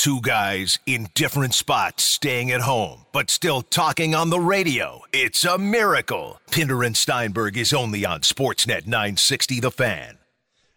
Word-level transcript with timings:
Two 0.00 0.22
guys 0.22 0.78
in 0.86 1.10
different 1.14 1.52
spots 1.52 2.04
staying 2.04 2.50
at 2.50 2.62
home, 2.62 3.04
but 3.12 3.28
still 3.28 3.60
talking 3.60 4.14
on 4.14 4.30
the 4.30 4.40
radio. 4.40 5.02
It's 5.12 5.44
a 5.44 5.58
miracle. 5.58 6.40
Pinder 6.50 6.82
and 6.82 6.96
Steinberg 6.96 7.58
is 7.58 7.74
only 7.74 8.06
on 8.06 8.22
Sportsnet 8.22 8.86
960 8.86 9.60
The 9.60 9.70
Fan. 9.70 10.19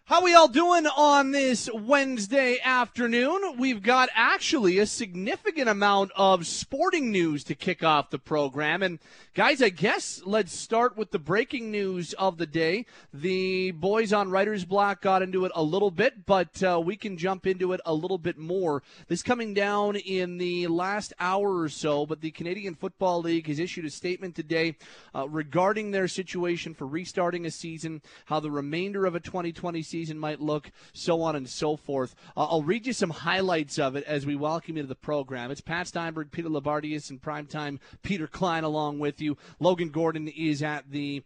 How 0.06 0.22
we 0.22 0.34
all 0.34 0.48
doing 0.48 0.86
on 0.86 1.30
this 1.30 1.66
Wednesday 1.72 2.58
afternoon? 2.62 3.56
We've 3.56 3.82
got 3.82 4.10
actually 4.14 4.76
a 4.76 4.84
significant 4.84 5.66
amount 5.66 6.12
of 6.14 6.46
sporting 6.46 7.10
news 7.10 7.42
to 7.44 7.54
kick 7.54 7.82
off 7.82 8.10
the 8.10 8.18
program. 8.18 8.82
And 8.82 8.98
guys, 9.32 9.62
I 9.62 9.70
guess 9.70 10.20
let's 10.26 10.54
start 10.54 10.98
with 10.98 11.10
the 11.10 11.18
breaking 11.18 11.70
news 11.70 12.12
of 12.12 12.36
the 12.36 12.44
day. 12.46 12.84
The 13.14 13.70
boys 13.70 14.12
on 14.12 14.30
Writer's 14.30 14.66
Block 14.66 15.00
got 15.00 15.22
into 15.22 15.46
it 15.46 15.52
a 15.54 15.62
little 15.62 15.90
bit, 15.90 16.26
but 16.26 16.62
uh, 16.62 16.82
we 16.84 16.96
can 16.96 17.16
jump 17.16 17.46
into 17.46 17.72
it 17.72 17.80
a 17.86 17.94
little 17.94 18.18
bit 18.18 18.36
more. 18.36 18.82
This 19.08 19.22
coming 19.22 19.54
down 19.54 19.96
in 19.96 20.36
the 20.36 20.66
last 20.66 21.14
hour 21.18 21.60
or 21.60 21.70
so, 21.70 22.04
but 22.04 22.20
the 22.20 22.30
Canadian 22.30 22.74
Football 22.74 23.22
League 23.22 23.46
has 23.46 23.58
issued 23.58 23.86
a 23.86 23.90
statement 23.90 24.34
today 24.34 24.76
uh, 25.14 25.26
regarding 25.30 25.92
their 25.92 26.08
situation 26.08 26.74
for 26.74 26.86
restarting 26.86 27.46
a 27.46 27.50
season, 27.50 28.02
how 28.26 28.38
the 28.38 28.50
remainder 28.50 29.06
of 29.06 29.14
a 29.14 29.20
2020 29.20 29.80
season 29.80 29.93
season 29.94 30.18
might 30.18 30.40
look, 30.40 30.72
so 30.92 31.22
on 31.22 31.36
and 31.36 31.48
so 31.48 31.76
forth. 31.76 32.16
Uh, 32.36 32.46
I'll 32.46 32.64
read 32.64 32.84
you 32.84 32.92
some 32.92 33.10
highlights 33.10 33.78
of 33.78 33.94
it 33.94 34.02
as 34.08 34.26
we 34.26 34.34
welcome 34.34 34.76
you 34.76 34.82
to 34.82 34.88
the 34.88 34.96
program. 34.96 35.52
It's 35.52 35.60
Pat 35.60 35.86
Steinberg, 35.86 36.32
Peter 36.32 36.48
Loubardias, 36.48 37.10
and 37.10 37.22
primetime 37.22 37.78
Peter 38.02 38.26
Klein 38.26 38.64
along 38.64 38.98
with 38.98 39.20
you. 39.20 39.36
Logan 39.60 39.90
Gordon 39.90 40.26
is 40.26 40.64
at 40.64 40.90
the 40.90 41.22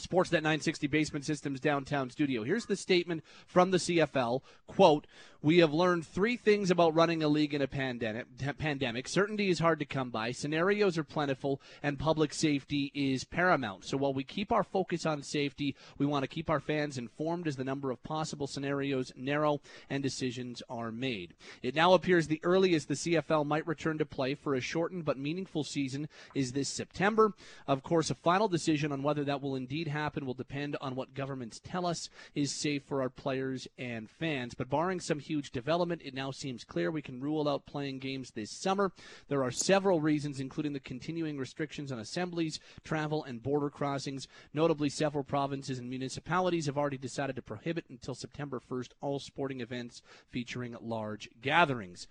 Sportsnet 0.00 0.40
960 0.40 0.86
Basement 0.86 1.26
Systems 1.26 1.60
downtown 1.60 2.08
studio. 2.08 2.44
Here's 2.44 2.64
the 2.64 2.76
statement 2.76 3.22
from 3.46 3.72
the 3.72 3.76
CFL. 3.76 4.40
Quote, 4.66 5.06
we 5.42 5.58
have 5.58 5.74
learned 5.74 6.06
three 6.06 6.36
things 6.36 6.70
about 6.70 6.94
running 6.94 7.22
a 7.22 7.28
league 7.28 7.52
in 7.52 7.62
a 7.62 7.66
pandemic. 7.66 8.26
pandemic. 8.58 9.08
Certainty 9.08 9.50
is 9.50 9.58
hard 9.58 9.80
to 9.80 9.84
come 9.84 10.10
by, 10.10 10.30
scenarios 10.30 10.96
are 10.96 11.04
plentiful, 11.04 11.60
and 11.82 11.98
public 11.98 12.32
safety 12.32 12.92
is 12.94 13.24
paramount. 13.24 13.84
So 13.84 13.96
while 13.96 14.14
we 14.14 14.22
keep 14.22 14.52
our 14.52 14.62
focus 14.62 15.04
on 15.04 15.22
safety, 15.22 15.74
we 15.98 16.06
want 16.06 16.22
to 16.22 16.28
keep 16.28 16.48
our 16.48 16.60
fans 16.60 16.96
informed 16.96 17.48
as 17.48 17.56
the 17.56 17.64
number 17.64 17.90
of 17.90 18.02
possible 18.04 18.46
scenarios 18.46 19.12
narrow 19.16 19.60
and 19.90 20.00
decisions 20.00 20.62
are 20.70 20.92
made. 20.92 21.34
It 21.62 21.74
now 21.74 21.94
appears 21.94 22.28
the 22.28 22.40
earliest 22.44 22.86
the 22.86 22.94
CFL 22.94 23.44
might 23.44 23.66
return 23.66 23.98
to 23.98 24.06
play 24.06 24.34
for 24.34 24.54
a 24.54 24.60
shortened 24.60 25.04
but 25.04 25.18
meaningful 25.18 25.64
season 25.64 26.08
is 26.34 26.52
this 26.52 26.68
September. 26.68 27.32
Of 27.66 27.82
course, 27.82 28.10
a 28.10 28.14
final 28.14 28.46
decision 28.46 28.92
on 28.92 29.02
whether 29.02 29.24
that 29.24 29.42
will 29.42 29.56
indeed 29.56 29.88
happen 29.88 30.24
will 30.24 30.34
depend 30.34 30.76
on 30.80 30.94
what 30.94 31.14
governments 31.14 31.60
tell 31.64 31.84
us 31.84 32.08
is 32.36 32.52
safe 32.52 32.84
for 32.84 33.02
our 33.02 33.08
players 33.08 33.66
and 33.76 34.08
fans. 34.08 34.54
But 34.54 34.70
barring 34.70 35.00
some 35.00 35.18
development. 35.40 36.02
It 36.04 36.14
now 36.14 36.30
seems 36.30 36.64
clear 36.64 36.90
we 36.90 37.02
can 37.02 37.20
rule 37.20 37.48
out 37.48 37.66
playing 37.66 38.00
games 38.00 38.30
this 38.30 38.50
summer. 38.50 38.92
There 39.28 39.42
are 39.42 39.50
several 39.50 40.00
reasons, 40.00 40.40
including 40.40 40.72
the 40.72 40.80
continuing 40.80 41.38
restrictions 41.38 41.90
on 41.90 41.98
assemblies, 41.98 42.60
travel, 42.84 43.24
and 43.24 43.42
border 43.42 43.70
crossings. 43.70 44.28
Notably, 44.52 44.88
several 44.88 45.24
provinces 45.24 45.78
and 45.78 45.88
municipalities 45.88 46.66
have 46.66 46.76
already 46.76 46.98
decided 46.98 47.36
to 47.36 47.42
prohibit 47.42 47.84
until 47.88 48.14
September 48.14 48.60
1st 48.60 48.90
all 49.00 49.18
sporting 49.18 49.60
events 49.60 50.02
featuring 50.30 50.76
large 50.80 51.28
gatherings. 51.40 52.06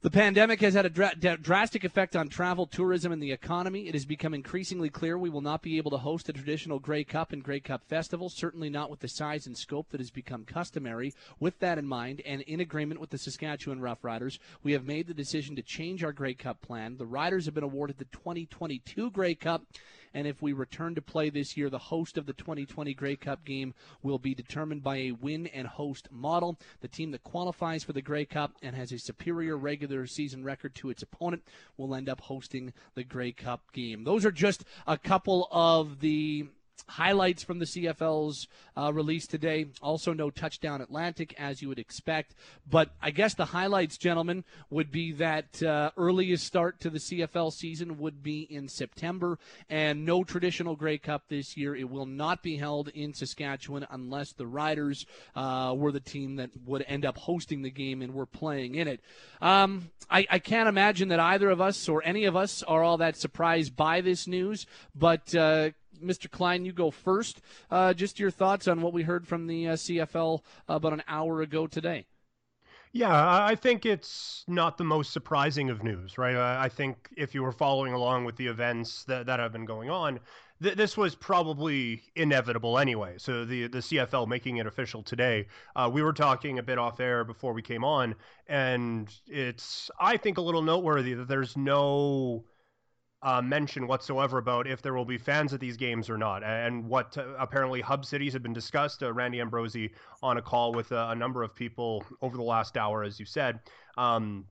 The 0.00 0.10
pandemic 0.10 0.60
has 0.60 0.74
had 0.74 0.86
a 0.86 0.90
dra- 0.90 1.16
drastic 1.42 1.82
effect 1.82 2.14
on 2.14 2.28
travel, 2.28 2.66
tourism, 2.66 3.10
and 3.10 3.20
the 3.20 3.32
economy. 3.32 3.88
It 3.88 3.94
has 3.94 4.04
become 4.04 4.32
increasingly 4.32 4.90
clear 4.90 5.18
we 5.18 5.28
will 5.28 5.40
not 5.40 5.60
be 5.60 5.76
able 5.76 5.90
to 5.90 5.98
host 5.98 6.28
a 6.28 6.32
traditional 6.32 6.78
Grey 6.78 7.02
Cup 7.02 7.32
and 7.32 7.42
Grey 7.42 7.58
Cup 7.58 7.82
festival, 7.88 8.28
certainly 8.28 8.70
not 8.70 8.90
with 8.90 9.00
the 9.00 9.08
size 9.08 9.48
and 9.48 9.58
scope 9.58 9.88
that 9.90 9.98
has 9.98 10.12
become 10.12 10.44
customary. 10.44 11.14
With 11.40 11.58
that 11.58 11.78
in 11.78 11.88
mind, 11.88 12.22
and 12.24 12.42
in 12.42 12.60
agreement 12.60 13.00
with 13.00 13.10
the 13.10 13.18
Saskatchewan 13.18 13.80
Roughriders, 13.80 14.38
we 14.62 14.70
have 14.70 14.84
made 14.84 15.08
the 15.08 15.14
decision 15.14 15.56
to 15.56 15.62
change 15.62 16.04
our 16.04 16.12
Grey 16.12 16.34
Cup 16.34 16.62
plan. 16.62 16.96
The 16.96 17.04
Riders 17.04 17.46
have 17.46 17.54
been 17.54 17.64
awarded 17.64 17.98
the 17.98 18.04
2022 18.04 19.10
Grey 19.10 19.34
Cup 19.34 19.64
and 20.14 20.26
if 20.26 20.42
we 20.42 20.52
return 20.52 20.94
to 20.94 21.02
play 21.02 21.30
this 21.30 21.56
year, 21.56 21.70
the 21.70 21.78
host 21.78 22.18
of 22.18 22.26
the 22.26 22.32
2020 22.32 22.94
Grey 22.94 23.16
Cup 23.16 23.44
game 23.44 23.74
will 24.02 24.18
be 24.18 24.34
determined 24.34 24.82
by 24.82 24.96
a 24.96 25.12
win 25.12 25.46
and 25.48 25.66
host 25.66 26.08
model. 26.10 26.58
The 26.80 26.88
team 26.88 27.10
that 27.12 27.24
qualifies 27.24 27.84
for 27.84 27.92
the 27.92 28.02
Grey 28.02 28.24
Cup 28.24 28.52
and 28.62 28.74
has 28.76 28.92
a 28.92 28.98
superior 28.98 29.56
regular 29.56 30.06
season 30.06 30.44
record 30.44 30.74
to 30.76 30.90
its 30.90 31.02
opponent 31.02 31.42
will 31.76 31.94
end 31.94 32.08
up 32.08 32.20
hosting 32.20 32.72
the 32.94 33.04
Grey 33.04 33.32
Cup 33.32 33.72
game. 33.72 34.04
Those 34.04 34.24
are 34.24 34.32
just 34.32 34.64
a 34.86 34.98
couple 34.98 35.48
of 35.50 36.00
the 36.00 36.48
highlights 36.86 37.42
from 37.42 37.58
the 37.58 37.64
CFL's 37.64 38.46
uh, 38.76 38.92
release 38.92 39.26
today. 39.26 39.66
Also, 39.82 40.12
no 40.12 40.30
touchdown 40.30 40.80
Atlantic, 40.80 41.34
as 41.38 41.60
you 41.60 41.68
would 41.68 41.78
expect. 41.78 42.34
But 42.68 42.90
I 43.02 43.10
guess 43.10 43.34
the 43.34 43.46
highlights, 43.46 43.98
gentlemen, 43.98 44.44
would 44.70 44.90
be 44.90 45.12
that 45.12 45.62
uh, 45.62 45.90
earliest 45.96 46.46
start 46.46 46.80
to 46.80 46.90
the 46.90 46.98
CFL 46.98 47.52
season 47.52 47.98
would 47.98 48.22
be 48.22 48.40
in 48.42 48.68
September, 48.68 49.38
and 49.68 50.04
no 50.04 50.24
traditional 50.24 50.76
Grey 50.76 50.98
Cup 50.98 51.24
this 51.28 51.56
year. 51.56 51.74
It 51.74 51.90
will 51.90 52.06
not 52.06 52.42
be 52.42 52.56
held 52.56 52.88
in 52.88 53.14
Saskatchewan 53.14 53.86
unless 53.90 54.32
the 54.32 54.46
Riders 54.46 55.06
uh, 55.34 55.74
were 55.76 55.92
the 55.92 56.00
team 56.00 56.36
that 56.36 56.50
would 56.64 56.84
end 56.88 57.04
up 57.04 57.18
hosting 57.18 57.62
the 57.62 57.70
game 57.70 58.02
and 58.02 58.14
were 58.14 58.26
playing 58.26 58.74
in 58.74 58.88
it. 58.88 59.00
Um, 59.40 59.90
I, 60.10 60.26
I, 60.30 60.38
can't 60.38 60.68
imagine 60.68 61.08
that 61.08 61.20
either 61.20 61.50
of 61.50 61.60
us 61.60 61.88
or 61.88 62.02
any 62.04 62.24
of 62.24 62.34
us 62.34 62.62
are 62.62 62.82
all 62.82 62.96
that 62.98 63.16
surprised 63.16 63.76
by 63.76 64.00
this 64.00 64.26
news, 64.26 64.66
but 64.94 65.34
uh, 65.34 65.70
Mr. 66.02 66.30
Klein, 66.30 66.64
you 66.64 66.72
go 66.72 66.90
first. 66.90 67.40
Uh, 67.70 67.92
just 67.94 68.18
your 68.18 68.30
thoughts 68.30 68.68
on 68.68 68.82
what 68.82 68.92
we 68.92 69.02
heard 69.02 69.26
from 69.26 69.46
the 69.46 69.68
uh, 69.68 69.72
CFL 69.74 70.40
about 70.68 70.92
an 70.92 71.02
hour 71.08 71.40
ago 71.42 71.66
today. 71.66 72.06
Yeah, 72.92 73.44
I 73.44 73.54
think 73.54 73.84
it's 73.84 74.44
not 74.48 74.78
the 74.78 74.84
most 74.84 75.12
surprising 75.12 75.68
of 75.68 75.82
news, 75.82 76.16
right? 76.16 76.36
I 76.36 76.70
think 76.70 77.10
if 77.16 77.34
you 77.34 77.42
were 77.42 77.52
following 77.52 77.92
along 77.92 78.24
with 78.24 78.36
the 78.36 78.46
events 78.46 79.04
that, 79.04 79.26
that 79.26 79.40
have 79.40 79.52
been 79.52 79.66
going 79.66 79.90
on, 79.90 80.20
th- 80.62 80.74
this 80.74 80.96
was 80.96 81.14
probably 81.14 82.02
inevitable 82.16 82.78
anyway. 82.78 83.16
So 83.18 83.44
the 83.44 83.66
the 83.68 83.78
CFL 83.78 84.26
making 84.26 84.56
it 84.56 84.66
official 84.66 85.02
today, 85.02 85.46
uh, 85.76 85.90
we 85.92 86.02
were 86.02 86.14
talking 86.14 86.58
a 86.58 86.62
bit 86.62 86.78
off 86.78 86.98
air 86.98 87.24
before 87.24 87.52
we 87.52 87.62
came 87.62 87.84
on, 87.84 88.14
and 88.46 89.12
it's 89.26 89.90
I 90.00 90.16
think 90.16 90.38
a 90.38 90.42
little 90.42 90.62
noteworthy 90.62 91.14
that 91.14 91.28
there's 91.28 91.56
no 91.56 92.44
uh, 93.22 93.42
mention 93.42 93.86
whatsoever 93.86 94.38
about 94.38 94.66
if 94.66 94.80
there 94.80 94.94
will 94.94 95.04
be 95.04 95.18
fans 95.18 95.52
at 95.52 95.60
these 95.60 95.76
games 95.76 96.08
or 96.08 96.16
not, 96.16 96.42
and 96.44 96.84
what 96.88 97.16
uh, 97.18 97.24
apparently 97.38 97.80
hub 97.80 98.04
cities 98.04 98.32
have 98.32 98.42
been 98.42 98.52
discussed. 98.52 99.02
Uh, 99.02 99.12
Randy 99.12 99.40
Ambrosie 99.40 99.90
on 100.22 100.38
a 100.38 100.42
call 100.42 100.72
with 100.72 100.92
a, 100.92 101.08
a, 101.10 101.14
number 101.14 101.42
of 101.42 101.54
people 101.54 102.04
over 102.22 102.36
the 102.36 102.42
last 102.42 102.76
hour, 102.76 103.02
as 103.02 103.18
you 103.18 103.26
said. 103.26 103.58
Um, 103.96 104.44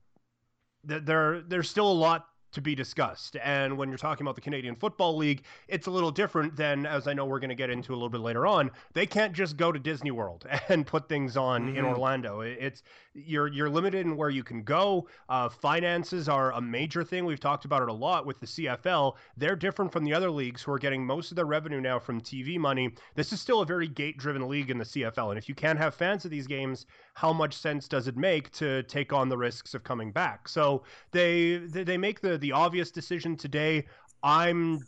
th- 0.86 1.02
there, 1.04 1.40
there's 1.40 1.70
still 1.70 1.90
a 1.90 1.92
lot 1.92 2.26
to 2.52 2.60
be 2.60 2.74
discussed. 2.74 3.36
And 3.42 3.76
when 3.76 3.88
you're 3.88 3.98
talking 3.98 4.24
about 4.24 4.34
the 4.34 4.40
Canadian 4.40 4.74
Football 4.74 5.16
League, 5.16 5.42
it's 5.68 5.86
a 5.86 5.90
little 5.90 6.10
different 6.10 6.56
than, 6.56 6.86
as 6.86 7.06
I 7.06 7.12
know 7.12 7.26
we're 7.26 7.40
going 7.40 7.50
to 7.50 7.56
get 7.56 7.70
into 7.70 7.92
a 7.92 7.96
little 7.96 8.08
bit 8.08 8.20
later 8.20 8.46
on. 8.46 8.70
They 8.94 9.06
can't 9.06 9.32
just 9.32 9.56
go 9.56 9.70
to 9.70 9.78
Disney 9.78 10.10
World 10.10 10.46
and 10.68 10.86
put 10.86 11.08
things 11.08 11.36
on 11.36 11.68
mm-hmm. 11.68 11.78
in 11.78 11.84
Orlando. 11.84 12.40
It's 12.40 12.82
you're 13.26 13.48
you're 13.48 13.70
limited 13.70 14.06
in 14.06 14.16
where 14.16 14.30
you 14.30 14.42
can 14.42 14.62
go. 14.62 15.08
Uh, 15.28 15.48
finances 15.48 16.28
are 16.28 16.52
a 16.52 16.60
major 16.60 17.04
thing. 17.04 17.24
We've 17.24 17.40
talked 17.40 17.64
about 17.64 17.82
it 17.82 17.88
a 17.88 17.92
lot 17.92 18.26
with 18.26 18.40
the 18.40 18.46
CFL. 18.46 19.14
They're 19.36 19.56
different 19.56 19.92
from 19.92 20.04
the 20.04 20.14
other 20.14 20.30
leagues 20.30 20.62
who 20.62 20.72
are 20.72 20.78
getting 20.78 21.04
most 21.04 21.30
of 21.30 21.36
their 21.36 21.46
revenue 21.46 21.80
now 21.80 21.98
from 21.98 22.20
TV 22.20 22.58
money. 22.58 22.92
This 23.14 23.32
is 23.32 23.40
still 23.40 23.60
a 23.60 23.66
very 23.66 23.88
gate-driven 23.88 24.48
league 24.48 24.70
in 24.70 24.78
the 24.78 24.84
CFL, 24.84 25.30
and 25.30 25.38
if 25.38 25.48
you 25.48 25.54
can't 25.54 25.78
have 25.78 25.94
fans 25.94 26.24
at 26.24 26.30
these 26.30 26.46
games, 26.46 26.86
how 27.14 27.32
much 27.32 27.54
sense 27.54 27.88
does 27.88 28.08
it 28.08 28.16
make 28.16 28.50
to 28.52 28.82
take 28.84 29.12
on 29.12 29.28
the 29.28 29.36
risks 29.36 29.74
of 29.74 29.84
coming 29.84 30.12
back? 30.12 30.48
So 30.48 30.84
they 31.12 31.56
they 31.56 31.96
make 31.96 32.20
the 32.20 32.38
the 32.38 32.52
obvious 32.52 32.90
decision 32.90 33.36
today. 33.36 33.86
I'm 34.22 34.80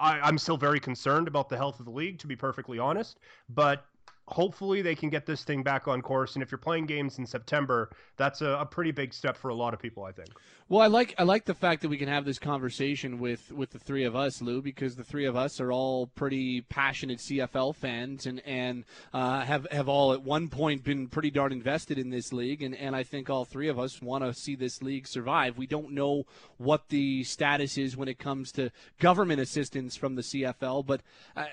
I, 0.00 0.16
am 0.16 0.24
i 0.24 0.28
am 0.28 0.38
still 0.38 0.56
very 0.56 0.80
concerned 0.80 1.28
about 1.28 1.48
the 1.48 1.56
health 1.56 1.78
of 1.78 1.86
the 1.86 1.92
league, 1.92 2.18
to 2.20 2.26
be 2.26 2.36
perfectly 2.36 2.78
honest. 2.78 3.18
But 3.48 3.84
hopefully 4.28 4.82
they 4.82 4.94
can 4.94 5.08
get 5.08 5.24
this 5.24 5.44
thing 5.44 5.62
back 5.62 5.86
on 5.86 6.02
course. 6.02 6.34
And 6.34 6.42
if 6.42 6.50
you're 6.50 6.58
playing 6.58 6.86
games 6.86 7.18
in 7.18 7.26
September, 7.26 7.90
that's 8.16 8.42
a, 8.42 8.58
a, 8.60 8.66
pretty 8.66 8.90
big 8.90 9.14
step 9.14 9.36
for 9.36 9.50
a 9.50 9.54
lot 9.54 9.72
of 9.72 9.80
people, 9.80 10.02
I 10.02 10.12
think. 10.12 10.30
Well, 10.68 10.80
I 10.80 10.88
like 10.88 11.14
I 11.16 11.22
like 11.22 11.44
the 11.44 11.54
fact 11.54 11.82
that 11.82 11.90
we 11.90 11.96
can 11.96 12.08
have 12.08 12.24
this 12.24 12.40
conversation 12.40 13.20
with 13.20 13.52
with 13.52 13.70
the 13.70 13.78
three 13.78 14.02
of 14.02 14.16
us, 14.16 14.42
Lou, 14.42 14.60
because 14.60 14.96
the 14.96 15.04
three 15.04 15.26
of 15.26 15.36
us 15.36 15.60
are 15.60 15.70
all 15.70 16.08
pretty 16.08 16.62
passionate 16.62 17.18
CFL 17.18 17.76
fans 17.76 18.26
and 18.26 18.42
and 18.44 18.84
uh, 19.14 19.44
have 19.44 19.68
have 19.70 19.88
all 19.88 20.12
at 20.12 20.22
one 20.22 20.48
point 20.48 20.82
been 20.82 21.06
pretty 21.06 21.30
darn 21.30 21.52
invested 21.52 21.98
in 21.98 22.10
this 22.10 22.32
league, 22.32 22.62
and 22.62 22.74
and 22.74 22.96
I 22.96 23.04
think 23.04 23.30
all 23.30 23.44
three 23.44 23.68
of 23.68 23.78
us 23.78 24.02
want 24.02 24.24
to 24.24 24.34
see 24.34 24.56
this 24.56 24.82
league 24.82 25.06
survive. 25.06 25.56
We 25.56 25.68
don't 25.68 25.92
know 25.92 26.24
what 26.58 26.88
the 26.88 27.22
status 27.22 27.78
is 27.78 27.96
when 27.96 28.08
it 28.08 28.18
comes 28.18 28.50
to 28.52 28.72
government 28.98 29.40
assistance 29.40 29.94
from 29.94 30.16
the 30.16 30.22
CFL, 30.22 30.84
but. 30.84 31.00
I, 31.36 31.46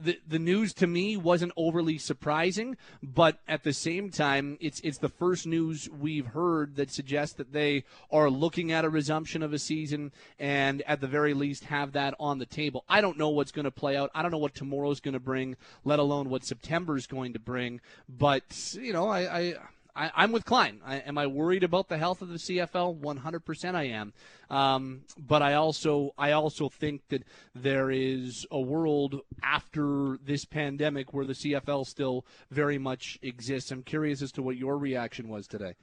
the 0.00 0.18
the 0.26 0.38
news 0.38 0.72
to 0.74 0.86
me 0.86 1.16
wasn't 1.16 1.52
overly 1.56 1.98
surprising, 1.98 2.76
but 3.02 3.38
at 3.48 3.64
the 3.64 3.72
same 3.72 4.10
time, 4.10 4.56
it's 4.60 4.80
it's 4.80 4.98
the 4.98 5.08
first 5.08 5.46
news 5.46 5.88
we've 5.88 6.26
heard 6.26 6.76
that 6.76 6.90
suggests 6.90 7.36
that 7.36 7.52
they 7.52 7.84
are 8.10 8.30
looking 8.30 8.72
at 8.72 8.84
a 8.84 8.88
resumption 8.88 9.42
of 9.42 9.52
a 9.52 9.58
season 9.58 10.12
and 10.38 10.82
at 10.82 11.00
the 11.00 11.06
very 11.06 11.34
least 11.34 11.64
have 11.64 11.92
that 11.92 12.14
on 12.20 12.38
the 12.38 12.46
table. 12.46 12.84
I 12.88 13.00
don't 13.00 13.18
know 13.18 13.30
what's 13.30 13.52
going 13.52 13.64
to 13.64 13.70
play 13.70 13.96
out. 13.96 14.10
I 14.14 14.22
don't 14.22 14.30
know 14.30 14.38
what 14.38 14.54
tomorrow's 14.54 15.00
going 15.00 15.14
to 15.14 15.20
bring, 15.20 15.56
let 15.84 15.98
alone 15.98 16.28
what 16.28 16.44
September's 16.44 17.06
going 17.06 17.32
to 17.32 17.38
bring. 17.38 17.80
But 18.08 18.74
you 18.74 18.92
know, 18.92 19.08
I, 19.08 19.38
I 19.38 19.54
I, 19.98 20.24
am 20.24 20.32
with 20.32 20.44
Klein. 20.44 20.80
I, 20.86 20.96
am 20.98 21.18
I 21.18 21.26
worried 21.26 21.64
about 21.64 21.88
the 21.88 21.98
health 21.98 22.22
of 22.22 22.28
the 22.28 22.36
CFL? 22.36 23.00
100% 23.00 23.74
I 23.74 23.84
am. 23.84 24.12
Um, 24.48 25.02
but 25.18 25.42
I 25.42 25.54
also 25.54 26.12
I 26.16 26.32
also 26.32 26.68
think 26.68 27.02
that 27.08 27.24
there 27.54 27.90
is 27.90 28.46
a 28.50 28.60
world 28.60 29.20
after 29.42 30.18
this 30.24 30.44
pandemic 30.44 31.12
where 31.12 31.24
the 31.24 31.32
CFL 31.32 31.84
still 31.86 32.24
very 32.50 32.78
much 32.78 33.18
exists. 33.22 33.72
I'm 33.72 33.82
curious 33.82 34.22
as 34.22 34.30
to 34.32 34.42
what 34.42 34.56
your 34.56 34.78
reaction 34.78 35.28
was 35.28 35.48
today. 35.48 35.74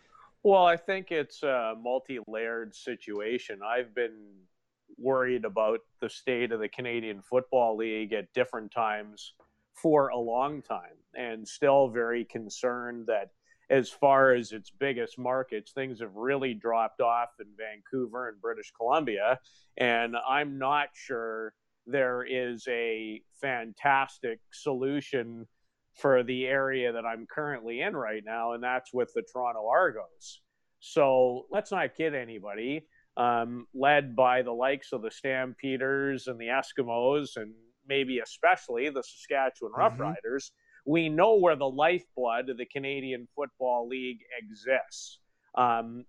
Well, 0.43 0.65
I 0.65 0.77
think 0.77 1.11
it's 1.11 1.43
a 1.43 1.75
multi-layered 1.79 2.73
situation. 2.73 3.59
I've 3.65 3.93
been 3.93 4.15
worried 4.97 5.43
about 5.43 5.79
the 5.99 6.09
state 6.09 6.51
of 6.51 6.59
the 6.59 6.69
Canadian 6.69 7.21
Football 7.21 7.75
League 7.77 8.13
at 8.13 8.31
different 8.33 8.71
times 8.71 9.33
for 9.73 10.07
a 10.07 10.17
long 10.17 10.61
time 10.61 10.95
and 11.15 11.47
still 11.47 11.89
very 11.89 12.23
concerned 12.23 13.07
that 13.07 13.31
as 13.69 13.89
far 13.89 14.33
as 14.33 14.51
its 14.51 14.69
biggest 14.69 15.17
markets, 15.17 15.71
things 15.71 15.99
have 15.99 16.15
really 16.15 16.53
dropped 16.53 17.01
off 17.01 17.29
in 17.39 17.47
Vancouver 17.57 18.29
and 18.29 18.41
British 18.41 18.71
Columbia. 18.77 19.39
And 19.77 20.15
I'm 20.27 20.57
not 20.57 20.89
sure 20.93 21.53
there 21.87 22.23
is 22.23 22.67
a 22.67 23.21
fantastic 23.41 24.39
solution 24.51 25.47
for 25.95 26.23
the 26.23 26.45
area 26.45 26.91
that 26.91 27.05
I'm 27.05 27.25
currently 27.25 27.81
in 27.81 27.95
right 27.95 28.23
now, 28.25 28.53
and 28.53 28.63
that's 28.63 28.93
with 28.93 29.11
the 29.15 29.23
Toronto 29.31 29.67
Argos. 29.67 30.41
So 30.79 31.45
let's 31.49 31.71
not 31.71 31.95
kid 31.95 32.13
anybody. 32.13 32.85
Um, 33.17 33.65
led 33.73 34.13
by 34.13 34.41
the 34.41 34.51
likes 34.51 34.91
of 34.91 35.01
the 35.01 35.09
Stampeders 35.09 36.27
and 36.27 36.37
the 36.37 36.47
Eskimos, 36.47 37.37
and 37.37 37.53
maybe 37.87 38.19
especially 38.19 38.89
the 38.89 39.03
Saskatchewan 39.03 39.71
mm-hmm. 39.71 39.81
We 40.85 41.09
know 41.09 41.35
where 41.35 41.55
the 41.55 41.69
lifeblood 41.69 42.49
of 42.49 42.57
the 42.57 42.65
Canadian 42.65 43.27
Football 43.35 43.87
League 43.87 44.19
exists. 44.37 45.19
Um, 45.55 46.05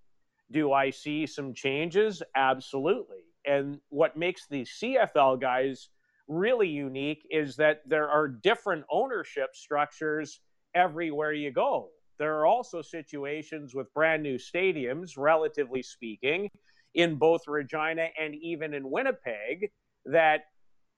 do 0.51 0.73
I 0.73 0.91
see 0.91 1.27
some 1.27 1.55
changes? 1.55 2.23
Absolutely. 2.35 3.25
And 3.47 3.81
what 3.89 4.17
makes 4.17 4.47
the 4.49 4.63
CFL 4.63 5.41
guys 5.41 5.89
really 6.29 6.69
unique 6.69 7.27
is 7.31 7.57
that 7.57 7.83
there 7.87 8.09
are 8.09 8.29
different 8.29 8.85
ownership 8.91 9.55
structures 9.55 10.41
everywhere 10.75 11.33
you 11.33 11.53
go. 11.53 11.89
There 12.19 12.39
are 12.39 12.47
also 12.47 12.83
situations 12.83 13.75
with 13.75 13.93
brand 13.95 14.23
new 14.23 14.37
stadiums, 14.37 15.13
relatively 15.17 15.83
speaking, 15.83 16.51
in 16.95 17.17
both 17.17 17.43
Regina 17.47 18.09
and 18.19 18.35
even 18.35 18.75
in 18.75 18.91
Winnipeg, 18.91 19.71
that 20.07 20.45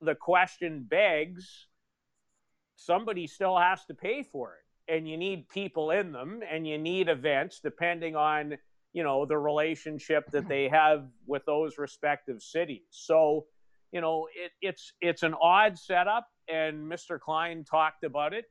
the 0.01 0.15
question 0.15 0.87
begs 0.89 1.67
somebody 2.79 3.27
still 3.27 3.59
has 3.59 3.85
to 3.87 3.95
pay 3.95 4.23
for 4.23 4.55
it. 4.55 4.95
And 4.95 5.07
you 5.07 5.19
need 5.19 5.49
people 5.49 5.91
in 5.91 6.13
them 6.13 6.41
and 6.51 6.67
you 6.67 6.79
need 6.79 7.09
events 7.09 7.61
depending 7.63 8.17
on 8.17 8.57
you 8.95 9.03
know 9.03 9.27
the 9.27 9.37
relationship 9.37 10.31
that 10.31 10.49
they 10.49 10.69
have 10.73 11.05
with 11.27 11.45
those 11.45 11.77
respective 11.77 12.41
cities. 12.41 12.87
So 12.91 13.47
you 13.93 14.01
know 14.01 14.29
it, 14.35 14.53
it's 14.63 14.93
it's 15.01 15.23
an 15.23 15.35
odd 15.41 15.79
setup 15.79 16.27
and 16.49 16.91
mr 16.91 17.21
klein 17.21 17.65
talked 17.65 18.05
about 18.05 18.33
it. 18.33 18.47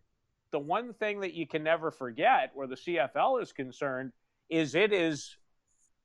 The 0.51 0.59
one 0.59 0.93
thing 0.93 1.21
that 1.21 1.33
you 1.33 1.47
can 1.47 1.63
never 1.63 1.89
forget 1.89 2.51
where 2.53 2.67
the 2.67 2.75
cfl 2.75 3.41
is 3.41 3.51
concerned 3.51 4.11
is 4.49 4.75
it 4.75 4.93
is 4.93 5.35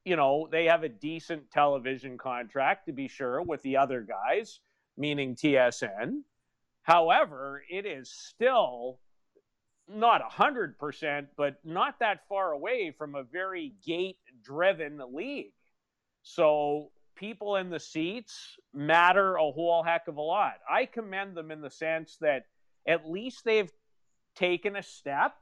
you 0.05 0.17
know 0.17 0.49
they 0.51 0.65
have 0.65 0.83
a 0.83 0.89
decent 0.89 1.51
television 1.51 2.19
contract 2.19 2.87
to 2.87 2.93
be 2.93 3.07
sure 3.07 3.41
with 3.43 3.63
the 3.63 3.77
other 3.77 4.01
guys 4.01 4.61
meaning 4.97 5.37
tsn 5.37 6.23
However, 6.82 7.62
it 7.70 7.87
is 7.87 8.11
still 8.11 8.99
not 9.88 10.23
100%, 10.31 11.26
but 11.37 11.56
not 11.64 11.99
that 12.00 12.26
far 12.29 12.52
away 12.52 12.93
from 12.96 13.14
a 13.14 13.23
very 13.23 13.75
gate 13.84 14.19
driven 14.43 15.00
league. 15.12 15.55
So 16.23 16.90
people 17.14 17.56
in 17.56 17.70
the 17.70 17.81
seats 17.81 18.56
matter 18.73 19.37
a 19.37 19.50
whole 19.50 19.82
heck 19.82 20.08
of 20.08 20.17
a 20.17 20.23
lot. 20.23 20.55
I 20.70 20.87
commend 20.87 21.37
them 21.37 21.50
in 21.50 21.61
the 21.61 21.70
sense 21.70 22.17
that 22.20 22.46
at 22.87 23.08
least 23.08 23.44
they've 23.44 23.70
taken 24.35 24.76
a 24.76 24.82
step 24.82 25.35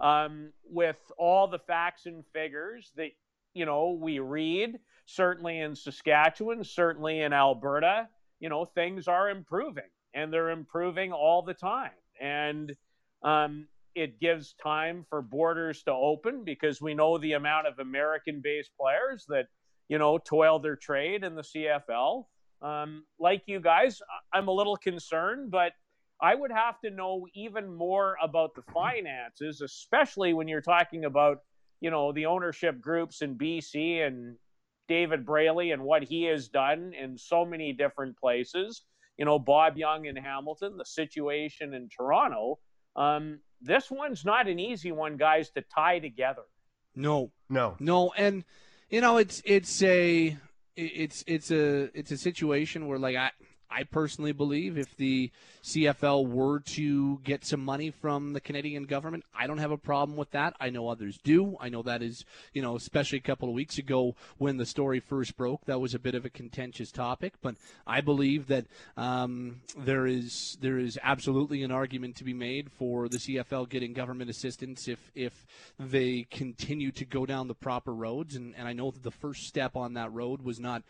um, 0.00 0.52
with 0.68 0.96
all 1.18 1.48
the 1.48 1.58
facts 1.58 2.06
and 2.06 2.24
figures 2.32 2.92
that 2.96 3.10
you 3.54 3.64
know 3.64 3.98
we 4.00 4.18
read 4.18 4.78
certainly 5.06 5.60
in 5.60 5.74
saskatchewan 5.74 6.64
certainly 6.64 7.20
in 7.20 7.32
alberta 7.32 8.08
you 8.40 8.48
know 8.48 8.64
things 8.64 9.08
are 9.08 9.30
improving 9.30 9.84
and 10.16 10.32
they're 10.32 10.50
improving 10.50 11.12
all 11.12 11.42
the 11.42 11.54
time. 11.54 11.92
And 12.20 12.74
um, 13.22 13.68
it 13.94 14.18
gives 14.18 14.54
time 14.54 15.04
for 15.08 15.22
borders 15.22 15.82
to 15.84 15.92
open 15.92 16.42
because 16.42 16.80
we 16.80 16.94
know 16.94 17.18
the 17.18 17.34
amount 17.34 17.66
of 17.66 17.78
American-based 17.78 18.70
players 18.80 19.26
that 19.28 19.46
you 19.88 19.98
know 19.98 20.18
toil 20.18 20.58
their 20.58 20.74
trade 20.74 21.22
in 21.22 21.36
the 21.36 21.42
CFL. 21.42 22.24
Um, 22.62 23.04
like 23.20 23.42
you 23.46 23.60
guys, 23.60 24.00
I'm 24.32 24.48
a 24.48 24.52
little 24.52 24.76
concerned, 24.76 25.50
but 25.50 25.72
I 26.20 26.34
would 26.34 26.50
have 26.50 26.80
to 26.80 26.90
know 26.90 27.26
even 27.34 27.72
more 27.72 28.16
about 28.22 28.54
the 28.54 28.62
finances, 28.72 29.60
especially 29.60 30.32
when 30.32 30.48
you're 30.48 30.62
talking 30.62 31.04
about 31.04 31.38
you 31.80 31.90
know 31.90 32.10
the 32.12 32.26
ownership 32.26 32.80
groups 32.80 33.20
in 33.20 33.36
BC 33.36 34.06
and 34.06 34.36
David 34.88 35.26
Braley 35.26 35.72
and 35.72 35.82
what 35.82 36.04
he 36.04 36.24
has 36.24 36.48
done 36.48 36.94
in 36.98 37.18
so 37.18 37.44
many 37.44 37.74
different 37.74 38.16
places 38.16 38.82
you 39.16 39.24
know, 39.24 39.38
Bob 39.38 39.76
Young 39.76 40.06
in 40.06 40.16
Hamilton, 40.16 40.76
the 40.76 40.84
situation 40.84 41.74
in 41.74 41.88
Toronto. 41.88 42.58
Um, 42.94 43.40
this 43.60 43.90
one's 43.90 44.24
not 44.24 44.48
an 44.48 44.58
easy 44.58 44.92
one, 44.92 45.16
guys, 45.16 45.50
to 45.50 45.62
tie 45.62 45.98
together. 45.98 46.42
No, 46.94 47.30
no, 47.48 47.76
no, 47.78 48.12
and 48.16 48.44
you 48.90 49.00
know, 49.00 49.18
it's 49.18 49.42
it's 49.44 49.82
a 49.82 50.36
it's 50.76 51.24
it's 51.26 51.50
a 51.50 51.90
it's 51.98 52.10
a 52.10 52.16
situation 52.16 52.86
where 52.88 52.98
like 52.98 53.16
I 53.16 53.30
I 53.70 53.84
personally 53.84 54.32
believe 54.32 54.78
if 54.78 54.96
the 54.96 55.30
CFL 55.62 56.28
were 56.28 56.60
to 56.60 57.18
get 57.24 57.44
some 57.44 57.64
money 57.64 57.90
from 57.90 58.32
the 58.32 58.40
Canadian 58.40 58.84
government, 58.84 59.24
I 59.34 59.46
don't 59.46 59.58
have 59.58 59.70
a 59.70 59.76
problem 59.76 60.16
with 60.16 60.30
that. 60.30 60.54
I 60.60 60.70
know 60.70 60.88
others 60.88 61.18
do. 61.22 61.56
I 61.60 61.68
know 61.68 61.82
that 61.82 62.02
is, 62.02 62.24
you 62.52 62.62
know, 62.62 62.76
especially 62.76 63.18
a 63.18 63.22
couple 63.22 63.48
of 63.48 63.54
weeks 63.54 63.78
ago 63.78 64.14
when 64.38 64.56
the 64.56 64.66
story 64.66 65.00
first 65.00 65.36
broke, 65.36 65.64
that 65.66 65.80
was 65.80 65.94
a 65.94 65.98
bit 65.98 66.14
of 66.14 66.24
a 66.24 66.30
contentious 66.30 66.92
topic. 66.92 67.34
But 67.42 67.56
I 67.86 68.00
believe 68.00 68.46
that 68.48 68.66
um, 68.96 69.60
there 69.76 70.06
is 70.06 70.56
there 70.60 70.78
is 70.78 70.98
absolutely 71.02 71.62
an 71.62 71.72
argument 71.72 72.16
to 72.16 72.24
be 72.24 72.34
made 72.34 72.70
for 72.70 73.08
the 73.08 73.18
CFL 73.18 73.68
getting 73.68 73.92
government 73.92 74.30
assistance 74.30 74.88
if 74.88 75.10
if 75.14 75.46
they 75.78 76.26
continue 76.30 76.92
to 76.92 77.04
go 77.04 77.26
down 77.26 77.48
the 77.48 77.54
proper 77.54 77.92
roads. 77.92 78.36
And, 78.36 78.54
and 78.56 78.68
I 78.68 78.72
know 78.72 78.90
that 78.90 79.02
the 79.02 79.10
first 79.10 79.46
step 79.46 79.76
on 79.76 79.94
that 79.94 80.12
road 80.12 80.42
was 80.42 80.60
not 80.60 80.82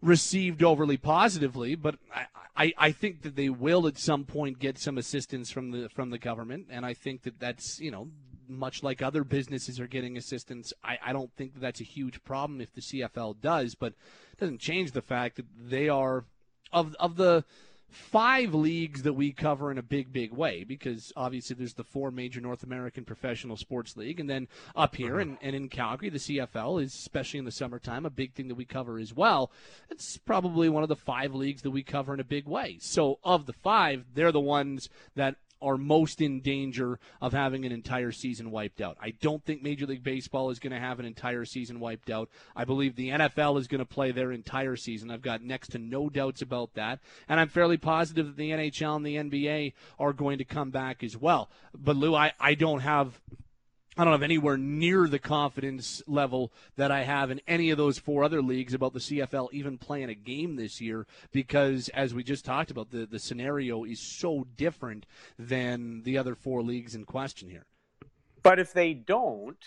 received 0.00 0.62
overly 0.62 0.96
positively, 0.96 1.74
but 1.74 1.96
I, 2.14 2.26
I, 2.56 2.72
I, 2.78 2.92
think 2.92 3.22
that 3.22 3.36
they 3.36 3.48
will 3.48 3.86
at 3.86 3.98
some 3.98 4.24
point 4.24 4.58
get 4.58 4.78
some 4.78 4.98
assistance 4.98 5.50
from 5.50 5.70
the 5.70 5.88
from 5.88 6.10
the 6.10 6.18
government, 6.18 6.66
and 6.70 6.86
I 6.86 6.94
think 6.94 7.22
that 7.22 7.40
that's 7.40 7.80
you 7.80 7.90
know 7.90 8.08
much 8.48 8.82
like 8.82 9.02
other 9.02 9.24
businesses 9.24 9.78
are 9.80 9.86
getting 9.86 10.16
assistance. 10.16 10.72
I, 10.82 10.98
I 11.04 11.12
don't 11.12 11.32
think 11.36 11.54
that 11.54 11.60
that's 11.60 11.80
a 11.80 11.84
huge 11.84 12.22
problem 12.24 12.60
if 12.60 12.72
the 12.72 12.80
CFL 12.80 13.40
does, 13.40 13.74
but 13.74 13.94
it 14.32 14.40
doesn't 14.40 14.60
change 14.60 14.92
the 14.92 15.02
fact 15.02 15.36
that 15.36 15.46
they 15.58 15.88
are 15.88 16.24
of 16.72 16.94
of 17.00 17.16
the 17.16 17.44
five 17.90 18.54
leagues 18.54 19.02
that 19.02 19.14
we 19.14 19.32
cover 19.32 19.70
in 19.70 19.78
a 19.78 19.82
big, 19.82 20.12
big 20.12 20.32
way 20.32 20.64
because 20.64 21.12
obviously 21.16 21.56
there's 21.56 21.74
the 21.74 21.84
four 21.84 22.10
major 22.10 22.40
North 22.40 22.62
American 22.62 23.04
professional 23.04 23.56
sports 23.56 23.96
league, 23.96 24.20
and 24.20 24.28
then 24.28 24.48
up 24.76 24.96
here 24.96 25.14
uh-huh. 25.14 25.22
and, 25.22 25.38
and 25.42 25.56
in 25.56 25.68
Calgary, 25.68 26.10
the 26.10 26.18
CFL 26.18 26.82
is 26.82 26.94
especially 26.94 27.38
in 27.38 27.44
the 27.44 27.52
summertime 27.52 28.06
a 28.06 28.10
big 28.10 28.34
thing 28.34 28.48
that 28.48 28.54
we 28.54 28.64
cover 28.64 28.98
as 28.98 29.14
well. 29.14 29.50
It's 29.90 30.18
probably 30.18 30.68
one 30.68 30.82
of 30.82 30.88
the 30.88 30.96
five 30.96 31.34
leagues 31.34 31.62
that 31.62 31.70
we 31.70 31.82
cover 31.82 32.14
in 32.14 32.20
a 32.20 32.24
big 32.24 32.46
way. 32.46 32.78
So 32.80 33.18
of 33.24 33.46
the 33.46 33.52
five, 33.52 34.04
they're 34.14 34.32
the 34.32 34.40
ones 34.40 34.88
that 35.16 35.36
are 35.60 35.76
most 35.76 36.20
in 36.20 36.40
danger 36.40 36.98
of 37.20 37.32
having 37.32 37.64
an 37.64 37.72
entire 37.72 38.12
season 38.12 38.50
wiped 38.50 38.80
out. 38.80 38.96
I 39.00 39.10
don't 39.10 39.44
think 39.44 39.62
Major 39.62 39.86
League 39.86 40.02
Baseball 40.02 40.50
is 40.50 40.58
going 40.58 40.72
to 40.72 40.78
have 40.78 41.00
an 41.00 41.06
entire 41.06 41.44
season 41.44 41.80
wiped 41.80 42.10
out. 42.10 42.28
I 42.54 42.64
believe 42.64 42.96
the 42.96 43.10
NFL 43.10 43.58
is 43.58 43.68
going 43.68 43.80
to 43.80 43.84
play 43.84 44.10
their 44.12 44.32
entire 44.32 44.76
season. 44.76 45.10
I've 45.10 45.22
got 45.22 45.42
next 45.42 45.68
to 45.72 45.78
no 45.78 46.08
doubts 46.08 46.42
about 46.42 46.74
that. 46.74 47.00
And 47.28 47.40
I'm 47.40 47.48
fairly 47.48 47.76
positive 47.76 48.26
that 48.26 48.36
the 48.36 48.50
NHL 48.50 48.96
and 48.96 49.06
the 49.06 49.16
NBA 49.16 49.72
are 49.98 50.12
going 50.12 50.38
to 50.38 50.44
come 50.44 50.70
back 50.70 51.02
as 51.02 51.16
well. 51.16 51.48
But 51.74 51.96
Lou, 51.96 52.14
I, 52.14 52.32
I 52.40 52.54
don't 52.54 52.80
have 52.80 53.20
I 53.98 54.04
don't 54.04 54.12
have 54.12 54.22
anywhere 54.22 54.56
near 54.56 55.08
the 55.08 55.18
confidence 55.18 56.02
level 56.06 56.52
that 56.76 56.92
I 56.92 57.02
have 57.02 57.32
in 57.32 57.40
any 57.48 57.70
of 57.70 57.78
those 57.78 57.98
four 57.98 58.22
other 58.22 58.40
leagues 58.40 58.72
about 58.72 58.92
the 58.92 59.00
CFL 59.00 59.48
even 59.52 59.76
playing 59.76 60.08
a 60.08 60.14
game 60.14 60.54
this 60.54 60.80
year 60.80 61.04
because, 61.32 61.88
as 61.88 62.14
we 62.14 62.22
just 62.22 62.44
talked 62.44 62.70
about, 62.70 62.92
the, 62.92 63.06
the 63.06 63.18
scenario 63.18 63.82
is 63.82 63.98
so 63.98 64.46
different 64.56 65.04
than 65.36 66.04
the 66.04 66.16
other 66.16 66.36
four 66.36 66.62
leagues 66.62 66.94
in 66.94 67.06
question 67.06 67.50
here. 67.50 67.66
But 68.44 68.60
if 68.60 68.72
they 68.72 68.94
don't, 68.94 69.58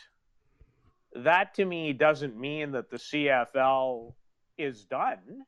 that 1.14 1.56
to 1.56 1.66
me 1.66 1.92
doesn't 1.92 2.40
mean 2.40 2.72
that 2.72 2.90
the 2.90 2.98
CFL 2.98 4.14
is 4.58 4.86
done. 4.86 5.44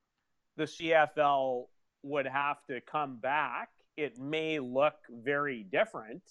The 0.58 0.66
CFL 0.66 1.68
would 2.04 2.28
have 2.28 2.58
to 2.66 2.82
come 2.82 3.16
back. 3.16 3.70
It 3.96 4.20
may 4.20 4.60
look 4.60 4.96
very 5.10 5.64
different 5.64 6.22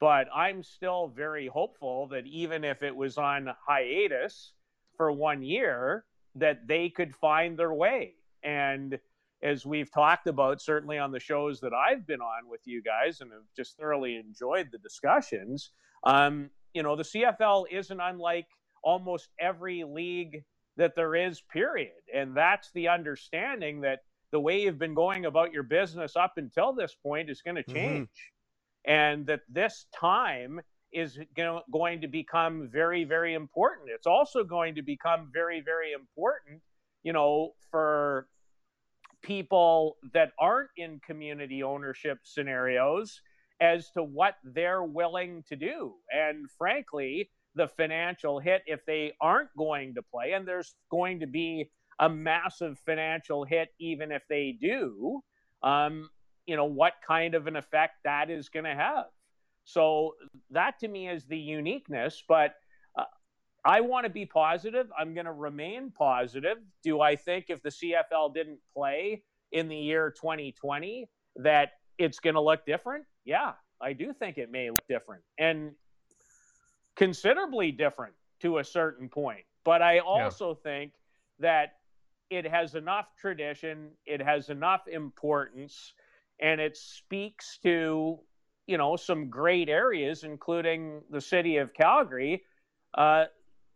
but 0.00 0.28
I'm 0.34 0.62
still 0.62 1.08
very 1.08 1.46
hopeful 1.46 2.08
that 2.08 2.26
even 2.26 2.64
if 2.64 2.82
it 2.82 2.94
was 2.94 3.18
on 3.18 3.50
hiatus 3.66 4.52
for 4.96 5.10
one 5.12 5.42
year, 5.42 6.04
that 6.34 6.66
they 6.66 6.88
could 6.88 7.14
find 7.14 7.58
their 7.58 7.72
way. 7.72 8.14
And 8.42 8.98
as 9.42 9.64
we've 9.66 9.90
talked 9.90 10.26
about, 10.26 10.60
certainly 10.60 10.98
on 10.98 11.12
the 11.12 11.20
shows 11.20 11.60
that 11.60 11.72
I've 11.72 12.06
been 12.06 12.20
on 12.20 12.48
with 12.48 12.60
you 12.64 12.82
guys 12.82 13.20
and 13.20 13.32
have 13.32 13.42
just 13.56 13.76
thoroughly 13.76 14.16
enjoyed 14.16 14.68
the 14.70 14.78
discussions, 14.78 15.70
um, 16.04 16.50
you 16.74 16.82
know, 16.82 16.96
the 16.96 17.02
CFL 17.02 17.64
isn't 17.70 18.00
unlike 18.00 18.46
almost 18.82 19.30
every 19.40 19.84
league 19.84 20.44
that 20.76 20.94
there 20.94 21.14
is, 21.14 21.40
period. 21.40 21.92
And 22.14 22.36
that's 22.36 22.70
the 22.72 22.88
understanding 22.88 23.80
that 23.80 24.00
the 24.30 24.40
way 24.40 24.60
you've 24.60 24.78
been 24.78 24.94
going 24.94 25.24
about 25.24 25.52
your 25.52 25.62
business 25.62 26.16
up 26.16 26.34
until 26.36 26.72
this 26.72 26.94
point 27.02 27.30
is 27.30 27.40
going 27.40 27.56
to 27.56 27.62
mm-hmm. 27.62 27.74
change. 27.74 28.08
Mm-hmm. 28.08 28.35
And 28.86 29.26
that 29.26 29.40
this 29.48 29.86
time 29.98 30.60
is 30.92 31.18
going 31.36 32.00
to 32.00 32.08
become 32.08 32.68
very, 32.72 33.04
very 33.04 33.34
important. 33.34 33.88
It's 33.90 34.06
also 34.06 34.44
going 34.44 34.76
to 34.76 34.82
become 34.82 35.30
very, 35.32 35.60
very 35.60 35.92
important, 35.92 36.62
you 37.02 37.12
know, 37.12 37.52
for 37.70 38.28
people 39.22 39.96
that 40.14 40.32
aren't 40.38 40.70
in 40.76 41.00
community 41.04 41.62
ownership 41.62 42.18
scenarios 42.22 43.20
as 43.60 43.90
to 43.90 44.02
what 44.02 44.36
they're 44.44 44.84
willing 44.84 45.42
to 45.48 45.56
do. 45.56 45.94
And 46.10 46.48
frankly, 46.56 47.30
the 47.54 47.68
financial 47.68 48.38
hit 48.38 48.62
if 48.66 48.84
they 48.86 49.14
aren't 49.20 49.54
going 49.56 49.94
to 49.94 50.02
play, 50.02 50.32
and 50.32 50.46
there's 50.46 50.74
going 50.90 51.20
to 51.20 51.26
be 51.26 51.70
a 51.98 52.08
massive 52.08 52.78
financial 52.84 53.44
hit 53.44 53.68
even 53.80 54.12
if 54.12 54.22
they 54.28 54.56
do, 54.60 55.22
um, 55.62 56.10
you 56.46 56.56
know, 56.56 56.64
what 56.64 56.94
kind 57.06 57.34
of 57.34 57.46
an 57.46 57.56
effect 57.56 57.94
that 58.04 58.30
is 58.30 58.48
going 58.48 58.64
to 58.64 58.74
have. 58.74 59.06
So 59.64 60.14
that 60.50 60.78
to 60.80 60.88
me 60.88 61.08
is 61.08 61.24
the 61.24 61.38
uniqueness. 61.38 62.22
But 62.26 62.54
uh, 62.96 63.04
I 63.64 63.80
want 63.80 64.04
to 64.04 64.10
be 64.10 64.24
positive. 64.24 64.86
I'm 64.98 65.12
going 65.12 65.26
to 65.26 65.32
remain 65.32 65.90
positive. 65.90 66.58
Do 66.82 67.00
I 67.00 67.16
think 67.16 67.46
if 67.48 67.62
the 67.62 67.70
CFL 67.70 68.32
didn't 68.32 68.58
play 68.72 69.22
in 69.52 69.68
the 69.68 69.76
year 69.76 70.10
2020 70.10 71.08
that 71.36 71.72
it's 71.98 72.20
going 72.20 72.34
to 72.34 72.40
look 72.40 72.64
different? 72.64 73.04
Yeah, 73.24 73.52
I 73.80 73.92
do 73.92 74.12
think 74.12 74.38
it 74.38 74.50
may 74.50 74.70
look 74.70 74.86
different 74.88 75.22
and 75.38 75.72
considerably 76.94 77.72
different 77.72 78.14
to 78.40 78.58
a 78.58 78.64
certain 78.64 79.08
point. 79.08 79.44
But 79.64 79.82
I 79.82 79.98
also 79.98 80.50
yeah. 80.50 80.70
think 80.70 80.92
that 81.40 81.72
it 82.30 82.46
has 82.46 82.74
enough 82.74 83.06
tradition, 83.18 83.90
it 84.04 84.20
has 84.20 84.48
enough 84.48 84.86
importance, 84.88 85.92
and 86.40 86.60
it 86.60 86.76
speaks 86.76 87.58
to 87.62 88.18
you 88.66 88.78
know 88.78 88.96
some 88.96 89.30
great 89.30 89.68
areas, 89.68 90.24
including 90.24 91.02
the 91.10 91.20
city 91.20 91.56
of 91.58 91.72
Calgary, 91.74 92.42
uh, 92.94 93.24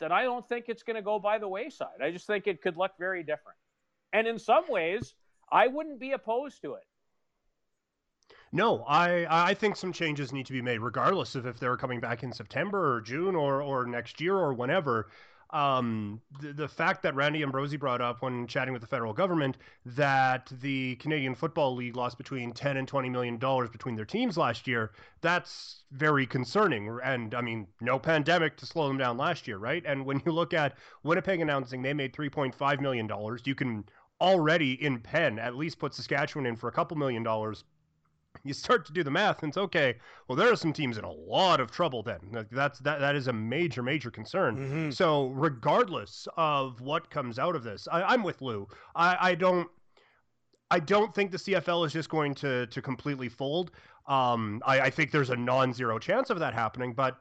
that 0.00 0.12
I 0.12 0.24
don't 0.24 0.48
think 0.48 0.66
it's 0.68 0.82
going 0.82 0.96
to 0.96 1.02
go 1.02 1.18
by 1.18 1.38
the 1.38 1.48
wayside. 1.48 2.02
I 2.02 2.10
just 2.10 2.26
think 2.26 2.46
it 2.46 2.62
could 2.62 2.76
look 2.76 2.92
very 2.98 3.22
different, 3.22 3.58
and 4.12 4.26
in 4.26 4.38
some 4.38 4.64
ways, 4.68 5.14
I 5.50 5.68
wouldn't 5.68 6.00
be 6.00 6.12
opposed 6.12 6.62
to 6.62 6.74
it. 6.74 6.84
No, 8.52 8.84
I 8.88 9.50
I 9.50 9.54
think 9.54 9.76
some 9.76 9.92
changes 9.92 10.32
need 10.32 10.46
to 10.46 10.52
be 10.52 10.62
made, 10.62 10.80
regardless 10.80 11.34
of 11.36 11.46
if 11.46 11.60
they're 11.60 11.76
coming 11.76 12.00
back 12.00 12.22
in 12.22 12.32
September 12.32 12.94
or 12.96 13.00
June 13.00 13.36
or 13.36 13.62
or 13.62 13.86
next 13.86 14.20
year 14.20 14.36
or 14.36 14.52
whenever 14.52 15.08
um, 15.52 16.20
the, 16.40 16.52
the 16.52 16.68
fact 16.68 17.02
that 17.02 17.14
Randy 17.14 17.42
Ambrosie 17.42 17.76
brought 17.76 18.00
up 18.00 18.22
when 18.22 18.46
chatting 18.46 18.72
with 18.72 18.82
the 18.82 18.88
federal 18.88 19.12
government 19.12 19.56
that 19.84 20.50
the 20.60 20.96
Canadian 20.96 21.34
Football 21.34 21.74
League 21.74 21.96
lost 21.96 22.18
between 22.18 22.52
10 22.52 22.76
and 22.76 22.86
20 22.86 23.08
million 23.08 23.38
dollars 23.38 23.68
between 23.70 23.96
their 23.96 24.04
teams 24.04 24.36
last 24.36 24.66
year, 24.66 24.92
that's 25.20 25.82
very 25.92 26.26
concerning. 26.26 26.98
And 27.02 27.34
I 27.34 27.40
mean, 27.40 27.66
no 27.80 27.98
pandemic 27.98 28.56
to 28.58 28.66
slow 28.66 28.88
them 28.88 28.98
down 28.98 29.16
last 29.16 29.48
year, 29.48 29.58
right? 29.58 29.82
And 29.86 30.06
when 30.06 30.22
you 30.24 30.32
look 30.32 30.54
at 30.54 30.76
Winnipeg 31.02 31.40
announcing 31.40 31.82
they 31.82 31.94
made 31.94 32.12
3.5 32.12 32.80
million 32.80 33.06
dollars, 33.06 33.42
you 33.44 33.54
can 33.54 33.84
already 34.20 34.72
in 34.84 35.00
pen 35.00 35.38
at 35.38 35.56
least 35.56 35.78
put 35.78 35.94
Saskatchewan 35.94 36.46
in 36.46 36.54
for 36.56 36.68
a 36.68 36.72
couple 36.72 36.96
million 36.96 37.22
dollars 37.22 37.64
you 38.44 38.54
start 38.54 38.86
to 38.86 38.92
do 38.92 39.02
the 39.02 39.10
math 39.10 39.42
and 39.42 39.50
it's 39.50 39.58
okay 39.58 39.94
well 40.26 40.36
there 40.36 40.50
are 40.50 40.56
some 40.56 40.72
teams 40.72 40.96
in 40.96 41.04
a 41.04 41.10
lot 41.10 41.60
of 41.60 41.70
trouble 41.70 42.02
then 42.02 42.46
that's 42.50 42.78
that 42.78 42.98
that 43.00 43.14
is 43.14 43.26
a 43.26 43.32
major 43.32 43.82
major 43.82 44.10
concern 44.10 44.56
mm-hmm. 44.56 44.90
so 44.90 45.26
regardless 45.28 46.26
of 46.36 46.80
what 46.80 47.10
comes 47.10 47.38
out 47.38 47.54
of 47.54 47.62
this 47.62 47.86
I, 47.90 48.14
am 48.14 48.22
with 48.22 48.40
lou 48.40 48.66
I, 48.94 49.16
I 49.20 49.34
don't 49.34 49.68
I 50.70 50.78
don't 50.78 51.12
think 51.14 51.32
the 51.32 51.36
CFL 51.36 51.84
is 51.86 51.92
just 51.92 52.08
going 52.08 52.34
to 52.36 52.66
to 52.66 52.82
completely 52.82 53.28
fold. 53.28 53.72
Um, 54.06 54.62
I, 54.64 54.80
I 54.82 54.90
think 54.90 55.10
there's 55.10 55.30
a 55.30 55.36
non-zero 55.36 55.98
chance 55.98 56.30
of 56.30 56.38
that 56.38 56.54
happening, 56.54 56.92
but 56.94 57.18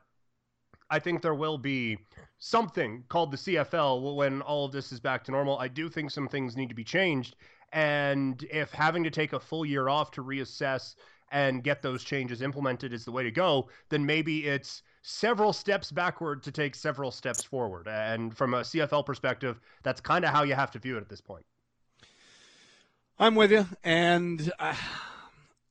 I 0.89 0.99
think 0.99 1.21
there 1.21 1.35
will 1.35 1.57
be 1.57 1.97
something 2.39 3.03
called 3.09 3.31
the 3.31 3.37
CFL 3.37 4.15
when 4.15 4.41
all 4.41 4.65
of 4.65 4.71
this 4.71 4.91
is 4.91 4.99
back 4.99 5.23
to 5.25 5.31
normal. 5.31 5.57
I 5.57 5.67
do 5.67 5.89
think 5.89 6.11
some 6.11 6.27
things 6.27 6.55
need 6.55 6.69
to 6.69 6.75
be 6.75 6.83
changed, 6.83 7.35
and 7.73 8.43
if 8.51 8.71
having 8.71 9.03
to 9.03 9.09
take 9.09 9.33
a 9.33 9.39
full 9.39 9.65
year 9.65 9.89
off 9.89 10.11
to 10.11 10.23
reassess 10.23 10.95
and 11.31 11.63
get 11.63 11.81
those 11.81 12.03
changes 12.03 12.41
implemented 12.41 12.93
is 12.93 13.05
the 13.05 13.11
way 13.11 13.23
to 13.23 13.31
go, 13.31 13.69
then 13.89 14.05
maybe 14.05 14.47
it's 14.47 14.81
several 15.01 15.53
steps 15.53 15.91
backward 15.91 16.43
to 16.43 16.51
take 16.51 16.75
several 16.75 17.11
steps 17.11 17.43
forward. 17.43 17.87
And 17.87 18.35
from 18.35 18.53
a 18.53 18.61
CFL 18.61 19.05
perspective, 19.05 19.59
that's 19.83 20.01
kind 20.01 20.25
of 20.25 20.31
how 20.31 20.43
you 20.43 20.55
have 20.55 20.71
to 20.71 20.79
view 20.79 20.97
it 20.97 21.01
at 21.01 21.09
this 21.09 21.21
point. 21.21 21.45
I'm 23.19 23.35
with 23.35 23.51
you, 23.51 23.67
and. 23.83 24.51
Uh... 24.59 24.73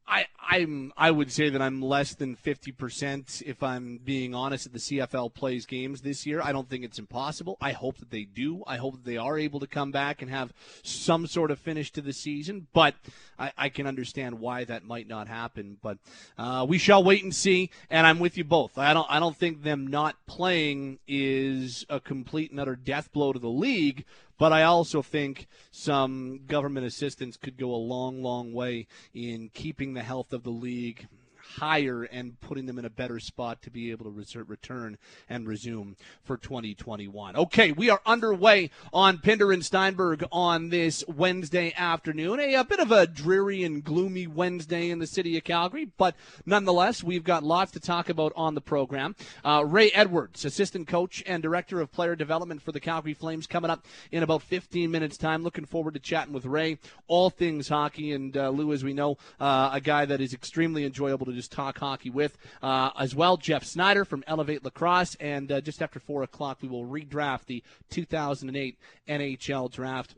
I, 0.08 0.26
I'm 0.40 0.92
I 0.96 1.10
would 1.10 1.30
say 1.30 1.50
that 1.50 1.60
I'm 1.60 1.82
less 1.82 2.14
than 2.14 2.34
50% 2.34 3.42
if 3.42 3.62
I'm 3.62 4.00
being 4.02 4.34
honest 4.34 4.64
that 4.64 4.72
the 4.72 4.78
CFL 4.78 5.34
plays 5.34 5.66
games 5.66 6.00
this 6.00 6.24
year. 6.24 6.40
I 6.42 6.52
don't 6.52 6.68
think 6.68 6.84
it's 6.84 6.98
impossible. 6.98 7.58
I 7.60 7.72
hope 7.72 7.98
that 7.98 8.10
they 8.10 8.24
do. 8.24 8.62
I 8.66 8.78
hope 8.78 8.94
that 8.94 9.04
they 9.04 9.18
are 9.18 9.38
able 9.38 9.60
to 9.60 9.66
come 9.66 9.92
back 9.92 10.22
and 10.22 10.30
have 10.30 10.52
some 10.82 11.26
sort 11.26 11.50
of 11.50 11.58
finish 11.58 11.92
to 11.92 12.00
the 12.00 12.14
season, 12.14 12.66
but 12.72 12.94
I, 13.38 13.52
I 13.58 13.68
can 13.68 13.86
understand 13.86 14.40
why 14.40 14.64
that 14.64 14.84
might 14.84 15.06
not 15.06 15.28
happen. 15.28 15.76
But 15.82 15.98
uh, 16.38 16.64
we 16.66 16.78
shall 16.78 17.04
wait 17.04 17.22
and 17.22 17.34
see, 17.34 17.70
and 17.90 18.06
I'm 18.06 18.18
with 18.18 18.38
you 18.38 18.44
both. 18.44 18.78
I 18.78 18.94
don't 18.94 19.06
I 19.10 19.20
don't 19.20 19.36
think 19.36 19.62
them 19.62 19.86
not 19.86 20.16
playing 20.26 20.98
is 21.06 21.84
a 21.90 22.00
complete 22.00 22.50
and 22.50 22.58
utter 22.58 22.76
death 22.76 23.12
blow 23.12 23.34
to 23.34 23.38
the 23.38 23.48
league, 23.48 24.06
but 24.38 24.52
I 24.52 24.62
also 24.62 25.02
think 25.02 25.46
some 25.70 26.40
government 26.46 26.86
assistance 26.86 27.36
could 27.36 27.56
go 27.56 27.70
a 27.70 27.76
long, 27.76 28.22
long 28.22 28.52
way 28.52 28.86
in 29.12 29.50
keeping 29.52 29.94
the 29.94 30.02
health 30.02 30.32
of 30.32 30.44
the 30.44 30.50
league 30.50 31.08
higher 31.56 32.02
and 32.02 32.40
putting 32.40 32.66
them 32.66 32.78
in 32.78 32.84
a 32.84 32.90
better 32.90 33.18
spot 33.18 33.62
to 33.62 33.70
be 33.70 33.90
able 33.90 34.12
to 34.12 34.44
return 34.44 34.98
and 35.28 35.48
resume 35.48 35.96
for 36.24 36.36
2021. 36.36 37.36
Okay, 37.36 37.72
we 37.72 37.90
are 37.90 38.00
underway 38.04 38.70
on 38.92 39.18
Pinder 39.18 39.52
and 39.52 39.64
Steinberg 39.64 40.24
on 40.30 40.68
this 40.68 41.04
Wednesday 41.08 41.72
afternoon. 41.76 42.40
A, 42.40 42.54
a 42.54 42.64
bit 42.64 42.80
of 42.80 42.92
a 42.92 43.06
dreary 43.06 43.64
and 43.64 43.82
gloomy 43.82 44.26
Wednesday 44.26 44.90
in 44.90 44.98
the 44.98 45.06
city 45.06 45.36
of 45.36 45.44
Calgary, 45.44 45.90
but 45.96 46.14
nonetheless, 46.44 47.02
we've 47.02 47.24
got 47.24 47.42
lots 47.42 47.72
to 47.72 47.80
talk 47.80 48.08
about 48.08 48.32
on 48.36 48.54
the 48.54 48.60
program. 48.60 49.16
Uh, 49.44 49.64
Ray 49.66 49.90
Edwards, 49.90 50.44
assistant 50.44 50.86
coach 50.86 51.22
and 51.26 51.42
director 51.42 51.80
of 51.80 51.92
player 51.92 52.14
development 52.14 52.62
for 52.62 52.72
the 52.72 52.80
Calgary 52.80 53.14
Flames, 53.14 53.46
coming 53.46 53.70
up 53.70 53.86
in 54.12 54.22
about 54.22 54.42
15 54.42 54.90
minutes' 54.90 55.16
time. 55.16 55.42
Looking 55.42 55.64
forward 55.64 55.94
to 55.94 56.00
chatting 56.00 56.34
with 56.34 56.44
Ray, 56.44 56.78
all 57.06 57.30
things 57.30 57.68
hockey, 57.68 58.12
and 58.12 58.36
uh, 58.36 58.50
Lou, 58.50 58.72
as 58.72 58.84
we 58.84 58.92
know, 58.92 59.16
uh, 59.40 59.70
a 59.72 59.80
guy 59.80 60.04
that 60.04 60.20
is 60.20 60.34
extremely 60.34 60.84
enjoyable 60.84 61.26
to 61.26 61.32
just 61.38 61.52
talk 61.52 61.78
hockey 61.78 62.10
with. 62.10 62.36
Uh, 62.62 62.90
as 62.98 63.14
well, 63.14 63.36
Jeff 63.36 63.64
Snyder 63.64 64.04
from 64.04 64.24
Elevate 64.26 64.64
Lacrosse. 64.64 65.14
And 65.16 65.50
uh, 65.50 65.60
just 65.60 65.80
after 65.80 66.00
4 66.00 66.24
o'clock, 66.24 66.58
we 66.60 66.68
will 66.68 66.84
redraft 66.84 67.46
the 67.46 67.62
2008 67.90 68.78
NHL 69.08 69.70
draft 69.70 70.14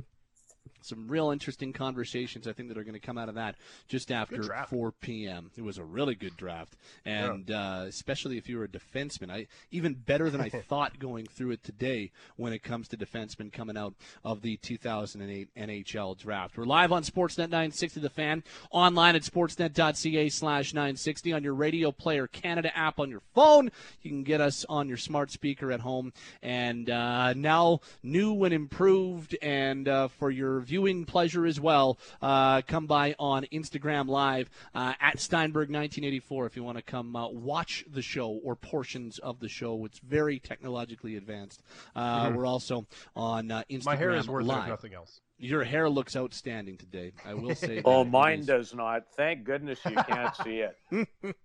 some 0.85 1.09
real 1.09 1.31
interesting 1.31 1.73
conversations 1.73 2.47
I 2.47 2.53
think 2.53 2.69
that 2.69 2.79
are 2.79 2.85
going 2.85 2.95
to 2.95 3.01
come 3.01 3.19
out 3.19 3.29
of 3.29 3.35
that 3.37 3.57
just 3.89 4.11
after 4.11 4.43
4 4.69 4.93
p.m. 4.93 5.51
It 5.57 5.63
was 5.63 5.79
a 5.79 5.85
really 5.85 6.15
good 6.15 6.37
draft, 6.37 6.77
and 7.05 7.49
yeah. 7.49 7.81
uh, 7.81 7.83
especially 7.83 8.39
if 8.39 8.49
you 8.49 8.59
were 8.59 8.65
a 8.65 8.69
defenseman, 8.69 9.31
I 9.31 9.47
even 9.71 9.95
better 9.95 10.31
than 10.31 10.41
I 10.41 10.49
thought 10.69 10.99
going 10.99 11.27
through 11.27 11.53
it 11.53 11.65
today 11.65 12.11
when 12.37 12.53
it 12.53 12.63
comes 12.63 12.89
to 12.89 12.97
defensemen 12.97 13.53
coming 13.53 13.77
out 13.77 13.95
of 14.25 14.43
the 14.43 14.57
2008 14.59 15.49
NHL 15.57 16.19
draft. 16.19 16.57
We're 16.57 16.65
live 16.65 16.93
on 16.93 17.03
Sportsnet 17.03 17.51
960 17.51 18.01
The 18.01 18.11
Fan, 18.11 18.43
online 18.71 19.17
at 19.17 19.23
sportsnet.ca/slash 19.23 20.75
960 20.75 21.33
on 21.33 21.45
your 21.45 21.55
Radio 21.55 21.93
Player 21.93 22.27
Canada 22.27 22.77
app 22.77 22.99
on 22.99 23.11
your 23.11 23.23
phone. 23.35 23.71
You 24.03 24.11
can 24.11 24.23
get 24.23 24.41
us 24.41 24.65
on 24.69 24.89
your 24.89 24.97
smart 24.97 25.31
speaker 25.31 25.73
at 25.73 25.81
home, 25.81 26.13
and 26.43 26.89
uh, 26.89 27.35
now 27.35 27.81
new 28.03 28.45
and 28.45 28.55
improved, 28.55 29.37
and 29.43 29.89
uh, 29.89 30.09
for 30.09 30.31
your 30.31 30.61
viewing 30.71 31.05
pleasure 31.05 31.47
as 31.47 31.59
well, 31.61 31.99
uh, 32.23 32.63
come 32.63 32.87
by 32.87 33.17
on 33.19 33.45
Instagram 33.53 34.07
Live 34.07 34.49
uh, 34.73 34.95
at 35.01 35.17
Steinberg1984 35.17 36.47
if 36.47 36.55
you 36.55 36.63
want 36.63 36.79
to 36.79 36.83
come 36.83 37.17
uh, 37.17 37.29
watch 37.29 37.85
the 37.91 38.03
show 38.03 38.29
or 38.45 38.55
portions 38.55 39.19
of 39.19 39.41
the 39.41 39.49
show. 39.49 39.85
It's 39.85 39.99
very 39.99 40.39
technologically 40.39 41.17
advanced. 41.17 41.61
Uh, 41.97 42.27
mm-hmm. 42.27 42.37
We're 42.37 42.47
also 42.47 42.87
on 43.17 43.49
Instagram 43.49 43.85
My 43.85 43.97
hair 43.97 44.13
is 44.13 44.29
worth 44.29 44.47
Live. 44.47 44.69
nothing 44.69 44.95
else. 44.95 45.21
Your 45.39 45.65
hair 45.65 45.91
looks 45.91 46.15
outstanding 46.15 46.77
today. 46.77 47.13
I 47.27 47.35
will 47.35 47.57
say. 47.57 47.83
oh, 47.85 48.05
mine 48.05 48.45
does 48.45 48.73
not. 48.73 49.07
Thank 49.17 49.43
goodness 49.43 49.81
you 49.85 49.97
can't 49.97 50.37
see 50.37 50.63
it. 50.63 51.09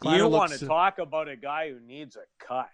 Kleiner 0.00 0.24
you 0.24 0.28
want 0.28 0.50
to 0.52 0.66
talk 0.66 0.98
about 0.98 1.28
a 1.28 1.36
guy 1.36 1.70
who 1.70 1.78
needs 1.78 2.16
a 2.16 2.44
cut. 2.44 2.70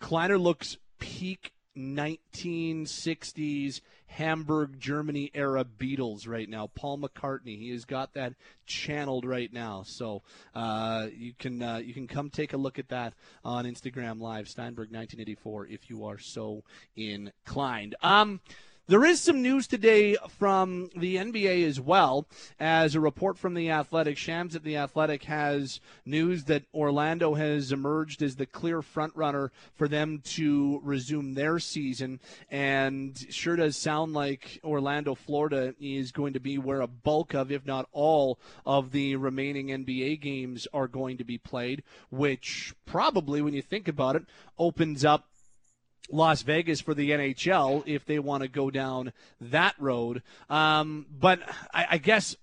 Kleiner 0.00 0.36
looks 0.36 0.76
peak 0.98 1.52
1960s 1.76 3.80
Hamburg, 4.06 4.80
Germany 4.80 5.30
era 5.34 5.64
Beatles 5.64 6.28
right 6.28 6.48
now. 6.48 6.70
Paul 6.74 6.98
McCartney, 6.98 7.58
he 7.58 7.70
has 7.70 7.84
got 7.84 8.14
that 8.14 8.34
channeled 8.64 9.26
right 9.26 9.52
now. 9.52 9.82
So 9.84 10.22
uh, 10.54 11.08
you 11.14 11.34
can 11.38 11.62
uh, 11.62 11.78
you 11.78 11.92
can 11.92 12.06
come 12.06 12.30
take 12.30 12.52
a 12.52 12.56
look 12.56 12.78
at 12.78 12.88
that 12.88 13.14
on 13.44 13.64
Instagram 13.64 14.20
Live, 14.20 14.48
Steinberg 14.48 14.92
1984, 14.92 15.66
if 15.66 15.90
you 15.90 16.06
are 16.06 16.18
so 16.18 16.62
inclined. 16.96 17.94
Um. 18.02 18.40
There 18.88 19.04
is 19.04 19.20
some 19.20 19.42
news 19.42 19.66
today 19.66 20.16
from 20.38 20.90
the 20.94 21.16
NBA 21.16 21.66
as 21.66 21.80
well, 21.80 22.28
as 22.60 22.94
a 22.94 23.00
report 23.00 23.36
from 23.36 23.54
the 23.54 23.68
Athletic. 23.68 24.16
Shams 24.16 24.54
at 24.54 24.62
the 24.62 24.76
Athletic 24.76 25.24
has 25.24 25.80
news 26.04 26.44
that 26.44 26.66
Orlando 26.72 27.34
has 27.34 27.72
emerged 27.72 28.22
as 28.22 28.36
the 28.36 28.46
clear 28.46 28.82
frontrunner 28.82 29.50
for 29.74 29.88
them 29.88 30.20
to 30.26 30.80
resume 30.84 31.34
their 31.34 31.58
season, 31.58 32.20
and 32.48 33.26
sure 33.28 33.56
does 33.56 33.76
sound 33.76 34.12
like 34.12 34.60
Orlando, 34.62 35.16
Florida, 35.16 35.74
is 35.80 36.12
going 36.12 36.34
to 36.34 36.40
be 36.40 36.56
where 36.56 36.80
a 36.80 36.86
bulk 36.86 37.34
of, 37.34 37.50
if 37.50 37.66
not 37.66 37.88
all, 37.90 38.38
of 38.64 38.92
the 38.92 39.16
remaining 39.16 39.66
NBA 39.66 40.20
games 40.20 40.68
are 40.72 40.86
going 40.86 41.16
to 41.16 41.24
be 41.24 41.38
played. 41.38 41.82
Which 42.10 42.72
probably, 42.84 43.42
when 43.42 43.52
you 43.52 43.62
think 43.62 43.88
about 43.88 44.14
it, 44.14 44.26
opens 44.60 45.04
up 45.04 45.26
Las 46.10 46.42
Vegas 46.42 46.80
for 46.80 46.94
the 46.94 47.10
NHL 47.10 47.82
if 47.86 48.04
they 48.04 48.18
want 48.18 48.42
to 48.42 48.48
go 48.48 48.70
down 48.70 49.12
that 49.40 49.74
road. 49.78 50.22
Um, 50.48 51.06
but 51.18 51.40
I, 51.72 51.86
I 51.92 51.98
guess 51.98 52.36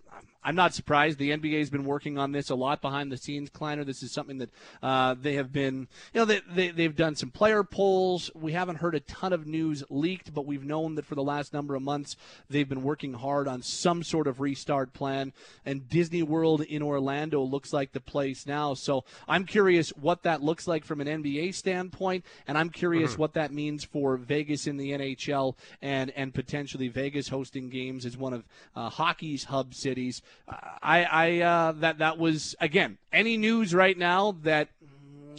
I'm 0.44 0.56
not 0.56 0.74
surprised. 0.74 1.18
The 1.18 1.32
NBA 1.32 1.60
has 1.60 1.70
been 1.70 1.86
working 1.86 2.18
on 2.18 2.32
this 2.32 2.50
a 2.50 2.56
lot 2.56 2.82
behind 2.82 3.12
the 3.12 3.18
scenes, 3.18 3.50
Kleiner. 3.50 3.84
This 3.84 4.04
is 4.04 4.12
something 4.12 4.40
that 4.40 4.50
uh, 4.82 5.16
they 5.20 5.36
have 5.36 5.52
been, 5.52 5.88
you 6.14 6.20
know, 6.20 6.26
they, 6.26 6.42
they, 6.54 6.70
they've 6.70 6.96
done 6.96 7.16
some 7.16 7.30
player 7.30 7.64
polls. 7.64 8.30
We 8.34 8.52
haven't 8.52 8.78
heard 8.78 8.96
a 8.96 9.00
ton 9.00 9.34
of 9.34 9.48
news 9.48 9.84
leaked, 9.90 10.34
but 10.34 10.46
we've 10.46 10.66
known 10.66 10.96
that 10.96 11.06
for 11.06 11.16
the 11.16 11.24
last 11.24 11.54
number 11.54 11.76
of 11.76 11.82
months 11.82 12.16
they've 12.50 12.68
been 12.68 12.84
working 12.84 13.14
hard 13.14 13.48
on 13.48 13.62
some 13.62 14.04
sort 14.04 14.28
of 14.28 14.40
restart 14.40 14.94
plan. 14.94 15.34
And 15.66 15.88
Disney 15.88 16.24
World 16.24 16.62
in 16.62 16.82
Orlando 16.82 17.42
looks 17.42 17.72
like 17.72 17.94
the 17.94 18.02
place 18.02 18.46
now. 18.46 18.74
So 18.74 19.06
I'm 19.28 19.46
curious 19.46 19.90
what 19.90 20.24
that 20.24 20.42
looks 20.42 20.68
like 20.68 20.84
from 20.84 21.02
an 21.02 21.08
NBA 21.08 21.54
standpoint, 21.56 22.26
and 22.48 22.58
I'm 22.58 22.70
curious 22.70 23.12
mm-hmm. 23.12 23.22
what 23.22 23.34
that 23.34 23.54
means 23.54 23.84
for 23.84 24.18
Vegas 24.18 24.68
in 24.68 24.78
the 24.78 24.92
NHL 24.92 25.56
and 25.82 26.12
and 26.12 26.34
potentially 26.34 26.88
Vegas 26.88 27.30
hosting 27.30 27.70
games 27.70 28.06
as 28.06 28.18
one 28.18 28.34
of 28.34 28.44
uh, 28.76 28.90
hockey's 28.90 29.46
hub 29.46 29.74
cities. 29.74 30.22
I, 30.48 31.04
I 31.04 31.40
uh, 31.42 31.72
that 31.74 32.00
that 32.00 32.18
was 32.18 32.56
again 32.60 32.98
any 33.12 33.38
news 33.38 33.74
right 33.74 33.98
now 33.98 34.36
that 34.44 34.70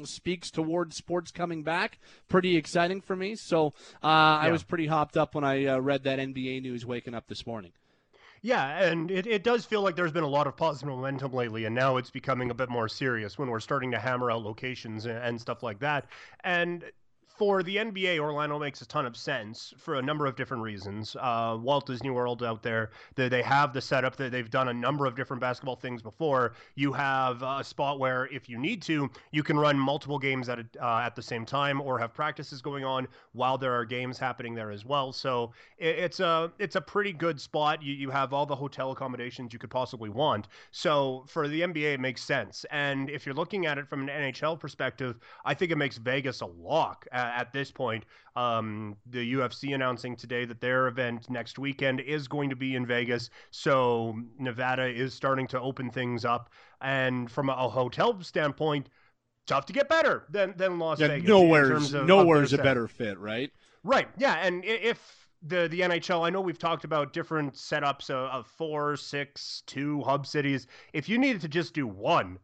speaks 0.04 0.50
towards 0.50 0.96
sports 0.96 1.30
coming 1.30 1.62
back. 1.62 1.98
Pretty 2.28 2.56
exciting 2.56 3.00
for 3.00 3.16
me. 3.16 3.36
So 3.36 3.68
uh, 3.68 3.70
yeah. 4.02 4.38
I 4.40 4.50
was 4.50 4.62
pretty 4.62 4.86
hopped 4.86 5.16
up 5.16 5.34
when 5.34 5.44
I 5.44 5.66
uh, 5.66 5.78
read 5.78 6.04
that 6.04 6.18
NBA 6.18 6.62
news 6.62 6.84
waking 6.84 7.14
up 7.14 7.28
this 7.28 7.46
morning. 7.46 7.72
Yeah, 8.42 8.82
and 8.84 9.10
it, 9.10 9.26
it 9.26 9.42
does 9.42 9.64
feel 9.64 9.80
like 9.80 9.96
there's 9.96 10.12
been 10.12 10.22
a 10.22 10.28
lot 10.28 10.46
of 10.46 10.54
positive 10.54 10.90
momentum 10.90 11.32
lately, 11.32 11.64
and 11.64 11.74
now 11.74 11.96
it's 11.96 12.10
becoming 12.10 12.50
a 12.50 12.54
bit 12.54 12.68
more 12.68 12.88
serious 12.88 13.38
when 13.38 13.48
we're 13.48 13.58
starting 13.58 13.90
to 13.92 13.98
hammer 13.98 14.30
out 14.30 14.42
locations 14.42 15.06
and, 15.06 15.16
and 15.16 15.40
stuff 15.40 15.62
like 15.62 15.78
that. 15.78 16.04
And 16.40 16.84
for 17.37 17.64
the 17.64 17.76
NBA, 17.76 18.19
Orlando 18.21 18.61
makes 18.61 18.81
a 18.81 18.87
ton 18.87 19.07
of 19.07 19.17
sense 19.17 19.75
for 19.76 19.97
a 19.97 20.03
number 20.03 20.26
of 20.26 20.37
different 20.37 20.62
reasons. 20.62 21.17
Uh, 21.19 21.59
Walt 21.61 21.87
Disney 21.87 22.11
World 22.11 22.45
out 22.45 22.62
there, 22.62 22.91
they, 23.17 23.29
they 23.29 23.43
have 23.43 23.73
the 23.73 23.81
setup 23.81 24.14
that 24.17 24.31
they've 24.31 24.50
done 24.50 24.69
a 24.69 24.73
number 24.73 25.05
of 25.05 25.17
different 25.17 25.41
basketball 25.41 25.75
things 25.75 26.00
before. 26.00 26.55
You 26.76 26.93
have 26.93 27.43
a 27.43 27.64
spot 27.64 27.99
where, 27.99 28.26
if 28.26 28.49
you 28.49 28.57
need 28.57 28.83
to, 28.83 29.11
you 29.33 29.43
can 29.43 29.59
run 29.59 29.76
multiple 29.76 30.19
games 30.19 30.49
at 30.49 30.61
a, 30.61 30.67
uh, 30.81 31.00
at 31.00 31.17
the 31.17 31.23
same 31.23 31.45
time, 31.45 31.81
or 31.81 31.99
have 31.99 32.14
practices 32.14 32.62
going 32.62 32.85
on 32.85 33.09
while 33.33 33.59
there 33.59 33.73
are 33.73 33.85
games 33.85 34.17
happening 34.17 34.55
there 34.55 34.71
as 34.71 34.85
well. 34.85 35.12
So 35.12 35.53
it, 35.79 35.99
it's 35.99 36.21
a 36.21 36.53
it's 36.61 36.76
a 36.76 36.81
pretty 36.81 37.12
good 37.12 37.41
spot. 37.41 37.83
You 37.83 37.95
you 37.95 38.11
have 38.11 38.33
all 38.33 38.47
the 38.47 38.55
hotel 38.55 38.92
accommodations 38.92 39.53
you 39.53 39.59
could 39.59 39.70
possibly 39.70 40.09
want. 40.09 40.47
So 40.70 41.25
for 41.27 41.49
the 41.49 41.62
NBA, 41.62 41.94
it 41.94 42.01
makes 42.01 42.23
sense. 42.23 42.64
And 42.70 43.11
if 43.11 43.27
you're 43.27 43.35
looking 43.35 43.66
at 43.66 43.77
it 43.77 43.88
from 43.88 44.09
an 44.09 44.09
NHL 44.09 44.61
perspective, 44.61 45.18
I 45.44 45.55
think 45.55 45.73
it 45.73 45.79
makes 45.79 45.99
Vegas 45.99 46.40
a 46.40 46.47
lock 46.47 47.07
at 47.34 47.52
this 47.52 47.70
point. 47.70 48.04
Um, 48.37 48.96
the 49.06 49.34
UFC 49.34 49.74
announcing 49.74 50.16
today 50.16 50.44
that 50.44 50.60
their 50.60 50.88
event 50.88 51.30
next 51.30 51.58
weekend 51.58 52.00
is 52.00 52.28
going 52.28 52.50
to 52.50 52.56
be 52.56 52.74
in 52.74 52.87
Vegas. 52.87 53.30
So 53.50 54.18
Nevada 54.38 54.87
is 54.87 55.14
starting 55.14 55.46
to 55.48 55.60
open 55.60 55.90
things 55.90 56.24
up. 56.24 56.50
And 56.80 57.30
from 57.30 57.48
a 57.48 57.68
hotel 57.68 58.20
standpoint, 58.22 58.88
tough 59.46 59.66
to 59.66 59.72
get 59.72 59.88
better 59.88 60.24
than, 60.30 60.54
than 60.56 60.78
Las 60.78 61.00
yeah, 61.00 61.08
Vegas. 61.08 61.28
Nowhere's, 61.28 61.94
of, 61.94 62.06
nowhere's 62.06 62.52
of 62.52 62.60
a 62.60 62.62
better 62.62 62.88
fit, 62.88 63.18
right? 63.18 63.50
Right. 63.84 64.08
Yeah. 64.18 64.34
And 64.44 64.64
if 64.64 65.24
the 65.44 65.68
the 65.68 65.80
NHL. 65.80 66.26
I 66.26 66.30
know 66.30 66.40
we've 66.40 66.58
talked 66.58 66.84
about 66.84 67.12
different 67.12 67.54
setups 67.54 68.10
of, 68.10 68.30
of, 68.30 68.46
four, 68.46 68.96
six, 68.96 69.62
two 69.66 70.02
hub 70.02 70.26
cities. 70.26 70.66
If 70.92 71.08
you 71.08 71.18
needed 71.18 71.42
to 71.42 71.48
just 71.48 71.74
do 71.74 71.87
one, 71.87 72.38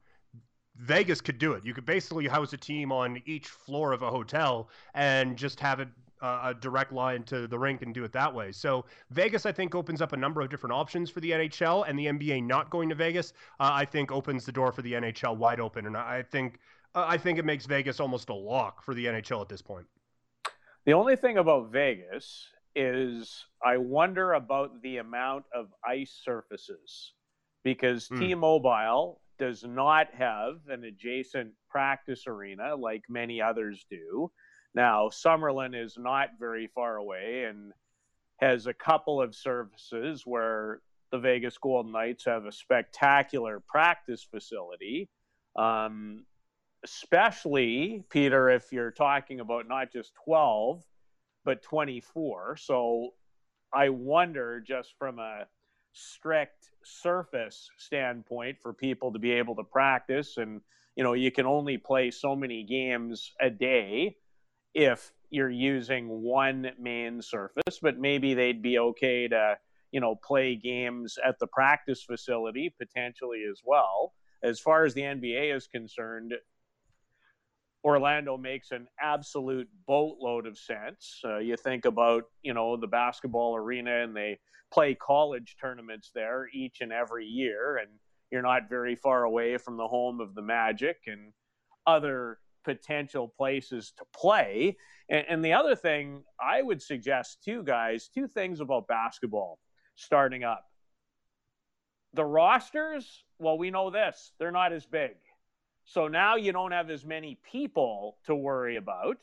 Vegas 0.81 1.21
could 1.21 1.39
do 1.39 1.53
it. 1.53 1.65
You 1.65 1.75
could 1.75 1.85
basically 1.85 2.27
house 2.27 2.53
a 2.53 2.57
team 2.57 2.91
on 2.91 3.23
each 3.27 3.49
floor 3.49 3.93
of 3.93 4.03
a 4.03 4.11
hotel 4.11 4.71
and 4.95 5.37
just 5.37 5.61
have 5.61 5.81
it 5.81 5.89
uh, 6.23 6.41
a 6.45 6.55
direct 6.55 6.93
line 6.93 7.23
to 7.25 7.47
the 7.47 7.59
rink 7.59 7.83
and 7.83 7.95
do 7.95 8.05
it 8.05 8.13
that 8.13 8.33
way. 8.33 8.53
So 8.53 8.85
Vegas, 9.11 9.47
I 9.47 9.53
think, 9.53 9.75
opens 9.75 10.03
up 10.03 10.13
a 10.13 10.17
number 10.17 10.41
of 10.41 10.51
different 10.51 10.75
options 10.75 11.11
for 11.11 11.21
the 11.21 11.31
NHL, 11.31 11.89
and 11.89 11.99
the 11.99 12.07
NBA 12.07 12.45
not 12.45 12.71
going 12.71 12.89
to 12.91 12.95
Vegas, 12.95 13.33
uh, 13.59 13.71
I 13.73 13.85
think, 13.85 14.13
opens 14.13 14.45
the 14.45 14.53
door 14.53 14.73
for 14.73 14.83
the 14.83 14.93
NHL 14.93 15.37
wide 15.37 15.61
open. 15.61 15.87
And 15.87 15.97
I 15.97 16.23
think, 16.23 16.59
uh, 16.95 17.05
I 17.07 17.17
think 17.17 17.39
it 17.39 17.45
makes 17.45 17.67
Vegas 17.67 18.01
almost 18.01 18.29
a 18.29 18.35
lock 18.35 18.83
for 18.83 18.95
the 18.95 19.07
NHL 19.07 19.41
at 19.41 19.49
this 19.49 19.63
point. 19.63 19.87
The 20.85 20.93
only 20.93 21.17
thing 21.17 21.39
about 21.39 21.71
Vegas 21.71 22.47
is 22.75 23.47
I 23.65 23.77
wonder 23.77 24.35
about 24.35 24.81
the 24.83 24.99
amount 24.99 25.45
of 25.55 25.69
ice 25.85 26.21
surfaces 26.25 27.13
because 27.65 28.09
mm. 28.09 28.19
T-Mobile 28.19 29.20
does 29.41 29.65
not 29.65 30.07
have 30.13 30.61
an 30.69 30.85
adjacent 30.85 31.53
practice 31.69 32.25
arena 32.29 32.77
like 32.77 33.03
many 33.09 33.43
others 33.43 33.85
do. 33.91 34.31
Now, 34.75 35.09
Summerlin 35.09 35.75
is 35.75 35.97
not 35.99 36.29
very 36.39 36.69
far 36.69 36.97
away 36.97 37.47
and 37.49 37.73
has 38.37 38.67
a 38.67 38.75
couple 38.75 39.21
of 39.21 39.35
services 39.35 40.23
where 40.25 40.81
the 41.11 41.19
Vegas 41.19 41.59
Golden 41.59 41.91
Knights 41.91 42.27
have 42.27 42.45
a 42.45 42.53
spectacular 42.53 43.61
practice 43.67 44.23
facility. 44.23 45.09
Um, 45.57 46.25
especially, 46.85 48.05
Peter, 48.11 48.51
if 48.51 48.71
you're 48.73 48.93
talking 48.93 49.41
about 49.41 49.67
not 49.67 49.93
just 49.93 50.13
12, 50.25 50.85
but 51.45 51.63
24. 51.63 52.57
So 52.59 53.11
I 53.73 53.89
wonder, 53.89 54.61
just 54.61 54.95
from 54.99 55.19
a 55.19 55.47
strict 55.93 56.71
surface 56.85 57.71
standpoint 57.77 58.59
for 58.61 58.73
people 58.73 59.13
to 59.13 59.19
be 59.19 59.33
able 59.33 59.57
to 59.57 59.65
practice. 59.65 60.37
And 60.37 60.61
you 60.97 61.05
know 61.05 61.13
you 61.13 61.31
can 61.31 61.47
only 61.47 61.79
play 61.79 62.11
so 62.11 62.37
many 62.37 62.65
games 62.65 63.33
a 63.41 63.51
day 63.51 64.17
if 64.75 65.13
you're 65.31 65.51
using 65.51 66.09
one 66.09 66.71
main 66.79 67.23
surface 67.23 67.79
but 67.81 67.99
maybe 67.99 68.35
they'd 68.35 68.63
be 68.63 68.79
okay 68.79 69.29
to 69.29 69.57
you 69.93 70.01
know 70.01 70.15
play 70.17 70.55
games 70.57 71.19
at 71.25 71.39
the 71.39 71.47
practice 71.47 72.03
facility 72.03 72.75
potentially 72.79 73.45
as 73.51 73.63
well. 73.65 74.13
As 74.43 74.59
far 74.59 74.85
as 74.85 74.95
the 74.95 75.03
NBA 75.03 75.55
is 75.55 75.67
concerned 75.67 76.35
Orlando 77.83 78.37
makes 78.37 78.73
an 78.73 78.87
absolute 79.01 79.69
boatload 79.87 80.47
of 80.47 80.59
sense. 80.59 81.21
Uh, 81.25 81.39
you 81.39 81.57
think 81.57 81.87
about, 81.87 82.25
you 82.43 82.53
know, 82.53 82.77
the 82.77 82.87
basketball 82.87 83.57
arena 83.57 84.03
and 84.03 84.15
they 84.15 84.39
play 84.73 84.95
college 84.95 85.57
tournaments 85.61 86.11
there 86.15 86.47
each 86.53 86.81
and 86.81 86.93
every 86.93 87.27
year, 87.27 87.79
and 87.79 87.89
you're 88.31 88.43
not 88.43 88.69
very 88.69 88.95
far 88.95 89.25
away 89.25 89.57
from 89.57 89.77
the 89.77 89.89
home 89.89 90.21
of 90.21 90.35
the 90.35 90.43
Magic 90.43 90.99
and 91.07 91.33
other 91.87 92.39
potential 92.65 93.33
places 93.37 93.93
to 93.97 94.05
play. 94.15 94.77
And, 95.09 95.25
and 95.29 95.45
the 95.45 95.55
other 95.55 95.75
thing 95.75 96.23
I 96.39 96.61
would 96.63 96.83
suggest, 96.83 97.43
too, 97.43 97.63
guys, 97.63 98.09
two 98.09 98.29
things 98.29 98.61
about 98.61 98.87
basketball 98.89 99.59
starting 99.95 100.45
up. 100.45 100.65
The 102.13 102.25
rosters, 102.25 103.25
well, 103.39 103.57
we 103.57 103.71
know 103.71 103.91
this, 103.91 104.33
they're 104.39 104.51
not 104.51 104.73
as 104.73 104.85
big 104.85 105.13
so 105.93 106.07
now 106.07 106.37
you 106.37 106.53
don't 106.53 106.71
have 106.71 106.89
as 106.89 107.05
many 107.05 107.37
people 107.51 108.17
to 108.27 108.35
worry 108.35 108.77
about. 108.77 109.19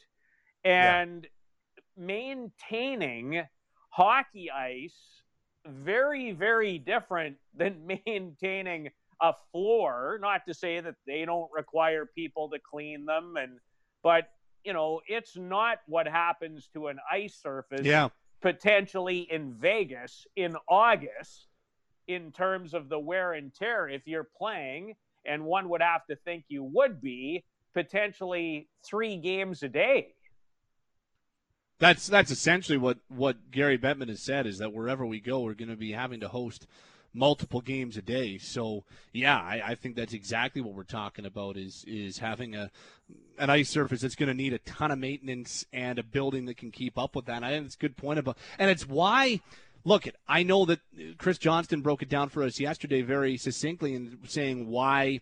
And 0.65 1.23
yeah. 1.23 2.05
maintaining 2.05 3.43
hockey 3.89 4.51
ice, 4.51 5.21
very, 5.65 6.33
very 6.33 6.77
different 6.77 7.37
than 7.55 7.87
maintaining 8.05 8.89
a 9.21 9.33
floor. 9.51 10.19
Not 10.21 10.41
to 10.45 10.53
say 10.53 10.81
that 10.81 10.95
they 11.05 11.23
don't 11.23 11.49
require 11.55 12.05
people 12.05 12.49
to 12.49 12.59
clean 12.59 13.05
them 13.05 13.35
and 13.37 13.59
but 14.03 14.29
you 14.63 14.73
know, 14.73 14.99
it's 15.07 15.37
not 15.37 15.77
what 15.87 16.07
happens 16.07 16.69
to 16.73 16.87
an 16.87 16.97
ice 17.09 17.39
surface 17.41 17.85
yeah. 17.85 18.09
potentially 18.41 19.19
in 19.19 19.53
Vegas 19.53 20.27
in 20.35 20.57
August 20.67 21.47
in 22.09 22.33
terms 22.33 22.73
of 22.73 22.89
the 22.89 22.99
wear 22.99 23.33
and 23.33 23.53
tear 23.53 23.87
if 23.87 24.05
you're 24.05 24.27
playing 24.37 24.95
and 25.27 25.45
one 25.45 25.69
would 25.69 25.81
have 25.81 26.05
to 26.07 26.15
think 26.15 26.45
you 26.47 26.63
would 26.63 27.01
be 27.01 27.43
potentially 27.73 28.67
three 28.83 29.17
games 29.17 29.63
a 29.63 29.69
day. 29.69 30.13
That's 31.79 32.07
that's 32.07 32.31
essentially 32.31 32.77
what 32.77 32.97
what 33.07 33.51
Gary 33.51 33.77
Bettman 33.77 34.09
has 34.09 34.21
said 34.21 34.47
is 34.47 34.57
that 34.57 34.73
wherever 34.73 35.05
we 35.05 35.19
go, 35.19 35.41
we're 35.41 35.53
going 35.53 35.69
to 35.69 35.75
be 35.75 35.91
having 35.91 36.21
to 36.21 36.27
host 36.27 36.65
multiple 37.13 37.61
games 37.61 37.97
a 37.97 38.01
day. 38.01 38.37
So 38.37 38.83
yeah, 39.13 39.37
I, 39.37 39.61
I, 39.65 39.75
think 39.75 39.95
that's 39.95 40.13
exactly 40.13 40.61
what 40.61 40.75
we're 40.75 40.83
talking 40.83 41.25
about 41.25 41.57
is 41.57 41.83
is 41.87 42.19
having 42.19 42.55
a 42.55 42.71
an 43.37 43.49
ice 43.49 43.69
surface 43.69 44.01
that's 44.01 44.15
going 44.15 44.27
to 44.27 44.33
need 44.33 44.53
a 44.53 44.59
ton 44.59 44.91
of 44.91 44.99
maintenance 44.99 45.65
and 45.71 45.99
a 45.99 46.03
building 46.03 46.45
that 46.45 46.57
can 46.57 46.71
keep 46.71 46.97
up 46.97 47.15
with 47.15 47.25
that. 47.25 47.37
And 47.37 47.45
I 47.45 47.51
think 47.51 47.65
it's 47.65 47.75
a 47.75 47.79
good 47.79 47.97
point 47.97 48.19
about, 48.19 48.37
and 48.57 48.69
it's 48.69 48.87
why. 48.87 49.41
Look, 49.83 50.07
I 50.27 50.43
know 50.43 50.65
that 50.65 50.79
Chris 51.17 51.37
Johnston 51.37 51.81
broke 51.81 52.01
it 52.01 52.09
down 52.09 52.29
for 52.29 52.43
us 52.43 52.59
yesterday 52.59 53.01
very 53.01 53.37
succinctly 53.37 53.93
in 53.93 54.17
saying 54.27 54.69
why 54.69 55.21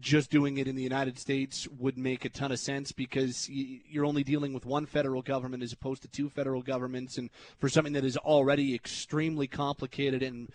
just 0.00 0.30
doing 0.30 0.58
it 0.58 0.68
in 0.68 0.76
the 0.76 0.82
United 0.82 1.18
States 1.18 1.66
would 1.78 1.96
make 1.96 2.24
a 2.24 2.28
ton 2.28 2.52
of 2.52 2.58
sense 2.58 2.92
because 2.92 3.48
you're 3.48 4.04
only 4.04 4.22
dealing 4.22 4.52
with 4.52 4.66
one 4.66 4.84
federal 4.84 5.22
government 5.22 5.62
as 5.62 5.72
opposed 5.72 6.02
to 6.02 6.08
two 6.08 6.28
federal 6.28 6.60
governments. 6.60 7.16
And 7.16 7.30
for 7.58 7.70
something 7.70 7.94
that 7.94 8.04
is 8.04 8.18
already 8.18 8.74
extremely 8.74 9.46
complicated 9.46 10.22
and 10.22 10.50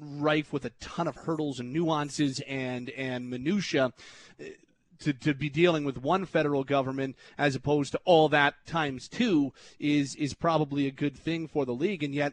rife 0.00 0.52
with 0.52 0.64
a 0.64 0.70
ton 0.80 1.06
of 1.06 1.16
hurdles 1.16 1.60
and 1.60 1.72
nuances 1.72 2.40
and, 2.48 2.88
and 2.90 3.28
minutia, 3.28 3.92
to, 5.00 5.12
to 5.12 5.34
be 5.34 5.48
dealing 5.48 5.84
with 5.84 5.98
one 5.98 6.24
federal 6.24 6.64
government 6.64 7.16
as 7.36 7.54
opposed 7.54 7.92
to 7.92 8.00
all 8.04 8.28
that 8.28 8.54
times 8.66 9.08
two 9.08 9.52
is 9.78 10.14
is 10.16 10.34
probably 10.34 10.86
a 10.86 10.90
good 10.90 11.16
thing 11.16 11.46
for 11.46 11.64
the 11.64 11.74
league 11.74 12.02
and 12.02 12.14
yet 12.14 12.32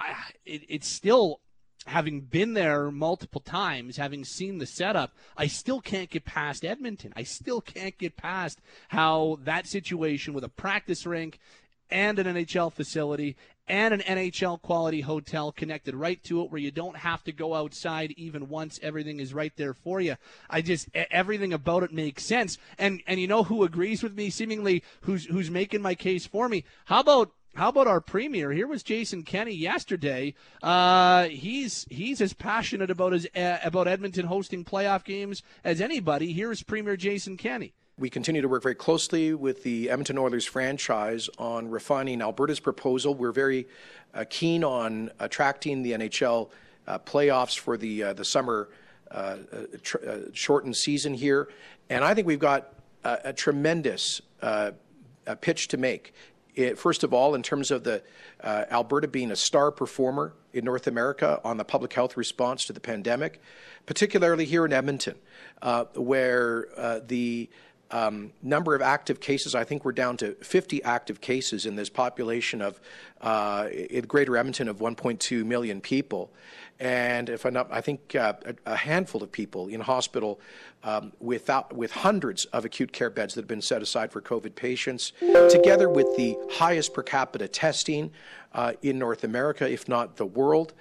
I, 0.00 0.14
it, 0.44 0.62
it's 0.68 0.88
still 0.88 1.40
having 1.86 2.22
been 2.22 2.54
there 2.54 2.90
multiple 2.90 3.40
times, 3.40 3.96
having 3.96 4.24
seen 4.24 4.58
the 4.58 4.66
setup, 4.66 5.14
I 5.36 5.46
still 5.46 5.80
can't 5.80 6.10
get 6.10 6.24
past 6.24 6.64
Edmonton. 6.64 7.12
I 7.14 7.24
still 7.24 7.60
can't 7.60 7.96
get 7.98 8.16
past 8.16 8.60
how 8.88 9.38
that 9.44 9.66
situation 9.66 10.34
with 10.34 10.44
a 10.44 10.48
practice 10.48 11.04
rink 11.04 11.38
and 11.90 12.18
an 12.18 12.26
NHL 12.26 12.72
facility 12.72 13.36
and 13.66 13.94
an 13.94 14.00
NHL 14.00 14.60
quality 14.60 15.00
hotel 15.00 15.52
connected 15.52 15.94
right 15.94 16.22
to 16.24 16.42
it 16.42 16.50
where 16.50 16.60
you 16.60 16.70
don't 16.70 16.96
have 16.96 17.24
to 17.24 17.32
go 17.32 17.54
outside 17.54 18.12
even 18.16 18.48
once 18.48 18.78
everything 18.82 19.20
is 19.20 19.32
right 19.32 19.52
there 19.56 19.74
for 19.74 20.00
you. 20.00 20.16
I 20.50 20.60
just 20.60 20.88
everything 20.94 21.52
about 21.52 21.82
it 21.82 21.92
makes 21.92 22.24
sense. 22.24 22.58
And 22.78 23.02
and 23.06 23.20
you 23.20 23.26
know 23.26 23.44
who 23.44 23.64
agrees 23.64 24.02
with 24.02 24.14
me 24.14 24.30
seemingly 24.30 24.82
who's 25.02 25.26
who's 25.26 25.50
making 25.50 25.82
my 25.82 25.94
case 25.94 26.26
for 26.26 26.48
me? 26.48 26.64
How 26.86 27.00
about 27.00 27.32
how 27.54 27.68
about 27.68 27.86
our 27.86 28.00
premier? 28.00 28.50
Here 28.50 28.66
was 28.66 28.82
Jason 28.82 29.22
Kenney 29.22 29.54
yesterday. 29.54 30.34
Uh, 30.62 31.24
he's 31.24 31.86
he's 31.88 32.20
as 32.20 32.32
passionate 32.32 32.90
about 32.90 33.12
his 33.12 33.26
uh, 33.36 33.58
about 33.62 33.88
Edmonton 33.88 34.26
hosting 34.26 34.64
playoff 34.64 35.04
games 35.04 35.42
as 35.62 35.80
anybody. 35.80 36.32
Here's 36.32 36.62
Premier 36.62 36.96
Jason 36.96 37.36
Kenney. 37.36 37.72
We 37.96 38.10
continue 38.10 38.42
to 38.42 38.48
work 38.48 38.64
very 38.64 38.74
closely 38.74 39.34
with 39.34 39.62
the 39.62 39.88
Edmonton 39.88 40.18
Oilers 40.18 40.44
franchise 40.44 41.30
on 41.38 41.70
refining 41.70 42.22
Alberta's 42.22 42.58
proposal. 42.58 43.14
We're 43.14 43.30
very 43.30 43.68
uh, 44.12 44.24
keen 44.28 44.64
on 44.64 45.12
attracting 45.20 45.82
the 45.84 45.92
NHL 45.92 46.50
uh, 46.88 46.98
playoffs 46.98 47.56
for 47.56 47.76
the 47.76 48.02
uh, 48.02 48.12
the 48.14 48.24
summer 48.24 48.68
uh, 49.12 49.36
tr- 49.82 49.98
shortened 50.32 50.76
season 50.76 51.14
here, 51.14 51.48
and 51.88 52.02
I 52.02 52.14
think 52.14 52.26
we've 52.26 52.38
got 52.40 52.74
a, 53.04 53.32
tremendous 53.32 54.20
pitch 55.40 55.68
to 55.68 55.76
make 55.76 56.14
it, 56.54 56.78
first 56.78 57.04
of 57.04 57.12
all, 57.12 57.34
in 57.34 57.42
terms 57.42 57.70
of 57.70 57.84
the 57.84 58.02
uh, 58.42 58.64
Alberta 58.70 59.08
being 59.08 59.30
a 59.30 59.36
star 59.36 59.70
performer 59.70 60.34
in 60.52 60.64
North 60.64 60.86
America 60.86 61.40
on 61.44 61.56
the 61.56 61.64
public 61.64 61.92
health 61.92 62.16
response 62.16 62.64
to 62.66 62.72
the 62.72 62.80
pandemic, 62.80 63.40
particularly 63.86 64.44
here 64.44 64.64
in 64.64 64.72
Edmonton, 64.72 65.16
uh, 65.62 65.84
where 65.94 66.68
uh, 66.76 67.00
the 67.06 67.48
um, 67.94 68.32
number 68.42 68.74
of 68.74 68.82
active 68.82 69.20
cases, 69.20 69.54
I 69.54 69.62
think 69.62 69.84
we're 69.84 69.92
down 69.92 70.16
to 70.16 70.32
50 70.34 70.82
active 70.82 71.20
cases 71.20 71.64
in 71.64 71.76
this 71.76 71.88
population 71.88 72.60
of 72.60 72.80
uh, 73.20 73.68
Greater 74.08 74.36
Edmonton 74.36 74.68
of 74.68 74.78
1.2 74.78 75.44
million 75.44 75.80
people 75.80 76.32
and 76.80 77.30
if 77.30 77.44
not, 77.44 77.68
I 77.70 77.80
think 77.80 78.16
uh, 78.16 78.34
a, 78.44 78.72
a, 78.72 78.76
handful 78.76 79.22
of 79.22 79.30
people 79.30 79.68
in 79.68 79.80
hospital 79.80 80.40
um, 80.82 81.12
without, 81.20 81.72
with 81.72 81.92
hundreds 81.92 82.46
of 82.46 82.64
acute 82.64 82.92
care 82.92 83.10
beds 83.10 83.34
that 83.34 83.42
have 83.42 83.48
been 83.48 83.62
set 83.62 83.80
aside 83.80 84.10
for 84.10 84.20
COVID 84.20 84.56
patients, 84.56 85.12
together 85.50 85.88
with 85.88 86.16
the 86.16 86.36
highest 86.50 86.92
per 86.92 87.02
capita 87.02 87.46
testing 87.46 88.10
uh, 88.54 88.72
in 88.82 88.98
North 88.98 89.22
America, 89.22 89.70
if 89.70 89.88
not 89.88 90.16
the 90.16 90.26
world. 90.26 90.74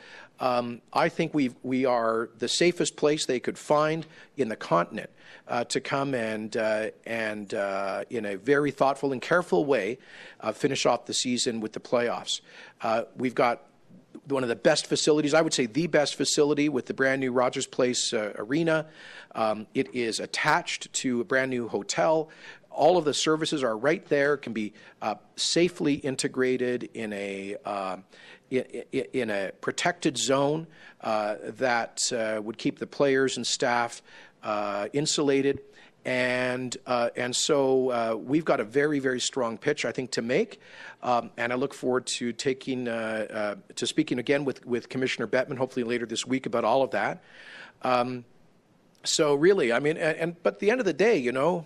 Um, 0.43 0.81
I 0.91 1.07
think 1.07 1.33
we 1.33 1.51
we 1.63 1.85
are 1.85 2.29
the 2.37 2.49
safest 2.49 2.97
place 2.97 3.25
they 3.25 3.39
could 3.39 3.57
find 3.57 4.05
in 4.35 4.49
the 4.49 4.57
continent 4.57 5.09
uh, 5.47 5.63
to 5.63 5.79
come 5.79 6.13
and 6.13 6.57
uh, 6.57 6.87
and 7.05 7.53
uh, 7.53 8.03
in 8.09 8.25
a 8.25 8.35
very 8.35 8.71
thoughtful 8.71 9.13
and 9.13 9.21
careful 9.21 9.63
way 9.63 9.99
uh, 10.41 10.51
finish 10.51 10.85
off 10.85 11.05
the 11.05 11.13
season 11.13 11.61
with 11.61 11.71
the 11.71 11.79
playoffs. 11.79 12.41
Uh, 12.81 13.03
we've 13.15 13.33
got 13.33 13.61
one 14.27 14.43
of 14.43 14.49
the 14.49 14.55
best 14.57 14.87
facilities, 14.87 15.33
I 15.33 15.41
would 15.41 15.53
say 15.53 15.65
the 15.65 15.87
best 15.87 16.15
facility 16.15 16.67
with 16.67 16.87
the 16.87 16.93
brand 16.93 17.21
new 17.21 17.31
Rogers 17.31 17.65
Place 17.65 18.11
uh, 18.11 18.33
Arena. 18.35 18.87
Um, 19.35 19.65
it 19.73 19.95
is 19.95 20.19
attached 20.19 20.91
to 20.93 21.21
a 21.21 21.23
brand 21.23 21.51
new 21.51 21.69
hotel. 21.69 22.29
All 22.69 22.97
of 22.97 23.05
the 23.05 23.13
services 23.13 23.63
are 23.63 23.77
right 23.77 24.05
there, 24.07 24.35
can 24.35 24.51
be 24.51 24.73
uh, 25.01 25.15
safely 25.37 25.95
integrated 25.95 26.89
in 26.93 27.13
a 27.13 27.55
uh, 27.63 27.97
in, 28.51 29.29
a 29.29 29.51
protected 29.61 30.17
zone 30.17 30.67
uh, 31.01 31.35
that 31.43 32.11
uh, 32.13 32.41
would 32.41 32.57
keep 32.57 32.79
the 32.79 32.87
players 32.87 33.37
and 33.37 33.45
staff 33.45 34.01
uh, 34.43 34.87
insulated 34.93 35.61
and 36.05 36.75
uh, 36.85 37.09
and 37.15 37.33
so 37.33 37.89
uh, 37.89 38.15
we've 38.15 38.43
got 38.43 38.59
a 38.59 38.63
very 38.63 38.99
very 38.99 39.21
strong 39.21 39.57
pitch 39.57 39.85
I 39.85 39.91
think 39.91 40.11
to 40.11 40.21
make, 40.21 40.59
um, 41.01 41.31
and 41.37 41.53
I 41.53 41.55
look 41.55 41.73
forward 41.73 42.05
to 42.17 42.33
taking 42.33 42.87
uh 42.87 43.55
to 43.75 43.87
speaking 43.87 44.19
again 44.19 44.43
with 44.43 44.65
with 44.65 44.89
Commissioner 44.89 45.27
Bettman 45.27 45.57
hopefully 45.57 45.85
later 45.85 46.05
this 46.05 46.25
week 46.27 46.45
about 46.45 46.65
all 46.65 46.83
of 46.83 46.91
that. 46.91 47.23
Um, 47.83 48.25
so 49.05 49.33
really, 49.33 49.73
I 49.73 49.79
mean, 49.79 49.97
and, 49.97 50.17
and, 50.17 50.43
but 50.43 50.55
at 50.55 50.59
the 50.59 50.71
end 50.71 50.79
of 50.79 50.85
the 50.85 50.93
day, 50.93 51.17
you 51.17 51.31
know, 51.31 51.65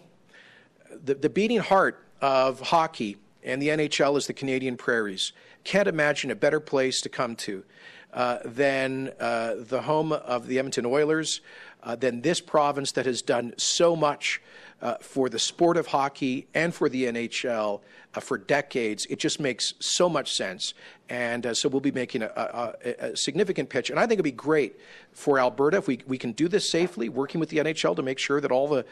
the 1.03 1.15
the 1.15 1.29
beating 1.29 1.59
heart 1.59 2.03
of 2.21 2.59
hockey 2.59 3.17
and 3.43 3.61
the 3.61 3.69
NHL 3.69 4.17
is 4.17 4.27
the 4.27 4.33
Canadian 4.33 4.77
prairies. 4.77 5.31
Can't 5.67 5.89
imagine 5.89 6.31
a 6.31 6.35
better 6.35 6.61
place 6.61 7.01
to 7.01 7.09
come 7.09 7.35
to 7.35 7.65
uh, 8.13 8.37
than 8.45 9.11
uh, 9.19 9.55
the 9.57 9.81
home 9.81 10.13
of 10.13 10.47
the 10.47 10.59
Edmonton 10.59 10.85
Oilers 10.85 11.41
uh, 11.83 11.93
than 11.93 12.21
this 12.21 12.39
province 12.39 12.93
that 12.93 13.05
has 13.05 13.21
done 13.21 13.53
so 13.57 13.93
much 13.93 14.41
uh, 14.81 14.95
for 15.01 15.27
the 15.27 15.37
sport 15.37 15.75
of 15.75 15.87
hockey 15.87 16.47
and 16.53 16.73
for 16.73 16.87
the 16.87 17.03
NHL 17.03 17.81
uh, 18.15 18.19
for 18.21 18.37
decades. 18.37 19.07
It 19.07 19.19
just 19.19 19.41
makes 19.41 19.73
so 19.81 20.07
much 20.07 20.33
sense. 20.33 20.73
And 21.09 21.45
uh, 21.45 21.53
so 21.53 21.67
we'll 21.67 21.81
be 21.81 21.91
making 21.91 22.21
a, 22.21 22.27
a, 22.27 23.09
a, 23.09 23.17
significant 23.17 23.69
pitch. 23.69 23.89
And 23.89 23.99
I 23.99 24.03
think 24.03 24.13
it'd 24.13 24.23
be 24.23 24.31
great 24.31 24.79
for 25.11 25.37
Alberta 25.37 25.79
if 25.79 25.87
we, 25.87 25.99
we 26.07 26.17
can 26.17 26.31
do 26.31 26.47
this 26.47 26.69
safely, 26.69 27.09
working 27.09 27.41
with 27.41 27.49
the 27.49 27.57
NHL 27.57 27.93
to 27.97 28.03
make 28.03 28.19
sure 28.19 28.39
that 28.39 28.53
all 28.53 28.69
the 28.69 28.85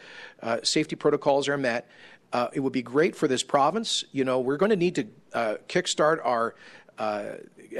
safety 0.62 0.94
protocols 0.94 1.48
are 1.48 1.56
met. 1.56 1.88
Uh, 2.32 2.48
it 2.52 2.60
would 2.60 2.72
be 2.72 2.82
great 2.82 3.14
for 3.16 3.28
this 3.28 3.42
province. 3.42 4.04
You 4.12 4.24
know, 4.24 4.40
we're 4.40 4.56
going 4.56 4.70
to 4.70 4.76
need 4.76 4.94
to 4.96 5.04
kickstart 5.68 6.18
our 6.24 6.54
uh, 6.98 7.36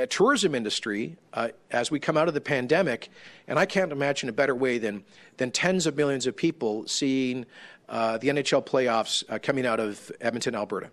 tourism 0.09 0.55
industry 0.55 1.17
uh, 1.33 1.49
as 1.71 1.91
we 1.91 1.99
come 1.99 2.17
out 2.17 2.29
of 2.29 2.35
the 2.35 2.41
pandemic, 2.41 3.09
and 3.49 3.59
I 3.59 3.67
can't 3.67 3.93
imagine 3.93 4.29
a 4.29 4.33
better 4.33 4.55
way 4.55 4.79
than 4.79 5.05
than 5.39 5.51
tens 5.51 5.87
of 5.87 5.97
millions 5.97 6.27
of 6.27 6.37
people 6.37 6.87
seeing 6.87 7.47
uh, 7.89 8.19
the 8.19 8.29
NHL 8.29 8.65
playoffs 8.67 9.25
uh, 9.29 9.39
coming 9.39 9.67
out 9.67 9.81
of 9.81 10.11
Edmonton, 10.21 10.55
Alberta. 10.55 10.91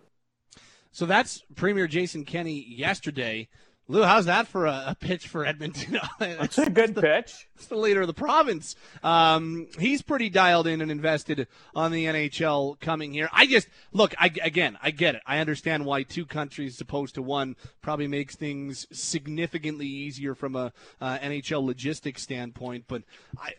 So 0.91 1.05
that's 1.05 1.43
Premier 1.55 1.87
Jason 1.87 2.23
Kenney 2.23 2.65
yesterday. 2.69 3.49
Lou, 3.89 4.03
how's 4.03 4.25
that 4.25 4.47
for 4.47 4.65
a, 4.65 4.83
a 4.87 4.95
pitch 4.97 5.27
for 5.27 5.45
Edmonton? 5.45 5.99
it's 6.21 6.57
a 6.57 6.69
good 6.69 6.95
the, 6.95 7.01
pitch. 7.01 7.49
It's 7.55 7.65
the 7.65 7.75
leader 7.75 8.01
of 8.01 8.07
the 8.07 8.13
province. 8.13 8.77
Um, 9.03 9.67
he's 9.77 10.01
pretty 10.01 10.29
dialed 10.29 10.67
in 10.67 10.79
and 10.79 10.89
invested 10.89 11.47
on 11.75 11.91
the 11.91 12.05
NHL 12.05 12.79
coming 12.79 13.11
here. 13.11 13.29
I 13.33 13.45
just 13.45 13.67
look 13.91 14.15
I, 14.17 14.31
again. 14.41 14.77
I 14.81 14.91
get 14.91 15.15
it. 15.15 15.21
I 15.25 15.39
understand 15.39 15.85
why 15.85 16.03
two 16.03 16.25
countries 16.25 16.79
opposed 16.79 17.15
to 17.15 17.21
one 17.21 17.57
probably 17.81 18.07
makes 18.07 18.37
things 18.37 18.87
significantly 18.93 19.87
easier 19.87 20.33
from 20.33 20.55
a 20.55 20.71
uh, 21.01 21.17
NHL 21.17 21.65
logistics 21.65 22.23
standpoint. 22.23 22.85
But 22.87 23.03
I 23.37 23.53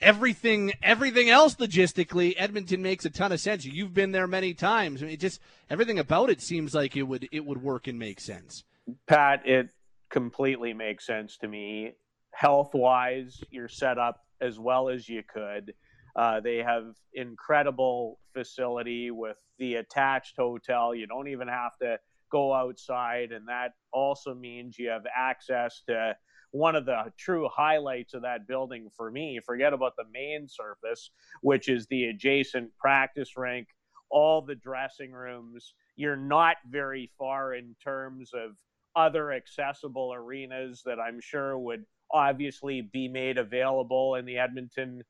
everything 0.00 0.72
everything 0.82 1.30
else 1.30 1.54
logistically 1.54 2.34
edmonton 2.36 2.82
makes 2.82 3.04
a 3.04 3.10
ton 3.10 3.30
of 3.30 3.40
sense 3.40 3.64
you've 3.64 3.94
been 3.94 4.10
there 4.10 4.26
many 4.26 4.52
times 4.52 5.00
I 5.00 5.06
mean, 5.06 5.14
it 5.14 5.20
just 5.20 5.40
everything 5.70 6.00
about 6.00 6.30
it 6.30 6.42
seems 6.42 6.74
like 6.74 6.96
it 6.96 7.04
would 7.04 7.28
it 7.30 7.44
would 7.46 7.62
work 7.62 7.86
and 7.86 7.96
make 7.96 8.20
sense 8.20 8.64
Pat, 9.06 9.46
it 9.46 9.68
completely 10.10 10.72
makes 10.72 11.06
sense 11.06 11.36
to 11.38 11.48
me. 11.48 11.92
Health 12.32 12.70
wise, 12.74 13.40
you're 13.50 13.68
set 13.68 13.98
up 13.98 14.20
as 14.40 14.58
well 14.58 14.88
as 14.88 15.08
you 15.08 15.22
could. 15.22 15.74
Uh, 16.16 16.40
they 16.40 16.58
have 16.58 16.94
incredible 17.12 18.20
facility 18.32 19.10
with 19.10 19.36
the 19.58 19.76
attached 19.76 20.36
hotel. 20.36 20.94
You 20.94 21.06
don't 21.06 21.28
even 21.28 21.48
have 21.48 21.72
to 21.82 21.98
go 22.30 22.52
outside, 22.52 23.32
and 23.32 23.48
that 23.48 23.72
also 23.92 24.34
means 24.34 24.78
you 24.78 24.88
have 24.90 25.06
access 25.14 25.82
to 25.88 26.16
one 26.50 26.76
of 26.76 26.86
the 26.86 27.12
true 27.18 27.48
highlights 27.52 28.14
of 28.14 28.22
that 28.22 28.46
building 28.46 28.88
for 28.96 29.10
me. 29.10 29.40
Forget 29.44 29.72
about 29.72 29.96
the 29.96 30.04
main 30.12 30.46
surface, 30.48 31.10
which 31.40 31.68
is 31.68 31.86
the 31.88 32.04
adjacent 32.04 32.70
practice 32.78 33.36
rink, 33.36 33.68
all 34.10 34.40
the 34.40 34.54
dressing 34.54 35.12
rooms. 35.12 35.74
You're 35.96 36.16
not 36.16 36.56
very 36.68 37.10
far 37.18 37.54
in 37.54 37.74
terms 37.82 38.30
of 38.34 38.56
other 38.96 39.32
accessible 39.32 40.12
arenas 40.14 40.82
that 40.84 40.98
I'm 40.98 41.20
sure 41.20 41.58
would 41.58 41.84
obviously 42.12 42.80
be 42.80 43.08
made 43.08 43.38
available 43.38 44.14
in 44.14 44.24
the 44.24 44.38
Edmonton 44.38 45.02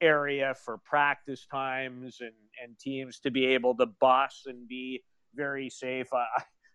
area 0.00 0.54
for 0.54 0.78
practice 0.78 1.46
times 1.50 2.18
and, 2.20 2.32
and 2.62 2.78
teams 2.78 3.20
to 3.20 3.30
be 3.30 3.46
able 3.46 3.76
to 3.76 3.86
bus 4.00 4.42
and 4.46 4.66
be 4.68 5.02
very 5.34 5.70
safe. 5.70 6.08
Uh, 6.12 6.24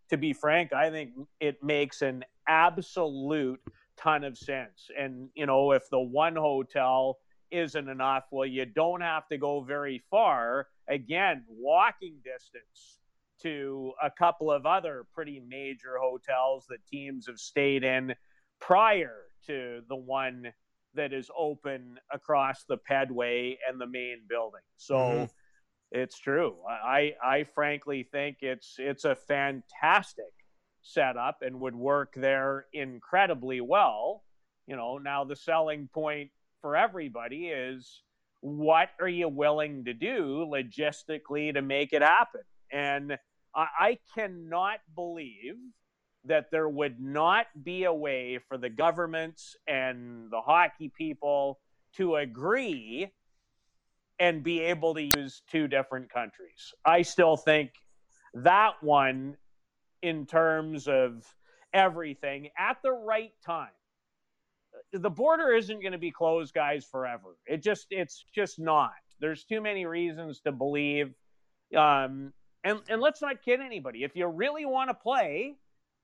to 0.10 0.17
be 0.17 0.34
frank, 0.34 0.73
I 0.73 0.89
think 0.89 1.12
it 1.39 1.62
makes 1.62 2.02
an 2.02 2.23
absolute 2.47 3.60
ton 3.97 4.23
of 4.23 4.38
sense. 4.38 4.89
And, 4.97 5.30
you 5.36 5.45
know, 5.45 5.71
if 5.71 5.89
the 5.89 6.00
one 6.00 6.36
hotel 6.36 7.17
isn't 7.52 7.89
enough, 7.89 8.26
well, 8.32 8.45
you 8.45 8.65
don't 8.65 9.02
have 9.02 9.28
to 9.30 9.38
go 9.38 9.62
very 9.62 10.02
far. 10.10 10.67
Again, 10.88 11.43
walking 11.50 12.15
distance 12.23 13.00
to 13.43 13.93
a 14.02 14.10
couple 14.10 14.52
of 14.52 14.65
other 14.65 15.06
pretty 15.13 15.41
major 15.47 15.97
hotels 16.02 16.65
that 16.69 16.86
teams 16.88 17.28
have 17.28 17.39
stayed 17.39 17.84
in 17.84 18.13
prior 18.60 19.13
to 19.47 19.82
the 19.88 19.95
one 19.95 20.52
that 20.95 21.13
is 21.13 21.30
open 21.38 21.97
across 22.12 22.63
the 22.67 22.78
pedway 22.89 23.56
and 23.67 23.80
the 23.80 23.88
main 23.88 24.21
building. 24.28 24.62
So 24.78 24.95
mm-hmm. 24.95 25.26
it's 25.91 26.19
true. 26.19 26.56
I 26.67 27.13
I 27.23 27.45
frankly 27.56 28.08
think 28.12 28.38
it's 28.41 28.76
it's 28.78 29.06
a 29.06 29.15
fantastic 29.15 30.26
setup 30.82 31.38
and 31.41 31.60
would 31.60 31.76
work 31.76 32.13
there 32.15 32.65
incredibly 32.73 33.62
well. 33.62 34.23
You 34.65 34.76
know, 34.76 34.97
now 34.97 35.23
the 35.23 35.36
selling 35.36 35.89
point 35.93 36.32
for 36.62 36.76
everybody 36.76 37.47
is 37.47 38.02
what 38.41 38.89
are 39.00 39.08
you 39.08 39.30
willing 39.30 39.86
to 39.86 39.93
do 39.93 40.45
logistically 40.50 41.54
to 41.54 41.62
make 41.62 41.93
it 41.93 42.02
happen? 42.02 42.41
And 42.71 43.17
I, 43.58 43.67
I 43.80 43.98
cannot 44.15 44.80
believe 44.96 45.56
that 46.26 46.52
there 46.52 46.70
would 46.70 47.02
not 47.02 47.48
be 47.63 47.86
a 47.86 47.93
way 47.93 48.39
for 48.48 48.58
the 48.58 48.70
governments 48.70 49.56
and 49.67 50.32
the 50.32 50.41
hockey 50.41 50.89
people 50.89 51.60
to 51.96 52.15
agree 52.17 53.12
and 54.20 54.43
be 54.43 54.62
able 54.62 54.93
to 54.93 55.02
use 55.02 55.41
two 55.50 55.67
different 55.67 56.12
countries. 56.12 56.74
I 56.86 57.02
still 57.02 57.38
think 57.38 57.72
that 58.34 58.74
one, 58.82 59.38
in 60.02 60.26
terms 60.26 60.88
of 60.88 61.26
everything, 61.74 62.50
at 62.58 62.78
the 62.84 62.91
right 62.91 63.34
time. 63.46 63.70
The 64.93 65.10
border 65.10 65.54
isn't 65.54 65.82
going 65.82 65.93
to 65.93 65.98
be 65.98 66.12
closed, 66.12 66.54
guys, 66.54 66.86
forever. 66.86 67.38
It 67.48 67.63
just, 67.63 67.88
it's 67.89 68.26
just 68.34 68.60
not. 68.60 68.91
There's 69.20 69.43
too 69.43 69.62
many 69.62 69.86
reasons 69.86 70.41
to 70.41 70.52
believe. 70.52 71.13
Um, 71.76 72.34
and 72.68 72.82
and 72.90 73.02
let's 73.02 73.22
not 73.22 73.42
kid 73.42 73.62
anybody. 73.62 74.04
If 74.04 74.16
you 74.16 74.28
really 74.28 74.66
want 74.66 74.90
to 74.90 74.94
play, 74.94 75.56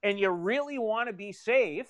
and 0.01 0.19
you 0.19 0.29
really 0.29 0.77
want 0.77 1.09
to 1.09 1.13
be 1.13 1.31
safe, 1.31 1.87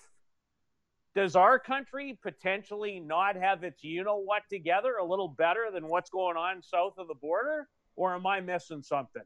does 1.16 1.36
our 1.36 1.60
country 1.60 2.18
potentially 2.22 3.00
not 3.00 3.36
have 3.36 3.64
its 3.64 3.84
you 3.84 4.04
know 4.04 4.18
what 4.18 4.44
together 4.50 4.96
a 5.00 5.06
little 5.06 5.28
better 5.28 5.68
than 5.72 5.88
what's 5.88 6.10
going 6.10 6.38
on 6.38 6.64
south 6.64 6.98
of 6.98 7.08
the 7.08 7.16
border? 7.16 7.68
Or 7.96 8.16
am 8.16 8.26
I 8.26 8.40
missing 8.40 8.82
something? 8.82 9.22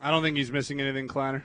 I 0.00 0.10
don't 0.10 0.22
think 0.22 0.38
he's 0.38 0.50
missing 0.50 0.80
anything, 0.80 1.06
Kleiner. 1.06 1.44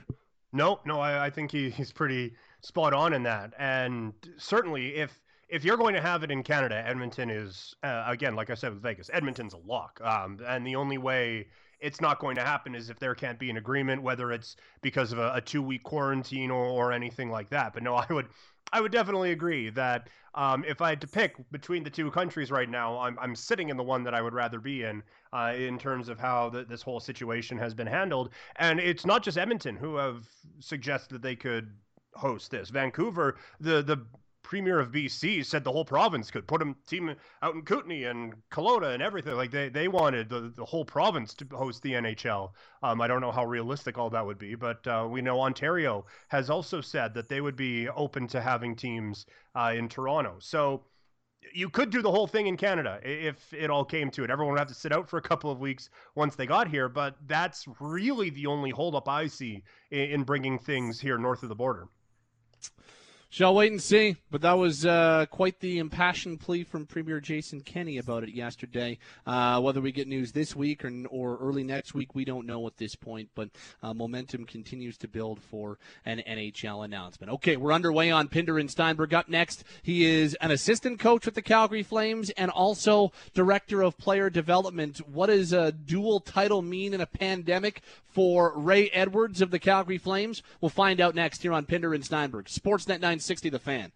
No, 0.54 0.80
no, 0.86 1.00
I, 1.00 1.26
I 1.26 1.30
think 1.30 1.50
he, 1.50 1.68
he's 1.68 1.92
pretty 1.92 2.34
spot 2.62 2.94
on 2.94 3.12
in 3.12 3.22
that. 3.24 3.52
And 3.58 4.14
certainly, 4.38 4.94
if 4.94 5.20
if 5.50 5.62
you're 5.62 5.76
going 5.76 5.94
to 5.94 6.00
have 6.00 6.22
it 6.22 6.30
in 6.30 6.42
Canada, 6.42 6.82
Edmonton 6.86 7.28
is 7.28 7.74
uh, 7.82 8.04
again, 8.06 8.34
like 8.34 8.48
I 8.48 8.54
said 8.54 8.72
with 8.72 8.82
Vegas, 8.82 9.10
Edmonton's 9.12 9.52
a 9.52 9.58
lock. 9.58 10.00
Um, 10.02 10.38
and 10.46 10.66
the 10.66 10.76
only 10.76 10.96
way 10.96 11.48
it's 11.82 12.00
not 12.00 12.18
going 12.18 12.36
to 12.36 12.42
happen 12.42 12.74
is 12.74 12.88
if 12.88 12.98
there 12.98 13.14
can't 13.14 13.38
be 13.38 13.50
an 13.50 13.56
agreement, 13.56 14.02
whether 14.02 14.32
it's 14.32 14.56
because 14.80 15.12
of 15.12 15.18
a, 15.18 15.32
a 15.34 15.40
two 15.40 15.62
week 15.62 15.82
quarantine 15.82 16.50
or, 16.50 16.64
or 16.64 16.92
anything 16.92 17.30
like 17.30 17.50
that. 17.50 17.74
But 17.74 17.82
no, 17.82 17.94
I 18.08 18.10
would 18.10 18.28
I 18.72 18.80
would 18.80 18.92
definitely 18.92 19.32
agree 19.32 19.68
that 19.70 20.08
um, 20.34 20.64
if 20.66 20.80
I 20.80 20.90
had 20.90 21.00
to 21.02 21.06
pick 21.06 21.34
between 21.50 21.84
the 21.84 21.90
two 21.90 22.10
countries 22.10 22.50
right 22.50 22.70
now, 22.70 22.98
I'm, 22.98 23.18
I'm 23.20 23.36
sitting 23.36 23.68
in 23.68 23.76
the 23.76 23.82
one 23.82 24.02
that 24.04 24.14
I 24.14 24.22
would 24.22 24.32
rather 24.32 24.60
be 24.60 24.84
in, 24.84 25.02
uh, 25.32 25.52
in 25.54 25.78
terms 25.78 26.08
of 26.08 26.18
how 26.18 26.48
the, 26.48 26.64
this 26.64 26.80
whole 26.80 26.98
situation 26.98 27.58
has 27.58 27.74
been 27.74 27.86
handled. 27.86 28.30
And 28.56 28.80
it's 28.80 29.04
not 29.04 29.22
just 29.22 29.36
Edmonton 29.36 29.76
who 29.76 29.96
have 29.96 30.24
suggested 30.58 31.16
that 31.16 31.22
they 31.22 31.36
could 31.36 31.70
host 32.14 32.50
this. 32.50 32.70
Vancouver, 32.70 33.36
the 33.60 33.82
the 33.82 33.98
premier 34.42 34.78
of 34.80 34.92
BC 34.92 35.44
said 35.44 35.64
the 35.64 35.72
whole 35.72 35.84
province 35.84 36.30
could 36.30 36.46
put 36.46 36.62
a 36.62 36.74
team 36.86 37.14
out 37.42 37.54
in 37.54 37.62
Kootenay 37.62 38.04
and 38.04 38.34
Kelowna 38.50 38.94
and 38.94 39.02
everything. 39.02 39.34
Like 39.34 39.50
they, 39.50 39.68
they 39.68 39.88
wanted 39.88 40.28
the, 40.28 40.52
the 40.54 40.64
whole 40.64 40.84
province 40.84 41.34
to 41.34 41.46
host 41.52 41.82
the 41.82 41.92
NHL. 41.92 42.50
Um, 42.82 43.00
I 43.00 43.06
don't 43.06 43.20
know 43.20 43.32
how 43.32 43.44
realistic 43.44 43.98
all 43.98 44.10
that 44.10 44.26
would 44.26 44.38
be, 44.38 44.54
but 44.54 44.86
uh, 44.86 45.06
we 45.10 45.22
know 45.22 45.40
Ontario 45.40 46.04
has 46.28 46.50
also 46.50 46.80
said 46.80 47.14
that 47.14 47.28
they 47.28 47.40
would 47.40 47.56
be 47.56 47.88
open 47.88 48.26
to 48.28 48.40
having 48.40 48.76
teams 48.76 49.26
uh, 49.54 49.72
in 49.76 49.88
Toronto. 49.88 50.36
So 50.40 50.84
you 51.54 51.68
could 51.68 51.90
do 51.90 52.02
the 52.02 52.10
whole 52.10 52.26
thing 52.26 52.46
in 52.46 52.56
Canada 52.56 53.00
if 53.02 53.52
it 53.52 53.70
all 53.70 53.84
came 53.84 54.10
to 54.12 54.24
it. 54.24 54.30
Everyone 54.30 54.52
would 54.54 54.58
have 54.58 54.68
to 54.68 54.74
sit 54.74 54.92
out 54.92 55.08
for 55.08 55.18
a 55.18 55.22
couple 55.22 55.50
of 55.50 55.58
weeks 55.58 55.90
once 56.14 56.36
they 56.36 56.46
got 56.46 56.68
here, 56.68 56.88
but 56.88 57.16
that's 57.26 57.66
really 57.80 58.30
the 58.30 58.46
only 58.46 58.70
holdup 58.70 59.08
I 59.08 59.26
see 59.26 59.62
in, 59.90 60.10
in 60.10 60.22
bringing 60.24 60.58
things 60.58 61.00
here 61.00 61.18
north 61.18 61.42
of 61.42 61.48
the 61.48 61.54
border. 61.54 61.88
Shall 63.32 63.54
wait 63.54 63.72
and 63.72 63.80
see. 63.80 64.16
But 64.30 64.42
that 64.42 64.58
was 64.58 64.84
uh, 64.84 65.24
quite 65.30 65.58
the 65.60 65.78
impassioned 65.78 66.40
plea 66.40 66.64
from 66.64 66.84
Premier 66.84 67.18
Jason 67.18 67.62
Kenney 67.62 67.96
about 67.96 68.24
it 68.24 68.34
yesterday. 68.34 68.98
Uh, 69.26 69.58
whether 69.58 69.80
we 69.80 69.90
get 69.90 70.06
news 70.06 70.32
this 70.32 70.54
week 70.54 70.84
or, 70.84 70.92
or 71.08 71.38
early 71.38 71.64
next 71.64 71.94
week, 71.94 72.14
we 72.14 72.26
don't 72.26 72.46
know 72.46 72.66
at 72.66 72.76
this 72.76 72.94
point. 72.94 73.30
But 73.34 73.48
uh, 73.82 73.94
momentum 73.94 74.44
continues 74.44 74.98
to 74.98 75.08
build 75.08 75.40
for 75.40 75.78
an 76.04 76.22
NHL 76.28 76.84
announcement. 76.84 77.32
Okay, 77.32 77.56
we're 77.56 77.72
underway 77.72 78.10
on 78.10 78.28
Pinder 78.28 78.58
and 78.58 78.70
Steinberg. 78.70 79.14
Up 79.14 79.30
next, 79.30 79.64
he 79.82 80.04
is 80.04 80.34
an 80.42 80.50
assistant 80.50 81.00
coach 81.00 81.24
with 81.24 81.34
the 81.34 81.40
Calgary 81.40 81.82
Flames 81.82 82.28
and 82.30 82.50
also 82.50 83.12
director 83.32 83.80
of 83.80 83.96
player 83.96 84.28
development. 84.28 84.98
What 85.08 85.28
does 85.28 85.54
a 85.54 85.72
dual 85.72 86.20
title 86.20 86.60
mean 86.60 86.92
in 86.92 87.00
a 87.00 87.06
pandemic 87.06 87.80
for 88.04 88.52
Ray 88.54 88.90
Edwards 88.90 89.40
of 89.40 89.50
the 89.50 89.58
Calgary 89.58 89.96
Flames? 89.96 90.42
We'll 90.60 90.68
find 90.68 91.00
out 91.00 91.14
next 91.14 91.40
here 91.40 91.54
on 91.54 91.64
Pinder 91.64 91.94
and 91.94 92.04
Steinberg. 92.04 92.44
Sportsnet 92.44 93.00
9 93.00 93.21
960 93.22 93.50
The 93.50 93.58
Fan. 93.60 93.92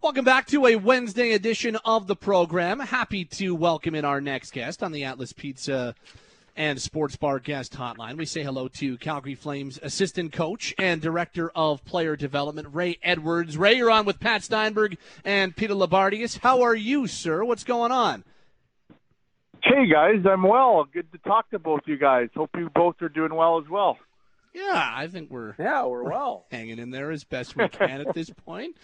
Welcome 0.00 0.24
back 0.24 0.46
to 0.46 0.64
a 0.66 0.76
Wednesday 0.76 1.32
edition 1.32 1.76
of 1.84 2.06
the 2.06 2.14
program. 2.14 2.78
Happy 2.78 3.24
to 3.24 3.52
welcome 3.52 3.96
in 3.96 4.04
our 4.04 4.20
next 4.20 4.52
guest 4.52 4.80
on 4.80 4.92
the 4.92 5.02
Atlas 5.02 5.32
Pizza 5.32 5.96
and 6.54 6.80
Sports 6.80 7.16
Bar 7.16 7.40
guest 7.40 7.72
hotline. 7.72 8.16
We 8.16 8.26
say 8.26 8.44
hello 8.44 8.68
to 8.68 8.96
Calgary 8.98 9.34
Flames 9.34 9.80
assistant 9.82 10.32
coach 10.32 10.72
and 10.78 11.02
director 11.02 11.50
of 11.56 11.84
player 11.84 12.14
development, 12.14 12.68
Ray 12.70 12.96
Edwards. 13.02 13.58
Ray, 13.58 13.74
you're 13.74 13.90
on 13.90 14.04
with 14.04 14.20
Pat 14.20 14.44
Steinberg 14.44 14.96
and 15.24 15.56
Peter 15.56 15.74
Loubardias. 15.74 16.38
How 16.38 16.62
are 16.62 16.76
you, 16.76 17.08
sir? 17.08 17.42
What's 17.42 17.64
going 17.64 17.90
on? 17.90 18.22
Hey, 19.64 19.88
guys. 19.92 20.24
I'm 20.30 20.44
well. 20.44 20.84
Good 20.84 21.10
to 21.10 21.18
talk 21.18 21.50
to 21.50 21.58
both 21.58 21.80
you 21.86 21.98
guys. 21.98 22.28
Hope 22.36 22.50
you 22.56 22.70
both 22.72 23.02
are 23.02 23.08
doing 23.08 23.34
well 23.34 23.58
as 23.58 23.68
well. 23.68 23.98
Yeah, 24.52 24.92
I 24.94 25.06
think 25.06 25.30
we're 25.30 25.54
yeah 25.58 25.84
we're, 25.84 26.04
we're 26.04 26.10
well 26.10 26.46
hanging 26.50 26.78
in 26.78 26.90
there 26.90 27.10
as 27.10 27.24
best 27.24 27.56
we 27.56 27.68
can 27.68 28.00
at 28.00 28.14
this 28.14 28.30
point. 28.30 28.76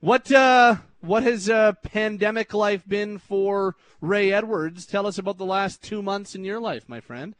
What 0.00 0.30
uh, 0.30 0.76
what 1.00 1.22
has 1.22 1.48
uh, 1.48 1.72
pandemic 1.82 2.52
life 2.52 2.86
been 2.86 3.18
for 3.18 3.76
Ray 4.00 4.32
Edwards? 4.32 4.86
Tell 4.86 5.06
us 5.06 5.18
about 5.18 5.38
the 5.38 5.46
last 5.46 5.82
two 5.82 6.02
months 6.02 6.34
in 6.34 6.44
your 6.44 6.60
life, 6.60 6.88
my 6.88 7.00
friend. 7.00 7.34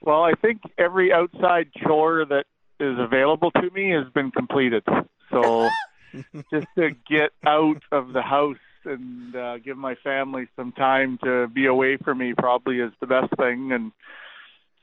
Well, 0.00 0.22
I 0.22 0.32
think 0.34 0.60
every 0.78 1.12
outside 1.12 1.70
chore 1.82 2.24
that 2.26 2.44
is 2.78 2.96
available 2.98 3.50
to 3.52 3.70
me 3.70 3.90
has 3.90 4.06
been 4.12 4.30
completed. 4.30 4.84
So 5.30 5.68
just 6.52 6.66
to 6.76 6.90
get 7.08 7.30
out 7.44 7.82
of 7.90 8.12
the 8.12 8.22
house 8.22 8.56
and 8.84 9.34
uh, 9.34 9.58
give 9.58 9.76
my 9.76 9.96
family 9.96 10.46
some 10.54 10.72
time 10.72 11.18
to 11.24 11.48
be 11.48 11.66
away 11.66 11.96
from 11.96 12.18
me 12.18 12.34
probably 12.34 12.78
is 12.78 12.92
the 13.00 13.06
best 13.06 13.34
thing. 13.36 13.72
And 13.72 13.92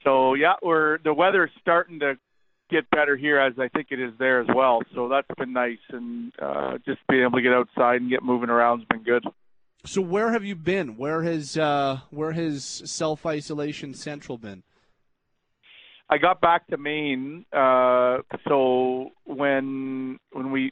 so 0.04 0.34
yeah, 0.34 0.54
we're 0.62 0.98
the 1.00 1.14
weather's 1.14 1.52
starting 1.62 2.00
to 2.00 2.18
get 2.70 2.90
better 2.90 3.16
here 3.16 3.40
as 3.40 3.54
I 3.60 3.68
think 3.70 3.88
it 3.92 4.00
is 4.00 4.12
there 4.18 4.42
as 4.42 4.48
well. 4.54 4.82
So 4.96 5.08
that's 5.10 5.28
been 5.38 5.54
nice, 5.54 5.78
and 5.90 6.32
uh, 6.42 6.78
just 6.86 7.00
being 7.10 7.24
able 7.24 7.38
to 7.38 7.42
get 7.42 7.54
outside 7.54 8.02
and 8.02 8.10
get 8.10 8.24
moving 8.24 8.50
around 8.50 8.80
has 8.80 8.88
been 8.88 9.04
good. 9.04 9.24
So 9.86 10.02
where 10.02 10.32
have 10.32 10.46
you 10.46 10.56
been? 10.56 10.98
Where 10.98 11.24
has 11.24 11.58
uh, 11.58 12.00
where 12.10 12.32
has 12.32 12.64
self 12.86 13.26
isolation 13.26 13.94
central 13.94 14.38
been? 14.38 14.64
I 16.10 16.18
got 16.18 16.42
back 16.42 16.68
to 16.68 16.78
Maine. 16.78 17.46
Uh, 17.52 18.20
so 18.48 19.10
when 19.26 20.18
when 20.32 20.52
we 20.52 20.72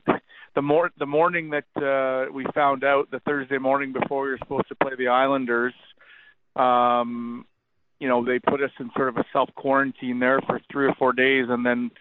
the 0.55 0.61
mor- 0.61 0.91
the 0.97 1.05
morning 1.05 1.51
that 1.51 1.65
uh, 1.75 2.31
we 2.31 2.45
found 2.53 2.83
out 2.83 3.11
the 3.11 3.19
Thursday 3.21 3.57
morning 3.57 3.93
before 3.93 4.23
we 4.23 4.29
were 4.29 4.37
supposed 4.39 4.67
to 4.69 4.75
play 4.75 4.91
the 4.97 5.07
Islanders, 5.07 5.73
um, 6.55 7.45
you 8.01 8.07
know, 8.07 8.25
they 8.25 8.39
put 8.39 8.63
us 8.63 8.71
in 8.79 8.89
sort 8.95 9.09
of 9.09 9.17
a 9.17 9.23
self 9.31 9.53
quarantine 9.55 10.19
there 10.19 10.41
for 10.41 10.59
three 10.71 10.87
or 10.87 10.95
four 10.95 11.13
days, 11.13 11.45
and 11.49 11.63
then 11.63 11.91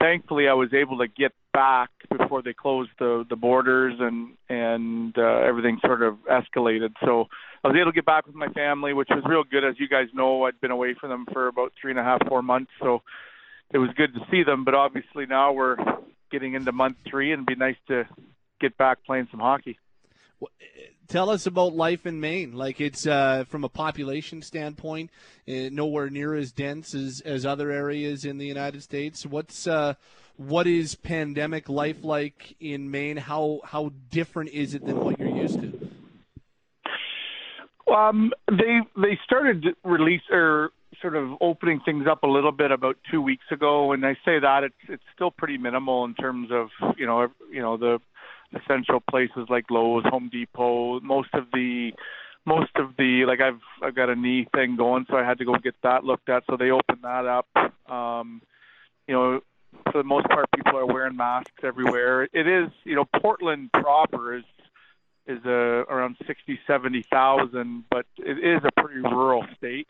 thankfully 0.00 0.46
I 0.46 0.52
was 0.52 0.72
able 0.72 0.98
to 0.98 1.08
get 1.08 1.32
back 1.52 1.90
before 2.16 2.42
they 2.42 2.54
closed 2.54 2.90
the 3.00 3.26
the 3.28 3.34
borders 3.34 3.94
and 3.98 4.34
and 4.48 5.18
uh, 5.18 5.40
everything 5.40 5.80
sort 5.84 6.02
of 6.02 6.14
escalated. 6.30 6.94
So 7.04 7.26
I 7.64 7.68
was 7.68 7.76
able 7.76 7.90
to 7.90 7.94
get 7.94 8.06
back 8.06 8.26
with 8.26 8.36
my 8.36 8.48
family, 8.50 8.92
which 8.92 9.08
was 9.10 9.24
real 9.26 9.42
good. 9.42 9.64
As 9.64 9.74
you 9.80 9.88
guys 9.88 10.06
know, 10.14 10.44
I'd 10.44 10.60
been 10.60 10.70
away 10.70 10.94
from 10.94 11.10
them 11.10 11.26
for 11.32 11.48
about 11.48 11.72
three 11.80 11.90
and 11.90 11.98
a 11.98 12.04
half, 12.04 12.20
four 12.28 12.40
months. 12.40 12.70
So 12.80 13.02
it 13.72 13.78
was 13.78 13.90
good 13.96 14.14
to 14.14 14.20
see 14.30 14.44
them. 14.44 14.64
But 14.64 14.74
obviously 14.74 15.26
now 15.26 15.52
we're 15.52 15.76
getting 16.30 16.54
into 16.54 16.70
month 16.70 16.98
three, 17.10 17.32
and 17.32 17.40
it'd 17.40 17.46
be 17.46 17.56
nice 17.56 17.76
to 17.88 18.04
get 18.60 18.78
back 18.78 18.98
playing 19.04 19.26
some 19.32 19.40
hockey. 19.40 19.76
Tell 21.12 21.28
us 21.28 21.44
about 21.44 21.74
life 21.74 22.06
in 22.06 22.20
Maine. 22.20 22.54
Like 22.54 22.80
it's 22.80 23.06
uh, 23.06 23.44
from 23.46 23.64
a 23.64 23.68
population 23.68 24.40
standpoint, 24.40 25.10
uh, 25.46 25.68
nowhere 25.70 26.08
near 26.08 26.34
as 26.34 26.52
dense 26.52 26.94
as, 26.94 27.20
as 27.20 27.44
other 27.44 27.70
areas 27.70 28.24
in 28.24 28.38
the 28.38 28.46
United 28.46 28.82
States. 28.82 29.26
What's 29.26 29.66
uh, 29.66 29.92
what 30.38 30.66
is 30.66 30.94
pandemic 30.94 31.68
life 31.68 32.02
like 32.02 32.56
in 32.60 32.90
Maine? 32.90 33.18
How 33.18 33.60
how 33.62 33.92
different 34.10 34.52
is 34.52 34.72
it 34.72 34.86
than 34.86 35.04
what 35.04 35.18
you're 35.18 35.36
used 35.36 35.60
to? 35.60 35.90
Um, 37.94 38.32
they 38.48 38.80
they 38.96 39.18
started 39.22 39.66
release 39.84 40.22
or 40.30 40.70
sort 41.02 41.14
of 41.16 41.32
opening 41.42 41.80
things 41.84 42.06
up 42.10 42.22
a 42.22 42.26
little 42.26 42.52
bit 42.52 42.70
about 42.70 42.96
two 43.10 43.20
weeks 43.20 43.44
ago, 43.50 43.92
and 43.92 44.06
I 44.06 44.14
say 44.24 44.38
that 44.38 44.64
it's 44.64 44.74
it's 44.88 45.04
still 45.14 45.30
pretty 45.30 45.58
minimal 45.58 46.06
in 46.06 46.14
terms 46.14 46.48
of 46.50 46.70
you 46.96 47.04
know 47.04 47.28
you 47.50 47.60
know 47.60 47.76
the 47.76 47.98
essential 48.54 49.00
places 49.10 49.46
like 49.48 49.70
Lowe's, 49.70 50.04
Home 50.04 50.28
Depot, 50.32 51.00
most 51.00 51.30
of 51.34 51.46
the 51.52 51.92
most 52.44 52.70
of 52.76 52.96
the 52.98 53.24
like 53.26 53.40
I've 53.40 53.60
I've 53.82 53.94
got 53.94 54.10
a 54.10 54.16
knee 54.16 54.46
thing 54.54 54.76
going, 54.76 55.06
so 55.08 55.16
I 55.16 55.24
had 55.24 55.38
to 55.38 55.44
go 55.44 55.54
get 55.54 55.74
that 55.82 56.04
looked 56.04 56.28
at. 56.28 56.44
So 56.50 56.56
they 56.56 56.70
opened 56.70 57.02
that 57.02 57.26
up. 57.26 57.48
Um, 57.90 58.42
you 59.06 59.14
know, 59.14 59.40
for 59.90 59.98
the 59.98 60.04
most 60.04 60.28
part, 60.28 60.46
people 60.54 60.76
are 60.78 60.86
wearing 60.86 61.16
masks 61.16 61.62
everywhere. 61.62 62.24
It 62.32 62.46
is, 62.46 62.70
you 62.84 62.94
know, 62.94 63.04
Portland 63.20 63.70
proper 63.72 64.36
is 64.36 64.44
is 65.26 65.38
uh, 65.46 65.84
around 65.88 66.16
sixty, 66.26 66.58
seventy 66.66 67.04
thousand, 67.10 67.84
but 67.90 68.06
it 68.18 68.38
is 68.38 68.60
a 68.64 68.80
pretty 68.80 69.00
rural 69.00 69.44
state. 69.56 69.86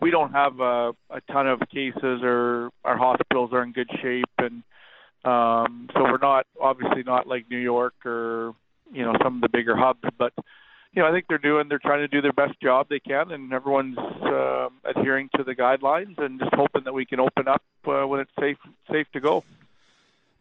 We 0.00 0.10
don't 0.10 0.32
have 0.32 0.60
a, 0.60 0.92
a 1.10 1.20
ton 1.32 1.48
of 1.48 1.60
cases, 1.72 2.20
or 2.22 2.70
our 2.84 2.96
hospitals 2.96 3.52
are 3.52 3.62
in 3.62 3.72
good 3.72 3.90
shape, 4.02 4.24
and 4.38 4.62
um, 5.26 5.88
so 5.92 6.02
we're 6.04 6.18
not 6.18 6.46
obviously 6.60 7.02
not 7.02 7.26
like 7.26 7.46
New 7.50 7.58
York 7.58 7.94
or 8.04 8.54
you 8.92 9.04
know 9.04 9.14
some 9.22 9.36
of 9.36 9.40
the 9.42 9.48
bigger 9.48 9.76
hubs, 9.76 10.04
but 10.18 10.32
you 10.92 11.02
know 11.02 11.08
I 11.08 11.12
think 11.12 11.26
they're 11.28 11.38
doing 11.38 11.68
they're 11.68 11.80
trying 11.80 12.00
to 12.00 12.08
do 12.08 12.22
their 12.22 12.32
best 12.32 12.60
job 12.60 12.86
they 12.88 13.00
can, 13.00 13.32
and 13.32 13.52
everyone's 13.52 13.98
uh, 13.98 14.68
adhering 14.84 15.28
to 15.36 15.42
the 15.42 15.54
guidelines 15.54 16.18
and 16.18 16.38
just 16.38 16.54
hoping 16.54 16.84
that 16.84 16.94
we 16.94 17.04
can 17.04 17.20
open 17.20 17.48
up 17.48 17.62
uh, 17.86 18.06
when 18.06 18.20
it's 18.20 18.30
safe 18.38 18.58
safe 18.90 19.06
to 19.12 19.20
go. 19.20 19.44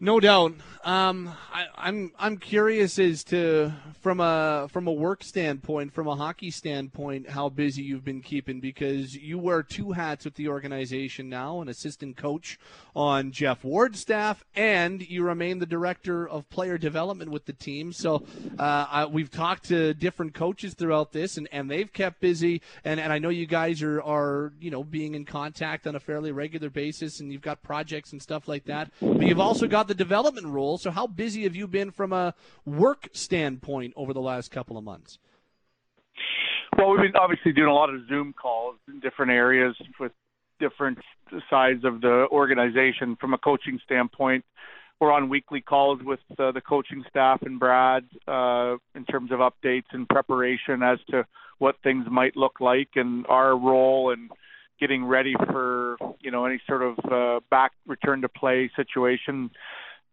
No 0.05 0.19
doubt. 0.19 0.53
Um, 0.83 1.33
I, 1.51 1.65
I'm 1.75 2.11
I'm 2.19 2.37
curious 2.37 2.99
as 2.99 3.23
to 3.25 3.73
from 4.01 4.19
a 4.19 4.67
from 4.69 4.85
a 4.85 4.91
work 4.91 5.23
standpoint, 5.23 5.95
from 5.95 6.07
a 6.07 6.15
hockey 6.15 6.51
standpoint, 6.51 7.27
how 7.27 7.49
busy 7.49 7.81
you've 7.81 8.05
been 8.05 8.21
keeping 8.21 8.59
because 8.59 9.15
you 9.15 9.39
wear 9.39 9.63
two 9.63 9.93
hats 9.93 10.25
with 10.25 10.35
the 10.35 10.47
organization 10.47 11.27
now, 11.27 11.59
an 11.59 11.69
assistant 11.69 12.17
coach 12.17 12.59
on 12.95 13.31
Geoff 13.31 13.63
Ward's 13.63 13.99
staff, 13.99 14.45
and 14.55 15.01
you 15.01 15.23
remain 15.23 15.57
the 15.57 15.65
director 15.65 16.29
of 16.29 16.47
player 16.51 16.77
development 16.77 17.31
with 17.31 17.45
the 17.45 17.53
team. 17.53 17.91
So 17.91 18.23
uh, 18.59 18.85
I, 18.87 19.05
we've 19.07 19.31
talked 19.31 19.69
to 19.69 19.95
different 19.95 20.35
coaches 20.35 20.75
throughout 20.75 21.13
this, 21.13 21.37
and, 21.37 21.49
and 21.51 21.67
they've 21.67 21.91
kept 21.91 22.21
busy. 22.21 22.61
And, 22.83 22.99
and 22.99 23.11
I 23.11 23.17
know 23.17 23.29
you 23.29 23.47
guys 23.47 23.81
are 23.81 24.03
are 24.03 24.53
you 24.61 24.69
know 24.69 24.83
being 24.83 25.15
in 25.15 25.25
contact 25.25 25.87
on 25.87 25.95
a 25.95 25.99
fairly 25.99 26.31
regular 26.31 26.69
basis, 26.69 27.21
and 27.21 27.31
you've 27.31 27.41
got 27.41 27.63
projects 27.63 28.11
and 28.11 28.21
stuff 28.21 28.47
like 28.47 28.65
that. 28.65 28.91
But 29.01 29.23
you've 29.23 29.39
also 29.39 29.65
got 29.65 29.87
the 29.87 29.94
development 29.95 30.47
role. 30.47 30.77
So, 30.77 30.91
how 30.91 31.07
busy 31.07 31.43
have 31.43 31.55
you 31.55 31.67
been 31.67 31.91
from 31.91 32.13
a 32.13 32.33
work 32.65 33.09
standpoint 33.13 33.93
over 33.95 34.13
the 34.13 34.21
last 34.21 34.51
couple 34.51 34.77
of 34.77 34.83
months? 34.83 35.19
Well, 36.77 36.91
we've 36.91 37.01
been 37.01 37.15
obviously 37.15 37.53
doing 37.53 37.69
a 37.69 37.73
lot 37.73 37.89
of 37.89 38.07
Zoom 38.07 38.33
calls 38.33 38.75
in 38.87 38.99
different 38.99 39.31
areas 39.31 39.75
with 39.99 40.11
different 40.59 40.99
sides 41.49 41.85
of 41.85 42.01
the 42.01 42.27
organization. 42.31 43.15
From 43.19 43.33
a 43.33 43.37
coaching 43.37 43.79
standpoint, 43.85 44.43
we're 44.99 45.11
on 45.11 45.29
weekly 45.29 45.61
calls 45.61 45.99
with 46.03 46.19
uh, 46.37 46.51
the 46.51 46.61
coaching 46.61 47.03
staff 47.09 47.41
and 47.43 47.59
Brad 47.59 48.05
uh, 48.27 48.75
in 48.93 49.05
terms 49.05 49.31
of 49.31 49.39
updates 49.39 49.85
and 49.91 50.07
preparation 50.07 50.83
as 50.83 50.99
to 51.11 51.25
what 51.59 51.75
things 51.83 52.05
might 52.09 52.35
look 52.35 52.59
like 52.59 52.89
and 52.95 53.25
our 53.27 53.57
role 53.57 54.11
and 54.11 54.29
getting 54.79 55.05
ready 55.05 55.33
for 55.47 55.97
you 56.19 56.31
know 56.31 56.45
any 56.45 56.61
sort 56.67 56.81
of 56.81 56.97
uh, 57.11 57.39
back 57.49 57.71
return 57.87 58.21
to 58.21 58.29
play 58.29 58.69
situation 58.75 59.49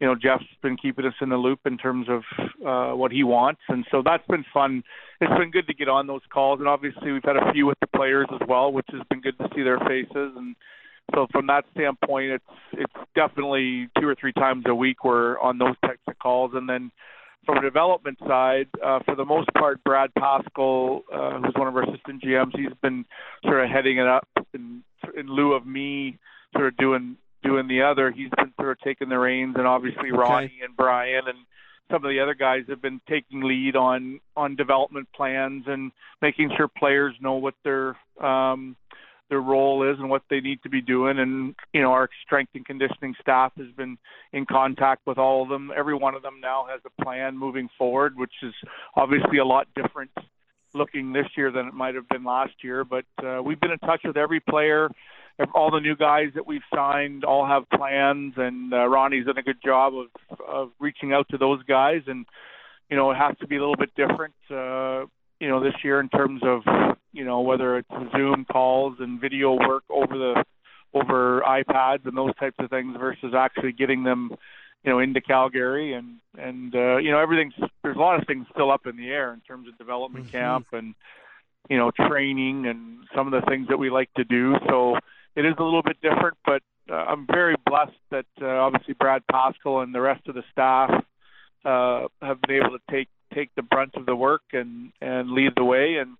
you 0.00 0.06
know 0.06 0.14
Geoff's 0.14 0.44
been 0.62 0.76
keeping 0.76 1.06
us 1.06 1.14
in 1.20 1.28
the 1.28 1.36
loop 1.36 1.60
in 1.64 1.78
terms 1.78 2.08
of 2.08 2.22
uh, 2.66 2.96
what 2.96 3.12
he 3.12 3.22
wants, 3.22 3.60
and 3.68 3.84
so 3.90 4.02
that's 4.04 4.26
been 4.28 4.44
fun. 4.52 4.82
It's 5.20 5.38
been 5.38 5.50
good 5.50 5.66
to 5.68 5.74
get 5.74 5.88
on 5.88 6.06
those 6.06 6.22
calls, 6.32 6.58
and 6.58 6.68
obviously 6.68 7.12
we've 7.12 7.24
had 7.24 7.36
a 7.36 7.52
few 7.52 7.66
with 7.66 7.78
the 7.80 7.86
players 7.86 8.26
as 8.32 8.46
well, 8.48 8.72
which 8.72 8.86
has 8.90 9.02
been 9.08 9.20
good 9.20 9.38
to 9.38 9.48
see 9.54 9.62
their 9.62 9.78
faces. 9.78 10.32
And 10.36 10.56
so 11.14 11.26
from 11.30 11.46
that 11.46 11.64
standpoint, 11.72 12.32
it's 12.32 12.44
it's 12.72 13.08
definitely 13.14 13.88
two 14.00 14.08
or 14.08 14.14
three 14.14 14.32
times 14.32 14.64
a 14.66 14.74
week 14.74 15.04
we're 15.04 15.38
on 15.38 15.58
those 15.58 15.76
types 15.84 16.02
of 16.08 16.18
calls, 16.18 16.52
and 16.54 16.68
then 16.68 16.90
from 17.44 17.58
a 17.58 17.62
development 17.62 18.18
side, 18.26 18.68
uh, 18.84 19.00
for 19.04 19.14
the 19.16 19.24
most 19.24 19.48
part, 19.58 19.82
Brad 19.84 20.10
Pascall, 20.16 21.02
uh, 21.12 21.40
who's 21.40 21.54
one 21.56 21.68
of 21.68 21.76
our 21.76 21.82
assistant 21.82 22.22
GMs, 22.22 22.56
he's 22.56 22.72
been 22.82 23.04
sort 23.44 23.64
of 23.64 23.70
heading 23.70 23.98
it 23.98 24.06
up 24.06 24.28
in, 24.54 24.82
in 25.16 25.26
lieu 25.26 25.52
of 25.54 25.66
me 25.66 26.18
sort 26.54 26.68
of 26.68 26.76
doing 26.76 27.16
doing 27.42 27.68
the 27.68 27.82
other. 27.82 28.10
He's 28.10 28.30
been 28.36 28.52
sort 28.58 28.72
of 28.72 28.80
taking 28.80 29.08
the 29.08 29.18
reins, 29.18 29.54
and 29.56 29.66
obviously 29.66 30.10
okay. 30.10 30.18
Ronnie 30.18 30.60
and 30.62 30.76
Brian 30.76 31.26
and 31.26 31.38
some 31.90 32.04
of 32.04 32.10
the 32.10 32.20
other 32.20 32.34
guys 32.34 32.62
have 32.68 32.80
been 32.80 33.00
taking 33.08 33.42
lead 33.42 33.76
on 33.76 34.20
on 34.36 34.56
development 34.56 35.08
plans 35.14 35.64
and 35.66 35.92
making 36.20 36.50
sure 36.56 36.68
players 36.68 37.14
know 37.20 37.34
what 37.34 37.54
their 37.64 37.96
um, 38.20 38.76
their 39.28 39.40
role 39.40 39.90
is 39.90 39.98
and 39.98 40.08
what 40.10 40.22
they 40.30 40.40
need 40.40 40.62
to 40.62 40.68
be 40.68 40.80
doing. 40.80 41.18
And 41.18 41.54
you 41.72 41.82
know, 41.82 41.92
our 41.92 42.08
strength 42.24 42.52
and 42.54 42.64
conditioning 42.64 43.14
staff 43.20 43.52
has 43.56 43.68
been 43.76 43.98
in 44.32 44.46
contact 44.46 45.06
with 45.06 45.18
all 45.18 45.42
of 45.42 45.48
them. 45.48 45.70
Every 45.76 45.94
one 45.94 46.14
of 46.14 46.22
them 46.22 46.40
now 46.40 46.66
has 46.70 46.80
a 46.84 47.02
plan 47.02 47.36
moving 47.36 47.68
forward, 47.76 48.16
which 48.16 48.32
is 48.42 48.54
obviously 48.96 49.38
a 49.38 49.44
lot 49.44 49.68
different 49.74 50.10
looking 50.74 51.12
this 51.12 51.26
year 51.36 51.50
than 51.50 51.66
it 51.66 51.74
might 51.74 51.94
have 51.94 52.08
been 52.08 52.24
last 52.24 52.54
year. 52.62 52.84
But 52.84 53.04
uh, 53.22 53.42
we've 53.42 53.60
been 53.60 53.72
in 53.72 53.78
touch 53.78 54.00
with 54.04 54.16
every 54.16 54.40
player 54.40 54.88
all 55.54 55.70
the 55.70 55.80
new 55.80 55.96
guys 55.96 56.28
that 56.34 56.46
we've 56.46 56.62
signed 56.74 57.24
all 57.24 57.46
have 57.46 57.68
plans, 57.70 58.34
and 58.36 58.72
uh, 58.72 58.86
Ronnie's 58.86 59.26
done 59.26 59.38
a 59.38 59.42
good 59.42 59.62
job 59.64 59.94
of 59.94 60.40
of 60.46 60.70
reaching 60.78 61.12
out 61.12 61.28
to 61.30 61.38
those 61.38 61.62
guys. 61.64 62.02
And 62.06 62.26
you 62.90 62.96
know, 62.96 63.10
it 63.10 63.16
has 63.16 63.36
to 63.38 63.46
be 63.46 63.56
a 63.56 63.60
little 63.60 63.76
bit 63.76 63.94
different, 63.94 64.34
uh, 64.50 65.06
you 65.40 65.48
know, 65.48 65.62
this 65.62 65.74
year 65.82 66.00
in 66.00 66.08
terms 66.08 66.42
of 66.44 66.62
you 67.12 67.24
know 67.24 67.40
whether 67.40 67.78
it's 67.78 67.88
Zoom 68.16 68.44
calls 68.50 68.96
and 69.00 69.20
video 69.20 69.54
work 69.54 69.84
over 69.90 70.16
the 70.18 70.44
over 70.94 71.42
iPads 71.46 72.06
and 72.06 72.16
those 72.16 72.34
types 72.36 72.56
of 72.58 72.70
things 72.70 72.96
versus 72.98 73.32
actually 73.36 73.72
getting 73.72 74.04
them 74.04 74.30
you 74.84 74.90
know 74.90 74.98
into 74.98 75.20
Calgary 75.20 75.94
and 75.94 76.18
and 76.38 76.74
uh, 76.74 76.96
you 76.96 77.10
know 77.10 77.18
everything's 77.18 77.54
there's 77.82 77.96
a 77.96 78.00
lot 78.00 78.20
of 78.20 78.26
things 78.26 78.46
still 78.52 78.70
up 78.70 78.86
in 78.86 78.96
the 78.96 79.08
air 79.08 79.32
in 79.32 79.40
terms 79.40 79.68
of 79.68 79.78
development 79.78 80.26
mm-hmm. 80.26 80.36
camp 80.36 80.66
and 80.72 80.94
you 81.68 81.76
know 81.76 81.90
training 82.08 82.66
and 82.66 82.98
some 83.14 83.32
of 83.32 83.32
the 83.32 83.46
things 83.48 83.68
that 83.68 83.78
we 83.78 83.90
like 83.90 84.12
to 84.14 84.24
do 84.24 84.54
so 84.68 84.96
it 85.36 85.44
is 85.44 85.54
a 85.58 85.62
little 85.62 85.82
bit 85.82 86.00
different, 86.02 86.36
but 86.44 86.62
uh, 86.90 86.94
I'm 86.94 87.26
very 87.26 87.56
blessed 87.66 87.92
that 88.10 88.26
uh, 88.40 88.46
obviously 88.46 88.94
Brad 88.94 89.22
Pascall 89.30 89.82
and 89.82 89.94
the 89.94 90.00
rest 90.00 90.26
of 90.28 90.34
the 90.34 90.42
staff 90.50 90.90
uh, 91.64 92.08
have 92.20 92.40
been 92.42 92.56
able 92.56 92.78
to 92.78 92.80
take 92.90 93.08
take 93.34 93.50
the 93.54 93.62
brunt 93.62 93.94
of 93.94 94.04
the 94.04 94.16
work 94.16 94.42
and 94.52 94.92
and 95.00 95.30
lead 95.30 95.52
the 95.56 95.64
way. 95.64 95.96
And 95.96 96.16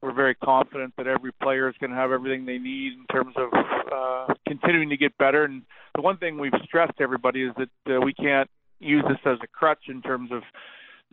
we're 0.00 0.12
very 0.12 0.34
confident 0.34 0.94
that 0.96 1.06
every 1.06 1.32
player 1.42 1.68
is 1.68 1.74
going 1.80 1.90
to 1.90 1.96
have 1.96 2.12
everything 2.12 2.46
they 2.46 2.58
need 2.58 2.92
in 2.92 3.06
terms 3.10 3.34
of 3.36 3.48
uh, 3.92 4.34
continuing 4.46 4.90
to 4.90 4.96
get 4.96 5.16
better. 5.18 5.44
And 5.44 5.62
the 5.94 6.02
one 6.02 6.18
thing 6.18 6.38
we've 6.38 6.52
stressed 6.64 6.96
to 6.98 7.02
everybody 7.02 7.42
is 7.42 7.52
that 7.56 7.96
uh, 7.96 8.00
we 8.00 8.12
can't 8.12 8.48
use 8.80 9.04
this 9.08 9.18
as 9.24 9.38
a 9.42 9.46
crutch 9.46 9.88
in 9.88 10.02
terms 10.02 10.30
of 10.30 10.42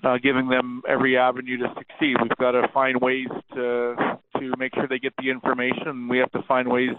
uh, 0.03 0.17
giving 0.17 0.49
them 0.49 0.81
every 0.87 1.17
avenue 1.17 1.57
to 1.57 1.73
succeed. 1.77 2.17
We've 2.21 2.37
got 2.37 2.51
to 2.51 2.67
find 2.73 2.99
ways 3.01 3.27
to 3.55 3.95
to 4.37 4.57
make 4.57 4.73
sure 4.75 4.87
they 4.87 4.99
get 4.99 5.13
the 5.17 5.29
information. 5.29 6.07
We 6.07 6.17
have 6.17 6.31
to 6.31 6.41
find 6.43 6.67
ways 6.69 6.95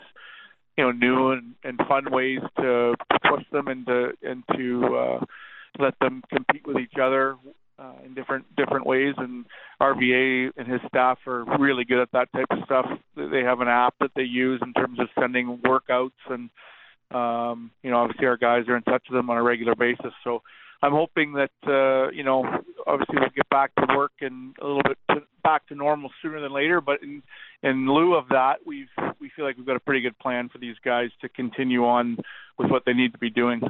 you 0.76 0.84
know 0.84 0.92
new 0.92 1.32
and, 1.32 1.54
and 1.64 1.78
fun 1.88 2.10
ways 2.10 2.40
to 2.58 2.94
push 3.28 3.44
them 3.52 3.68
and 3.68 3.86
to 3.86 4.12
and 4.22 4.42
to 4.56 4.96
uh, 4.96 5.24
let 5.78 5.94
them 6.00 6.22
compete 6.30 6.66
with 6.66 6.78
each 6.78 6.98
other 7.00 7.36
uh, 7.78 7.94
in 8.04 8.14
different 8.14 8.44
different 8.56 8.86
ways. 8.86 9.14
And 9.18 9.44
RVA 9.80 10.50
and 10.56 10.68
his 10.68 10.80
staff 10.88 11.18
are 11.26 11.44
really 11.58 11.84
good 11.84 12.00
at 12.00 12.12
that 12.12 12.32
type 12.32 12.46
of 12.50 12.58
stuff. 12.64 12.86
They 13.16 13.42
have 13.42 13.60
an 13.60 13.68
app 13.68 13.94
that 14.00 14.12
they 14.14 14.22
use 14.22 14.60
in 14.64 14.72
terms 14.72 14.98
of 15.00 15.08
sending 15.18 15.58
workouts, 15.58 16.10
and 16.28 16.50
um, 17.10 17.70
you 17.82 17.90
know 17.90 17.98
obviously 17.98 18.26
our 18.26 18.36
guys 18.36 18.68
are 18.68 18.76
in 18.76 18.82
touch 18.82 19.04
with 19.08 19.18
them 19.18 19.30
on 19.30 19.36
a 19.36 19.42
regular 19.42 19.74
basis. 19.74 20.12
So 20.24 20.42
I'm 20.82 20.92
hoping 20.92 21.34
that 21.34 21.50
uh, 21.66 22.10
you 22.10 22.24
know 22.24 22.44
obviously 22.86 23.16
we'll 23.18 23.28
get 23.34 23.48
back 23.48 23.74
to 23.76 23.86
work 23.96 24.12
and 24.20 24.56
a 24.60 24.66
little 24.66 24.82
bit 24.82 24.98
to, 25.10 25.22
back 25.42 25.66
to 25.68 25.74
normal 25.74 26.10
sooner 26.20 26.40
than 26.40 26.52
later. 26.52 26.80
But 26.80 27.02
in 27.02 27.22
in 27.62 27.86
lieu 27.86 28.14
of 28.14 28.28
that, 28.30 28.56
we've 28.66 28.88
we 29.20 29.30
feel 29.34 29.44
like 29.44 29.56
we've 29.56 29.66
got 29.66 29.76
a 29.76 29.80
pretty 29.80 30.00
good 30.00 30.18
plan 30.18 30.48
for 30.48 30.58
these 30.58 30.76
guys 30.84 31.10
to 31.20 31.28
continue 31.28 31.84
on 31.84 32.18
with 32.58 32.70
what 32.70 32.84
they 32.84 32.92
need 32.92 33.12
to 33.12 33.18
be 33.18 33.30
doing. 33.30 33.60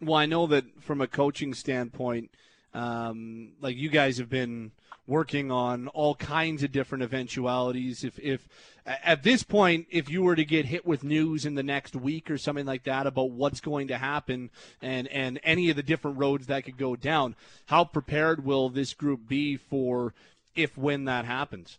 Well, 0.00 0.16
I 0.16 0.26
know 0.26 0.46
that 0.48 0.82
from 0.82 1.00
a 1.00 1.06
coaching 1.06 1.54
standpoint, 1.54 2.30
um, 2.74 3.52
like 3.60 3.76
you 3.76 3.88
guys 3.88 4.18
have 4.18 4.28
been 4.28 4.72
working 5.06 5.50
on 5.50 5.88
all 5.88 6.14
kinds 6.14 6.62
of 6.62 6.72
different 6.72 7.04
eventualities. 7.04 8.04
If, 8.04 8.18
if 8.18 8.48
at 8.86 9.22
this 9.22 9.42
point, 9.42 9.86
if 9.90 10.08
you 10.08 10.22
were 10.22 10.36
to 10.36 10.44
get 10.44 10.66
hit 10.66 10.86
with 10.86 11.04
news 11.04 11.44
in 11.44 11.54
the 11.54 11.62
next 11.62 11.94
week 11.94 12.30
or 12.30 12.38
something 12.38 12.66
like 12.66 12.84
that 12.84 13.06
about 13.06 13.30
what's 13.30 13.60
going 13.60 13.88
to 13.88 13.98
happen 13.98 14.50
and, 14.82 15.06
and 15.08 15.40
any 15.42 15.70
of 15.70 15.76
the 15.76 15.82
different 15.82 16.18
roads 16.18 16.46
that 16.46 16.64
could 16.64 16.78
go 16.78 16.96
down, 16.96 17.36
how 17.66 17.84
prepared 17.84 18.44
will 18.44 18.68
this 18.68 18.94
group 18.94 19.28
be 19.28 19.56
for 19.56 20.14
if 20.54 20.76
when 20.76 21.04
that 21.04 21.24
happens? 21.24 21.78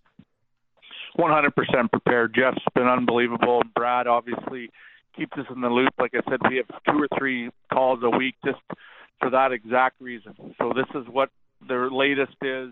100% 1.18 1.92
prepared. 1.92 2.34
Geoff's 2.34 2.60
been 2.74 2.88
unbelievable. 2.88 3.62
Brad 3.74 4.06
obviously 4.06 4.70
keeps 5.16 5.38
us 5.38 5.46
in 5.54 5.62
the 5.62 5.70
loop. 5.70 5.94
Like 5.98 6.14
I 6.14 6.30
said, 6.30 6.40
we 6.50 6.58
have 6.58 6.68
two 6.90 7.02
or 7.02 7.08
three 7.18 7.50
calls 7.72 8.00
a 8.04 8.10
week 8.10 8.36
just 8.44 8.60
for 9.20 9.30
that 9.30 9.52
exact 9.52 10.02
reason. 10.02 10.34
So 10.58 10.74
this 10.76 10.88
is 10.96 11.08
what 11.10 11.30
the 11.68 11.90
latest 11.92 12.36
is. 12.42 12.70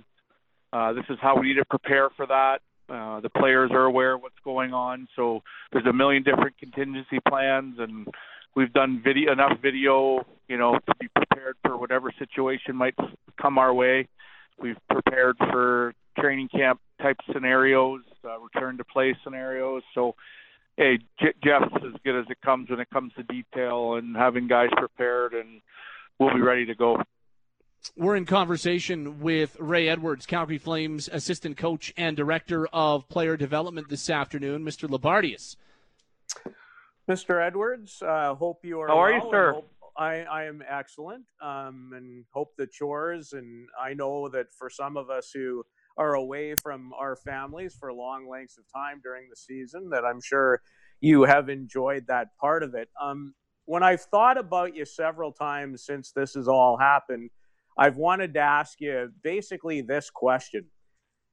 Uh, 0.71 0.93
this 0.93 1.05
is 1.09 1.17
how 1.21 1.39
we 1.39 1.47
need 1.47 1.59
to 1.59 1.65
prepare 1.65 2.09
for 2.15 2.25
that. 2.25 2.59
Uh, 2.89 3.19
the 3.21 3.29
players 3.29 3.71
are 3.71 3.85
aware 3.85 4.13
of 4.13 4.21
what's 4.21 4.39
going 4.43 4.73
on. 4.73 5.07
So 5.15 5.41
there's 5.71 5.85
a 5.85 5.93
million 5.93 6.23
different 6.23 6.57
contingency 6.57 7.19
plans, 7.27 7.75
and 7.79 8.07
we've 8.55 8.73
done 8.73 9.01
video 9.03 9.31
enough 9.31 9.59
video, 9.61 10.25
you 10.47 10.57
know, 10.57 10.73
to 10.73 10.95
be 10.99 11.07
prepared 11.07 11.55
for 11.65 11.77
whatever 11.77 12.11
situation 12.19 12.75
might 12.75 12.95
come 13.41 13.57
our 13.57 13.73
way. 13.73 14.07
We've 14.59 14.77
prepared 14.89 15.37
for 15.37 15.93
training 16.19 16.49
camp 16.49 16.79
type 17.01 17.17
scenarios, 17.31 18.01
uh, 18.25 18.39
return 18.39 18.77
to 18.77 18.83
play 18.83 19.15
scenarios. 19.23 19.81
So, 19.93 20.15
hey, 20.77 20.99
Geoff's 21.43 21.73
as 21.77 21.93
good 22.03 22.19
as 22.19 22.25
it 22.29 22.37
comes 22.41 22.69
when 22.69 22.79
it 22.79 22.89
comes 22.89 23.13
to 23.13 23.23
detail 23.23 23.95
and 23.95 24.15
having 24.15 24.47
guys 24.47 24.69
prepared, 24.77 25.33
and 25.33 25.61
we'll 26.19 26.33
be 26.33 26.41
ready 26.41 26.65
to 26.65 26.75
go. 26.75 27.01
We're 27.97 28.15
in 28.15 28.25
conversation 28.25 29.19
with 29.19 29.57
Ray 29.59 29.89
Edwards, 29.89 30.25
Calgary 30.25 30.57
Flames 30.57 31.09
assistant 31.11 31.57
coach 31.57 31.93
and 31.97 32.15
director 32.15 32.65
of 32.67 33.09
player 33.09 33.35
development 33.35 33.89
this 33.89 34.09
afternoon, 34.09 34.63
Mr. 34.63 34.89
Loubardias. 34.89 35.57
Mr. 37.09 37.45
Edwards, 37.45 38.01
uh, 38.01 38.33
hope 38.35 38.63
you 38.63 38.79
are. 38.79 38.87
How 38.87 38.99
are 38.99 39.11
well 39.11 39.25
you, 39.25 39.31
sir? 39.31 39.61
I, 39.97 40.21
I 40.21 40.43
am 40.45 40.63
excellent, 40.67 41.25
um, 41.41 41.91
and 41.95 42.25
hope 42.31 42.55
the 42.57 42.65
chores. 42.65 43.33
And 43.33 43.67
I 43.79 43.93
know 43.93 44.29
that 44.29 44.47
for 44.57 44.69
some 44.69 44.97
of 44.97 45.09
us 45.09 45.31
who 45.33 45.63
are 45.97 46.15
away 46.15 46.55
from 46.55 46.93
our 46.97 47.15
families 47.15 47.75
for 47.79 47.93
long 47.93 48.27
lengths 48.27 48.57
of 48.57 48.63
time 48.73 49.01
during 49.03 49.29
the 49.29 49.35
season, 49.35 49.89
that 49.89 50.03
I'm 50.05 50.21
sure 50.21 50.61
you 51.01 51.23
have 51.23 51.49
enjoyed 51.49 52.07
that 52.07 52.29
part 52.39 52.63
of 52.63 52.73
it. 52.73 52.89
Um, 53.01 53.35
when 53.65 53.83
I've 53.83 54.01
thought 54.01 54.37
about 54.37 54.75
you 54.75 54.85
several 54.85 55.31
times 55.31 55.83
since 55.83 56.11
this 56.11 56.33
has 56.33 56.47
all 56.47 56.77
happened 56.77 57.29
I've 57.77 57.97
wanted 57.97 58.33
to 58.35 58.39
ask 58.39 58.79
you 58.79 59.11
basically 59.23 59.81
this 59.81 60.09
question. 60.09 60.65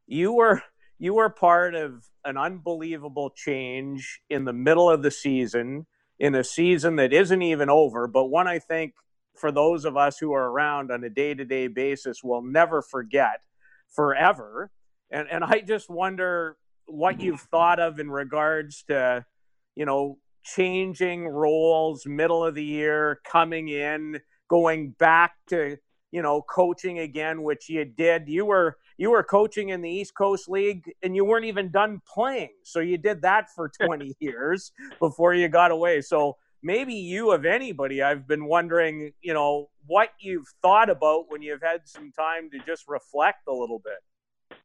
You 0.06 0.32
were 0.32 0.62
you 0.98 1.14
were 1.14 1.30
part 1.30 1.74
of 1.74 2.04
an 2.24 2.36
unbelievable 2.36 3.30
change 3.30 4.20
in 4.28 4.44
the 4.44 4.52
middle 4.52 4.90
of 4.90 5.02
the 5.02 5.10
season 5.10 5.86
in 6.18 6.34
a 6.34 6.44
season 6.44 6.96
that 6.96 7.12
isn't 7.12 7.40
even 7.42 7.70
over, 7.70 8.06
but 8.06 8.26
one 8.26 8.46
I 8.46 8.58
think 8.58 8.92
for 9.34 9.50
those 9.50 9.86
of 9.86 9.96
us 9.96 10.18
who 10.18 10.34
are 10.34 10.50
around 10.50 10.90
on 10.90 11.02
a 11.02 11.08
day-to-day 11.08 11.68
basis 11.68 12.22
will 12.22 12.42
never 12.42 12.82
forget 12.82 13.40
forever. 13.88 14.70
And 15.10 15.28
and 15.30 15.44
I 15.44 15.60
just 15.60 15.88
wonder 15.88 16.56
what 16.86 17.20
you've 17.20 17.40
thought 17.40 17.80
of 17.80 17.98
in 18.00 18.10
regards 18.10 18.82
to, 18.88 19.24
you 19.76 19.86
know, 19.86 20.18
changing 20.43 21.28
roles 21.28 22.07
middle 22.07 22.45
of 22.45 22.55
the 22.55 22.64
year, 22.64 23.20
coming 23.24 23.68
in, 23.68 24.20
going 24.49 24.91
back 24.99 25.32
to 25.49 25.76
you 26.11 26.22
know, 26.22 26.43
coaching 26.43 26.99
again, 26.99 27.43
which 27.43 27.68
you 27.68 27.84
did. 27.84 28.28
You 28.28 28.45
were 28.45 28.76
you 28.99 29.11
were 29.11 29.22
coaching 29.22 29.70
in 29.70 29.80
the 29.80 29.91
East 29.91 30.14
Coast 30.14 30.49
League 30.49 30.93
and 31.03 31.16
you 31.16 31.24
weren't 31.24 31.47
even 31.47 31.70
done 31.70 32.03
playing. 32.07 32.51
So 32.64 32.80
you 32.80 32.99
did 32.99 33.22
that 33.22 33.49
for 33.55 33.70
20 33.82 34.14
years 34.20 34.72
before 34.99 35.34
you 35.34 35.49
got 35.49 35.70
away. 35.70 36.01
So 36.01 36.36
maybe 36.62 36.95
you 36.95 37.32
of 37.32 37.45
anybody, 37.45 38.03
I've 38.03 38.26
been 38.26 38.45
wondering, 38.45 39.12
you 39.22 39.32
know, 39.32 39.70
what 39.86 40.11
you've 40.20 40.47
thought 40.61 40.91
about 40.91 41.26
when 41.28 41.43
you've 41.43 41.62
had 41.62 41.88
some 41.88 42.12
time 42.12 42.51
to 42.51 42.59
just 42.66 42.84
reflect 42.88 43.49
a 43.49 43.53
little 43.53 43.78
bit. 43.78 44.59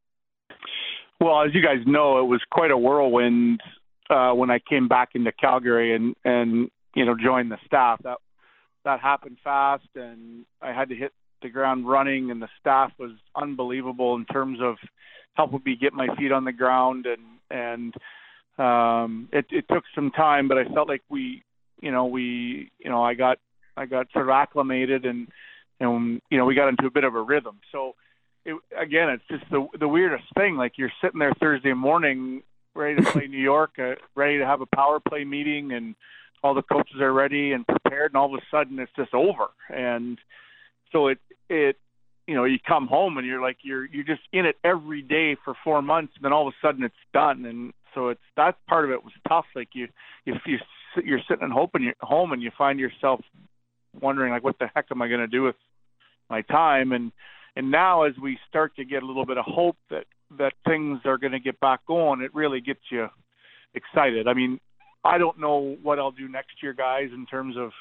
Well, 1.21 1.43
as 1.43 1.53
you 1.53 1.61
guys 1.61 1.79
know, 1.85 2.19
it 2.19 2.25
was 2.27 2.41
quite 2.51 2.71
a 2.71 2.77
whirlwind 2.77 3.61
uh, 4.09 4.31
when 4.31 4.49
I 4.49 4.59
came 4.59 4.87
back 4.87 5.09
into 5.13 5.31
Calgary 5.31 5.95
and 5.95 6.15
and 6.23 6.69
you 6.95 7.05
know 7.05 7.15
joined 7.21 7.51
the 7.51 7.57
staff. 7.65 8.01
That 8.03 8.17
that 8.83 8.99
happened 8.99 9.37
fast, 9.43 9.87
and 9.95 10.45
I 10.61 10.71
had 10.71 10.89
to 10.89 10.95
hit 10.95 11.13
the 11.41 11.49
ground 11.49 11.87
running, 11.87 12.31
and 12.31 12.41
the 12.41 12.49
staff 12.59 12.91
was 12.97 13.11
unbelievable 13.35 14.15
in 14.15 14.25
terms 14.25 14.59
of 14.61 14.75
helping 15.33 15.61
me 15.65 15.75
get 15.79 15.93
my 15.93 16.07
feet 16.17 16.31
on 16.31 16.45
the 16.45 16.51
ground, 16.51 17.05
and 17.05 17.21
and 17.49 17.93
um, 18.57 19.29
it, 19.33 19.45
it 19.51 19.65
took 19.71 19.83
some 19.93 20.11
time, 20.11 20.47
but 20.47 20.57
I 20.57 20.65
felt 20.73 20.87
like 20.87 21.03
we, 21.09 21.43
you 21.81 21.91
know, 21.91 22.05
we, 22.05 22.71
you 22.79 22.89
know, 22.89 23.03
I 23.03 23.13
got 23.13 23.37
I 23.75 23.85
got 23.85 24.07
sort 24.13 24.25
of 24.25 24.29
acclimated, 24.29 25.05
and 25.05 25.27
and 25.79 26.21
you 26.29 26.37
know, 26.37 26.45
we 26.45 26.55
got 26.55 26.69
into 26.69 26.85
a 26.85 26.91
bit 26.91 27.03
of 27.03 27.15
a 27.15 27.21
rhythm. 27.21 27.59
So 27.71 27.95
it, 28.45 28.55
again, 28.79 29.09
it's 29.09 29.23
just 29.29 29.49
the 29.51 29.67
the 29.79 29.87
weirdest 29.87 30.25
thing. 30.37 30.55
Like 30.55 30.73
you're 30.77 30.91
sitting 31.03 31.19
there 31.19 31.33
Thursday 31.39 31.73
morning, 31.73 32.43
ready 32.75 33.01
to 33.01 33.11
play 33.11 33.27
New 33.27 33.39
York, 33.39 33.79
uh, 33.79 33.95
ready 34.15 34.37
to 34.37 34.45
have 34.45 34.61
a 34.61 34.65
power 34.65 34.99
play 34.99 35.23
meeting, 35.23 35.71
and 35.71 35.95
all 36.43 36.53
the 36.53 36.61
coaches 36.61 36.99
are 36.99 37.13
ready 37.13 37.53
and 37.53 37.65
prepared, 37.65 38.11
and 38.11 38.17
all 38.17 38.33
of 38.33 38.39
a 38.39 38.45
sudden 38.51 38.77
it's 38.79 38.91
just 38.95 39.13
over. 39.13 39.47
And 39.69 40.19
so 40.91 41.07
it 41.07 41.19
it 41.49 41.77
you 42.27 42.35
know 42.35 42.43
you 42.43 42.57
come 42.59 42.87
home 42.87 43.17
and 43.17 43.25
you're 43.25 43.41
like 43.41 43.57
you're 43.63 43.85
you're 43.85 44.03
just 44.03 44.21
in 44.31 44.45
it 44.45 44.57
every 44.63 45.01
day 45.01 45.35
for 45.43 45.55
four 45.63 45.81
months 45.81 46.13
and 46.15 46.25
then 46.25 46.33
all 46.33 46.47
of 46.47 46.53
a 46.53 46.65
sudden 46.67 46.83
it's 46.83 46.95
done. 47.13 47.45
And 47.45 47.73
so 47.93 48.09
it's 48.09 48.21
that 48.35 48.57
part 48.67 48.85
of 48.85 48.91
it 48.91 49.03
was 49.03 49.13
tough. 49.27 49.45
Like 49.55 49.69
you 49.73 49.87
if 50.25 50.41
you 50.45 50.57
you're 51.03 51.21
sitting 51.27 51.43
at 51.43 51.51
home 51.51 51.69
and 51.73 51.83
you're 51.83 51.93
home 52.01 52.31
and 52.31 52.41
you 52.41 52.51
find 52.57 52.79
yourself 52.79 53.21
wondering 53.99 54.31
like 54.31 54.43
what 54.43 54.59
the 54.59 54.69
heck 54.75 54.85
am 54.91 55.01
I 55.01 55.07
going 55.07 55.19
to 55.19 55.27
do 55.27 55.43
with 55.43 55.55
my 56.29 56.41
time? 56.41 56.91
And 56.91 57.11
and 57.55 57.71
now 57.71 58.03
as 58.03 58.13
we 58.21 58.37
start 58.49 58.75
to 58.75 58.85
get 58.85 59.03
a 59.03 59.05
little 59.05 59.25
bit 59.25 59.37
of 59.37 59.45
hope 59.45 59.77
that 59.89 60.05
that 60.37 60.53
things 60.67 60.99
are 61.05 61.17
going 61.17 61.33
to 61.33 61.39
get 61.39 61.59
back 61.59 61.85
going 61.85 62.21
it 62.21 62.33
really 62.33 62.61
gets 62.61 62.81
you 62.91 63.07
excited 63.73 64.27
I 64.27 64.33
mean 64.33 64.59
I 65.05 65.19
don't 65.19 65.39
know 65.39 65.77
what 65.83 65.99
I'll 65.99 66.11
do 66.11 66.27
next 66.27 66.63
year 66.63 66.73
guys 66.73 67.09
in 67.13 67.27
terms 67.27 67.55
of 67.57 67.71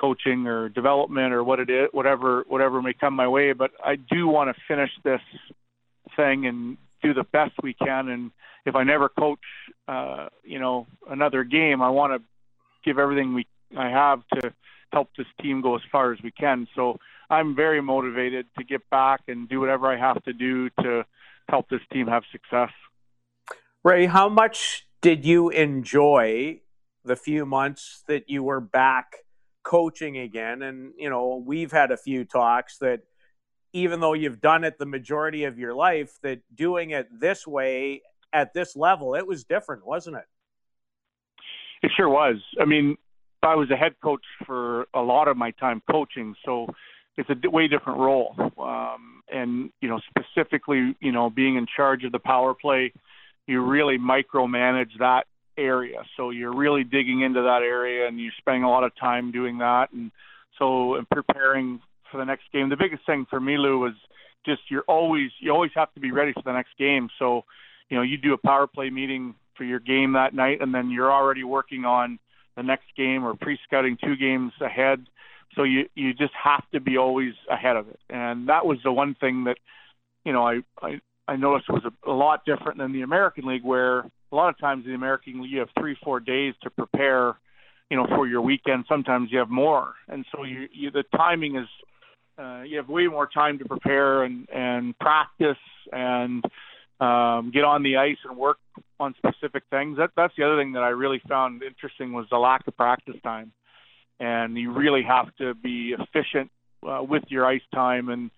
coaching 0.00 0.46
or 0.46 0.70
development 0.70 1.32
or 1.32 1.44
what 1.44 1.60
it 1.60 1.70
is, 1.70 1.88
whatever 1.92 2.44
whatever 2.48 2.80
may 2.82 2.94
come 2.94 3.14
my 3.14 3.28
way. 3.28 3.52
But 3.52 3.70
I 3.84 3.96
do 3.96 4.26
want 4.26 4.54
to 4.54 4.62
finish 4.66 4.90
this 5.04 5.20
thing 6.16 6.46
and 6.46 6.78
do 7.02 7.12
the 7.14 7.24
best 7.24 7.52
we 7.62 7.74
can. 7.74 8.08
And 8.08 8.30
if 8.64 8.74
I 8.74 8.84
never 8.84 9.08
coach, 9.08 9.38
uh, 9.86 10.28
you 10.44 10.58
know, 10.58 10.86
another 11.08 11.44
game, 11.44 11.82
I 11.82 11.90
want 11.90 12.14
to 12.14 12.22
give 12.84 12.98
everything 12.98 13.34
we 13.34 13.46
I 13.78 13.88
have 13.88 14.22
to 14.40 14.52
help 14.92 15.08
this 15.16 15.26
team 15.40 15.62
go 15.62 15.76
as 15.76 15.82
far 15.90 16.12
as 16.12 16.18
we 16.22 16.30
can. 16.30 16.66
So 16.74 16.98
I'm 17.30 17.54
very 17.54 17.80
motivated 17.80 18.46
to 18.58 18.64
get 18.64 18.88
back 18.90 19.20
and 19.28 19.48
do 19.48 19.60
whatever 19.60 19.86
I 19.86 19.98
have 19.98 20.22
to 20.24 20.32
do 20.32 20.68
to 20.80 21.04
help 21.48 21.68
this 21.68 21.80
team 21.92 22.06
have 22.06 22.22
success. 22.30 22.70
Ray, 23.84 24.06
how 24.06 24.28
much 24.28 24.86
did 25.00 25.24
you 25.24 25.50
enjoy 25.50 26.60
the 27.04 27.16
few 27.16 27.44
months 27.44 28.04
that 28.06 28.28
you 28.28 28.42
were 28.42 28.60
back 28.60 29.16
coaching 29.62 30.18
again. 30.18 30.62
And, 30.62 30.92
you 30.96 31.10
know, 31.10 31.42
we've 31.44 31.72
had 31.72 31.90
a 31.90 31.96
few 31.96 32.24
talks 32.24 32.78
that 32.78 33.00
even 33.72 34.00
though 34.00 34.12
you've 34.12 34.40
done 34.40 34.64
it 34.64 34.78
the 34.78 34.86
majority 34.86 35.44
of 35.44 35.58
your 35.58 35.74
life, 35.74 36.12
that 36.22 36.40
doing 36.54 36.90
it 36.90 37.08
this 37.18 37.46
way 37.46 38.02
at 38.32 38.52
this 38.54 38.76
level, 38.76 39.14
it 39.14 39.26
was 39.26 39.44
different, 39.44 39.86
wasn't 39.86 40.16
it? 40.16 40.24
It 41.82 41.90
sure 41.96 42.08
was. 42.08 42.36
I 42.60 42.64
mean, 42.64 42.96
I 43.42 43.54
was 43.56 43.70
a 43.70 43.76
head 43.76 43.94
coach 44.02 44.24
for 44.46 44.86
a 44.94 45.00
lot 45.00 45.26
of 45.26 45.36
my 45.36 45.50
time 45.52 45.82
coaching, 45.90 46.34
so 46.44 46.66
it's 47.16 47.28
a 47.28 47.50
way 47.50 47.66
different 47.66 47.98
role. 47.98 48.34
Um, 48.58 49.21
and 49.32 49.70
you 49.80 49.88
know, 49.88 50.00
specifically, 50.08 50.96
you 51.00 51.12
know, 51.12 51.30
being 51.30 51.56
in 51.56 51.66
charge 51.74 52.04
of 52.04 52.12
the 52.12 52.18
power 52.18 52.54
play, 52.54 52.92
you 53.46 53.60
really 53.62 53.98
micromanage 53.98 54.98
that 54.98 55.26
area. 55.56 56.02
So 56.16 56.30
you're 56.30 56.54
really 56.54 56.84
digging 56.84 57.20
into 57.22 57.42
that 57.42 57.62
area 57.62 58.06
and 58.06 58.20
you're 58.20 58.32
spending 58.38 58.64
a 58.64 58.70
lot 58.70 58.84
of 58.84 58.92
time 58.96 59.32
doing 59.32 59.58
that. 59.58 59.92
And 59.92 60.10
so 60.58 60.96
in 60.96 61.06
preparing 61.10 61.80
for 62.10 62.18
the 62.18 62.24
next 62.24 62.44
game, 62.52 62.68
the 62.68 62.76
biggest 62.76 63.04
thing 63.06 63.26
for 63.28 63.40
me, 63.40 63.58
Lou, 63.58 63.78
was 63.78 63.94
just 64.46 64.62
you're 64.70 64.84
always 64.88 65.30
you 65.40 65.52
always 65.52 65.70
have 65.74 65.92
to 65.94 66.00
be 66.00 66.10
ready 66.10 66.32
for 66.32 66.42
the 66.44 66.52
next 66.52 66.76
game. 66.78 67.08
So, 67.18 67.44
you 67.88 67.96
know, 67.96 68.02
you 68.02 68.16
do 68.16 68.34
a 68.34 68.38
power 68.38 68.66
play 68.66 68.90
meeting 68.90 69.34
for 69.56 69.64
your 69.64 69.80
game 69.80 70.12
that 70.14 70.34
night 70.34 70.58
and 70.60 70.74
then 70.74 70.90
you're 70.90 71.12
already 71.12 71.44
working 71.44 71.84
on 71.84 72.18
the 72.56 72.62
next 72.62 72.86
game 72.96 73.24
or 73.24 73.34
pre-scouting 73.34 73.96
two 74.02 74.16
games 74.16 74.52
ahead. 74.60 75.06
So 75.54 75.64
you 75.64 75.88
you 75.94 76.14
just 76.14 76.34
have 76.34 76.64
to 76.72 76.80
be 76.80 76.96
always 76.96 77.34
ahead 77.50 77.76
of 77.76 77.88
it. 77.88 78.00
And 78.08 78.48
that 78.48 78.64
was 78.66 78.78
the 78.82 78.92
one 78.92 79.14
thing 79.14 79.44
that 79.44 79.58
you 80.24 80.32
know, 80.32 80.46
I 80.46 80.60
I 80.80 81.00
I 81.28 81.36
noticed 81.36 81.68
was 81.68 81.84
a, 81.84 82.10
a 82.10 82.14
lot 82.14 82.44
different 82.44 82.78
than 82.78 82.92
the 82.92 83.02
American 83.02 83.46
League 83.46 83.64
where 83.64 84.00
a 84.00 84.34
lot 84.34 84.48
of 84.48 84.58
times 84.58 84.84
in 84.84 84.90
the 84.90 84.96
American 84.96 85.42
League, 85.42 85.50
you 85.50 85.58
have 85.60 85.68
three, 85.78 85.96
four 86.02 86.20
days 86.20 86.54
to 86.62 86.70
prepare 86.70 87.36
you 87.92 87.98
know, 87.98 88.06
for 88.06 88.26
your 88.26 88.40
weekend. 88.40 88.86
Sometimes 88.88 89.30
you 89.30 89.38
have 89.38 89.50
more, 89.50 89.92
and 90.08 90.24
so 90.34 90.44
you, 90.44 90.66
you 90.72 90.90
the 90.90 91.04
timing 91.14 91.56
is 91.56 91.68
uh, 92.38 92.62
you 92.62 92.78
have 92.78 92.88
way 92.88 93.06
more 93.06 93.26
time 93.26 93.58
to 93.58 93.66
prepare 93.66 94.22
and 94.22 94.48
and 94.48 94.98
practice 94.98 95.58
and 95.92 96.42
um, 97.00 97.50
get 97.52 97.64
on 97.64 97.82
the 97.82 97.98
ice 97.98 98.16
and 98.24 98.34
work 98.34 98.56
on 98.98 99.14
specific 99.18 99.64
things. 99.68 99.98
That 99.98 100.12
that's 100.16 100.32
the 100.38 100.42
other 100.42 100.56
thing 100.56 100.72
that 100.72 100.82
I 100.82 100.88
really 100.88 101.20
found 101.28 101.62
interesting 101.62 102.14
was 102.14 102.24
the 102.30 102.38
lack 102.38 102.66
of 102.66 102.74
practice 102.78 103.16
time, 103.22 103.52
and 104.22 104.56
you 104.56 104.72
really 104.72 105.02
have 105.02 105.34
to 105.36 105.54
be 105.54 105.94
efficient 105.98 106.50
uh, 106.88 107.02
with 107.02 107.24
your 107.28 107.44
ice 107.44 107.66
time 107.74 108.08
and 108.08 108.30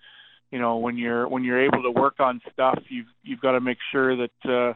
you 0.51 0.59
know 0.59 0.79
when 0.79 0.97
you're 0.97 1.29
when 1.29 1.45
you're 1.45 1.63
able 1.63 1.83
to 1.83 1.91
work 1.91 2.21
on 2.21 2.41
stuff 2.53 2.79
you've 2.89 3.13
you've 3.23 3.41
got 3.41 3.53
to 3.53 3.61
make 3.61 3.79
sure 3.93 4.17
that 4.17 4.49
uh 4.49 4.75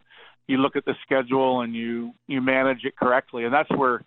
you 0.49 0.57
look 0.57 0.75
at 0.75 0.85
the 0.85 0.95
schedule 1.03 1.61
and 1.61 1.77
you 1.77 2.13
you 2.27 2.41
manage 2.41 2.85
it 2.85 2.97
correctly. 2.97 3.45
And 3.45 3.55
that's 3.55 3.71
where 3.71 4.03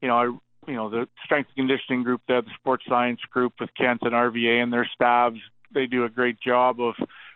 you 0.00 0.06
know 0.06 0.14
I 0.14 0.24
you 0.70 0.76
know 0.76 0.88
the 0.88 1.08
strength 1.24 1.48
and 1.56 1.68
conditioning 1.68 2.04
group 2.04 2.20
there 2.28 2.42
the 2.42 2.50
sports 2.60 2.84
science 2.88 3.20
group 3.32 3.54
with 3.58 3.70
Kent 3.76 4.00
and 4.02 4.12
RVA 4.12 4.62
and 4.62 4.72
their 4.72 4.88
staffs. 4.94 5.38
They 5.74 5.86
do 5.86 6.04
a 6.04 6.08
great 6.08 6.38
job 6.40 6.80
of 6.80 6.94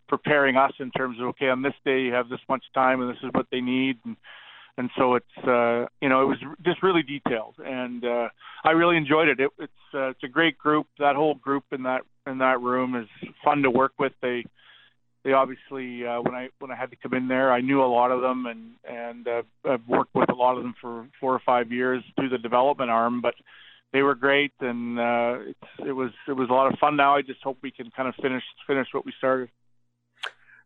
preparing 0.09 0.57
us 0.57 0.73
in 0.79 0.91
terms 0.91 1.19
of 1.19 1.29
okay 1.29 1.49
on 1.49 1.63
this 1.63 1.75
day 1.85 2.03
you 2.03 2.13
have 2.13 2.29
this 2.29 2.41
much 2.49 2.65
time 2.75 3.01
and 3.01 3.11
this 3.11 3.23
is 3.23 3.31
what 3.33 3.47
they 3.51 3.63
need. 3.63 3.99
And 4.05 4.17
and 4.79 4.91
so 4.97 5.15
it's 5.15 5.47
uh 5.47 5.87
you 6.01 6.09
know 6.09 6.23
it 6.23 6.27
was 6.27 6.39
just 6.65 6.83
really 6.83 7.03
detailed 7.03 7.55
and 7.65 8.05
uh 8.05 8.29
I 8.65 8.71
really 8.71 8.97
enjoyed 8.97 9.29
it, 9.29 9.41
it 9.41 9.51
it's 9.59 9.73
uh, 9.95 10.11
it's 10.11 10.23
a 10.23 10.29
great 10.29 10.57
group 10.57 10.87
that 10.99 11.17
whole 11.17 11.35
group 11.35 11.65
in 11.73 11.83
that 11.83 12.03
in 12.27 12.39
that 12.39 12.61
room 12.61 12.95
is 12.95 13.09
fun 13.45 13.63
to 13.63 13.71
work 13.71 13.93
with 13.99 14.13
they 14.23 14.45
they 15.25 15.33
obviously 15.33 16.07
uh, 16.07 16.21
when 16.21 16.35
I 16.35 16.49
when 16.59 16.71
I 16.71 16.77
had 16.77 16.91
to 16.91 16.97
come 16.97 17.15
in 17.15 17.29
there, 17.29 17.53
I 17.53 17.61
knew 17.61 17.83
a 17.83 17.87
lot 17.87 18.11
of 18.11 18.21
them 18.21 18.47
and 18.47 18.73
and 18.85 19.29
uh, 19.29 19.43
I've 19.65 19.87
worked 19.87 20.15
with 20.15 20.31
a 20.31 20.35
lot 20.35 20.57
of 20.57 20.63
them 20.63 20.75
for 20.81 21.07
four 21.21 21.33
or 21.35 21.41
five 21.45 21.71
years 21.71 22.03
through 22.17 22.31
the 22.31 22.39
development 22.39 22.91
arm. 22.91 23.21
But 23.21 23.35
they 23.93 24.03
were 24.03 24.15
great 24.15 24.53
and 24.61 24.99
uh, 24.99 25.39
it's, 25.47 25.89
it 25.89 25.93
was 25.93 26.11
it 26.27 26.33
was 26.33 26.49
a 26.51 26.53
lot 26.53 26.73
of 26.73 26.79
fun. 26.79 26.97
Now 26.97 27.17
I 27.17 27.23
just 27.23 27.43
hope 27.43 27.59
we 27.63 27.71
can 27.71 27.91
kind 27.91 28.09
of 28.09 28.15
finish 28.17 28.43
finish 28.67 28.89
what 28.93 29.07
we 29.07 29.13
started. 29.19 29.49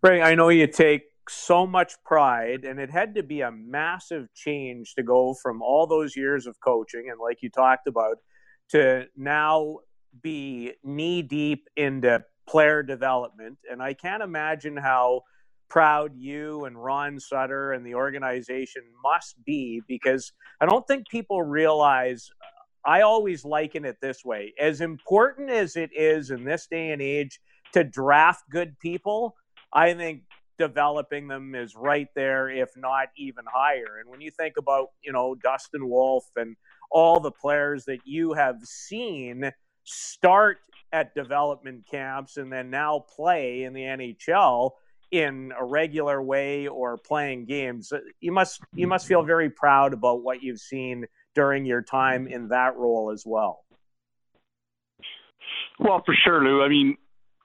Right, 0.02 0.22
I 0.22 0.34
know 0.34 0.48
you 0.48 0.66
take 0.66 1.10
so 1.28 1.66
much 1.66 1.94
pride, 2.04 2.64
and 2.64 2.78
it 2.78 2.90
had 2.90 3.14
to 3.16 3.22
be 3.22 3.40
a 3.40 3.50
massive 3.50 4.32
change 4.34 4.94
to 4.94 5.02
go 5.02 5.34
from 5.34 5.62
all 5.62 5.86
those 5.86 6.16
years 6.16 6.46
of 6.46 6.60
coaching 6.60 7.08
and 7.10 7.20
like 7.20 7.38
you 7.42 7.50
talked 7.50 7.86
about 7.86 8.18
to 8.70 9.06
now 9.16 9.78
be 10.22 10.72
knee 10.82 11.22
deep 11.22 11.68
into 11.76 12.22
player 12.48 12.82
development. 12.82 13.58
And 13.70 13.82
I 13.82 13.94
can't 13.94 14.22
imagine 14.22 14.76
how 14.76 15.22
proud 15.68 16.12
you 16.16 16.64
and 16.64 16.82
Ron 16.82 17.18
Sutter 17.18 17.72
and 17.72 17.84
the 17.84 17.94
organization 17.94 18.82
must 19.02 19.42
be 19.44 19.82
because 19.86 20.32
I 20.60 20.66
don't 20.66 20.86
think 20.86 21.08
people 21.08 21.42
realize. 21.42 22.30
Uh, 22.40 22.46
I 22.88 23.00
always 23.00 23.44
liken 23.44 23.84
it 23.84 23.96
this 24.00 24.24
way 24.24 24.54
as 24.60 24.80
important 24.80 25.50
as 25.50 25.74
it 25.74 25.90
is 25.92 26.30
in 26.30 26.44
this 26.44 26.68
day 26.68 26.92
and 26.92 27.02
age 27.02 27.40
to 27.72 27.82
draft 27.82 28.44
good 28.48 28.78
people, 28.78 29.34
I 29.72 29.92
think 29.94 30.22
developing 30.58 31.28
them 31.28 31.54
is 31.54 31.74
right 31.74 32.08
there, 32.14 32.48
if 32.48 32.76
not 32.76 33.08
even 33.16 33.44
higher. 33.52 33.98
And 34.00 34.08
when 34.08 34.20
you 34.20 34.30
think 34.30 34.56
about, 34.56 34.88
you 35.02 35.12
know, 35.12 35.34
Dustin 35.34 35.88
Wolf 35.88 36.24
and 36.36 36.56
all 36.90 37.20
the 37.20 37.30
players 37.30 37.84
that 37.86 38.00
you 38.04 38.32
have 38.32 38.62
seen 38.64 39.50
start 39.84 40.58
at 40.92 41.14
development 41.14 41.84
camps 41.90 42.36
and 42.36 42.52
then 42.52 42.70
now 42.70 43.04
play 43.14 43.64
in 43.64 43.72
the 43.72 43.82
NHL 43.82 44.70
in 45.10 45.52
a 45.58 45.64
regular 45.64 46.20
way 46.20 46.66
or 46.66 46.96
playing 46.96 47.44
games 47.44 47.92
uh, 47.92 47.98
you 48.20 48.32
must 48.32 48.60
you 48.74 48.88
must 48.88 49.06
feel 49.06 49.22
very 49.22 49.48
proud 49.48 49.92
about 49.92 50.22
what 50.22 50.42
you've 50.42 50.58
seen 50.58 51.06
during 51.34 51.64
your 51.64 51.80
time 51.80 52.26
in 52.26 52.48
that 52.48 52.76
role 52.76 53.12
as 53.12 53.24
well 53.24 53.64
well 55.78 56.02
for 56.04 56.14
sure 56.24 56.42
lou 56.42 56.60
i 56.60 56.68
mean 56.68 56.96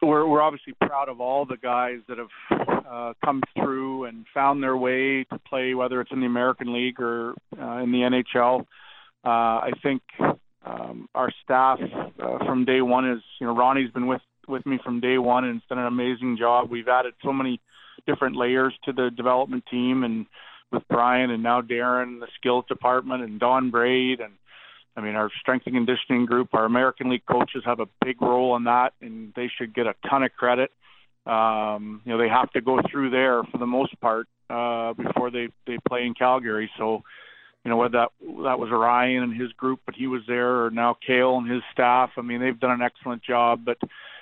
we're 0.02 0.26
we're 0.26 0.42
obviously 0.42 0.74
proud 0.82 1.08
of 1.08 1.22
all 1.22 1.46
the 1.46 1.58
guys 1.58 2.00
that 2.08 2.18
have 2.18 2.61
uh, 2.92 3.14
come 3.24 3.42
through 3.56 4.06
and 4.06 4.26
found 4.34 4.62
their 4.62 4.76
way 4.76 5.24
to 5.26 5.40
play 5.48 5.74
whether 5.74 6.02
it's 6.02 6.12
in 6.12 6.20
the 6.20 6.26
american 6.26 6.74
league 6.74 7.00
or 7.00 7.34
uh, 7.60 7.78
in 7.78 7.92
the 7.92 8.00
nhl 8.00 8.62
uh, 9.24 9.28
i 9.28 9.72
think 9.82 10.02
um, 10.66 11.10
our 11.16 11.32
staff 11.44 11.80
uh, 11.82 12.38
from 12.46 12.66
day 12.66 12.82
one 12.82 13.10
is, 13.10 13.22
you 13.40 13.48
know, 13.48 13.56
Ronnie's 13.56 13.92
been 13.92 14.08
with 14.08 14.22
with 14.48 14.66
me 14.66 14.80
from 14.84 15.00
day 15.00 15.18
one 15.18 15.46
and 15.46 15.56
has 15.56 15.64
done 15.70 15.78
an 15.78 15.86
amazing 15.86 16.36
job. 16.38 16.70
We've 16.70 16.88
added 16.88 17.14
so 17.24 17.32
many 17.32 17.62
different 18.08 18.36
layers 18.36 18.74
to 18.86 18.92
the 18.92 19.10
development 19.16 19.64
team, 19.70 20.04
and 20.04 20.26
with 20.72 20.84
Brian 20.90 21.30
and 21.32 21.44
now 21.44 21.62
Darren, 21.62 22.20
the 22.20 22.28
skills 22.36 22.66
department, 22.68 23.24
and 23.24 23.40
Don 23.40 23.72
Braid, 23.72 24.20
and 24.20 24.34
I 24.96 25.02
mean 25.02 25.16
our 25.16 25.30
strength 25.40 25.66
and 25.66 25.76
conditioning 25.76 26.26
group, 26.26 26.50
our 26.54 26.66
American 26.66 27.10
League 27.10 27.26
coaches 27.26 27.64
have 27.66 27.80
a 27.80 27.88
big 28.04 28.22
role 28.22 28.56
in 28.56 28.66
that, 28.66 28.94
and 29.02 29.34
they 29.36 29.50
should 29.56 29.74
get 29.74 29.88
a 29.88 29.96
ton 30.10 30.24
of 30.24 30.32
credit. 30.34 30.72
Um, 31.26 32.02
you 32.06 32.12
know, 32.12 32.18
they 32.18 32.30
have 32.30 32.52
to 32.52 32.62
go 32.62 32.80
through 32.90 33.12
there 33.12 33.44
for 33.44 33.58
the 33.58 33.68
most 33.68 34.00
part 34.02 34.28
uh, 34.50 34.94
before 34.94 35.32
they 35.32 35.50
they 35.68 35.78
play 35.88 36.06
in 36.06 36.14
Calgary. 36.14 36.70
So 36.78 37.04
you 37.64 37.70
know 37.70 37.78
whether 37.78 38.00
that 38.00 38.10
that 38.44 38.60
was 38.60 38.70
Ryan 38.72 39.24
and 39.24 39.40
his 39.40 39.52
group, 39.54 39.82
but 39.86 39.96
he 39.96 40.08
was 40.08 40.22
there, 40.28 40.66
or 40.66 40.72
now 40.72 40.98
Cail 41.06 41.38
and 41.38 41.50
his 41.50 41.62
staff. 41.72 42.12
I 42.18 42.22
mean, 42.22 42.42
they've 42.42 42.60
done 42.60 42.72
an 42.72 42.82
excellent 42.82 43.24
job. 43.24 43.62
But 43.66 43.78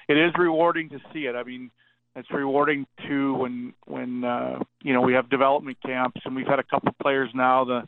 it 0.07 0.17
is 0.17 0.33
rewarding 0.37 0.89
to 0.89 0.99
see 1.13 1.25
it. 1.25 1.35
I 1.35 1.43
mean, 1.43 1.71
it's 2.15 2.29
rewarding 2.31 2.85
too 3.07 3.35
when 3.35 3.73
when 3.85 4.23
uh, 4.23 4.59
you 4.83 4.93
know 4.93 5.01
we 5.01 5.13
have 5.13 5.29
development 5.29 5.77
camps, 5.83 6.21
and 6.25 6.35
we've 6.35 6.47
had 6.47 6.59
a 6.59 6.63
couple 6.63 6.91
players 7.01 7.29
now. 7.33 7.63
The 7.63 7.87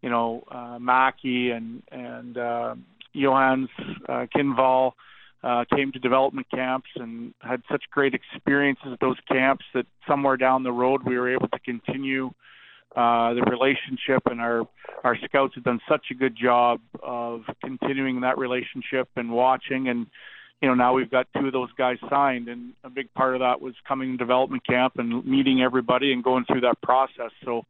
you 0.00 0.08
know 0.08 0.44
uh, 0.50 0.78
Mackey 0.80 1.50
and 1.50 1.82
and 1.92 2.38
uh, 2.38 2.74
Johans 3.14 3.68
uh, 4.08 4.26
Kinnvall. 4.34 4.92
Uh, 5.42 5.64
came 5.76 5.92
to 5.92 5.98
development 5.98 6.46
camps 6.50 6.88
and 6.96 7.32
had 7.40 7.62
such 7.70 7.84
great 7.90 8.14
experiences 8.14 8.88
at 8.92 8.98
those 9.00 9.18
camps 9.28 9.64
that 9.74 9.86
somewhere 10.08 10.36
down 10.36 10.62
the 10.62 10.72
road 10.72 11.02
we 11.04 11.16
were 11.16 11.32
able 11.32 11.46
to 11.46 11.58
continue 11.60 12.30
uh, 12.96 13.34
the 13.34 13.42
relationship 13.42 14.22
and 14.26 14.40
our 14.40 14.66
our 15.04 15.16
scouts 15.24 15.54
have 15.54 15.64
done 15.64 15.80
such 15.86 16.06
a 16.10 16.14
good 16.14 16.34
job 16.34 16.80
of 17.02 17.42
continuing 17.62 18.22
that 18.22 18.38
relationship 18.38 19.06
and 19.16 19.30
watching 19.30 19.88
and 19.88 20.06
you 20.62 20.68
know 20.68 20.74
now 20.74 20.94
we've 20.94 21.10
got 21.10 21.26
two 21.38 21.46
of 21.46 21.52
those 21.52 21.70
guys 21.76 21.98
signed 22.08 22.48
and 22.48 22.72
a 22.84 22.88
big 22.88 23.12
part 23.12 23.34
of 23.34 23.40
that 23.40 23.60
was 23.60 23.74
coming 23.86 24.12
to 24.12 24.16
development 24.16 24.66
camp 24.66 24.94
and 24.96 25.26
meeting 25.26 25.60
everybody 25.60 26.12
and 26.14 26.24
going 26.24 26.46
through 26.46 26.62
that 26.62 26.80
process. 26.80 27.30
So 27.44 27.66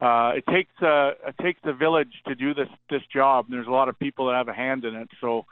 uh, 0.00 0.34
it 0.36 0.46
takes 0.46 0.80
a 0.80 1.10
it 1.26 1.34
takes 1.42 1.60
a 1.64 1.72
village 1.72 2.12
to 2.28 2.36
do 2.36 2.54
this 2.54 2.68
this 2.88 3.02
job 3.12 3.46
and 3.46 3.54
there's 3.54 3.66
a 3.66 3.72
lot 3.72 3.88
of 3.88 3.98
people 3.98 4.28
that 4.28 4.36
have 4.36 4.46
a 4.46 4.54
hand 4.54 4.84
in 4.84 4.94
it. 4.94 5.08
So 5.20 5.44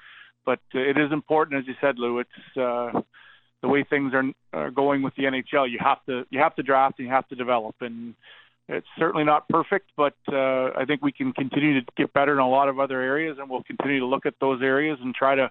but 0.45 0.61
it 0.75 0.99
is 0.99 1.13
important 1.13 1.61
as 1.61 1.67
you 1.67 1.75
said 1.81 1.99
Lou 1.99 2.19
it's 2.21 2.57
uh, 2.57 3.01
the 3.63 3.69
way 3.69 3.85
things 3.85 4.13
are, 4.15 4.25
are 4.53 4.71
going 4.71 5.03
with 5.03 5.15
the 5.17 5.25
NHL 5.25 5.71
you 5.71 5.79
have 5.81 6.05
to 6.07 6.25
you 6.31 6.41
have 6.41 6.55
to 6.57 6.63
draft 6.63 6.99
and 6.99 7.09
you 7.09 7.15
have 7.15 7.29
to 7.29 7.37
develop 7.37 7.77
and 7.81 8.15
it's 8.73 8.87
certainly 8.99 9.25
not 9.25 9.49
perfect, 9.49 9.91
but 9.97 10.15
uh, 10.33 10.71
I 10.77 10.85
think 10.87 11.03
we 11.03 11.11
can 11.11 11.33
continue 11.33 11.81
to 11.81 11.87
get 11.97 12.13
better 12.13 12.33
in 12.33 12.39
a 12.39 12.49
lot 12.49 12.69
of 12.69 12.79
other 12.79 13.01
areas, 13.01 13.37
and 13.41 13.51
we'll 13.51 13.65
continue 13.65 13.99
to 13.99 14.07
look 14.07 14.27
at 14.27 14.35
those 14.41 14.63
areas 14.63 14.97
and 15.03 15.13
try 15.13 15.35
to 15.35 15.51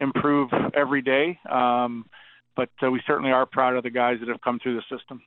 improve 0.00 0.50
every 0.72 1.02
day. 1.02 1.38
Um, 1.50 2.06
but 2.56 2.70
uh, 2.82 2.90
we 2.90 3.02
certainly 3.06 3.32
are 3.32 3.44
proud 3.44 3.76
of 3.76 3.82
the 3.82 3.90
guys 3.90 4.18
that 4.20 4.28
have 4.28 4.40
come 4.40 4.58
through 4.58 4.76
the 4.76 4.96
system. 4.96 5.20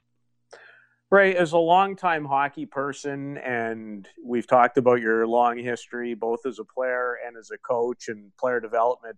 Ray, 1.10 1.36
as 1.38 1.53
a 1.53 1.58
longtime 1.58 2.26
hockey 2.26 2.66
person, 2.66 3.38
and 3.38 4.10
we've 4.22 4.45
talked 4.45 4.78
about 4.78 4.99
your 4.99 5.26
long 5.26 5.58
history, 5.58 6.14
both 6.16 6.45
as 6.45 6.60
a 6.60 6.66
player 6.66 7.18
and 7.26 7.38
as 7.38 7.49
a 7.49 7.58
coach 7.58 8.10
and 8.10 8.36
player 8.38 8.60
development, 8.60 9.16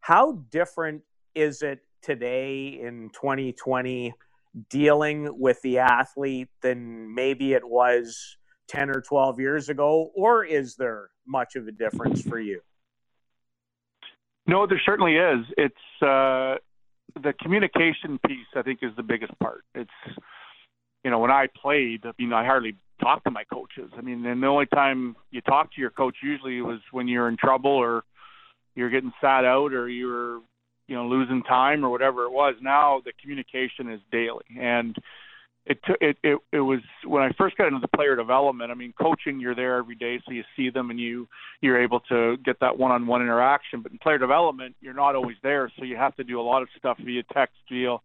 how 0.00 0.44
different 0.52 1.02
is 1.34 1.62
it 1.62 1.80
today 2.00 2.78
in 2.80 3.10
2020 3.12 4.14
dealing 4.70 5.28
with 5.36 5.60
the 5.62 5.80
athlete 5.80 6.48
than 6.62 7.12
maybe 7.12 7.54
it 7.54 7.68
was 7.68 8.36
10 8.68 8.90
or 8.90 9.00
12 9.00 9.40
years 9.40 9.68
ago? 9.68 10.12
Or 10.14 10.44
is 10.44 10.76
there 10.76 11.10
much 11.26 11.56
of 11.56 11.66
a 11.66 11.72
difference 11.72 12.22
for 12.22 12.38
you? 12.38 12.60
No, 14.46 14.68
there 14.68 14.80
certainly 14.86 15.16
is. 15.16 15.44
It's 15.58 16.02
uh, 16.02 16.54
the 17.20 17.34
communication 17.42 18.20
piece, 18.24 18.46
I 18.54 18.62
think, 18.62 18.78
is 18.82 18.92
the 18.96 19.02
biggest 19.02 19.36
part. 19.40 19.64
It's, 19.74 19.90
you 21.06 21.10
know, 21.12 21.20
when 21.20 21.30
I 21.30 21.46
played, 21.62 22.04
I 22.04 22.10
mean, 22.18 22.32
I 22.32 22.44
hardly 22.44 22.74
talked 23.00 23.26
to 23.26 23.30
my 23.30 23.44
coaches. 23.44 23.92
I 23.96 24.00
mean, 24.00 24.26
and 24.26 24.42
the 24.42 24.46
only 24.48 24.66
time 24.66 25.14
you 25.30 25.40
talk 25.40 25.72
to 25.74 25.80
your 25.80 25.90
coach 25.90 26.16
usually 26.20 26.60
was 26.62 26.80
when 26.90 27.06
you're 27.06 27.28
in 27.28 27.36
trouble 27.36 27.70
or 27.70 28.02
you're 28.74 28.90
getting 28.90 29.12
sat 29.20 29.44
out 29.44 29.72
or 29.72 29.88
you're 29.88 30.40
you 30.88 30.96
know 30.96 31.06
losing 31.06 31.44
time 31.44 31.84
or 31.84 31.90
whatever 31.90 32.24
it 32.24 32.32
was. 32.32 32.56
Now 32.60 33.02
the 33.04 33.12
communication 33.22 33.88
is 33.88 34.00
daily, 34.10 34.46
and 34.60 34.96
it 35.64 35.78
took 35.86 35.96
it, 36.00 36.16
it 36.24 36.40
it 36.50 36.58
was 36.58 36.80
when 37.04 37.22
I 37.22 37.30
first 37.38 37.56
got 37.56 37.68
into 37.68 37.78
the 37.78 37.96
player 37.96 38.16
development. 38.16 38.72
I 38.72 38.74
mean, 38.74 38.92
coaching 39.00 39.38
you're 39.38 39.54
there 39.54 39.76
every 39.76 39.94
day, 39.94 40.20
so 40.26 40.32
you 40.32 40.42
see 40.56 40.70
them 40.70 40.90
and 40.90 40.98
you 40.98 41.28
you're 41.60 41.80
able 41.80 42.00
to 42.08 42.36
get 42.38 42.58
that 42.58 42.76
one-on-one 42.76 43.22
interaction. 43.22 43.80
But 43.80 43.92
in 43.92 43.98
player 43.98 44.18
development, 44.18 44.74
you're 44.80 44.92
not 44.92 45.14
always 45.14 45.36
there, 45.44 45.70
so 45.78 45.84
you 45.84 45.96
have 45.96 46.16
to 46.16 46.24
do 46.24 46.40
a 46.40 46.42
lot 46.42 46.62
of 46.62 46.68
stuff 46.76 46.98
via 46.98 47.22
text, 47.32 47.54
via 47.70 47.98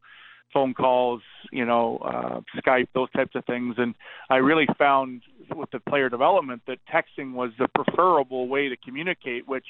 phone 0.53 0.73
calls, 0.73 1.21
you 1.51 1.65
know, 1.65 1.97
uh, 1.97 2.41
Skype, 2.61 2.87
those 2.93 3.11
types 3.11 3.35
of 3.35 3.45
things. 3.45 3.75
And 3.77 3.95
I 4.29 4.37
really 4.37 4.67
found 4.77 5.21
with 5.55 5.71
the 5.71 5.79
player 5.79 6.09
development 6.09 6.61
that 6.67 6.79
texting 6.93 7.33
was 7.33 7.51
the 7.57 7.67
preferable 7.67 8.47
way 8.47 8.69
to 8.69 8.77
communicate, 8.77 9.47
which 9.47 9.65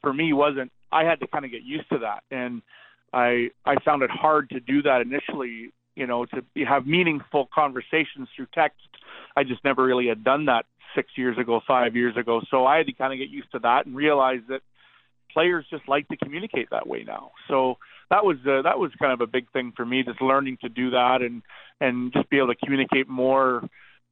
for 0.00 0.12
me 0.12 0.32
wasn't. 0.32 0.70
I 0.92 1.04
had 1.04 1.20
to 1.20 1.26
kind 1.26 1.44
of 1.44 1.50
get 1.50 1.62
used 1.62 1.88
to 1.90 1.98
that, 1.98 2.22
and 2.30 2.62
I 3.12 3.50
I 3.64 3.76
found 3.84 4.02
it 4.02 4.10
hard 4.10 4.50
to 4.50 4.60
do 4.60 4.82
that 4.82 5.00
initially. 5.00 5.72
You 5.96 6.08
know, 6.08 6.26
to 6.26 6.42
have 6.64 6.86
meaningful 6.86 7.48
conversations 7.54 8.28
through 8.34 8.46
text. 8.52 8.80
I 9.36 9.44
just 9.44 9.62
never 9.64 9.84
really 9.84 10.08
had 10.08 10.24
done 10.24 10.46
that 10.46 10.66
six 10.94 11.10
years 11.16 11.38
ago, 11.38 11.60
five 11.66 11.94
years 11.94 12.16
ago. 12.16 12.40
So 12.50 12.66
I 12.66 12.78
had 12.78 12.86
to 12.86 12.92
kind 12.92 13.12
of 13.12 13.18
get 13.18 13.28
used 13.28 13.50
to 13.52 13.60
that 13.60 13.86
and 13.86 13.94
realize 13.94 14.40
that 14.48 14.60
players 15.32 15.66
just 15.70 15.88
like 15.88 16.08
to 16.08 16.16
communicate 16.16 16.68
that 16.70 16.86
way 16.86 17.04
now. 17.04 17.32
So 17.48 17.78
that 18.10 18.24
was 18.24 18.36
uh, 18.46 18.62
that 18.62 18.78
was 18.78 18.90
kind 18.98 19.12
of 19.12 19.20
a 19.20 19.26
big 19.26 19.50
thing 19.52 19.72
for 19.76 19.84
me, 19.84 20.02
just 20.02 20.20
learning 20.20 20.58
to 20.62 20.68
do 20.68 20.90
that 20.90 21.22
and 21.22 21.42
and 21.80 22.12
just 22.12 22.28
be 22.30 22.38
able 22.38 22.48
to 22.48 22.56
communicate 22.56 23.08
more. 23.08 23.68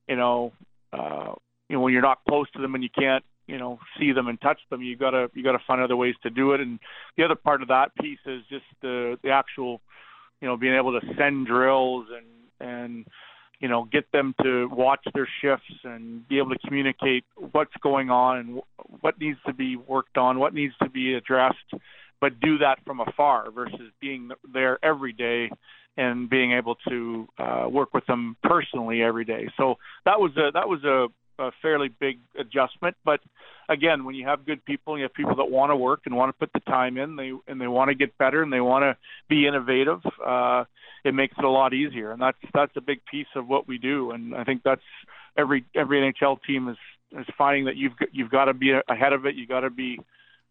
You 0.09 0.17
know, 0.17 0.53
uh, 0.93 1.35
you 1.69 1.77
know 1.77 1.81
when 1.81 1.93
you're 1.93 2.03
not 2.03 2.19
close 2.29 2.51
to 2.53 2.63
them 2.63 2.75
and 2.75 2.83
you 2.83 2.91
can't 2.91 3.25
you 3.47 3.59
know 3.59 3.79
see 3.99 4.13
them 4.13 4.29
and 4.29 4.41
touch 4.41 4.61
them, 4.71 4.83
you 4.83 4.97
gotta 4.97 5.31
you 5.35 5.43
gotta 5.43 5.63
find 5.67 5.81
other 5.81 5.97
ways 5.97 6.15
to 6.23 6.31
do 6.31 6.53
it. 6.53 6.61
And 6.61 6.79
the 7.17 7.25
other 7.25 7.35
part 7.35 7.63
of 7.63 7.69
that 7.69 7.95
piece 8.01 8.21
is 8.27 8.43
just 8.49 8.65
the 8.81 9.19
the 9.23 9.31
actual, 9.31 9.81
you 10.41 10.49
know, 10.49 10.57
being 10.57 10.75
able 10.75 10.99
to 10.99 11.07
send 11.17 11.47
drills 11.47 12.07
and 12.15 12.69
and 12.69 13.07
you 13.61 13.69
know 13.69 13.85
get 13.85 14.11
them 14.13 14.35
to 14.43 14.69
watch 14.69 15.05
their 15.15 15.29
shifts 15.41 15.73
and 15.85 16.27
be 16.29 16.39
able 16.39 16.51
to 16.51 16.59
communicate 16.67 17.25
what's 17.53 17.75
going 17.83 18.11
on 18.11 18.39
and 18.39 18.61
what 19.01 19.19
needs 19.21 19.39
to 19.47 19.53
be 19.53 19.77
worked 19.77 20.17
on, 20.17 20.39
what 20.39 20.55
needs 20.55 20.75
to 20.83 20.89
be 20.89 21.15
addressed 21.15 21.57
but 22.23 22.39
do 22.39 22.59
that 22.59 22.79
from 22.87 23.01
afar 23.01 23.51
versus 23.51 23.91
being 24.01 24.31
there 24.55 24.79
every 24.83 25.13
day 25.13 25.51
and 25.97 26.31
being 26.31 26.53
able 26.53 26.77
to 26.89 27.27
uh, 27.37 27.67
work 27.69 27.93
with 27.93 28.07
them 28.07 28.37
personally 28.45 29.03
every 29.03 29.25
day. 29.25 29.49
So 29.57 29.75
that 30.05 30.21
was 30.21 30.31
a 30.37 30.53
that 30.55 30.69
was 30.69 30.85
a, 30.85 31.09
a 31.43 31.51
fairly 31.61 31.89
big 31.89 32.21
adjustment. 32.39 32.97
But 33.05 33.19
again, 33.69 34.05
when 34.05 34.15
you 34.15 34.25
have 34.25 34.47
good 34.47 34.65
people, 34.65 34.97
you 34.97 35.03
have 35.03 35.13
people 35.15 35.35
that 35.35 35.51
want 35.51 35.71
to 35.71 35.77
work 35.77 36.03
and 36.07 36.15
want 36.15 36.29
to 36.29 36.39
put 36.39 36.53
the 36.53 36.61
time 36.61 36.97
in, 36.97 37.17
they 37.17 37.33
and 37.49 37.61
they 37.61 37.67
want 37.67 37.89
to 37.89 37.95
get 37.97 38.17
better 38.19 38.41
and 38.45 38.53
they 38.53 38.61
want 38.61 38.85
to 38.85 38.97
be 39.29 39.49
innovative. 39.49 40.01
Uh, 40.25 40.63
it 41.05 41.15
makes 41.15 41.35
it 41.37 41.45
a 41.45 41.51
lot 41.51 41.75
easier, 41.75 42.13
and 42.13 42.23
that's 42.23 42.39
that's 42.55 42.77
a 42.77 42.81
big 42.81 43.01
piece 43.11 43.27
of 43.35 43.49
what 43.49 43.67
we 43.67 43.79
do. 43.79 44.13
And 44.13 44.33
I 44.33 44.45
think 44.45 44.63
that's 44.65 44.81
every 45.37 45.65
every 45.75 46.01
NHL 46.01 46.39
team 46.47 46.69
is 46.69 46.79
is 47.19 47.27
finding 47.37 47.65
that 47.65 47.75
you've 47.75 47.95
you've 48.13 48.31
got 48.31 48.45
to 48.45 48.55
be 48.55 48.71
ahead 48.89 49.13
of 49.13 49.27
it. 49.27 49.35
You 49.35 49.49
got 49.49 49.61
to 49.61 49.71
be 49.71 49.99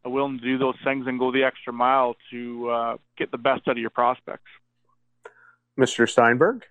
willing 0.09 0.39
to 0.39 0.43
do 0.43 0.57
those 0.57 0.75
things 0.83 1.05
and 1.07 1.19
go 1.19 1.31
the 1.31 1.43
extra 1.43 1.71
mile 1.71 2.15
to 2.31 2.69
uh, 2.69 2.97
get 3.17 3.31
the 3.31 3.37
best 3.37 3.67
out 3.67 3.71
of 3.71 3.77
your 3.77 3.89
prospects. 3.89 4.49
Mr. 5.79 6.09
Steinberg? 6.09 6.65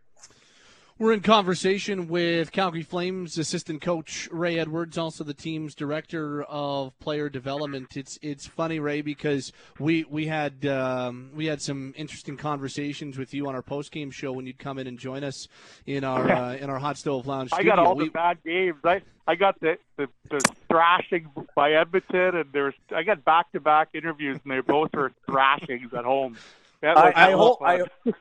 We're 1.00 1.14
in 1.14 1.20
conversation 1.20 2.08
with 2.08 2.52
Calgary 2.52 2.82
Flames 2.82 3.38
assistant 3.38 3.80
coach 3.80 4.28
Ray 4.30 4.58
Edwards, 4.58 4.98
also 4.98 5.24
the 5.24 5.32
team's 5.32 5.74
director 5.74 6.42
of 6.42 6.92
player 6.98 7.30
development. 7.30 7.96
It's 7.96 8.18
it's 8.20 8.46
funny, 8.46 8.80
Ray, 8.80 9.00
because 9.00 9.50
we 9.78 10.04
we 10.04 10.26
had 10.26 10.66
um, 10.66 11.30
we 11.34 11.46
had 11.46 11.62
some 11.62 11.94
interesting 11.96 12.36
conversations 12.36 13.16
with 13.16 13.32
you 13.32 13.48
on 13.48 13.54
our 13.54 13.62
post 13.62 13.92
game 13.92 14.10
show 14.10 14.32
when 14.32 14.46
you'd 14.46 14.58
come 14.58 14.78
in 14.78 14.86
and 14.86 14.98
join 14.98 15.24
us 15.24 15.48
in 15.86 16.04
our 16.04 16.30
uh, 16.30 16.56
in 16.56 16.68
our 16.68 16.78
hot 16.78 16.98
stove 16.98 17.26
lounge. 17.26 17.48
Studio. 17.48 17.72
I 17.72 17.76
got 17.76 17.82
all 17.82 17.94
we, 17.94 18.04
the 18.04 18.10
bad 18.10 18.44
games. 18.44 18.80
I 18.84 19.00
I 19.26 19.36
got 19.36 19.58
the, 19.60 19.78
the 19.96 20.06
the 20.28 20.40
thrashing 20.68 21.30
by 21.54 21.72
Edmonton, 21.72 22.36
and 22.36 22.52
there's 22.52 22.74
I 22.94 23.04
got 23.04 23.24
back 23.24 23.50
to 23.52 23.60
back 23.60 23.88
interviews, 23.94 24.38
and 24.44 24.52
they 24.52 24.60
both 24.60 24.92
were 24.92 25.12
thrashings 25.24 25.94
at 25.94 26.04
home. 26.04 26.36
I, 26.82 27.12
I 27.16 27.30
hope 27.32 27.62
I. 27.62 27.84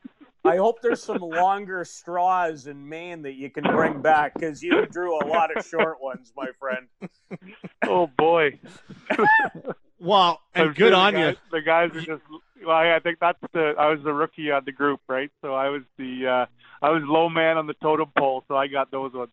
I 0.45 0.57
hope 0.57 0.81
there's 0.81 1.03
some 1.03 1.17
longer 1.17 1.83
straws 1.83 2.67
in 2.67 2.87
Maine 2.87 3.23
that 3.23 3.33
you 3.33 3.49
can 3.49 3.63
bring 3.63 4.01
back 4.01 4.33
because 4.33 4.63
you 4.63 4.85
drew 4.85 5.17
a 5.19 5.25
lot 5.27 5.55
of 5.55 5.65
short 5.65 6.01
ones, 6.01 6.31
my 6.35 6.47
friend. 6.59 6.87
Oh 7.85 8.07
boy. 8.07 8.59
well, 9.99 10.41
and 10.55 10.75
good 10.75 10.93
on 10.93 11.13
guys, 11.13 11.35
you. 11.35 11.57
The 11.59 11.61
guys 11.61 11.91
are 11.95 12.01
just. 12.01 12.21
Well, 12.65 12.75
I 12.75 12.99
think 12.99 13.19
that's 13.19 13.39
the. 13.53 13.75
I 13.77 13.87
was 13.87 13.99
the 14.03 14.13
rookie 14.13 14.51
on 14.51 14.63
the 14.65 14.71
group, 14.71 15.01
right? 15.07 15.31
So 15.41 15.53
I 15.53 15.69
was 15.69 15.83
the. 15.97 16.27
uh 16.27 16.45
I 16.81 16.91
was 16.91 17.03
low 17.05 17.29
man 17.29 17.57
on 17.57 17.67
the 17.67 17.73
totem 17.73 18.11
pole, 18.17 18.43
so 18.47 18.55
I 18.55 18.67
got 18.67 18.89
those 18.91 19.13
ones 19.13 19.31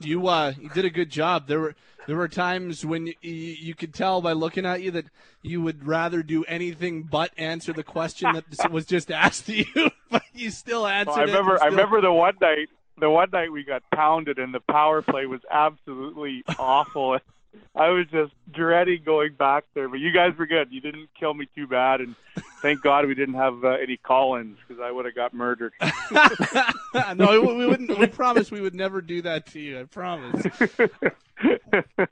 you 0.00 0.28
uh 0.28 0.52
you 0.60 0.68
did 0.70 0.84
a 0.84 0.90
good 0.90 1.10
job. 1.10 1.46
There 1.46 1.60
were 1.60 1.74
there 2.06 2.16
were 2.16 2.28
times 2.28 2.84
when 2.84 3.06
you, 3.06 3.14
you 3.22 3.74
could 3.74 3.94
tell 3.94 4.20
by 4.20 4.32
looking 4.32 4.66
at 4.66 4.82
you 4.82 4.90
that 4.92 5.06
you 5.42 5.60
would 5.62 5.86
rather 5.86 6.22
do 6.22 6.44
anything 6.44 7.02
but 7.02 7.30
answer 7.36 7.72
the 7.72 7.84
question 7.84 8.32
that 8.34 8.70
was 8.70 8.86
just 8.86 9.10
asked 9.10 9.46
to 9.46 9.56
you, 9.74 9.90
but 10.10 10.22
you 10.34 10.50
still 10.50 10.86
answered. 10.86 11.12
Well, 11.12 11.20
I 11.20 11.22
remember 11.22 11.56
still... 11.56 11.66
I 11.66 11.70
remember 11.70 12.00
the 12.00 12.12
one 12.12 12.34
night 12.40 12.68
the 12.98 13.10
one 13.10 13.28
night 13.32 13.52
we 13.52 13.64
got 13.64 13.82
pounded 13.94 14.38
and 14.38 14.54
the 14.54 14.60
power 14.60 15.02
play 15.02 15.26
was 15.26 15.40
absolutely 15.50 16.44
awful. 16.58 17.18
I 17.74 17.90
was 17.90 18.06
just 18.10 18.32
dreading 18.50 19.02
going 19.04 19.34
back 19.34 19.64
there, 19.74 19.88
but 19.88 20.00
you 20.00 20.10
guys 20.10 20.32
were 20.38 20.46
good. 20.46 20.68
You 20.70 20.80
didn't 20.80 21.08
kill 21.18 21.34
me 21.34 21.46
too 21.54 21.66
bad, 21.66 22.00
and 22.00 22.14
thank 22.62 22.82
God 22.82 23.06
we 23.06 23.14
didn't 23.14 23.34
have 23.34 23.64
uh, 23.64 23.70
any 23.70 23.96
call-ins 23.96 24.58
because 24.66 24.82
I 24.82 24.90
would 24.90 25.04
have 25.04 25.14
got 25.14 25.34
murdered. 25.34 25.72
no, 27.16 27.40
we 27.40 27.66
wouldn't. 27.66 27.98
We 27.98 28.06
promise 28.06 28.50
we 28.50 28.60
would 28.60 28.74
never 28.74 29.00
do 29.00 29.22
that 29.22 29.46
to 29.52 29.60
you. 29.60 29.80
I 29.80 29.84
promise. 29.84 30.46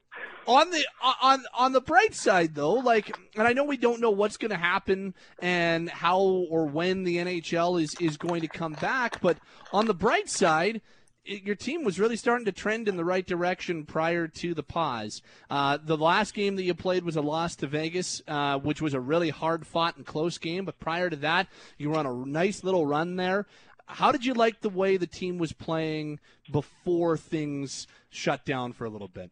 on 0.46 0.70
the 0.70 0.84
on 1.22 1.42
on 1.54 1.72
the 1.72 1.80
bright 1.80 2.14
side 2.14 2.54
though 2.54 2.74
like 2.74 3.16
and 3.34 3.48
i 3.48 3.54
know 3.54 3.64
we 3.64 3.78
don't 3.78 3.98
know 3.98 4.10
what's 4.10 4.36
going 4.36 4.50
to 4.50 4.58
happen 4.58 5.14
and 5.40 5.88
how 5.88 6.20
or 6.20 6.66
when 6.66 7.04
the 7.04 7.16
nhl 7.16 7.80
is 7.80 7.94
is 7.98 8.18
going 8.18 8.42
to 8.42 8.48
come 8.48 8.74
back 8.74 9.18
but 9.22 9.38
on 9.72 9.86
the 9.86 9.94
bright 9.94 10.28
side 10.28 10.82
your 11.24 11.54
team 11.54 11.84
was 11.84 11.98
really 11.98 12.16
starting 12.16 12.44
to 12.44 12.52
trend 12.52 12.88
in 12.88 12.96
the 12.96 13.04
right 13.04 13.26
direction 13.26 13.84
prior 13.84 14.28
to 14.28 14.54
the 14.54 14.62
pause. 14.62 15.22
Uh, 15.48 15.78
the 15.82 15.96
last 15.96 16.34
game 16.34 16.56
that 16.56 16.64
you 16.64 16.74
played 16.74 17.04
was 17.04 17.16
a 17.16 17.22
loss 17.22 17.56
to 17.56 17.66
Vegas, 17.66 18.22
uh, 18.28 18.58
which 18.58 18.82
was 18.82 18.94
a 18.94 19.00
really 19.00 19.30
hard 19.30 19.66
fought 19.66 19.96
and 19.96 20.06
close 20.06 20.38
game. 20.38 20.64
But 20.64 20.78
prior 20.78 21.08
to 21.10 21.16
that, 21.16 21.48
you 21.78 21.90
were 21.90 21.98
on 21.98 22.06
a 22.06 22.12
nice 22.26 22.62
little 22.62 22.86
run 22.86 23.16
there. 23.16 23.46
How 23.86 24.12
did 24.12 24.24
you 24.24 24.34
like 24.34 24.60
the 24.60 24.70
way 24.70 24.96
the 24.96 25.06
team 25.06 25.38
was 25.38 25.52
playing 25.52 26.20
before 26.50 27.16
things 27.16 27.86
shut 28.10 28.44
down 28.44 28.72
for 28.72 28.84
a 28.84 28.90
little 28.90 29.08
bit? 29.08 29.30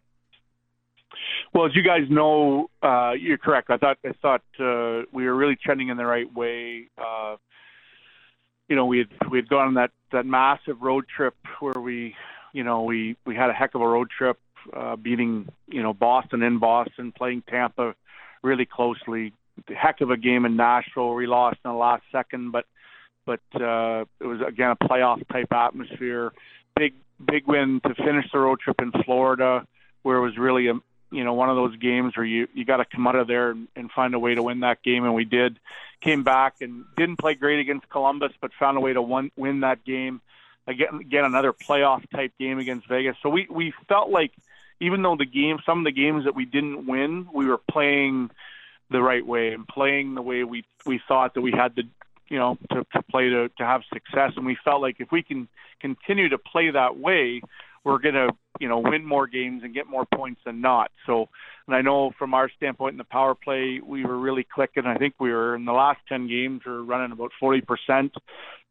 Well, 1.54 1.66
as 1.66 1.72
you 1.74 1.82
guys 1.82 2.08
know, 2.08 2.70
uh, 2.82 3.12
you're 3.12 3.38
correct. 3.38 3.70
I 3.70 3.76
thought 3.76 3.98
I 4.04 4.12
thought 4.20 4.42
uh, 4.58 5.04
we 5.12 5.24
were 5.24 5.34
really 5.34 5.56
trending 5.56 5.88
in 5.88 5.96
the 5.96 6.06
right 6.06 6.32
way. 6.32 6.88
Uh, 6.96 7.36
you 8.68 8.76
know, 8.76 8.86
we 8.86 8.98
had 8.98 9.30
we 9.30 9.38
had 9.38 9.48
gone 9.48 9.68
on 9.68 9.74
that 9.74 9.90
that 10.12 10.26
massive 10.26 10.82
road 10.82 11.06
trip 11.14 11.34
where 11.60 11.80
we, 11.80 12.14
you 12.52 12.64
know, 12.64 12.82
we 12.82 13.16
we 13.26 13.34
had 13.34 13.50
a 13.50 13.52
heck 13.52 13.74
of 13.74 13.80
a 13.80 13.88
road 13.88 14.10
trip, 14.10 14.38
uh, 14.72 14.96
beating 14.96 15.48
you 15.68 15.82
know 15.82 15.92
Boston 15.92 16.42
in 16.42 16.58
Boston, 16.58 17.12
playing 17.12 17.42
Tampa 17.48 17.94
really 18.42 18.66
closely. 18.66 19.32
The 19.68 19.74
heck 19.74 20.00
of 20.00 20.10
a 20.10 20.16
game 20.16 20.44
in 20.44 20.56
Nashville. 20.56 21.14
We 21.14 21.26
lost 21.26 21.58
in 21.64 21.70
the 21.70 21.76
last 21.76 22.02
second, 22.10 22.52
but 22.52 22.64
but 23.26 23.40
uh, 23.54 24.04
it 24.20 24.26
was 24.26 24.40
again 24.46 24.70
a 24.70 24.76
playoff 24.76 25.26
type 25.28 25.52
atmosphere. 25.52 26.32
Big 26.76 26.94
big 27.24 27.46
win 27.46 27.80
to 27.86 27.94
finish 27.94 28.26
the 28.32 28.38
road 28.38 28.60
trip 28.60 28.80
in 28.80 28.92
Florida, 29.04 29.66
where 30.02 30.16
it 30.16 30.22
was 30.22 30.38
really 30.38 30.68
a 30.68 30.74
you 31.12 31.24
know 31.24 31.34
one 31.34 31.50
of 31.50 31.56
those 31.56 31.76
games 31.76 32.16
where 32.16 32.26
you 32.26 32.48
you 32.54 32.64
got 32.64 32.78
to 32.78 32.84
come 32.84 33.06
out 33.06 33.16
of 33.16 33.26
there 33.28 33.50
and, 33.50 33.68
and 33.76 33.90
find 33.90 34.14
a 34.14 34.18
way 34.18 34.34
to 34.34 34.42
win 34.42 34.60
that 34.60 34.82
game, 34.82 35.04
and 35.04 35.14
we 35.14 35.24
did. 35.24 35.58
Came 36.00 36.24
back 36.24 36.54
and 36.60 36.84
didn't 36.96 37.18
play 37.18 37.34
great 37.34 37.60
against 37.60 37.88
Columbus, 37.88 38.32
but 38.40 38.50
found 38.58 38.76
a 38.76 38.80
way 38.80 38.92
to 38.92 39.00
win, 39.00 39.30
win 39.36 39.60
that 39.60 39.84
game. 39.84 40.20
Again, 40.66 40.98
again 41.00 41.24
another 41.24 41.52
playoff 41.52 42.08
type 42.10 42.32
game 42.40 42.58
against 42.58 42.88
Vegas. 42.88 43.16
So 43.22 43.28
we 43.28 43.46
we 43.48 43.72
felt 43.88 44.10
like 44.10 44.32
even 44.80 45.02
though 45.02 45.16
the 45.16 45.26
game, 45.26 45.58
some 45.64 45.78
of 45.78 45.84
the 45.84 45.92
games 45.92 46.24
that 46.24 46.34
we 46.34 46.44
didn't 46.44 46.86
win, 46.86 47.28
we 47.32 47.46
were 47.46 47.58
playing 47.58 48.30
the 48.90 49.00
right 49.00 49.24
way 49.24 49.52
and 49.52 49.66
playing 49.66 50.14
the 50.14 50.22
way 50.22 50.44
we 50.44 50.64
we 50.84 51.00
thought 51.08 51.34
that 51.34 51.40
we 51.40 51.52
had 51.52 51.76
to 51.76 51.82
you 52.28 52.38
know 52.38 52.58
to, 52.70 52.84
to 52.92 53.02
play 53.10 53.28
to 53.28 53.48
to 53.58 53.64
have 53.64 53.82
success 53.92 54.32
and 54.36 54.46
we 54.46 54.56
felt 54.64 54.80
like 54.80 54.96
if 55.00 55.10
we 55.10 55.22
can 55.22 55.48
continue 55.80 56.28
to 56.28 56.38
play 56.38 56.70
that 56.70 56.98
way 56.98 57.40
we're 57.84 57.98
going 57.98 58.14
to 58.14 58.30
you 58.60 58.68
know 58.68 58.78
win 58.78 59.04
more 59.04 59.26
games 59.26 59.62
and 59.64 59.74
get 59.74 59.86
more 59.86 60.06
points 60.14 60.40
than 60.44 60.60
not. 60.60 60.90
So, 61.06 61.28
and 61.66 61.74
I 61.76 61.82
know 61.82 62.12
from 62.18 62.34
our 62.34 62.50
standpoint 62.56 62.92
in 62.92 62.98
the 62.98 63.04
power 63.04 63.34
play, 63.34 63.80
we 63.84 64.04
were 64.04 64.18
really 64.18 64.46
clicking. 64.54 64.84
I 64.86 64.96
think 64.96 65.14
we 65.18 65.32
were 65.32 65.54
in 65.54 65.64
the 65.64 65.72
last 65.72 66.00
ten 66.08 66.28
games, 66.28 66.62
we 66.64 66.72
are 66.72 66.82
running 66.82 67.12
about 67.12 67.32
forty 67.40 67.60
percent. 67.60 68.14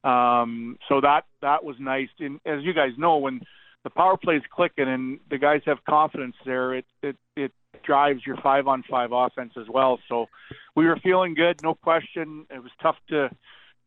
Um, 0.04 0.78
so 0.90 1.02
that 1.02 1.26
that 1.42 1.64
was 1.64 1.76
nice. 1.80 2.10
And 2.20 2.40
as 2.46 2.64
you 2.64 2.74
guys 2.74 2.92
know, 2.98 3.18
when 3.18 3.42
the 3.84 3.90
power 3.90 4.18
play 4.18 4.36
is 4.36 4.44
clicking 4.54 4.88
and 4.88 5.20
the 5.30 5.38
guys 5.38 5.62
have 5.66 5.84
confidence 5.88 6.36
there, 6.46 6.74
it 6.76 6.86
it 7.02 7.18
it 7.36 7.52
drives 7.84 8.26
your 8.26 8.38
five 8.38 8.68
on 8.68 8.84
five 8.90 9.12
offense 9.12 9.54
as 9.60 9.68
well. 9.70 10.00
So 10.08 10.28
we 10.76 10.86
were 10.86 10.98
feeling 11.04 11.34
good, 11.34 11.62
no 11.64 11.74
question. 11.74 12.46
It 12.50 12.62
was 12.62 12.72
tough 12.82 12.98
to 13.10 13.30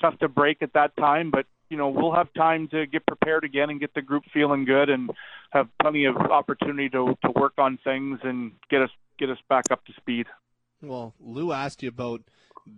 tough 0.01 0.19
to 0.19 0.29
break 0.29 0.63
at 0.63 0.73
that 0.75 0.97
time, 0.97 1.31
but 1.31 1.47
you 1.75 1.79
know 1.79 1.89
we'll 1.89 2.15
have 2.15 2.33
time 2.35 2.69
to 2.69 2.87
get 2.87 3.05
prepared 3.05 3.43
again 3.43 3.69
and 3.69 3.81
get 3.81 3.93
the 3.95 4.01
group 4.01 4.23
feeling 4.33 4.65
good 4.65 4.89
and 4.89 5.11
have 5.51 5.67
plenty 5.83 6.05
of 6.05 6.15
opportunity 6.15 6.89
to 6.89 7.19
to 7.25 7.33
work 7.35 7.55
on 7.59 7.81
things 7.83 8.21
and 8.23 8.53
get 8.71 8.81
us 8.81 8.91
get 9.19 9.29
us 9.29 9.39
back 9.49 9.65
up 9.73 9.85
to 9.87 9.93
speed. 9.95 10.27
Well, 10.81 11.15
Lou 11.19 11.51
asked 11.51 11.83
you 11.83 11.89
about 11.89 12.23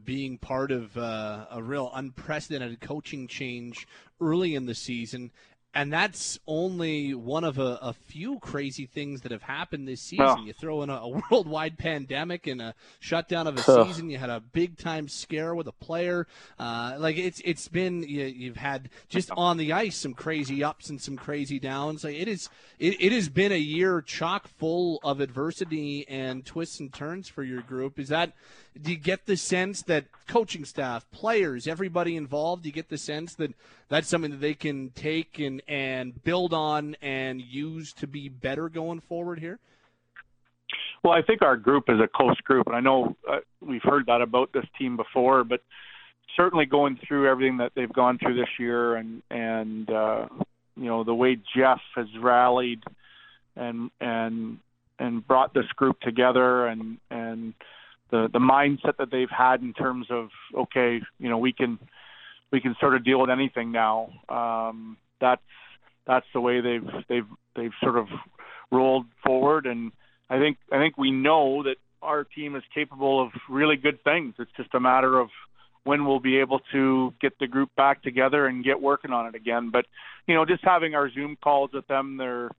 being 0.02 0.38
part 0.38 0.70
of 0.72 0.96
uh, 0.96 1.44
a 1.50 1.62
real 1.62 1.90
unprecedented 1.94 2.80
coaching 2.80 3.28
change 3.28 3.86
early 4.18 4.54
in 4.54 4.64
the 4.64 4.74
season. 4.74 5.30
And 5.76 5.92
that's 5.92 6.38
only 6.46 7.12
one 7.12 7.44
of 7.44 7.58
a, 7.58 7.78
a, 7.82 7.92
few 7.92 8.38
crazy 8.38 8.86
things 8.86 9.20
that 9.20 9.30
have 9.30 9.42
happened 9.42 9.86
this 9.86 10.00
season. 10.00 10.46
You 10.46 10.54
throw 10.54 10.82
in 10.82 10.88
a, 10.88 10.94
a, 10.94 11.08
worldwide 11.30 11.76
pandemic 11.76 12.46
and 12.46 12.62
a 12.62 12.74
shutdown 12.98 13.46
of 13.46 13.58
a 13.58 13.62
season. 13.62 14.08
You 14.08 14.16
had 14.16 14.30
a 14.30 14.40
big 14.40 14.78
time 14.78 15.06
scare 15.06 15.54
with 15.54 15.66
a 15.66 15.72
player. 15.72 16.26
Uh, 16.58 16.96
like 16.98 17.18
it's 17.18 17.42
it's 17.44 17.68
been 17.68 18.02
you, 18.02 18.48
have 18.48 18.56
had 18.56 18.88
just 19.10 19.30
on 19.32 19.58
the 19.58 19.74
ice 19.74 19.96
some 19.96 20.14
crazy 20.14 20.64
ups 20.64 20.88
and 20.88 21.00
some 21.00 21.16
crazy 21.16 21.58
downs. 21.58 22.04
Like 22.04 22.16
it 22.16 22.28
is 22.28 22.48
it, 22.78 22.98
it 22.98 23.12
has 23.12 23.28
been 23.28 23.52
a 23.52 23.58
year 23.58 24.00
chock 24.00 24.48
full 24.48 24.98
of 25.04 25.20
adversity 25.20 26.08
and 26.08 26.46
twists 26.46 26.80
and 26.80 26.90
turns 26.90 27.28
for 27.28 27.42
your 27.42 27.60
group. 27.60 27.98
Is 27.98 28.08
that 28.08 28.32
do 28.82 28.92
you 28.92 28.98
get 28.98 29.26
the 29.26 29.36
sense 29.36 29.82
that 29.82 30.06
coaching 30.26 30.64
staff, 30.64 31.10
players, 31.10 31.66
everybody 31.66 32.16
involved, 32.16 32.62
do 32.62 32.68
you 32.68 32.72
get 32.72 32.88
the 32.88 32.98
sense 32.98 33.34
that 33.34 33.52
that's 33.88 34.08
something 34.08 34.30
that 34.32 34.40
they 34.40 34.54
can 34.54 34.90
take 34.90 35.38
and, 35.38 35.62
and 35.68 36.22
build 36.24 36.52
on 36.52 36.96
and 37.00 37.40
use 37.40 37.92
to 37.94 38.06
be 38.06 38.28
better 38.28 38.68
going 38.68 39.00
forward 39.00 39.38
here? 39.38 39.58
Well, 41.02 41.12
I 41.12 41.22
think 41.22 41.42
our 41.42 41.56
group 41.56 41.84
is 41.88 42.00
a 42.00 42.08
close 42.08 42.38
group, 42.40 42.66
and 42.66 42.74
I 42.74 42.80
know 42.80 43.16
uh, 43.30 43.38
we've 43.60 43.82
heard 43.82 44.06
that 44.06 44.22
about 44.22 44.52
this 44.52 44.64
team 44.78 44.96
before, 44.96 45.44
but 45.44 45.60
certainly 46.36 46.66
going 46.66 46.98
through 47.06 47.28
everything 47.28 47.58
that 47.58 47.72
they've 47.74 47.92
gone 47.92 48.18
through 48.18 48.34
this 48.34 48.48
year, 48.58 48.96
and 48.96 49.22
and 49.30 49.88
uh, 49.88 50.26
you 50.76 50.86
know 50.86 51.04
the 51.04 51.14
way 51.14 51.38
Geoff 51.54 51.80
has 51.94 52.08
rallied 52.20 52.82
and 53.54 53.90
and 54.00 54.58
and 54.98 55.26
brought 55.26 55.54
this 55.54 55.66
group 55.76 56.00
together, 56.00 56.66
and 56.66 56.98
and 57.10 57.54
the 58.10 58.28
the 58.32 58.38
mindset 58.38 58.96
that 58.98 59.10
they've 59.10 59.30
had 59.30 59.62
in 59.62 59.72
terms 59.72 60.06
of 60.10 60.28
okay, 60.54 61.00
you 61.18 61.28
know, 61.28 61.38
we 61.38 61.52
can 61.52 61.78
we 62.52 62.60
can 62.60 62.76
sort 62.80 62.94
of 62.94 63.04
deal 63.04 63.20
with 63.20 63.30
anything 63.30 63.72
now. 63.72 64.10
Um, 64.28 64.96
that's 65.20 65.42
that's 66.06 66.26
the 66.32 66.40
way 66.40 66.60
they've 66.60 66.88
they've 67.08 67.28
they've 67.54 67.72
sort 67.82 67.96
of 67.96 68.08
rolled 68.70 69.06
forward, 69.24 69.66
and 69.66 69.92
I 70.30 70.38
think 70.38 70.58
I 70.72 70.78
think 70.78 70.96
we 70.96 71.10
know 71.10 71.62
that 71.64 71.76
our 72.02 72.24
team 72.24 72.54
is 72.56 72.62
capable 72.74 73.22
of 73.22 73.30
really 73.48 73.76
good 73.76 74.02
things. 74.04 74.34
It's 74.38 74.50
just 74.56 74.74
a 74.74 74.80
matter 74.80 75.18
of 75.18 75.28
when 75.84 76.04
we'll 76.04 76.20
be 76.20 76.38
able 76.38 76.60
to 76.72 77.14
get 77.20 77.38
the 77.38 77.46
group 77.46 77.70
back 77.76 78.02
together 78.02 78.46
and 78.46 78.64
get 78.64 78.80
working 78.80 79.12
on 79.12 79.26
it 79.26 79.34
again. 79.34 79.70
But 79.72 79.86
you 80.26 80.34
know, 80.34 80.44
just 80.44 80.62
having 80.64 80.94
our 80.94 81.10
Zoom 81.10 81.36
calls 81.42 81.70
with 81.72 81.86
them, 81.86 82.16
they're 82.16 82.50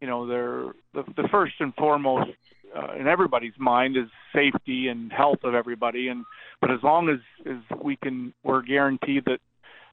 you 0.00 0.06
know 0.06 0.26
they're 0.26 0.72
the, 0.94 1.04
the 1.20 1.28
first 1.28 1.54
and 1.60 1.74
foremost 1.74 2.30
uh, 2.76 2.94
in 2.98 3.06
everybody's 3.06 3.58
mind 3.58 3.96
is 3.96 4.08
safety 4.34 4.88
and 4.88 5.12
health 5.12 5.38
of 5.44 5.54
everybody. 5.54 6.08
And 6.08 6.24
but 6.60 6.70
as 6.70 6.82
long 6.82 7.08
as 7.08 7.18
as 7.46 7.78
we 7.82 7.96
can, 7.96 8.34
we're 8.42 8.62
guaranteed 8.62 9.24
that 9.26 9.40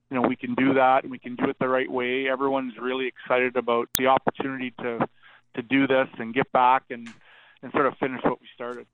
you 0.09 0.19
know 0.19 0.27
we 0.27 0.35
can 0.35 0.55
do 0.55 0.73
that 0.73 1.03
and 1.03 1.11
we 1.11 1.19
can 1.19 1.35
do 1.35 1.49
it 1.49 1.57
the 1.59 1.67
right 1.67 1.89
way. 1.89 2.27
Everyone's 2.29 2.73
really 2.79 3.07
excited 3.07 3.55
about 3.55 3.89
the 3.97 4.07
opportunity 4.07 4.71
to 4.79 5.07
to 5.55 5.61
do 5.61 5.87
this 5.87 6.07
and 6.17 6.33
get 6.33 6.51
back 6.51 6.83
and 6.89 7.07
and 7.61 7.71
sort 7.71 7.85
of 7.85 7.97
finish 7.97 8.21
what 8.23 8.39
we 8.41 8.47
started. 8.53 8.85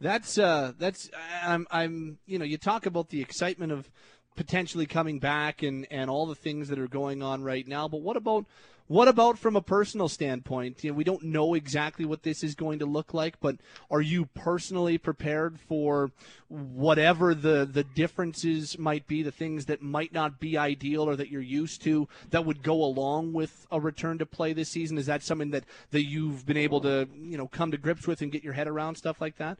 That's 0.00 0.38
uh 0.38 0.72
that's 0.78 1.10
I'm 1.42 1.66
I'm 1.70 2.18
you 2.26 2.38
know 2.38 2.44
you 2.44 2.58
talk 2.58 2.86
about 2.86 3.10
the 3.10 3.20
excitement 3.20 3.72
of 3.72 3.90
potentially 4.36 4.86
coming 4.86 5.18
back 5.18 5.62
and 5.62 5.86
and 5.90 6.10
all 6.10 6.26
the 6.26 6.34
things 6.34 6.68
that 6.68 6.78
are 6.78 6.88
going 6.88 7.22
on 7.22 7.42
right 7.42 7.66
now, 7.66 7.88
but 7.88 8.00
what 8.00 8.16
about 8.16 8.46
what 8.90 9.06
about 9.06 9.38
from 9.38 9.54
a 9.54 9.62
personal 9.62 10.08
standpoint? 10.08 10.82
You 10.82 10.90
know, 10.90 10.96
we 10.96 11.04
don't 11.04 11.22
know 11.22 11.54
exactly 11.54 12.04
what 12.04 12.24
this 12.24 12.42
is 12.42 12.56
going 12.56 12.80
to 12.80 12.86
look 12.86 13.14
like, 13.14 13.38
but 13.38 13.54
are 13.88 14.00
you 14.00 14.26
personally 14.34 14.98
prepared 14.98 15.60
for 15.60 16.10
whatever 16.48 17.32
the 17.32 17.64
the 17.64 17.84
differences 17.84 18.80
might 18.80 19.06
be, 19.06 19.22
the 19.22 19.30
things 19.30 19.66
that 19.66 19.80
might 19.80 20.12
not 20.12 20.40
be 20.40 20.58
ideal 20.58 21.08
or 21.08 21.14
that 21.14 21.30
you're 21.30 21.40
used 21.40 21.82
to 21.82 22.08
that 22.30 22.44
would 22.44 22.64
go 22.64 22.82
along 22.82 23.32
with 23.32 23.64
a 23.70 23.78
return 23.78 24.18
to 24.18 24.26
play 24.26 24.52
this 24.52 24.70
season? 24.70 24.98
Is 24.98 25.06
that 25.06 25.22
something 25.22 25.52
that 25.52 25.66
that 25.92 26.06
you've 26.06 26.44
been 26.44 26.56
able 26.56 26.80
to 26.80 27.08
you 27.14 27.38
know 27.38 27.46
come 27.46 27.70
to 27.70 27.78
grips 27.78 28.08
with 28.08 28.22
and 28.22 28.32
get 28.32 28.42
your 28.42 28.54
head 28.54 28.66
around 28.66 28.96
stuff 28.96 29.20
like 29.20 29.36
that? 29.36 29.56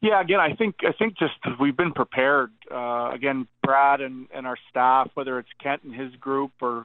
Yeah, 0.00 0.20
again, 0.20 0.38
I 0.38 0.54
think 0.54 0.76
I 0.82 0.92
think 0.96 1.18
just 1.18 1.34
we've 1.60 1.76
been 1.76 1.92
prepared. 1.92 2.52
Uh, 2.70 3.10
again, 3.12 3.48
Brad 3.64 4.00
and, 4.00 4.28
and 4.32 4.46
our 4.46 4.56
staff, 4.70 5.10
whether 5.14 5.38
it's 5.38 5.48
Kent 5.60 5.82
and 5.82 5.94
his 5.94 6.14
group 6.20 6.52
or 6.60 6.84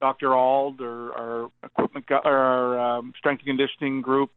Dr. 0.00 0.34
Ald 0.34 0.80
or 0.80 1.12
our 1.12 1.50
equipment 1.62 2.04
or 2.10 2.36
our 2.36 2.98
um, 2.98 3.12
strength 3.18 3.42
and 3.46 3.58
conditioning 3.58 4.02
group. 4.02 4.30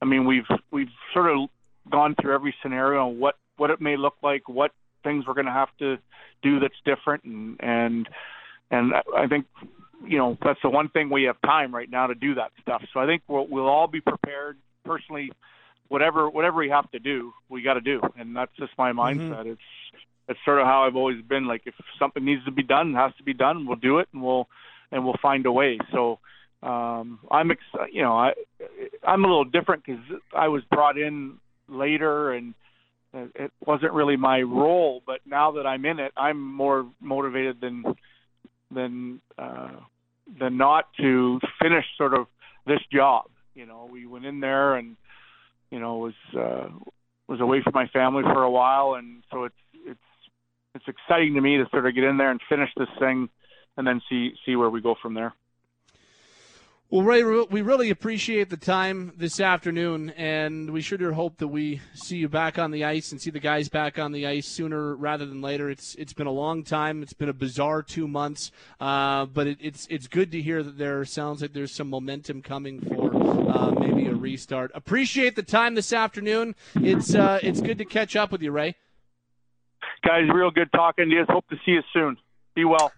I 0.00 0.06
mean, 0.06 0.24
we've 0.24 0.48
we've 0.70 0.88
sort 1.12 1.30
of 1.30 1.48
gone 1.90 2.14
through 2.20 2.34
every 2.34 2.54
scenario 2.62 3.06
what 3.06 3.34
what 3.58 3.70
it 3.70 3.80
may 3.80 3.96
look 3.96 4.16
like, 4.22 4.48
what 4.48 4.72
things 5.04 5.24
we're 5.26 5.34
going 5.34 5.46
to 5.46 5.52
have 5.52 5.68
to 5.78 5.96
do 6.42 6.60
that's 6.60 6.74
different, 6.84 7.24
and 7.24 7.56
and 7.60 8.08
and 8.70 8.92
I 9.16 9.26
think 9.26 9.46
you 10.06 10.16
know 10.16 10.38
that's 10.42 10.60
the 10.62 10.70
one 10.70 10.88
thing 10.88 11.10
we 11.10 11.24
have 11.24 11.36
time 11.42 11.74
right 11.74 11.90
now 11.90 12.06
to 12.06 12.14
do 12.14 12.34
that 12.36 12.52
stuff. 12.62 12.82
So 12.94 13.00
I 13.00 13.06
think 13.06 13.22
we'll 13.28 13.46
we'll 13.48 13.68
all 13.68 13.86
be 13.86 14.00
prepared. 14.00 14.56
Personally, 14.84 15.30
whatever 15.88 16.28
whatever 16.28 16.58
we 16.58 16.70
have 16.70 16.90
to 16.92 16.98
do, 16.98 17.32
we 17.48 17.62
got 17.62 17.74
to 17.74 17.80
do, 17.80 18.00
and 18.16 18.36
that's 18.36 18.54
just 18.58 18.72
my 18.78 18.92
mm-hmm. 18.92 19.00
mindset. 19.00 19.40
Mm-hmm. 19.40 19.50
It's 19.50 19.60
it's 20.28 20.40
sort 20.44 20.60
of 20.60 20.66
how 20.66 20.84
I've 20.84 20.96
always 20.96 21.22
been. 21.22 21.46
Like 21.46 21.62
if 21.66 21.74
something 21.98 22.24
needs 22.24 22.44
to 22.44 22.50
be 22.50 22.62
done, 22.62 22.94
it 22.94 22.98
has 22.98 23.12
to 23.18 23.22
be 23.22 23.34
done. 23.34 23.66
We'll 23.66 23.76
do 23.76 23.98
it, 23.98 24.08
and 24.12 24.22
we'll 24.22 24.48
and 24.92 25.04
we'll 25.04 25.16
find 25.22 25.46
a 25.46 25.52
way. 25.52 25.78
So 25.92 26.18
um, 26.62 27.20
I'm 27.30 27.50
ex- 27.50 27.90
you 27.92 28.02
know 28.02 28.16
I 28.16 28.32
I'm 29.02 29.24
a 29.24 29.28
little 29.28 29.44
different 29.44 29.84
because 29.84 30.02
I 30.34 30.48
was 30.48 30.62
brought 30.64 30.98
in 30.98 31.38
later 31.68 32.32
and 32.32 32.54
it 33.34 33.52
wasn't 33.64 33.92
really 33.92 34.16
my 34.16 34.42
role. 34.42 35.02
But 35.06 35.20
now 35.26 35.52
that 35.52 35.66
I'm 35.66 35.84
in 35.84 35.98
it, 35.98 36.12
I'm 36.16 36.40
more 36.40 36.86
motivated 37.00 37.60
than 37.60 37.84
than 38.70 39.20
uh, 39.38 39.70
than 40.38 40.56
not 40.56 40.88
to 40.98 41.40
finish 41.60 41.84
sort 41.96 42.14
of 42.14 42.26
this 42.66 42.80
job. 42.92 43.26
You 43.54 43.66
know, 43.66 43.88
we 43.90 44.06
went 44.06 44.26
in 44.26 44.40
there 44.40 44.74
and 44.74 44.96
you 45.70 45.78
know 45.78 45.98
was 45.98 46.14
uh, 46.38 46.68
was 47.28 47.40
away 47.40 47.62
from 47.62 47.72
my 47.74 47.86
family 47.88 48.22
for 48.22 48.42
a 48.42 48.50
while, 48.50 48.94
and 48.94 49.22
so 49.30 49.44
it's 49.44 49.54
it's 49.84 50.00
it's 50.74 50.88
exciting 50.88 51.34
to 51.34 51.40
me 51.40 51.56
to 51.56 51.66
sort 51.70 51.86
of 51.86 51.94
get 51.94 52.04
in 52.04 52.16
there 52.16 52.30
and 52.30 52.40
finish 52.48 52.70
this 52.76 52.88
thing 52.98 53.28
and 53.76 53.86
then 53.86 54.00
see 54.08 54.32
see 54.44 54.56
where 54.56 54.70
we 54.70 54.80
go 54.80 54.94
from 55.00 55.14
there. 55.14 55.34
Well, 56.88 57.02
Ray, 57.02 57.24
we 57.24 57.62
really 57.62 57.90
appreciate 57.90 58.48
the 58.48 58.56
time 58.56 59.12
this 59.16 59.40
afternoon, 59.40 60.10
and 60.10 60.70
we 60.70 60.82
sure 60.82 60.96
do 60.96 61.12
hope 61.12 61.38
that 61.38 61.48
we 61.48 61.80
see 61.94 62.18
you 62.18 62.28
back 62.28 62.60
on 62.60 62.70
the 62.70 62.84
ice 62.84 63.10
and 63.10 63.20
see 63.20 63.30
the 63.30 63.40
guys 63.40 63.68
back 63.68 63.98
on 63.98 64.12
the 64.12 64.24
ice 64.24 64.46
sooner 64.46 64.94
rather 64.94 65.26
than 65.26 65.42
later. 65.42 65.68
It's 65.68 65.96
it's 65.96 66.12
been 66.12 66.28
a 66.28 66.32
long 66.32 66.62
time. 66.62 67.02
It's 67.02 67.12
been 67.12 67.28
a 67.28 67.34
bizarre 67.34 67.82
two 67.82 68.06
months, 68.06 68.52
uh, 68.78 69.26
but 69.26 69.48
it, 69.48 69.58
it's 69.60 69.88
it's 69.90 70.06
good 70.06 70.30
to 70.30 70.40
hear 70.40 70.62
that 70.62 70.78
there 70.78 71.04
sounds 71.04 71.42
like 71.42 71.54
there's 71.54 71.74
some 71.74 71.90
momentum 71.90 72.40
coming 72.40 72.80
for 72.80 73.10
uh, 73.56 73.70
maybe 73.72 74.06
a 74.06 74.14
restart. 74.14 74.70
Appreciate 74.74 75.34
the 75.36 75.42
time 75.42 75.74
this 75.74 75.92
afternoon. 75.92 76.54
It's 76.74 77.14
uh, 77.14 77.38
it's 77.42 77.60
good 77.60 77.78
to 77.78 77.84
catch 77.84 78.16
up 78.16 78.30
with 78.30 78.42
you, 78.42 78.52
Ray. 78.52 78.76
Guys, 80.04 80.28
real 80.32 80.50
good 80.50 80.70
talking 80.72 81.08
to 81.08 81.14
you. 81.14 81.24
Hope 81.28 81.48
to 81.48 81.56
see 81.64 81.72
you 81.72 81.82
soon. 81.92 82.16
Be 82.54 82.64
well. 82.64 82.92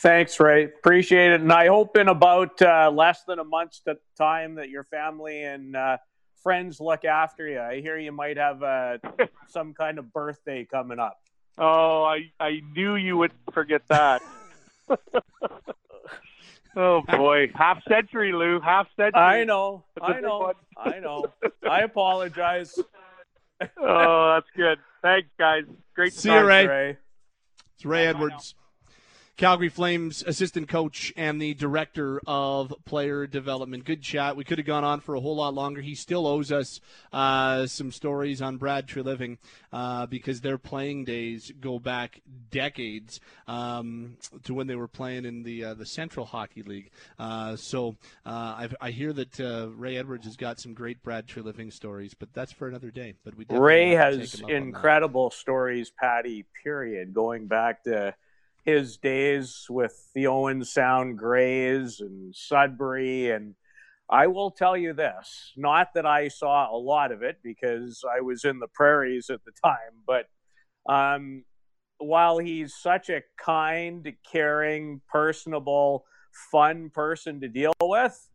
Thanks, 0.00 0.40
Ray. 0.40 0.64
Appreciate 0.64 1.32
it. 1.32 1.40
And 1.40 1.52
I 1.52 1.68
hope 1.68 1.96
in 1.96 2.08
about 2.08 2.60
uh, 2.60 2.90
less 2.92 3.22
than 3.24 3.38
a 3.38 3.44
month's 3.44 3.82
time 4.18 4.56
that 4.56 4.68
your 4.68 4.84
family 4.84 5.44
and 5.44 5.76
uh, 5.76 5.98
friends 6.42 6.80
look 6.80 7.04
after 7.04 7.48
you. 7.48 7.60
I 7.60 7.80
hear 7.80 7.96
you 7.96 8.10
might 8.10 8.36
have 8.36 8.62
uh, 8.62 8.98
some 9.48 9.74
kind 9.74 9.98
of 9.98 10.12
birthday 10.12 10.64
coming 10.64 10.98
up. 10.98 11.18
Oh, 11.56 12.02
I, 12.02 12.32
I 12.40 12.62
knew 12.74 12.96
you 12.96 13.16
would 13.18 13.32
forget 13.52 13.82
that. 13.88 14.22
oh, 16.76 17.02
boy. 17.02 17.50
Half 17.54 17.82
century, 17.88 18.32
Lou. 18.32 18.60
Half 18.60 18.88
century. 18.96 19.20
I 19.20 19.44
know. 19.44 19.84
I 20.00 20.20
know. 20.20 20.52
I 20.76 20.98
know. 20.98 21.26
I 21.68 21.80
apologize. 21.80 22.74
oh, 23.78 24.34
that's 24.34 24.46
good. 24.56 24.78
Thanks, 25.02 25.28
guys. 25.38 25.64
Great 25.94 26.12
to 26.12 26.18
See 26.18 26.32
you, 26.32 26.44
Ray. 26.44 26.66
Ray. 26.66 26.96
It's 27.74 27.84
Ray 27.84 28.06
Edwards. 28.06 28.54
Calgary 29.36 29.70
Flames 29.70 30.22
assistant 30.26 30.68
coach 30.68 31.12
and 31.16 31.40
the 31.40 31.54
director 31.54 32.20
of 32.26 32.74
player 32.84 33.26
development. 33.26 33.84
Good 33.84 34.02
chat. 34.02 34.36
We 34.36 34.44
could 34.44 34.58
have 34.58 34.66
gone 34.66 34.84
on 34.84 35.00
for 35.00 35.14
a 35.14 35.20
whole 35.20 35.36
lot 35.36 35.54
longer. 35.54 35.80
He 35.80 35.94
still 35.94 36.26
owes 36.26 36.52
us 36.52 36.80
uh, 37.12 37.66
some 37.66 37.92
stories 37.92 38.42
on 38.42 38.58
Brad 38.58 38.86
Treliving 38.86 39.38
uh, 39.72 40.06
because 40.06 40.42
their 40.42 40.58
playing 40.58 41.04
days 41.04 41.50
go 41.60 41.78
back 41.78 42.20
decades 42.50 43.20
um, 43.48 44.18
to 44.44 44.52
when 44.52 44.66
they 44.66 44.76
were 44.76 44.88
playing 44.88 45.24
in 45.24 45.42
the 45.42 45.64
uh, 45.64 45.74
the 45.74 45.86
Central 45.86 46.26
Hockey 46.26 46.62
League. 46.62 46.90
Uh, 47.18 47.56
so 47.56 47.96
uh, 48.26 48.68
i 48.80 48.90
hear 48.90 49.12
that 49.14 49.40
uh, 49.40 49.68
Ray 49.74 49.96
Edwards 49.96 50.26
has 50.26 50.36
got 50.36 50.60
some 50.60 50.74
great 50.74 51.02
Brad 51.02 51.26
Treliving 51.26 51.72
stories, 51.72 52.14
but 52.14 52.32
that's 52.34 52.52
for 52.52 52.68
another 52.68 52.90
day. 52.90 53.14
But 53.24 53.36
we 53.36 53.46
Ray 53.48 53.90
has 53.92 54.40
incredible 54.46 55.30
stories, 55.30 55.90
Patty. 55.90 56.44
Period. 56.62 57.14
Going 57.14 57.46
back 57.46 57.84
to 57.84 58.14
his 58.64 58.96
days 58.96 59.66
with 59.68 60.10
the 60.14 60.26
Owen 60.26 60.64
Sound 60.64 61.18
Greys 61.18 62.00
and 62.00 62.34
Sudbury. 62.34 63.30
And 63.30 63.54
I 64.08 64.26
will 64.26 64.50
tell 64.50 64.76
you 64.76 64.92
this 64.92 65.52
not 65.56 65.88
that 65.94 66.06
I 66.06 66.28
saw 66.28 66.74
a 66.74 66.76
lot 66.76 67.12
of 67.12 67.22
it 67.22 67.38
because 67.42 68.04
I 68.16 68.20
was 68.20 68.44
in 68.44 68.58
the 68.58 68.68
prairies 68.68 69.30
at 69.30 69.40
the 69.44 69.52
time, 69.64 70.04
but 70.06 70.26
um, 70.92 71.44
while 71.98 72.38
he's 72.38 72.74
such 72.74 73.08
a 73.08 73.22
kind, 73.36 74.12
caring, 74.30 75.00
personable, 75.08 76.04
fun 76.50 76.90
person 76.90 77.40
to 77.40 77.48
deal 77.48 77.72
with. 77.80 78.28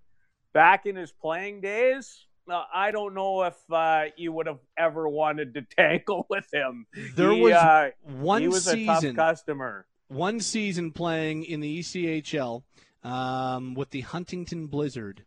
Back 0.53 0.85
in 0.85 0.95
his 0.95 1.11
playing 1.11 1.61
days, 1.61 2.25
uh, 2.49 2.63
I 2.73 2.91
don't 2.91 3.13
know 3.13 3.43
if 3.43 3.55
uh, 3.71 4.05
you 4.15 4.31
would 4.31 4.47
have 4.47 4.59
ever 4.77 5.07
wanted 5.07 5.53
to 5.55 5.61
tangle 5.77 6.25
with 6.29 6.47
him. 6.51 6.87
There 7.15 7.31
he, 7.31 7.41
was 7.41 7.53
uh, 7.53 7.89
one 8.01 8.41
he 8.41 8.47
was 8.47 8.65
season, 8.65 8.89
a 8.89 9.13
tough 9.13 9.15
customer. 9.15 9.85
One 10.07 10.39
season 10.39 10.91
playing 10.91 11.43
in 11.43 11.59
the 11.59 11.79
ECHL 11.79 12.63
um, 13.03 13.73
with 13.73 13.89
the 13.91 14.01
Huntington 14.01 14.67
Blizzard. 14.67 15.23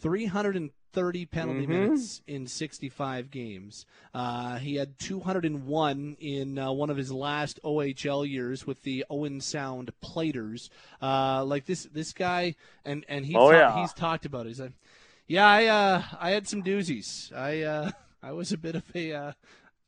330 0.00 1.26
penalty 1.26 1.66
Mhm. 1.66 1.68
minutes 1.68 2.22
in 2.26 2.46
65 2.46 3.30
games. 3.30 3.84
Uh, 4.14 4.56
he 4.58 4.76
had 4.76 4.98
201 4.98 6.16
in 6.20 6.58
uh, 6.58 6.72
one 6.72 6.88
of 6.90 6.96
his 6.96 7.12
last 7.12 7.60
OHL 7.62 8.24
years 8.28 8.66
with 8.66 8.82
the 8.82 9.04
Owen 9.10 9.40
Sound 9.40 9.92
Platers. 10.00 10.70
Uh, 11.02 11.44
like 11.44 11.66
this, 11.66 11.84
this 11.92 12.12
guy, 12.12 12.54
and 12.84 13.04
and 13.08 13.26
he 13.26 13.34
Oh, 13.36 13.50
ta- 13.52 13.58
yeah. 13.58 13.80
he's 13.80 13.92
talked 13.92 14.24
about 14.24 14.46
it. 14.46 14.50
He's 14.50 14.60
like, 14.60 14.72
yeah, 15.26 15.46
I 15.46 15.66
uh, 15.66 16.02
I 16.18 16.30
had 16.30 16.48
some 16.48 16.62
doozies. 16.62 17.30
I 17.34 17.62
uh, 17.62 17.90
I 18.22 18.32
was 18.32 18.52
a 18.52 18.58
bit 18.58 18.74
of 18.74 18.84
a 18.94 19.12
uh, 19.12 19.32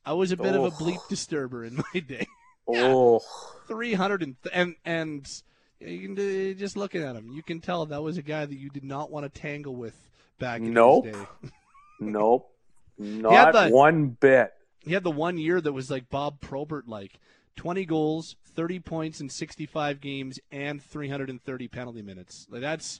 I 0.05 0.13
was 0.13 0.31
a 0.31 0.37
bit 0.37 0.53
of 0.55 0.61
Oh. 0.61 0.65
a 0.65 0.71
bleep 0.71 1.07
disturber 1.09 1.65
in 1.65 1.75
my 1.93 1.99
day. 2.07 2.27
Oh, 2.67 3.19
300 3.67 4.21
and 4.23 4.35
and 4.53 4.75
and 4.85 5.41
you 5.79 6.15
can 6.15 6.51
uh, 6.51 6.53
just 6.53 6.77
looking 6.77 7.01
at 7.03 7.15
him, 7.15 7.29
you 7.29 7.43
can 7.43 7.59
tell 7.59 7.85
that 7.85 8.01
was 8.01 8.17
a 8.17 8.21
guy 8.21 8.45
that 8.45 8.57
you 8.57 8.69
did 8.69 8.83
not 8.85 9.11
want 9.11 9.31
to 9.31 9.41
tangle 9.41 9.75
with 9.75 9.95
back 10.39 10.61
in 10.61 10.73
Nope. 10.73 11.05
his 11.05 11.15
day. 11.15 11.27
nope. 11.99 12.49
Not 12.97 13.53
the- 13.53 13.69
one 13.69 14.09
bit. 14.09 14.53
He 14.85 14.93
had 14.93 15.03
the 15.03 15.11
one 15.11 15.37
year 15.37 15.59
that 15.61 15.71
was 15.73 15.89
like 15.89 16.09
Bob 16.09 16.41
Probert 16.41 16.87
like 16.87 17.19
20 17.55 17.85
goals, 17.85 18.35
30 18.55 18.79
points 18.79 19.21
in 19.21 19.29
65 19.29 20.01
games 20.01 20.39
and 20.51 20.81
330 20.83 21.67
penalty 21.69 22.01
minutes. 22.01 22.47
Like 22.49 22.61
that's 22.61 22.99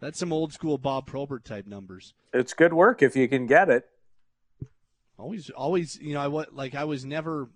that's 0.00 0.18
some 0.18 0.32
old 0.32 0.52
school 0.52 0.78
Bob 0.78 1.06
Probert 1.06 1.44
type 1.44 1.66
numbers. 1.66 2.14
It's 2.32 2.52
good 2.54 2.72
work 2.72 3.02
if 3.02 3.16
you 3.16 3.26
can 3.28 3.46
get 3.46 3.68
it. 3.68 3.84
Always 5.18 5.50
always, 5.50 5.98
you 6.00 6.14
know, 6.14 6.20
I 6.20 6.26
wa- 6.28 6.46
like 6.52 6.74
I 6.74 6.84
was 6.84 7.04
never 7.04 7.48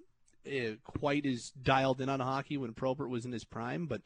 uh, 0.48 0.76
quite 0.84 1.26
as 1.26 1.50
dialed 1.50 2.00
in 2.00 2.08
on 2.08 2.20
hockey 2.20 2.56
when 2.56 2.72
Probert 2.72 3.10
was 3.10 3.24
in 3.24 3.32
his 3.32 3.44
prime, 3.44 3.86
but 3.86 4.02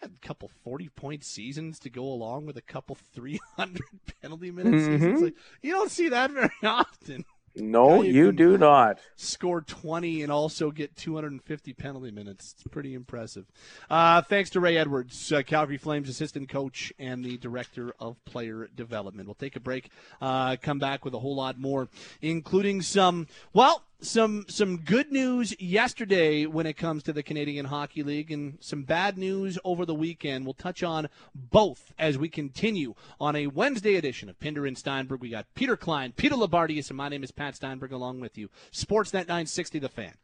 had 0.00 0.12
a 0.22 0.26
couple 0.26 0.50
40 0.64 0.88
point 0.90 1.24
seasons 1.24 1.78
to 1.80 1.90
go 1.90 2.04
along 2.04 2.46
with 2.46 2.56
a 2.56 2.62
couple 2.62 2.96
300 3.14 3.82
penalty 4.22 4.50
minute 4.50 4.78
seasons. 4.80 5.20
Mhm. 5.20 5.24
Like, 5.24 5.34
you 5.62 5.72
don't 5.72 5.90
see 5.90 6.08
that 6.08 6.30
very 6.30 6.50
often. 6.62 7.24
No, 7.56 8.02
Guy 8.02 8.08
you 8.10 8.30
do 8.30 8.56
not. 8.56 9.00
Score 9.16 9.62
20 9.62 10.22
and 10.22 10.30
also 10.30 10.70
get 10.70 10.94
250 10.96 11.72
penalty 11.72 12.12
minutes. 12.12 12.54
It's 12.54 12.62
pretty 12.68 12.94
impressive. 12.94 13.46
Uh, 13.90 14.22
thanks 14.22 14.50
to 14.50 14.60
Ray 14.60 14.76
Edwards, 14.76 15.32
uh, 15.32 15.42
Calgary 15.42 15.78
Flames 15.78 16.08
assistant 16.08 16.48
coach 16.48 16.92
and 17.00 17.24
the 17.24 17.36
director 17.36 17.94
of 17.98 18.22
player 18.24 18.68
development. 18.72 19.26
We'll 19.26 19.34
take 19.34 19.56
a 19.56 19.60
break, 19.60 19.90
uh, 20.20 20.56
come 20.62 20.78
back 20.78 21.04
with 21.04 21.14
a 21.14 21.18
whole 21.18 21.34
lot 21.34 21.58
more, 21.58 21.88
including 22.22 22.80
some, 22.82 23.26
well, 23.52 23.82
some 24.00 24.44
some 24.48 24.78
good 24.78 25.10
news 25.10 25.54
yesterday 25.60 26.46
when 26.46 26.66
it 26.66 26.76
comes 26.76 27.02
to 27.02 27.12
the 27.12 27.22
Canadian 27.22 27.66
Hockey 27.66 28.02
League 28.02 28.30
and 28.30 28.58
some 28.60 28.82
bad 28.84 29.18
news 29.18 29.58
over 29.64 29.84
the 29.84 29.94
weekend. 29.94 30.44
We'll 30.44 30.54
touch 30.54 30.82
on 30.82 31.08
both 31.34 31.92
as 31.98 32.16
we 32.16 32.28
continue 32.28 32.94
on 33.20 33.34
a 33.34 33.48
Wednesday 33.48 33.96
edition 33.96 34.28
of 34.28 34.38
Pinder 34.38 34.66
and 34.66 34.78
Steinberg. 34.78 35.20
We 35.20 35.30
got 35.30 35.52
Peter 35.54 35.76
Klein, 35.76 36.12
Peter 36.12 36.36
Loubardias, 36.36 36.90
and 36.90 36.96
my 36.96 37.08
name 37.08 37.24
is 37.24 37.32
Pat 37.32 37.56
Steinberg 37.56 37.92
along 37.92 38.20
with 38.20 38.38
you. 38.38 38.50
Sportsnet 38.72 39.26
960 39.26 39.78
The 39.80 39.88
Fan. 39.88 40.14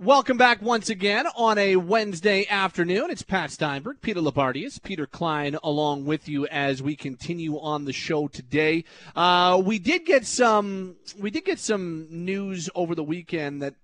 Welcome 0.00 0.36
back 0.36 0.60
once 0.60 0.90
again 0.90 1.28
on 1.36 1.56
a 1.56 1.76
Wednesday 1.76 2.48
afternoon. 2.48 3.12
It's 3.12 3.22
Pat 3.22 3.52
Steinberg, 3.52 4.00
Peter 4.00 4.20
Loubardias, 4.20 4.82
Peter 4.82 5.06
Klein, 5.06 5.56
along 5.62 6.04
with 6.04 6.28
you 6.28 6.48
as 6.48 6.82
we 6.82 6.96
continue 6.96 7.60
on 7.60 7.84
the 7.84 7.92
show 7.92 8.26
today. 8.26 8.82
Uh, 9.14 9.62
we 9.64 9.78
did 9.78 10.04
get 10.04 10.26
some, 10.26 10.96
we 11.16 11.30
did 11.30 11.44
get 11.44 11.60
some 11.60 12.08
news 12.10 12.68
over 12.74 12.96
the 12.96 13.04
weekend 13.04 13.62
that 13.62 13.76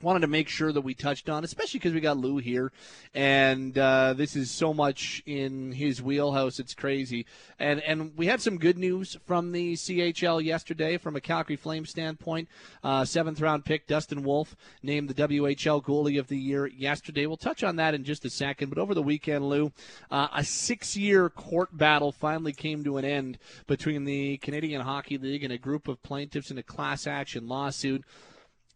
wanted 0.00 0.20
to 0.20 0.28
make 0.28 0.48
sure 0.48 0.72
that 0.72 0.80
we 0.80 0.94
touched 0.94 1.28
on, 1.28 1.42
especially 1.42 1.78
because 1.78 1.92
we 1.92 2.00
got 2.00 2.16
Lou 2.16 2.36
here, 2.36 2.70
and 3.14 3.76
uh, 3.76 4.12
this 4.12 4.36
is 4.36 4.48
so 4.48 4.72
much 4.72 5.22
in 5.26 5.72
his 5.72 6.00
wheelhouse. 6.00 6.60
It's 6.60 6.74
crazy, 6.74 7.26
and 7.58 7.80
and 7.80 8.16
we 8.16 8.26
had 8.26 8.40
some 8.40 8.58
good 8.58 8.78
news 8.78 9.16
from 9.26 9.50
the 9.50 9.74
CHL 9.74 10.44
yesterday 10.44 10.98
from 10.98 11.16
a 11.16 11.20
Calgary 11.20 11.56
Flames 11.56 11.90
standpoint. 11.90 12.48
Uh, 12.84 13.04
seventh 13.04 13.40
round 13.40 13.64
pick 13.64 13.88
Dustin 13.88 14.22
Wolf 14.22 14.56
named 14.84 15.08
the 15.08 15.28
WHL 15.28 15.82
goalie 15.82 16.20
of 16.20 16.28
the 16.28 16.38
year 16.38 16.66
yesterday. 16.66 17.26
We'll 17.26 17.36
touch 17.36 17.64
on 17.64 17.76
that 17.76 17.94
in 17.94 18.04
just 18.04 18.24
a 18.24 18.30
second, 18.30 18.68
but 18.68 18.78
over 18.78 18.94
the 18.94 19.02
weekend, 19.02 19.48
Lou, 19.48 19.72
uh, 20.12 20.28
a 20.32 20.44
six 20.44 20.96
year 20.96 21.28
court 21.28 21.76
battle 21.76 22.12
finally 22.12 22.52
came 22.52 22.84
to 22.84 22.98
an 22.98 23.04
end 23.04 23.38
between 23.66 24.04
the 24.04 24.36
Canadian 24.38 24.82
Hockey 24.82 25.18
League 25.18 25.42
and 25.42 25.52
a 25.52 25.58
group 25.58 25.88
of 25.88 26.02
plaintiffs 26.04 26.52
in 26.52 26.58
a 26.58 26.62
class 26.62 27.06
action 27.06 27.48
lawsuit 27.48 28.04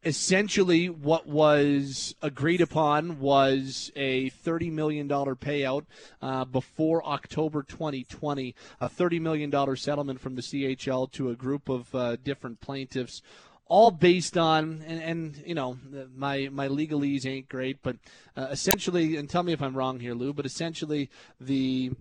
essentially 0.04 0.88
what 0.88 1.26
was 1.26 2.14
agreed 2.22 2.60
upon 2.60 3.20
was 3.20 3.92
a 3.94 4.30
$30 4.30 4.72
million 4.72 5.08
payout 5.08 5.84
uh, 6.20 6.44
before 6.44 7.04
October 7.06 7.62
2020, 7.62 8.54
a 8.80 8.88
$30 8.88 9.20
million 9.20 9.76
settlement 9.76 10.20
from 10.20 10.34
the 10.34 10.42
CHL 10.42 11.10
to 11.12 11.30
a 11.30 11.36
group 11.36 11.68
of 11.68 11.94
uh, 11.94 12.16
different 12.16 12.60
plaintiffs. 12.60 13.22
All 13.66 13.90
based 13.90 14.36
on, 14.36 14.82
and, 14.86 15.02
and 15.02 15.42
you 15.46 15.54
know, 15.54 15.78
my 16.14 16.50
my 16.52 16.68
legalese 16.68 17.24
ain't 17.24 17.48
great, 17.48 17.78
but 17.82 17.96
uh, 18.36 18.48
essentially, 18.50 19.16
and 19.16 19.30
tell 19.30 19.42
me 19.42 19.54
if 19.54 19.62
I'm 19.62 19.74
wrong 19.74 19.98
here, 19.98 20.12
Lou, 20.12 20.34
but 20.34 20.44
essentially, 20.44 21.08
the 21.40 21.92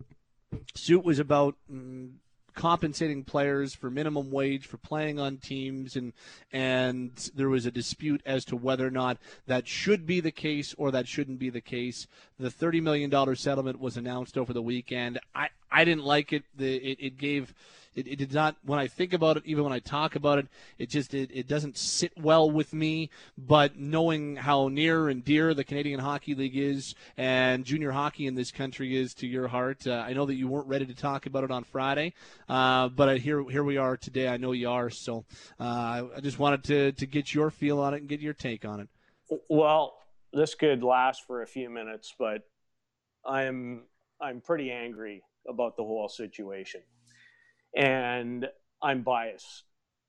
suit 0.75 1.05
was 1.05 1.17
about 1.17 1.55
mm, 1.71 2.11
compensating 2.53 3.23
players 3.23 3.73
for 3.73 3.89
minimum 3.89 4.31
wage 4.31 4.65
for 4.65 4.77
playing 4.77 5.19
on 5.19 5.37
teams 5.37 5.95
and 5.95 6.13
and 6.51 7.31
there 7.35 7.49
was 7.49 7.65
a 7.65 7.71
dispute 7.71 8.21
as 8.25 8.45
to 8.45 8.55
whether 8.55 8.85
or 8.85 8.91
not 8.91 9.17
that 9.47 9.67
should 9.67 10.05
be 10.05 10.19
the 10.19 10.31
case 10.31 10.75
or 10.77 10.91
that 10.91 11.07
shouldn't 11.07 11.39
be 11.39 11.49
the 11.49 11.61
case. 11.61 12.07
The 12.39 12.51
30 12.51 12.81
million 12.81 13.09
dollar 13.09 13.35
settlement 13.35 13.79
was 13.79 13.97
announced 13.97 14.37
over 14.37 14.53
the 14.53 14.61
weekend. 14.61 15.19
I 15.33 15.49
i 15.71 15.85
didn't 15.85 16.03
like 16.03 16.33
it. 16.33 16.43
The 16.55 16.75
it, 16.75 16.97
it 16.99 17.17
gave 17.17 17.53
it, 17.95 18.07
it 18.07 18.15
did 18.17 18.33
not 18.33 18.55
when 18.65 18.79
i 18.79 18.87
think 18.87 19.13
about 19.13 19.37
it 19.37 19.43
even 19.45 19.63
when 19.63 19.73
i 19.73 19.79
talk 19.79 20.15
about 20.15 20.39
it 20.39 20.47
it 20.77 20.89
just 20.89 21.13
it, 21.13 21.29
it 21.33 21.47
doesn't 21.47 21.77
sit 21.77 22.11
well 22.17 22.49
with 22.49 22.73
me. 22.73 23.09
But 23.37 23.77
knowing 23.77 24.35
how 24.35 24.67
near 24.67 25.09
and 25.09 25.23
dear 25.23 25.53
the 25.53 25.63
canadian 25.63 25.99
hockey 25.99 26.35
league 26.35 26.57
is 26.57 26.95
and 27.17 27.65
junior 27.65 27.91
hockey 27.91 28.27
in 28.27 28.35
this 28.35 28.51
country 28.51 28.95
is 28.95 29.13
to 29.15 29.27
your 29.27 29.47
heart 29.47 29.85
uh, 29.87 30.03
i 30.07 30.13
know 30.13 30.25
that 30.25 30.35
you 30.35 30.47
weren't 30.47 30.67
ready 30.67 30.85
to 30.85 30.95
talk 30.95 31.25
about 31.25 31.43
it 31.43 31.51
on 31.51 31.63
friday 31.63 32.13
uh, 32.49 32.89
but 32.89 33.09
I, 33.09 33.17
here 33.17 33.43
here 33.49 33.63
we 33.63 33.77
are 33.77 33.97
today. 33.97 34.27
I 34.27 34.37
know 34.37 34.51
you 34.51 34.69
are. 34.69 34.89
So 34.89 35.25
uh, 35.59 36.03
i 36.15 36.19
just 36.21 36.39
wanted 36.39 36.63
to 36.65 36.91
to 36.93 37.05
get 37.05 37.33
your 37.33 37.49
feel 37.49 37.79
on 37.79 37.93
it 37.93 38.01
and 38.01 38.09
get 38.09 38.19
your 38.19 38.33
take 38.33 38.65
on 38.65 38.81
it. 38.81 38.89
Well, 39.49 39.93
this 40.33 40.55
could 40.55 40.83
last 40.83 41.25
for 41.25 41.41
a 41.41 41.47
few 41.47 41.69
minutes, 41.69 42.13
but 42.17 42.41
I'm 43.25 43.83
I'm 44.19 44.41
pretty 44.41 44.71
angry 44.71 45.23
about 45.47 45.77
the 45.77 45.83
whole 45.83 46.09
situation, 46.09 46.81
and 47.75 48.47
I'm 48.81 49.03
biased. 49.03 49.63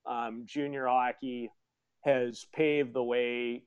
Um, 0.05 0.43
junior 0.45 0.87
hockey 0.87 1.49
has 2.01 2.45
paved 2.53 2.93
the 2.93 3.03
way 3.03 3.63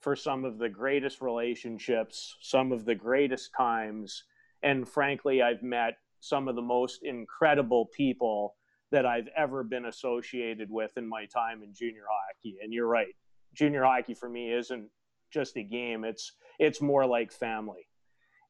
for 0.00 0.16
some 0.16 0.44
of 0.44 0.58
the 0.58 0.68
greatest 0.68 1.20
relationships, 1.20 2.36
some 2.40 2.72
of 2.72 2.84
the 2.84 2.94
greatest 2.94 3.50
times, 3.56 4.24
and 4.62 4.88
frankly, 4.88 5.42
I've 5.42 5.62
met 5.62 5.94
some 6.20 6.48
of 6.48 6.56
the 6.56 6.62
most 6.62 7.02
incredible 7.02 7.86
people 7.94 8.56
that 8.90 9.04
I've 9.04 9.28
ever 9.36 9.62
been 9.62 9.86
associated 9.86 10.70
with 10.70 10.96
in 10.96 11.06
my 11.06 11.26
time 11.26 11.62
in 11.62 11.74
junior 11.74 12.04
hockey. 12.08 12.56
And 12.62 12.72
you're 12.72 12.86
right, 12.86 13.14
junior 13.54 13.84
hockey 13.84 14.14
for 14.14 14.28
me 14.28 14.52
isn't 14.52 14.88
just 15.30 15.56
a 15.56 15.62
game; 15.62 16.04
it's 16.04 16.32
it's 16.58 16.80
more 16.80 17.06
like 17.06 17.32
family. 17.32 17.88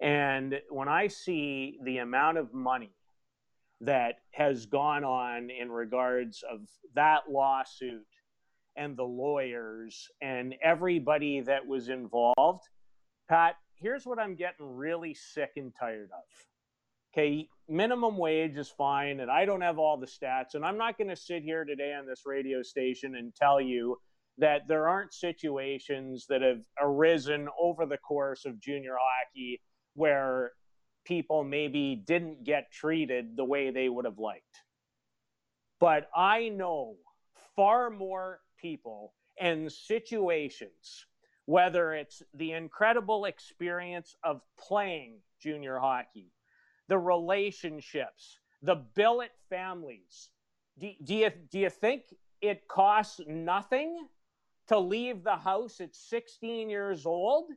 And 0.01 0.61
when 0.70 0.88
I 0.88 1.07
see 1.07 1.78
the 1.84 1.99
amount 1.99 2.38
of 2.38 2.53
money 2.53 2.92
that 3.81 4.16
has 4.33 4.66
gone 4.66 5.05
on 5.05 5.51
in 5.51 5.70
regards 5.70 6.43
of 6.51 6.61
that 6.95 7.22
lawsuit 7.29 8.07
and 8.77 8.97
the 8.97 9.05
lawyers 9.05 10.09
and 10.20 10.55
everybody 10.62 11.41
that 11.41 11.66
was 11.66 11.89
involved, 11.89 12.64
Pat, 13.29 13.57
here's 13.75 14.07
what 14.07 14.18
I'm 14.18 14.35
getting 14.35 14.77
really 14.77 15.14
sick 15.14 15.53
and 15.57 15.72
tired 15.79 16.11
of. 16.12 16.25
Okay, 17.12 17.49
minimum 17.68 18.18
wage 18.18 18.57
is 18.57 18.68
fine, 18.68 19.20
and 19.20 19.31
I 19.31 19.45
don't 19.45 19.61
have 19.61 19.79
all 19.79 19.97
the 19.97 20.07
stats, 20.07 20.55
and 20.55 20.64
I'm 20.64 20.77
not 20.77 20.99
going 20.99 21.11
to 21.11 21.16
sit 21.16 21.45
here 21.45 21.64
today 21.64 21.95
on 21.95 22.07
this 22.07 22.22
radio 22.27 22.61
station 22.62 23.14
and 23.14 23.33
tell 23.35 23.61
you 23.61 23.99
that 24.39 24.66
there 24.66 24.89
aren't 24.89 25.14
situations 25.14 26.27
that 26.29 26.43
have 26.43 26.61
arisen 26.81 27.49
over 27.61 27.87
the 27.87 27.99
course 27.99 28.45
of 28.45 28.61
junior 28.61 28.97
hockey 28.99 29.61
where 29.95 30.51
people 31.05 31.44
maybe 31.44 31.94
didn't 31.94 32.44
get 32.44 32.72
treated 32.72 33.36
the 33.36 33.44
way 33.44 33.70
they 33.70 33.88
would 33.88 34.05
have 34.05 34.18
liked. 34.18 34.62
But 35.80 36.09
I 36.14 36.48
know 36.48 36.96
far 37.57 37.90
more 37.90 38.40
people 38.59 39.12
and 39.38 39.70
situations, 39.70 41.07
whether 41.46 41.92
it's 41.94 42.22
the 42.34 42.52
incredible 42.52 43.26
experience 43.26 44.16
of 44.24 44.40
playing 44.59 45.18
junior 45.40 45.78
hockey, 45.78 46.32
the 46.88 46.98
relationships, 46.98 48.38
the 48.62 48.76
billet 48.94 49.32
families. 49.50 50.30
Do, 50.78 50.90
do, 51.02 51.14
you, 51.14 51.30
do 51.50 51.59
you 51.59 51.70
think 51.70 52.05
it 52.40 52.66
costs 52.68 53.20
nothing 53.26 54.07
to 54.68 54.78
leave 54.78 55.22
the 55.22 55.36
house 55.36 55.80
at 55.80 55.94
16 55.94 56.70
years 56.70 57.05
old 57.05 57.50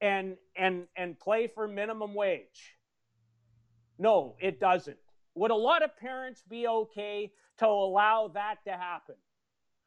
and 0.00 0.36
and 0.56 0.86
and 0.96 1.18
play 1.18 1.46
for 1.46 1.68
minimum 1.68 2.14
wage? 2.14 2.76
No, 3.98 4.36
it 4.40 4.60
doesn't. 4.60 4.96
Would 5.34 5.50
a 5.50 5.56
lot 5.56 5.82
of 5.82 5.96
parents 5.96 6.42
be 6.48 6.66
okay 6.66 7.32
to 7.58 7.66
allow 7.66 8.28
that 8.34 8.56
to 8.64 8.72
happen 8.72 9.16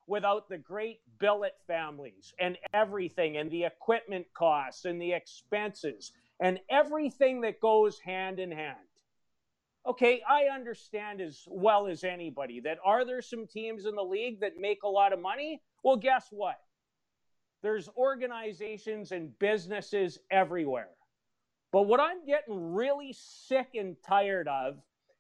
without 0.07 0.49
the 0.49 0.57
great 0.57 0.99
billet 1.19 1.55
families 1.65 2.33
and 2.39 2.57
everything 2.73 3.37
and 3.37 3.49
the 3.49 3.63
equipment 3.63 4.25
costs 4.33 4.85
and 4.85 5.01
the 5.01 5.13
expenses 5.13 6.11
and 6.39 6.59
everything 6.69 7.41
that 7.41 7.59
goes 7.59 7.99
hand 7.99 8.39
in 8.39 8.51
hand? 8.51 8.77
Okay, 9.85 10.21
I 10.29 10.45
understand 10.45 11.19
as 11.19 11.43
well 11.47 11.87
as 11.87 12.03
anybody 12.03 12.61
that 12.61 12.77
are 12.85 13.03
there 13.03 13.21
some 13.21 13.47
teams 13.47 13.85
in 13.85 13.95
the 13.95 14.03
league 14.03 14.39
that 14.39 14.57
make 14.57 14.83
a 14.83 14.87
lot 14.87 15.11
of 15.11 15.19
money? 15.19 15.61
Well, 15.83 15.97
guess 15.97 16.27
what? 16.31 16.59
There's 17.63 17.89
organizations 17.97 19.11
and 19.11 19.37
businesses 19.39 20.19
everywhere. 20.29 20.89
But 21.71 21.83
what 21.83 21.99
I'm 21.99 22.25
getting 22.25 22.73
really 22.73 23.15
sick 23.17 23.69
and 23.73 23.95
tired 24.05 24.47
of 24.47 24.75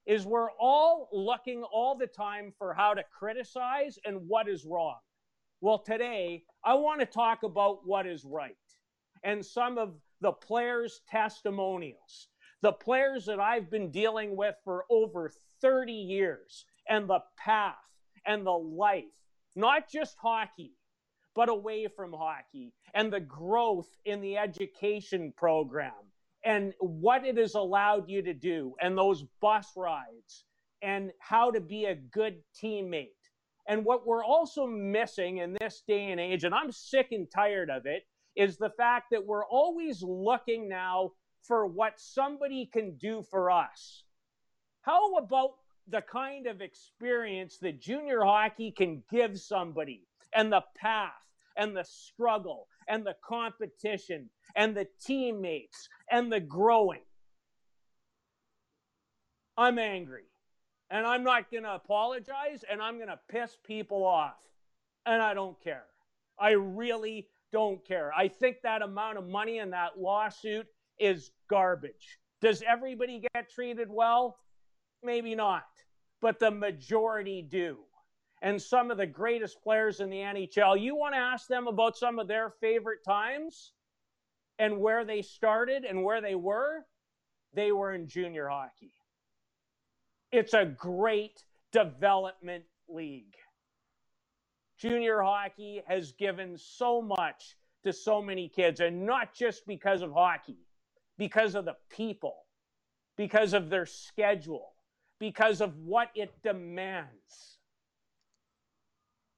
is 0.05 0.25
we're 0.25 0.51
all 0.59 1.09
looking 1.11 1.63
all 1.63 1.97
the 1.97 2.05
time 2.05 2.53
for 2.59 2.73
how 2.73 2.93
to 2.93 3.03
criticize 3.17 3.97
and 4.05 4.27
what 4.27 4.47
is 4.47 4.65
wrong. 4.65 4.97
Well, 5.61 5.79
today, 5.79 6.43
I 6.63 6.75
want 6.75 6.99
to 6.99 7.05
talk 7.05 7.43
about 7.43 7.87
what 7.87 8.05
is 8.05 8.25
right 8.25 8.55
and 9.23 9.43
some 9.43 9.77
of 9.77 9.95
the 10.21 10.33
players' 10.33 11.01
testimonials 11.09 12.27
the 12.63 12.71
players 12.71 13.25
that 13.25 13.41
I've 13.41 13.69
been 13.69 13.91
dealing 13.91 14.37
with 14.37 14.55
for 14.63 14.85
over 14.89 15.29
30 15.61 15.91
years 15.91 16.65
and 16.87 17.09
the 17.09 17.19
path 17.37 17.75
and 18.25 18.45
the 18.45 18.51
life, 18.51 19.03
not 19.53 19.89
just 19.91 20.15
hockey, 20.17 20.71
but 21.35 21.49
away 21.49 21.87
from 21.87 22.13
hockey 22.13 22.73
and 22.93 23.11
the 23.11 23.19
growth 23.19 23.89
in 24.05 24.21
the 24.21 24.37
education 24.37 25.33
program 25.35 25.93
and 26.45 26.73
what 26.79 27.25
it 27.25 27.37
has 27.37 27.55
allowed 27.55 28.09
you 28.09 28.21
to 28.21 28.33
do 28.33 28.73
and 28.81 28.97
those 28.97 29.23
bus 29.41 29.67
rides 29.75 30.45
and 30.81 31.11
how 31.19 31.49
to 31.49 31.61
be 31.61 31.85
a 31.85 31.95
good 31.95 32.35
teammate. 32.61 33.07
And 33.67 33.85
what 33.85 34.05
we're 34.05 34.25
also 34.25 34.67
missing 34.67 35.37
in 35.37 35.55
this 35.59 35.83
day 35.87 36.11
and 36.11 36.19
age, 36.19 36.43
and 36.43 36.53
I'm 36.53 36.71
sick 36.71 37.07
and 37.11 37.27
tired 37.33 37.69
of 37.69 37.85
it, 37.85 38.03
is 38.35 38.57
the 38.57 38.71
fact 38.71 39.07
that 39.11 39.25
we're 39.25 39.45
always 39.45 40.03
looking 40.03 40.67
now 40.67 41.11
for 41.43 41.65
what 41.65 41.99
somebody 41.99 42.69
can 42.71 42.97
do 42.97 43.23
for 43.31 43.49
us. 43.49 44.03
How 44.81 45.15
about 45.15 45.51
the 45.87 46.01
kind 46.01 46.47
of 46.47 46.61
experience 46.61 47.57
that 47.59 47.81
junior 47.81 48.23
hockey 48.23 48.71
can 48.71 49.03
give 49.09 49.39
somebody 49.39 50.05
and 50.35 50.51
the 50.51 50.63
path 50.77 51.11
and 51.57 51.75
the 51.75 51.83
struggle 51.83 52.67
and 52.87 53.05
the 53.05 53.15
competition 53.23 54.29
and 54.55 54.75
the 54.75 54.87
teammates 55.05 55.87
and 56.11 56.31
the 56.31 56.39
growing? 56.39 57.03
I'm 59.57 59.77
angry 59.77 60.25
and 60.89 61.05
I'm 61.05 61.23
not 61.23 61.51
going 61.51 61.63
to 61.63 61.75
apologize 61.75 62.63
and 62.69 62.81
I'm 62.81 62.97
going 62.97 63.09
to 63.09 63.19
piss 63.29 63.57
people 63.65 64.05
off. 64.05 64.35
And 65.05 65.21
I 65.21 65.33
don't 65.33 65.61
care. 65.61 65.83
I 66.39 66.51
really 66.51 67.27
don't 67.51 67.85
care. 67.85 68.11
I 68.15 68.29
think 68.29 68.57
that 68.63 68.81
amount 68.81 69.17
of 69.17 69.27
money 69.27 69.59
in 69.59 69.71
that 69.71 69.99
lawsuit 69.99 70.65
is 70.99 71.31
garbage. 71.49 72.19
Does 72.41 72.63
everybody 72.65 73.23
get 73.33 73.49
treated 73.49 73.89
well? 73.89 74.37
Maybe 75.03 75.35
not, 75.35 75.65
but 76.21 76.39
the 76.39 76.51
majority 76.51 77.41
do. 77.41 77.79
And 78.43 78.61
some 78.61 78.91
of 78.91 78.97
the 78.97 79.07
greatest 79.07 79.63
players 79.63 79.99
in 79.99 80.11
the 80.11 80.17
NHL, 80.17 80.79
you 80.79 80.95
want 80.95 81.15
to 81.15 81.19
ask 81.19 81.47
them 81.47 81.67
about 81.67 81.97
some 81.97 82.19
of 82.19 82.27
their 82.27 82.51
favorite 82.61 83.03
times 83.03 83.71
and 84.59 84.79
where 84.79 85.03
they 85.03 85.23
started 85.23 85.85
and 85.85 86.03
where 86.03 86.21
they 86.21 86.35
were? 86.35 86.85
They 87.55 87.71
were 87.71 87.93
in 87.93 88.07
junior 88.07 88.47
hockey. 88.47 88.93
It's 90.31 90.53
a 90.53 90.65
great 90.65 91.43
development 91.71 92.65
league. 92.87 93.35
Junior 94.77 95.21
hockey 95.21 95.81
has 95.87 96.11
given 96.11 96.57
so 96.57 97.01
much 97.01 97.55
to 97.83 97.93
so 97.93 98.21
many 98.21 98.47
kids, 98.47 98.79
and 98.79 99.05
not 99.05 99.33
just 99.33 99.65
because 99.65 100.01
of 100.01 100.11
hockey 100.11 100.59
because 101.17 101.55
of 101.55 101.65
the 101.65 101.75
people, 101.89 102.35
because 103.17 103.53
of 103.53 103.69
their 103.69 103.85
schedule, 103.85 104.73
because 105.19 105.61
of 105.61 105.77
what 105.77 106.09
it 106.15 106.31
demands. 106.43 107.59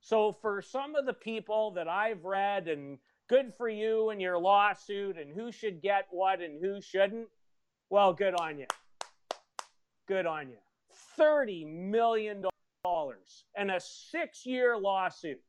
So, 0.05 0.31
for 0.33 0.61
some 0.61 0.93
of 0.93 1.07
the 1.07 1.13
people 1.13 1.71
that 1.71 1.87
I've 1.87 2.25
read, 2.25 2.67
and 2.67 2.99
good 3.27 3.55
for 3.57 3.67
you 3.67 4.11
and 4.11 4.21
your 4.21 4.37
lawsuit, 4.37 5.17
and 5.17 5.33
who 5.33 5.51
should 5.51 5.81
get 5.81 6.05
what 6.11 6.43
and 6.43 6.63
who 6.63 6.79
shouldn't, 6.79 7.27
well, 7.89 8.13
good 8.13 8.35
on 8.35 8.59
you. 8.59 8.67
Good 10.07 10.27
on 10.27 10.49
you. 10.49 10.57
$30 11.17 11.65
million 11.89 12.43
and 13.57 13.71
a 13.71 13.79
six 13.79 14.45
year 14.45 14.77
lawsuit. 14.77 15.41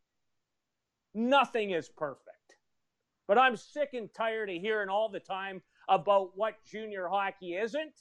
Nothing 1.13 1.73
is 1.73 1.91
perfect. 1.91 2.57
But 3.29 3.37
I'm 3.37 3.57
sick 3.57 3.91
and 3.93 4.09
tired 4.15 4.49
of 4.49 4.57
hearing 4.57 4.89
all 4.89 5.11
the 5.11 5.21
time 5.21 5.61
about 5.87 6.31
what 6.35 6.65
junior 6.65 7.09
hockey 7.09 7.57
isn't. 7.57 7.93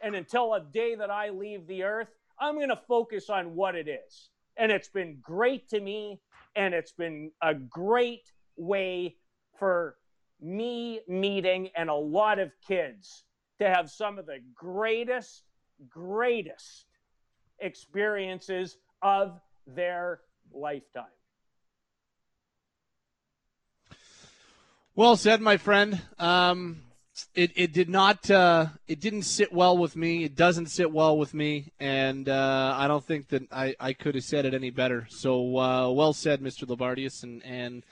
And 0.00 0.14
until 0.14 0.54
a 0.54 0.62
day 0.62 0.94
that 0.94 1.10
I 1.10 1.28
leave 1.28 1.66
the 1.66 1.82
earth, 1.82 2.08
I'm 2.40 2.54
going 2.54 2.70
to 2.70 2.80
focus 2.88 3.28
on 3.28 3.54
what 3.54 3.74
it 3.74 3.86
is. 3.86 4.30
And 4.56 4.70
it's 4.70 4.88
been 4.88 5.18
great 5.22 5.68
to 5.70 5.80
me. 5.80 6.20
And 6.56 6.74
it's 6.74 6.92
been 6.92 7.32
a 7.42 7.54
great 7.54 8.30
way 8.56 9.16
for 9.58 9.96
me 10.40 11.00
meeting 11.08 11.70
and 11.76 11.90
a 11.90 11.94
lot 11.94 12.38
of 12.38 12.52
kids 12.66 13.24
to 13.58 13.68
have 13.68 13.90
some 13.90 14.18
of 14.18 14.26
the 14.26 14.38
greatest, 14.54 15.42
greatest 15.88 16.86
experiences 17.58 18.76
of 19.02 19.40
their 19.66 20.20
lifetime. 20.52 21.04
Well 24.94 25.16
said, 25.16 25.40
my 25.40 25.56
friend. 25.56 26.00
Um, 26.20 26.83
it, 27.34 27.52
it 27.54 27.72
did 27.72 27.88
not 27.88 28.28
uh, 28.30 28.66
it 28.88 29.00
didn't 29.00 29.22
sit 29.22 29.52
well 29.52 29.76
with 29.78 29.96
me. 29.96 30.24
It 30.24 30.34
doesn't 30.34 30.66
sit 30.66 30.90
well 30.90 31.16
with 31.16 31.32
me, 31.32 31.72
and 31.78 32.28
uh, 32.28 32.74
I 32.76 32.88
don't 32.88 33.04
think 33.04 33.28
that 33.28 33.52
I, 33.52 33.74
I 33.78 33.92
could 33.92 34.14
have 34.14 34.24
said 34.24 34.44
it 34.44 34.54
any 34.54 34.70
better. 34.70 35.06
So 35.10 35.58
uh, 35.58 35.90
well 35.90 36.12
said, 36.12 36.40
Mr. 36.40 36.66
Loubardias. 36.66 37.22
And 37.22 37.44
and 37.44 37.82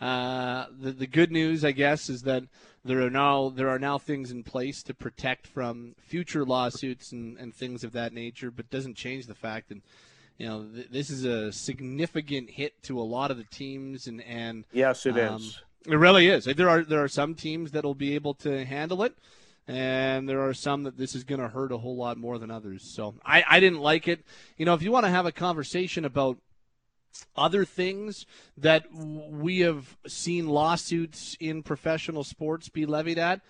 uh, 0.00 0.66
the 0.78 0.92
the 0.92 1.06
good 1.06 1.30
news, 1.30 1.64
I 1.64 1.72
guess, 1.72 2.08
is 2.08 2.22
that 2.22 2.44
there 2.84 3.02
are 3.02 3.10
now 3.10 3.50
there 3.50 3.68
are 3.68 3.78
now 3.78 3.98
things 3.98 4.30
in 4.30 4.42
place 4.42 4.82
to 4.84 4.94
protect 4.94 5.46
from 5.46 5.94
future 5.98 6.44
lawsuits 6.44 7.12
and, 7.12 7.36
and 7.38 7.54
things 7.54 7.84
of 7.84 7.92
that 7.92 8.14
nature. 8.14 8.50
But 8.50 8.70
doesn't 8.70 8.96
change 8.96 9.26
the 9.26 9.34
fact 9.34 9.68
that 9.68 9.82
you 10.38 10.46
know 10.46 10.64
th- 10.64 10.88
this 10.90 11.10
is 11.10 11.24
a 11.24 11.52
significant 11.52 12.50
hit 12.50 12.82
to 12.84 12.98
a 12.98 13.02
lot 13.02 13.30
of 13.30 13.36
the 13.36 13.44
teams 13.44 14.06
and 14.06 14.22
and 14.22 14.64
yes, 14.72 15.04
it 15.04 15.18
um, 15.18 15.36
is 15.36 15.60
it 15.86 15.96
really 15.96 16.28
is. 16.28 16.44
There 16.44 16.68
are 16.68 16.82
there 16.84 17.02
are 17.02 17.08
some 17.08 17.34
teams 17.34 17.72
that 17.72 17.84
will 17.84 17.94
be 17.94 18.14
able 18.14 18.34
to 18.34 18.64
handle 18.64 19.02
it, 19.02 19.16
and 19.66 20.28
there 20.28 20.42
are 20.42 20.54
some 20.54 20.82
that 20.84 20.98
this 20.98 21.14
is 21.14 21.24
going 21.24 21.40
to 21.40 21.48
hurt 21.48 21.72
a 21.72 21.78
whole 21.78 21.96
lot 21.96 22.18
more 22.18 22.38
than 22.38 22.50
others. 22.50 22.82
So 22.82 23.14
I, 23.24 23.44
I 23.48 23.60
didn't 23.60 23.80
like 23.80 24.08
it. 24.08 24.24
You 24.56 24.66
know, 24.66 24.74
if 24.74 24.82
you 24.82 24.90
want 24.90 25.06
to 25.06 25.10
have 25.10 25.26
a 25.26 25.32
conversation 25.32 26.04
about 26.04 26.38
other 27.36 27.64
things 27.64 28.26
that 28.56 28.84
we 28.92 29.60
have 29.60 29.96
seen 30.06 30.48
lawsuits 30.48 31.36
in 31.40 31.62
professional 31.62 32.24
sports 32.24 32.68
be 32.68 32.86
levied 32.86 33.18
at, 33.18 33.40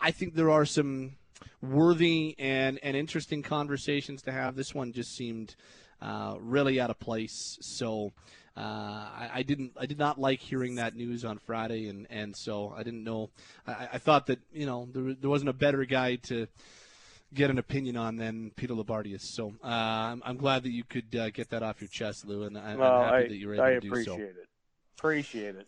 I 0.00 0.10
think 0.10 0.34
there 0.34 0.50
are 0.50 0.66
some 0.66 1.16
worthy 1.60 2.34
and, 2.38 2.78
and 2.82 2.96
interesting 2.96 3.42
conversations 3.42 4.22
to 4.22 4.32
have. 4.32 4.56
This 4.56 4.74
one 4.74 4.92
just 4.92 5.14
seemed 5.14 5.54
uh, 6.00 6.36
really 6.40 6.80
out 6.80 6.90
of 6.90 6.98
place. 6.98 7.58
So 7.60 8.12
uh, 8.56 8.60
I, 8.60 9.30
I, 9.34 9.42
didn't 9.42 9.72
I 9.78 9.86
did 9.86 9.98
not 9.98 10.20
like 10.20 10.40
hearing 10.40 10.74
that 10.74 10.94
news 10.94 11.24
on 11.24 11.38
Friday, 11.38 11.88
and, 11.88 12.06
and 12.10 12.36
so 12.36 12.74
I 12.76 12.82
didn't 12.82 13.04
know. 13.04 13.30
I, 13.66 13.88
I 13.94 13.98
thought 13.98 14.26
that 14.26 14.40
you 14.52 14.66
know 14.66 14.88
there, 14.92 15.14
there 15.14 15.30
wasn't 15.30 15.50
a 15.50 15.54
better 15.54 15.84
guy 15.84 16.16
to 16.16 16.46
get 17.34 17.50
an 17.50 17.58
opinion 17.58 17.96
on 17.96 18.16
than 18.16 18.50
Peter 18.56 18.74
Loubardias. 18.74 19.22
So 19.22 19.54
uh, 19.64 19.66
I'm, 19.66 20.22
I'm, 20.24 20.36
glad 20.36 20.64
that 20.64 20.70
you 20.70 20.84
could 20.84 21.16
uh, 21.16 21.30
get 21.30 21.50
that 21.50 21.62
off 21.62 21.80
your 21.80 21.88
chest, 21.88 22.26
Lou, 22.26 22.42
and 22.42 22.58
I, 22.58 22.76
well, 22.76 23.02
am 23.02 23.14
happy 23.14 23.28
that 23.28 23.36
you 23.36 23.48
were 23.48 23.54
able 23.54 23.64
I 23.64 23.70
to 23.74 23.80
do 23.80 23.88
so. 23.88 23.94
I 23.94 24.00
appreciate 24.00 24.36
it. 24.36 24.48
Appreciate 24.98 25.56
it. 25.56 25.66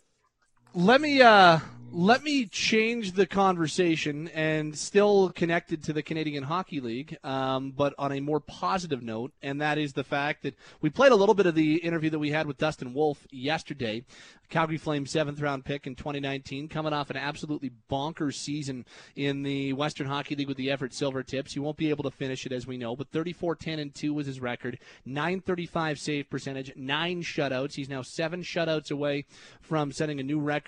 Let 0.77 1.01
me 1.01 1.23
uh, 1.23 1.61
Let 1.93 2.25
me 2.25 2.47
change 2.47 3.13
the 3.13 3.25
conversation 3.25 4.27
and 4.35 4.77
still 4.77 5.31
connected 5.31 5.85
to 5.85 5.93
the 5.93 6.03
Canadian 6.03 6.43
Hockey 6.43 6.81
League, 6.81 7.17
um, 7.23 7.71
but 7.71 7.95
on 7.97 8.11
a 8.11 8.19
more 8.19 8.41
positive 8.41 9.01
note, 9.01 9.33
and 9.41 9.61
that 9.61 9.79
is 9.79 9.93
the 9.93 10.03
fact 10.03 10.43
that 10.43 10.57
we 10.81 10.91
played 10.91 11.13
a 11.13 11.15
little 11.15 11.37
bit 11.37 11.47
of 11.47 11.55
the 11.55 11.77
interview 11.77 12.11
that 12.11 12.19
we 12.19 12.33
had 12.33 12.49
with 12.49 12.59
Dustin 12.59 12.95
Wolf 12.95 13.29
yesterday. 13.31 14.03
Calgary 14.51 14.77
Flames 14.77 15.11
seventh 15.11 15.41
round 15.41 15.65
pick 15.65 15.87
in 15.87 15.95
2019, 15.95 16.69
coming 16.69 16.93
off 16.93 17.11
an 17.11 17.17
absolutely 17.17 17.71
bonkers 17.91 18.35
season 18.35 18.85
in 19.17 19.43
the 19.43 19.73
Western 19.73 20.07
Hockey 20.07 20.35
League 20.35 20.49
with 20.49 20.57
the 20.57 20.71
Everett 20.71 20.93
Silvertips. 20.93 21.53
He 21.53 21.61
won't 21.61 21.79
be 21.79 21.91
able 21.91 22.05
to 22.05 22.11
finish 22.11 22.45
it, 22.45 22.53
as 22.53 22.67
we 22.67 22.77
know, 22.77 22.97
but 22.97 23.11
34 23.11 23.55
10 23.55 23.79
and 23.79 23.95
2 23.95 24.13
was 24.13 24.27
his 24.27 24.41
record, 24.41 24.81
935 25.07 25.99
save 25.99 26.29
percentage, 26.29 26.73
nine 26.75 27.23
shutouts. 27.23 27.75
He's 27.75 27.89
now 27.89 28.03
seven 28.03 28.43
shutouts 28.43 28.91
away 28.91 29.25
from 29.63 29.93
setting 29.93 30.19
a 30.19 30.25
new 30.25 30.41
record 30.41 30.64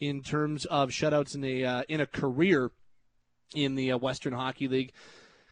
in 0.00 0.22
terms 0.22 0.64
of 0.66 0.90
shutouts 0.90 1.34
in 1.34 1.44
a 1.44 1.64
uh, 1.64 1.82
in 1.88 2.00
a 2.00 2.06
career 2.06 2.70
in 3.54 3.74
the 3.74 3.92
uh, 3.92 3.98
Western 3.98 4.32
Hockey 4.32 4.68
League. 4.68 4.92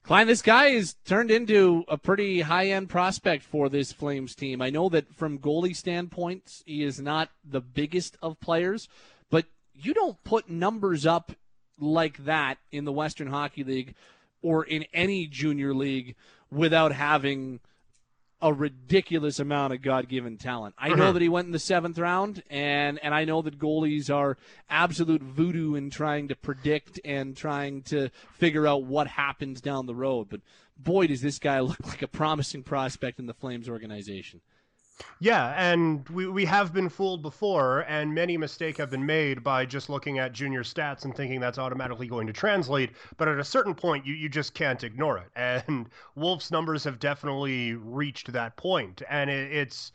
Klein, 0.02 0.28
this 0.28 0.42
guy 0.42 0.66
is 0.66 0.94
turned 1.04 1.32
into 1.32 1.84
a 1.88 1.98
pretty 1.98 2.42
high 2.42 2.66
end 2.66 2.88
prospect 2.88 3.42
for 3.42 3.68
this 3.68 3.92
Flames 3.92 4.36
team. 4.36 4.62
I 4.62 4.70
know 4.70 4.88
that 4.90 5.12
from 5.16 5.38
goalie 5.38 5.74
standpoints, 5.74 6.62
he 6.64 6.84
is 6.84 7.00
not 7.00 7.30
the 7.44 7.60
biggest 7.60 8.16
of 8.22 8.38
players, 8.38 8.88
but 9.30 9.46
you 9.74 9.92
don't 9.94 10.22
put 10.22 10.48
numbers 10.48 11.06
up 11.06 11.32
like 11.78 12.24
that 12.24 12.58
in 12.70 12.84
the 12.84 12.92
Western 12.92 13.26
Hockey 13.26 13.64
League 13.64 13.94
or 14.42 14.64
in 14.64 14.84
any 14.94 15.26
junior 15.26 15.74
league 15.74 16.14
without 16.52 16.92
having 16.92 17.58
a 18.40 18.52
ridiculous 18.52 19.38
amount 19.38 19.72
of 19.72 19.80
God-given 19.82 20.36
talent. 20.36 20.74
I 20.78 20.88
know 20.90 21.04
uh-huh. 21.04 21.12
that 21.12 21.22
he 21.22 21.28
went 21.28 21.46
in 21.46 21.52
the 21.52 21.58
seventh 21.58 21.98
round, 21.98 22.42
and 22.50 22.98
and 23.02 23.14
I 23.14 23.24
know 23.24 23.42
that 23.42 23.58
goalies 23.58 24.14
are 24.14 24.36
absolute 24.68 25.22
voodoo 25.22 25.74
in 25.74 25.90
trying 25.90 26.28
to 26.28 26.36
predict 26.36 27.00
and 27.04 27.36
trying 27.36 27.82
to 27.84 28.10
figure 28.34 28.66
out 28.66 28.84
what 28.84 29.06
happens 29.06 29.60
down 29.60 29.86
the 29.86 29.94
road. 29.94 30.28
But 30.28 30.40
boy, 30.76 31.06
does 31.06 31.22
this 31.22 31.38
guy 31.38 31.60
look 31.60 31.84
like 31.86 32.02
a 32.02 32.08
promising 32.08 32.62
prospect 32.62 33.18
in 33.18 33.26
the 33.26 33.34
Flames 33.34 33.68
organization. 33.68 34.40
Yeah, 35.18 35.54
and 35.56 36.08
we, 36.08 36.26
we 36.26 36.44
have 36.46 36.72
been 36.72 36.88
fooled 36.88 37.20
before, 37.22 37.80
and 37.80 38.14
many 38.14 38.36
mistakes 38.38 38.78
have 38.78 38.90
been 38.90 39.04
made 39.04 39.42
by 39.42 39.66
just 39.66 39.90
looking 39.90 40.18
at 40.18 40.32
junior 40.32 40.62
stats 40.62 41.04
and 41.04 41.14
thinking 41.14 41.38
that's 41.40 41.58
automatically 41.58 42.06
going 42.06 42.26
to 42.26 42.32
translate. 42.32 42.92
But 43.18 43.28
at 43.28 43.38
a 43.38 43.44
certain 43.44 43.74
point, 43.74 44.06
you, 44.06 44.14
you 44.14 44.28
just 44.28 44.54
can't 44.54 44.82
ignore 44.84 45.18
it. 45.18 45.30
And 45.68 45.88
Wolf's 46.14 46.50
numbers 46.50 46.84
have 46.84 46.98
definitely 46.98 47.74
reached 47.74 48.32
that 48.32 48.56
point. 48.56 49.02
And 49.08 49.28
it, 49.30 49.52
it's 49.52 49.92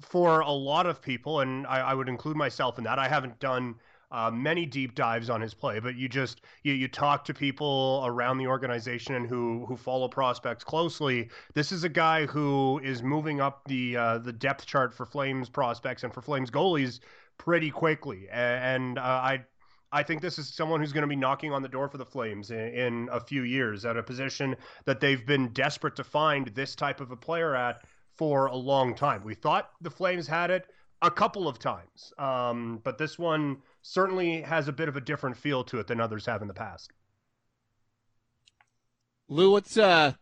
for 0.00 0.40
a 0.40 0.50
lot 0.50 0.86
of 0.86 1.00
people, 1.02 1.40
and 1.40 1.66
I, 1.66 1.80
I 1.80 1.94
would 1.94 2.08
include 2.08 2.36
myself 2.36 2.78
in 2.78 2.84
that. 2.84 2.98
I 2.98 3.08
haven't 3.08 3.38
done 3.40 3.76
uh, 4.10 4.30
many 4.30 4.64
deep 4.64 4.94
dives 4.94 5.28
on 5.28 5.40
his 5.40 5.52
play, 5.52 5.80
but 5.80 5.96
you 5.96 6.08
just 6.08 6.40
you, 6.62 6.72
you 6.72 6.88
talk 6.88 7.24
to 7.26 7.34
people 7.34 8.02
around 8.06 8.38
the 8.38 8.46
organization 8.46 9.14
and 9.14 9.26
who 9.26 9.66
who 9.66 9.76
follow 9.76 10.08
prospects 10.08 10.64
closely. 10.64 11.28
This 11.54 11.72
is 11.72 11.84
a 11.84 11.88
guy 11.88 12.24
who 12.26 12.80
is 12.82 13.02
moving 13.02 13.40
up 13.40 13.62
the 13.66 13.96
uh, 13.96 14.18
the 14.18 14.32
depth 14.32 14.64
chart 14.64 14.94
for 14.94 15.04
Flames 15.04 15.48
prospects 15.48 16.04
and 16.04 16.14
for 16.14 16.22
Flames 16.22 16.50
goalies 16.50 17.00
pretty 17.36 17.70
quickly, 17.70 18.28
and 18.30 18.98
uh, 18.98 19.02
I. 19.02 19.44
I 19.90 20.02
think 20.02 20.20
this 20.20 20.38
is 20.38 20.52
someone 20.52 20.80
who's 20.80 20.92
going 20.92 21.00
to 21.00 21.08
be 21.08 21.16
knocking 21.16 21.50
on 21.50 21.62
the 21.62 21.68
door 21.68 21.88
for 21.88 21.96
the 21.96 22.04
Flames 22.04 22.50
in, 22.50 22.58
in 22.58 23.08
a 23.10 23.18
few 23.18 23.44
years 23.44 23.86
at 23.86 23.96
a 23.96 24.02
position 24.02 24.54
that 24.84 25.00
they've 25.00 25.24
been 25.24 25.48
desperate 25.54 25.96
to 25.96 26.04
find 26.04 26.48
this 26.48 26.74
type 26.74 27.00
of 27.00 27.10
a 27.10 27.16
player 27.16 27.56
at 27.56 27.80
for 28.14 28.48
a 28.48 28.54
long 28.54 28.94
time. 28.94 29.24
We 29.24 29.34
thought 29.34 29.70
the 29.80 29.88
Flames 29.88 30.26
had 30.26 30.50
it 30.50 30.66
a 31.00 31.10
couple 31.10 31.48
of 31.48 31.58
times, 31.58 32.12
um, 32.18 32.80
but 32.84 32.98
this 32.98 33.18
one 33.18 33.62
certainly 33.82 34.42
has 34.42 34.68
a 34.68 34.72
bit 34.72 34.88
of 34.88 34.96
a 34.96 35.00
different 35.00 35.36
feel 35.36 35.64
to 35.64 35.78
it 35.78 35.86
than 35.86 36.00
others 36.00 36.26
have 36.26 36.42
in 36.42 36.48
the 36.48 36.54
past. 36.54 36.92
Lou, 39.28 39.50
what's 39.50 39.76
uh 39.76 40.12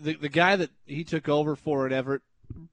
the 0.00 0.14
the 0.14 0.28
guy 0.28 0.56
that 0.56 0.70
he 0.86 1.04
took 1.04 1.28
over 1.28 1.56
for 1.56 1.86
at 1.86 1.92
Everett? 1.92 2.22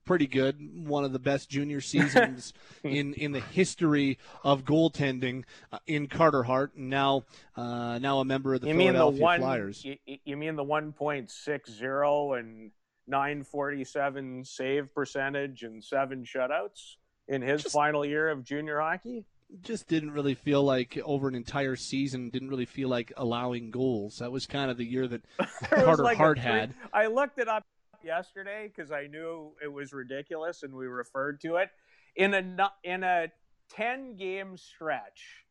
Pretty 0.06 0.26
good. 0.26 0.58
One 0.86 1.04
of 1.04 1.12
the 1.12 1.18
best 1.18 1.50
junior 1.50 1.80
seasons 1.82 2.54
in, 2.82 3.12
in 3.12 3.32
the 3.32 3.40
history 3.40 4.18
of 4.42 4.64
goaltending 4.64 5.44
uh, 5.70 5.80
in 5.86 6.06
Carter 6.06 6.44
Hart, 6.44 6.74
and 6.76 6.88
now 6.88 7.24
uh, 7.56 7.98
now 7.98 8.20
a 8.20 8.24
member 8.24 8.54
of 8.54 8.62
the 8.62 8.68
you 8.68 8.74
Philadelphia 8.74 9.12
mean 9.12 9.16
the 9.18 9.22
one, 9.22 9.40
Flyers. 9.40 9.84
You, 9.84 9.96
you 10.24 10.36
mean 10.36 10.56
the 10.56 10.64
one 10.64 10.92
point 10.92 11.30
six 11.30 11.70
zero 11.70 12.32
and 12.34 12.70
nine 13.06 13.44
forty 13.44 13.84
seven 13.84 14.44
save 14.44 14.94
percentage 14.94 15.62
and 15.62 15.84
seven 15.84 16.24
shutouts 16.24 16.94
in 17.28 17.42
his 17.42 17.64
Just- 17.64 17.74
final 17.74 18.04
year 18.04 18.30
of 18.30 18.44
junior 18.44 18.80
hockey? 18.80 19.26
Just 19.62 19.88
didn't 19.88 20.10
really 20.12 20.34
feel 20.34 20.62
like 20.62 20.98
over 21.04 21.28
an 21.28 21.34
entire 21.34 21.76
season 21.76 22.30
didn't 22.30 22.48
really 22.48 22.66
feel 22.66 22.88
like 22.88 23.12
allowing 23.16 23.70
goals. 23.70 24.18
That 24.18 24.32
was 24.32 24.46
kind 24.46 24.70
of 24.70 24.76
the 24.76 24.84
year 24.84 25.06
that 25.08 25.22
Carter 25.64 26.02
like 26.02 26.16
Hart 26.16 26.38
three- 26.38 26.50
had. 26.50 26.74
I 26.92 27.06
looked 27.06 27.38
it 27.38 27.48
up 27.48 27.64
yesterday 28.04 28.70
because 28.74 28.90
I 28.92 29.06
knew 29.06 29.52
it 29.62 29.72
was 29.72 29.92
ridiculous, 29.92 30.62
and 30.62 30.74
we 30.74 30.86
referred 30.86 31.40
to 31.42 31.56
it 31.56 31.70
in 32.14 32.34
a 32.34 32.70
in 32.84 33.02
a 33.04 33.28
ten 33.70 34.16
game 34.16 34.56
stretch. 34.56 35.44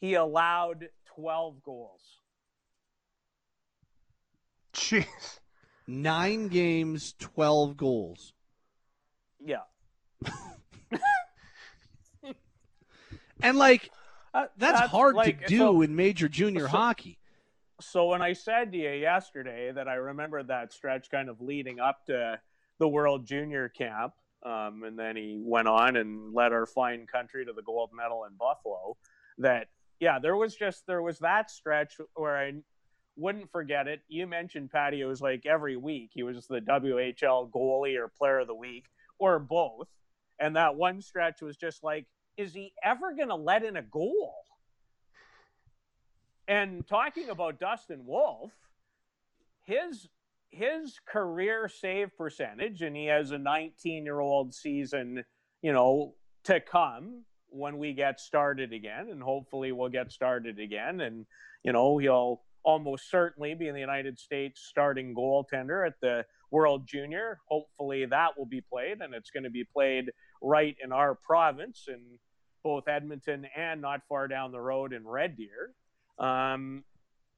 He 0.00 0.14
allowed 0.14 0.88
twelve 1.06 1.62
goals. 1.62 2.02
Jeez. 4.74 5.04
Nine 5.86 6.48
games, 6.48 7.14
twelve 7.18 7.76
goals. 7.76 8.32
Yeah, 9.38 9.64
And 13.44 13.58
like 13.58 13.90
Uh, 14.32 14.46
that's, 14.56 14.80
hard 14.90 15.14
like- 15.14 15.40
to 15.42 15.46
do 15.46 15.58
so- 15.58 15.82
in 15.82 15.94
major 15.94 16.28
junior 16.28 16.62
so- 16.62 16.68
hockey. 16.68 17.18
So 17.80 18.06
when 18.06 18.22
I 18.22 18.32
said 18.34 18.72
to 18.72 18.78
you 18.78 18.90
yesterday 18.90 19.70
that 19.72 19.88
I 19.88 19.94
remembered 19.94 20.46
that 20.48 20.72
stretch 20.72 21.10
kind 21.10 21.28
of 21.28 21.40
leading 21.40 21.80
up 21.80 22.04
to 22.06 22.40
the 22.78 22.88
World 22.88 23.26
Junior 23.26 23.68
Camp, 23.68 24.14
um, 24.44 24.84
and 24.84 24.96
then 24.98 25.16
he 25.16 25.40
went 25.44 25.66
on 25.68 25.96
and 25.96 26.32
led 26.32 26.52
our 26.52 26.66
fine 26.66 27.06
country 27.06 27.44
to 27.44 27.52
the 27.52 27.62
gold 27.62 27.90
medal 27.92 28.24
in 28.24 28.36
Buffalo. 28.36 28.96
That 29.38 29.68
yeah, 30.00 30.18
there 30.20 30.36
was 30.36 30.54
just 30.54 30.86
there 30.86 31.02
was 31.02 31.18
that 31.20 31.50
stretch 31.50 32.00
where 32.14 32.36
I 32.36 32.52
wouldn't 33.16 33.50
forget 33.50 33.88
it. 33.88 34.02
You 34.08 34.26
mentioned 34.28 34.70
Patty. 34.70 35.00
It 35.00 35.06
was 35.06 35.20
like 35.20 35.44
every 35.46 35.76
week 35.76 36.10
he 36.14 36.22
was 36.22 36.46
the 36.46 36.60
WHL 36.60 37.50
goalie 37.50 37.96
or 37.98 38.08
player 38.08 38.38
of 38.40 38.46
the 38.46 38.54
week 38.54 38.86
or 39.18 39.38
both, 39.40 39.88
and 40.38 40.54
that 40.56 40.76
one 40.76 41.00
stretch 41.02 41.42
was 41.42 41.56
just 41.56 41.82
like, 41.82 42.06
is 42.36 42.54
he 42.54 42.72
ever 42.82 43.14
going 43.14 43.28
to 43.28 43.34
let 43.34 43.64
in 43.64 43.76
a 43.76 43.82
goal? 43.82 44.34
And 46.46 46.86
talking 46.86 47.30
about 47.30 47.58
Dustin 47.58 48.04
Wolf, 48.06 48.52
his 49.64 50.08
his 50.50 51.00
career 51.06 51.68
save 51.68 52.16
percentage, 52.16 52.82
and 52.82 52.94
he 52.94 53.06
has 53.06 53.32
a 53.32 53.38
19 53.38 54.04
year 54.04 54.20
old 54.20 54.54
season, 54.54 55.24
you 55.62 55.72
know, 55.72 56.14
to 56.44 56.60
come 56.60 57.24
when 57.48 57.78
we 57.78 57.92
get 57.92 58.20
started 58.20 58.72
again, 58.72 59.08
and 59.10 59.22
hopefully 59.22 59.72
we'll 59.72 59.88
get 59.88 60.12
started 60.12 60.58
again, 60.58 61.00
and 61.00 61.26
you 61.62 61.72
know 61.72 61.98
he'll 61.98 62.42
almost 62.62 63.10
certainly 63.10 63.54
be 63.54 63.68
in 63.68 63.74
the 63.74 63.80
United 63.80 64.18
States 64.18 64.62
starting 64.68 65.14
goaltender 65.14 65.86
at 65.86 65.94
the 66.00 66.24
World 66.50 66.86
Junior. 66.86 67.40
Hopefully 67.48 68.06
that 68.06 68.38
will 68.38 68.46
be 68.46 68.60
played, 68.60 69.00
and 69.00 69.14
it's 69.14 69.30
going 69.30 69.44
to 69.44 69.50
be 69.50 69.64
played 69.64 70.10
right 70.42 70.76
in 70.82 70.92
our 70.92 71.14
province 71.14 71.86
in 71.88 72.18
both 72.64 72.88
Edmonton 72.88 73.46
and 73.54 73.80
not 73.80 74.00
far 74.08 74.26
down 74.26 74.50
the 74.50 74.60
road 74.60 74.92
in 74.92 75.06
Red 75.06 75.36
Deer. 75.36 75.72
Um, 76.18 76.82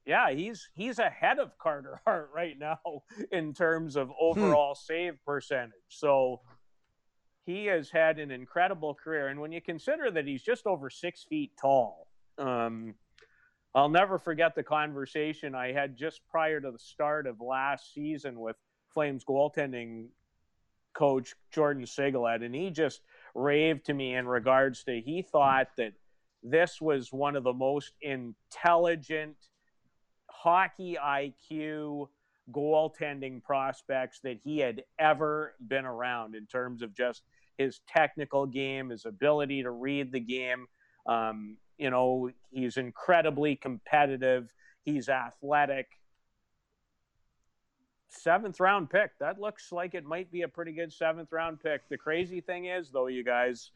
yeah, 0.07 0.31
he's 0.31 0.69
he's 0.73 0.97
ahead 0.97 1.37
of 1.37 1.55
Carter 1.59 1.99
Hart 2.05 2.31
right 2.33 2.57
now 2.57 2.79
in 3.31 3.53
terms 3.53 3.95
of 3.95 4.09
overall 4.19 4.73
save 4.73 5.23
percentage. 5.25 5.73
So 5.89 6.41
he 7.45 7.65
has 7.65 7.89
had 7.89 8.17
an 8.17 8.31
incredible 8.31 8.95
career, 8.95 9.27
and 9.27 9.39
when 9.39 9.51
you 9.51 9.61
consider 9.61 10.09
that 10.11 10.25
he's 10.25 10.41
just 10.41 10.65
over 10.65 10.89
six 10.89 11.23
feet 11.23 11.51
tall, 11.61 12.07
um, 12.37 12.95
I'll 13.75 13.89
never 13.89 14.17
forget 14.17 14.55
the 14.55 14.63
conversation 14.63 15.53
I 15.53 15.71
had 15.71 15.95
just 15.97 16.21
prior 16.29 16.59
to 16.61 16.71
the 16.71 16.79
start 16.79 17.27
of 17.27 17.41
last 17.41 17.93
season 17.93 18.39
with 18.39 18.55
Flames 18.93 19.23
goaltending 19.23 20.07
coach 20.93 21.35
Jordan 21.51 21.83
Sigalet, 21.83 22.43
and 22.43 22.55
he 22.55 22.71
just 22.71 23.01
raved 23.37 23.85
to 23.85 23.93
me 23.93 24.15
in 24.15 24.27
regards 24.27 24.83
to 24.83 24.99
he 24.99 25.21
thought 25.21 25.67
that 25.77 25.93
this 26.43 26.81
was 26.81 27.13
one 27.13 27.35
of 27.35 27.43
the 27.43 27.53
most 27.53 27.93
intelligent 28.01 29.35
hockey 30.29 30.97
IQ 31.01 32.07
goaltending 32.51 33.43
prospects 33.43 34.19
that 34.23 34.39
he 34.43 34.59
had 34.59 34.83
ever 34.99 35.53
been 35.67 35.85
around 35.85 36.35
in 36.35 36.45
terms 36.47 36.81
of 36.81 36.95
just 36.95 37.23
his 37.57 37.81
technical 37.87 38.45
game, 38.45 38.89
his 38.89 39.05
ability 39.05 39.63
to 39.63 39.71
read 39.71 40.11
the 40.11 40.19
game. 40.19 40.67
Um, 41.05 41.57
you 41.77 41.89
know, 41.89 42.31
he's 42.51 42.77
incredibly 42.77 43.55
competitive. 43.55 44.53
He's 44.83 45.09
athletic. 45.09 45.87
Seventh 48.09 48.59
round 48.59 48.89
pick. 48.89 49.11
That 49.19 49.39
looks 49.39 49.71
like 49.71 49.93
it 49.93 50.05
might 50.05 50.31
be 50.31 50.43
a 50.43 50.47
pretty 50.47 50.71
good 50.71 50.93
seventh 50.93 51.31
round 51.31 51.61
pick. 51.61 51.87
The 51.89 51.97
crazy 51.97 52.41
thing 52.41 52.65
is, 52.65 52.89
though, 52.89 53.07
you 53.07 53.23
guys, 53.23 53.71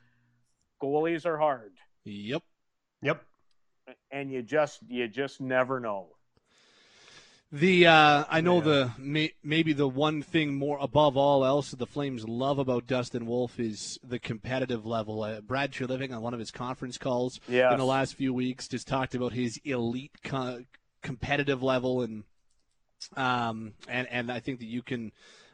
goalies 0.81 1.25
are 1.25 1.37
hard. 1.37 1.73
Yep. 2.05 2.41
Yep. 3.01 3.23
and 4.11 4.31
you 4.31 4.41
just 4.41 4.79
you 4.87 5.07
just 5.07 5.41
never 5.41 5.79
know. 5.79 6.09
The 7.53 7.87
uh, 7.87 8.23
I 8.29 8.39
know 8.39 8.57
yeah. 8.57 8.63
the 8.63 8.91
may, 8.97 9.33
maybe 9.43 9.73
the 9.73 9.87
one 9.87 10.21
thing 10.21 10.55
more 10.55 10.77
above 10.79 11.17
all 11.17 11.43
else 11.43 11.71
that 11.71 11.79
the 11.79 11.85
Flames 11.85 12.25
love 12.25 12.59
about 12.59 12.87
Dustin 12.87 13.25
Wolf 13.25 13.59
is 13.59 13.99
the 14.01 14.19
competitive 14.19 14.85
level. 14.85 15.23
Uh, 15.23 15.41
Brad 15.41 15.73
Treliving 15.73 16.15
on 16.15 16.21
one 16.21 16.33
of 16.33 16.39
his 16.39 16.51
conference 16.51 16.97
calls 16.97 17.41
yes. 17.49 17.73
in 17.73 17.77
the 17.77 17.85
last 17.85 18.15
few 18.15 18.33
weeks 18.33 18.69
just 18.69 18.87
talked 18.87 19.15
about 19.15 19.33
his 19.33 19.59
elite 19.65 20.13
co- 20.23 20.63
competitive 21.01 21.61
level 21.61 22.01
and 22.01 22.23
um 23.17 23.73
and 23.87 24.07
and 24.09 24.31
I 24.31 24.39
think 24.39 24.59
that 24.59 24.67
you 24.67 24.81
can 24.81 25.11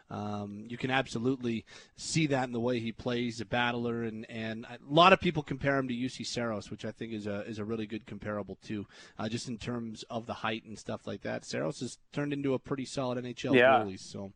um, 0.09 0.65
you 0.69 0.77
can 0.77 0.89
absolutely 0.89 1.65
see 1.97 2.27
that 2.27 2.45
in 2.45 2.53
the 2.53 2.59
way 2.59 2.79
he 2.79 2.91
plays, 2.91 3.41
a 3.41 3.45
battler, 3.45 4.03
and, 4.03 4.25
and 4.29 4.65
a 4.65 4.77
lot 4.89 5.11
of 5.11 5.19
people 5.19 5.43
compare 5.43 5.77
him 5.77 5.87
to 5.89 5.93
Juuse 5.93 6.25
Saros, 6.25 6.71
which 6.71 6.85
I 6.85 6.91
think 6.91 7.13
is 7.13 7.27
a 7.27 7.41
is 7.41 7.59
a 7.59 7.65
really 7.65 7.85
good 7.85 8.05
comparable 8.05 8.57
too, 8.63 8.85
uh, 9.19 9.27
just 9.27 9.49
in 9.49 9.57
terms 9.57 10.03
of 10.09 10.25
the 10.25 10.33
height 10.33 10.63
and 10.63 10.79
stuff 10.79 11.05
like 11.05 11.23
that. 11.23 11.43
Saros 11.43 11.81
has 11.81 11.97
turned 12.13 12.31
into 12.31 12.53
a 12.53 12.59
pretty 12.59 12.85
solid 12.85 13.23
NHL 13.23 13.55
yeah. 13.55 13.79
goalie, 13.79 13.99
so 13.99 14.31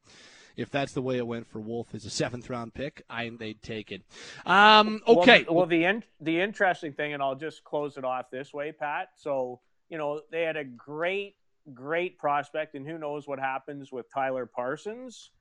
if 0.57 0.69
that's 0.69 0.91
the 0.91 1.01
way 1.01 1.17
it 1.17 1.25
went 1.25 1.47
for 1.47 1.59
Wolf 1.59 1.95
as 1.95 2.03
a 2.03 2.09
seventh 2.09 2.49
round 2.49 2.73
pick, 2.73 3.03
I 3.09 3.29
they'd 3.29 3.61
take 3.61 3.91
it. 3.93 4.01
Um, 4.45 5.01
okay. 5.07 5.45
Well, 5.47 5.59
well, 5.59 5.65
the 5.67 5.85
in, 5.85 6.03
the 6.19 6.41
interesting 6.41 6.91
thing, 6.91 7.13
and 7.13 7.23
I'll 7.23 7.35
just 7.35 7.63
close 7.63 7.97
it 7.97 8.03
off 8.03 8.29
this 8.29 8.53
way, 8.53 8.73
Pat. 8.73 9.11
So 9.15 9.61
you 9.89 9.97
know 9.97 10.21
they 10.31 10.41
had 10.41 10.57
a 10.57 10.65
great 10.65 11.35
great 11.73 12.17
prospect, 12.17 12.75
and 12.75 12.87
who 12.87 12.97
knows 12.97 13.27
what 13.27 13.39
happens 13.39 13.91
with 13.91 14.11
Tyler 14.13 14.45
Parsons. 14.45 15.31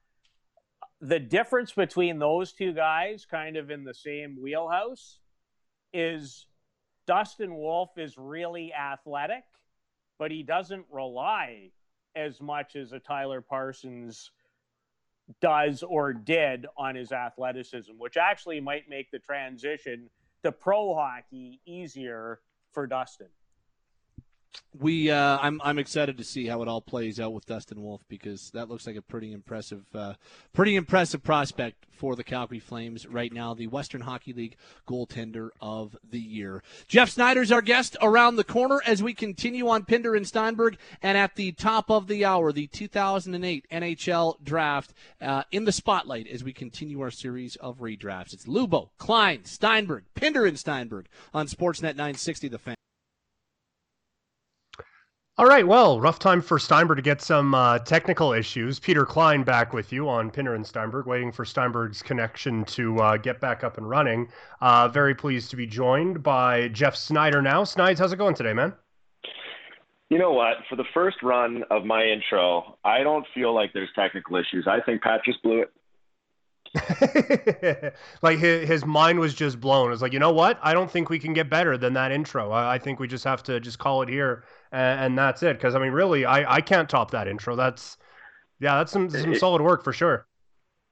The 1.00 1.18
difference 1.18 1.72
between 1.72 2.18
those 2.18 2.52
two 2.52 2.72
guys, 2.72 3.26
kind 3.30 3.56
of 3.56 3.70
in 3.70 3.84
the 3.84 3.94
same 3.94 4.36
wheelhouse, 4.40 5.18
is 5.92 6.46
Dustin 7.06 7.54
Wolf 7.54 7.90
is 7.96 8.16
really 8.18 8.72
athletic, 8.72 9.44
but 10.18 10.30
he 10.30 10.42
doesn't 10.42 10.86
rely 10.90 11.70
as 12.14 12.40
much 12.40 12.76
as 12.76 12.92
a 12.92 13.00
Tyler 13.00 13.40
Parsons 13.40 14.30
does 15.40 15.82
or 15.82 16.12
did 16.12 16.66
on 16.76 16.96
his 16.96 17.12
athleticism, 17.12 17.92
which 17.98 18.16
actually 18.16 18.60
might 18.60 18.88
make 18.88 19.10
the 19.10 19.18
transition 19.18 20.10
to 20.42 20.52
pro 20.52 20.94
hockey 20.94 21.60
easier 21.66 22.40
for 22.72 22.86
Dustin 22.86 23.28
we 24.78 25.10
uh, 25.10 25.38
I'm 25.40 25.60
I'm 25.64 25.78
excited 25.78 26.16
to 26.18 26.24
see 26.24 26.46
how 26.46 26.62
it 26.62 26.68
all 26.68 26.80
plays 26.80 27.18
out 27.18 27.32
with 27.32 27.46
Dustin 27.46 27.82
Wolf 27.82 28.02
because 28.08 28.50
that 28.52 28.68
looks 28.68 28.86
like 28.86 28.96
a 28.96 29.02
pretty 29.02 29.32
impressive 29.32 29.84
uh, 29.94 30.14
pretty 30.52 30.76
impressive 30.76 31.22
prospect 31.22 31.86
for 31.90 32.16
the 32.16 32.24
Calgary 32.24 32.60
Flames 32.60 33.06
right 33.06 33.32
now, 33.32 33.52
the 33.52 33.66
Western 33.66 34.00
Hockey 34.02 34.32
League 34.32 34.56
goaltender 34.88 35.50
of 35.60 35.96
the 36.08 36.20
year. 36.20 36.62
Jeff 36.86 37.10
Snyder's 37.10 37.52
our 37.52 37.60
guest 37.60 37.96
around 38.00 38.36
the 38.36 38.44
corner 38.44 38.80
as 38.86 39.02
we 39.02 39.12
continue 39.12 39.68
on 39.68 39.84
Pinder 39.84 40.14
and 40.14 40.26
Steinberg 40.26 40.78
and 41.02 41.18
at 41.18 41.34
the 41.34 41.52
top 41.52 41.90
of 41.90 42.06
the 42.06 42.24
hour, 42.24 42.52
the 42.52 42.68
2008 42.68 43.66
NHL 43.70 44.42
draft 44.42 44.94
uh, 45.20 45.42
in 45.50 45.64
the 45.64 45.72
spotlight 45.72 46.26
as 46.28 46.42
we 46.42 46.52
continue 46.52 47.00
our 47.00 47.10
series 47.10 47.56
of 47.56 47.80
redrafts. 47.80 48.32
It's 48.32 48.46
Lubo, 48.46 48.90
Klein, 48.96 49.44
Steinberg, 49.44 50.04
Pinder 50.14 50.46
and 50.46 50.58
Steinberg 50.58 51.06
on 51.34 51.48
Sportsnet 51.48 51.96
960 51.96 52.48
The 52.48 52.58
Fan. 52.58 52.76
All 55.40 55.46
right, 55.46 55.66
well, 55.66 55.98
rough 56.02 56.18
time 56.18 56.42
for 56.42 56.58
Steinberg 56.58 56.98
to 56.98 57.02
get 57.02 57.22
some 57.22 57.54
uh, 57.54 57.78
technical 57.78 58.34
issues. 58.34 58.78
Peter 58.78 59.06
Klein 59.06 59.42
back 59.42 59.72
with 59.72 59.90
you 59.90 60.06
on 60.06 60.30
Pinder 60.30 60.54
and 60.54 60.66
Steinberg, 60.66 61.06
waiting 61.06 61.32
for 61.32 61.46
Steinberg's 61.46 62.02
connection 62.02 62.62
to 62.66 62.98
uh, 62.98 63.16
get 63.16 63.40
back 63.40 63.64
up 63.64 63.78
and 63.78 63.88
running. 63.88 64.28
Uh, 64.60 64.86
very 64.88 65.14
pleased 65.14 65.48
to 65.48 65.56
be 65.56 65.66
joined 65.66 66.22
by 66.22 66.68
Jeff 66.68 66.94
Snyder 66.94 67.40
now. 67.40 67.64
Snides, 67.64 67.98
how's 67.98 68.12
it 68.12 68.16
going 68.16 68.34
today, 68.34 68.52
man? 68.52 68.74
You 70.10 70.18
know 70.18 70.30
what? 70.30 70.58
For 70.68 70.76
the 70.76 70.84
first 70.92 71.22
run 71.22 71.64
of 71.70 71.86
my 71.86 72.04
intro, 72.04 72.76
I 72.84 73.02
don't 73.02 73.24
feel 73.32 73.54
like 73.54 73.72
there's 73.72 73.88
technical 73.94 74.36
issues. 74.36 74.66
I 74.68 74.82
think 74.82 75.00
Pat 75.00 75.24
just 75.24 75.42
blew 75.42 75.62
it. 75.62 75.72
like 78.22 78.38
his, 78.38 78.68
his 78.68 78.84
mind 78.84 79.18
was 79.18 79.32
just 79.32 79.58
blown. 79.58 79.90
It's 79.90 80.02
like, 80.02 80.12
you 80.12 80.18
know 80.18 80.32
what? 80.32 80.58
I 80.62 80.74
don't 80.74 80.90
think 80.90 81.08
we 81.08 81.18
can 81.18 81.32
get 81.32 81.48
better 81.48 81.78
than 81.78 81.94
that 81.94 82.12
intro. 82.12 82.50
I, 82.50 82.74
I 82.74 82.78
think 82.78 83.00
we 83.00 83.08
just 83.08 83.24
have 83.24 83.42
to 83.44 83.58
just 83.58 83.78
call 83.78 84.02
it 84.02 84.08
here, 84.10 84.44
and, 84.72 85.00
and 85.00 85.18
that's 85.18 85.42
it. 85.42 85.56
Because 85.56 85.74
I 85.74 85.78
mean, 85.78 85.92
really, 85.92 86.24
I, 86.24 86.56
I 86.56 86.60
can't 86.60 86.88
top 86.88 87.10
that 87.12 87.28
intro. 87.28 87.56
That's 87.56 87.96
yeah, 88.60 88.76
that's 88.76 88.92
some 88.92 89.10
some 89.10 89.32
it, 89.32 89.40
solid 89.40 89.62
work 89.62 89.82
for 89.84 89.92
sure. 89.92 90.26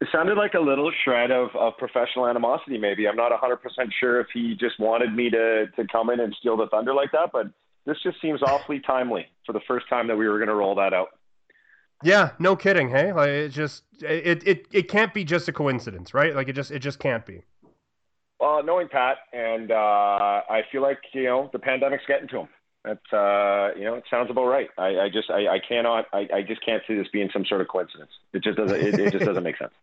It 0.00 0.08
sounded 0.12 0.38
like 0.38 0.54
a 0.54 0.60
little 0.60 0.92
shred 1.04 1.30
of, 1.30 1.48
of 1.56 1.76
professional 1.76 2.26
animosity. 2.28 2.78
Maybe 2.78 3.08
I'm 3.08 3.16
not 3.16 3.30
100 3.30 3.56
percent 3.56 3.92
sure 3.98 4.20
if 4.20 4.28
he 4.32 4.54
just 4.54 4.78
wanted 4.78 5.14
me 5.14 5.30
to 5.30 5.66
to 5.76 5.86
come 5.90 6.10
in 6.10 6.20
and 6.20 6.34
steal 6.38 6.56
the 6.56 6.68
thunder 6.68 6.94
like 6.94 7.12
that, 7.12 7.30
but 7.32 7.46
this 7.86 7.96
just 8.02 8.20
seems 8.20 8.42
awfully 8.42 8.80
timely 8.86 9.26
for 9.44 9.52
the 9.52 9.60
first 9.66 9.88
time 9.88 10.06
that 10.08 10.16
we 10.16 10.28
were 10.28 10.38
going 10.38 10.48
to 10.48 10.54
roll 10.54 10.74
that 10.76 10.92
out. 10.92 11.08
Yeah, 12.04 12.30
no 12.38 12.54
kidding. 12.54 12.88
Hey, 12.88 13.12
like 13.12 13.28
it 13.28 13.48
just 13.48 13.82
it 14.00 14.46
it 14.46 14.66
it 14.70 14.88
can't 14.88 15.12
be 15.12 15.24
just 15.24 15.48
a 15.48 15.52
coincidence, 15.52 16.14
right? 16.14 16.34
Like 16.34 16.48
it 16.48 16.52
just 16.52 16.70
it 16.70 16.78
just 16.78 17.00
can't 17.00 17.26
be. 17.26 17.42
Uh, 18.40 18.62
knowing 18.64 18.86
Pat, 18.86 19.16
and 19.32 19.72
uh, 19.72 19.74
I 20.48 20.62
feel 20.70 20.80
like 20.80 21.00
you 21.12 21.24
know 21.24 21.50
the 21.52 21.58
pandemic's 21.58 22.04
getting 22.06 22.28
to 22.28 22.40
him. 22.40 22.48
That's 22.88 23.12
uh, 23.12 23.76
you 23.76 23.84
know 23.84 23.96
it 23.96 24.04
sounds 24.10 24.30
about 24.30 24.46
right. 24.46 24.70
I, 24.78 24.98
I 24.98 25.08
just 25.12 25.30
I, 25.30 25.46
I 25.46 25.58
cannot 25.58 26.06
I, 26.10 26.26
I 26.32 26.42
just 26.42 26.64
can't 26.64 26.82
see 26.88 26.94
this 26.94 27.06
being 27.12 27.28
some 27.34 27.44
sort 27.44 27.60
of 27.60 27.68
coincidence. 27.68 28.10
It 28.32 28.42
just 28.42 28.56
doesn't 28.56 28.80
it, 28.80 28.98
it 28.98 29.12
just 29.12 29.26
doesn't 29.26 29.42
make 29.42 29.58
sense. 29.58 29.72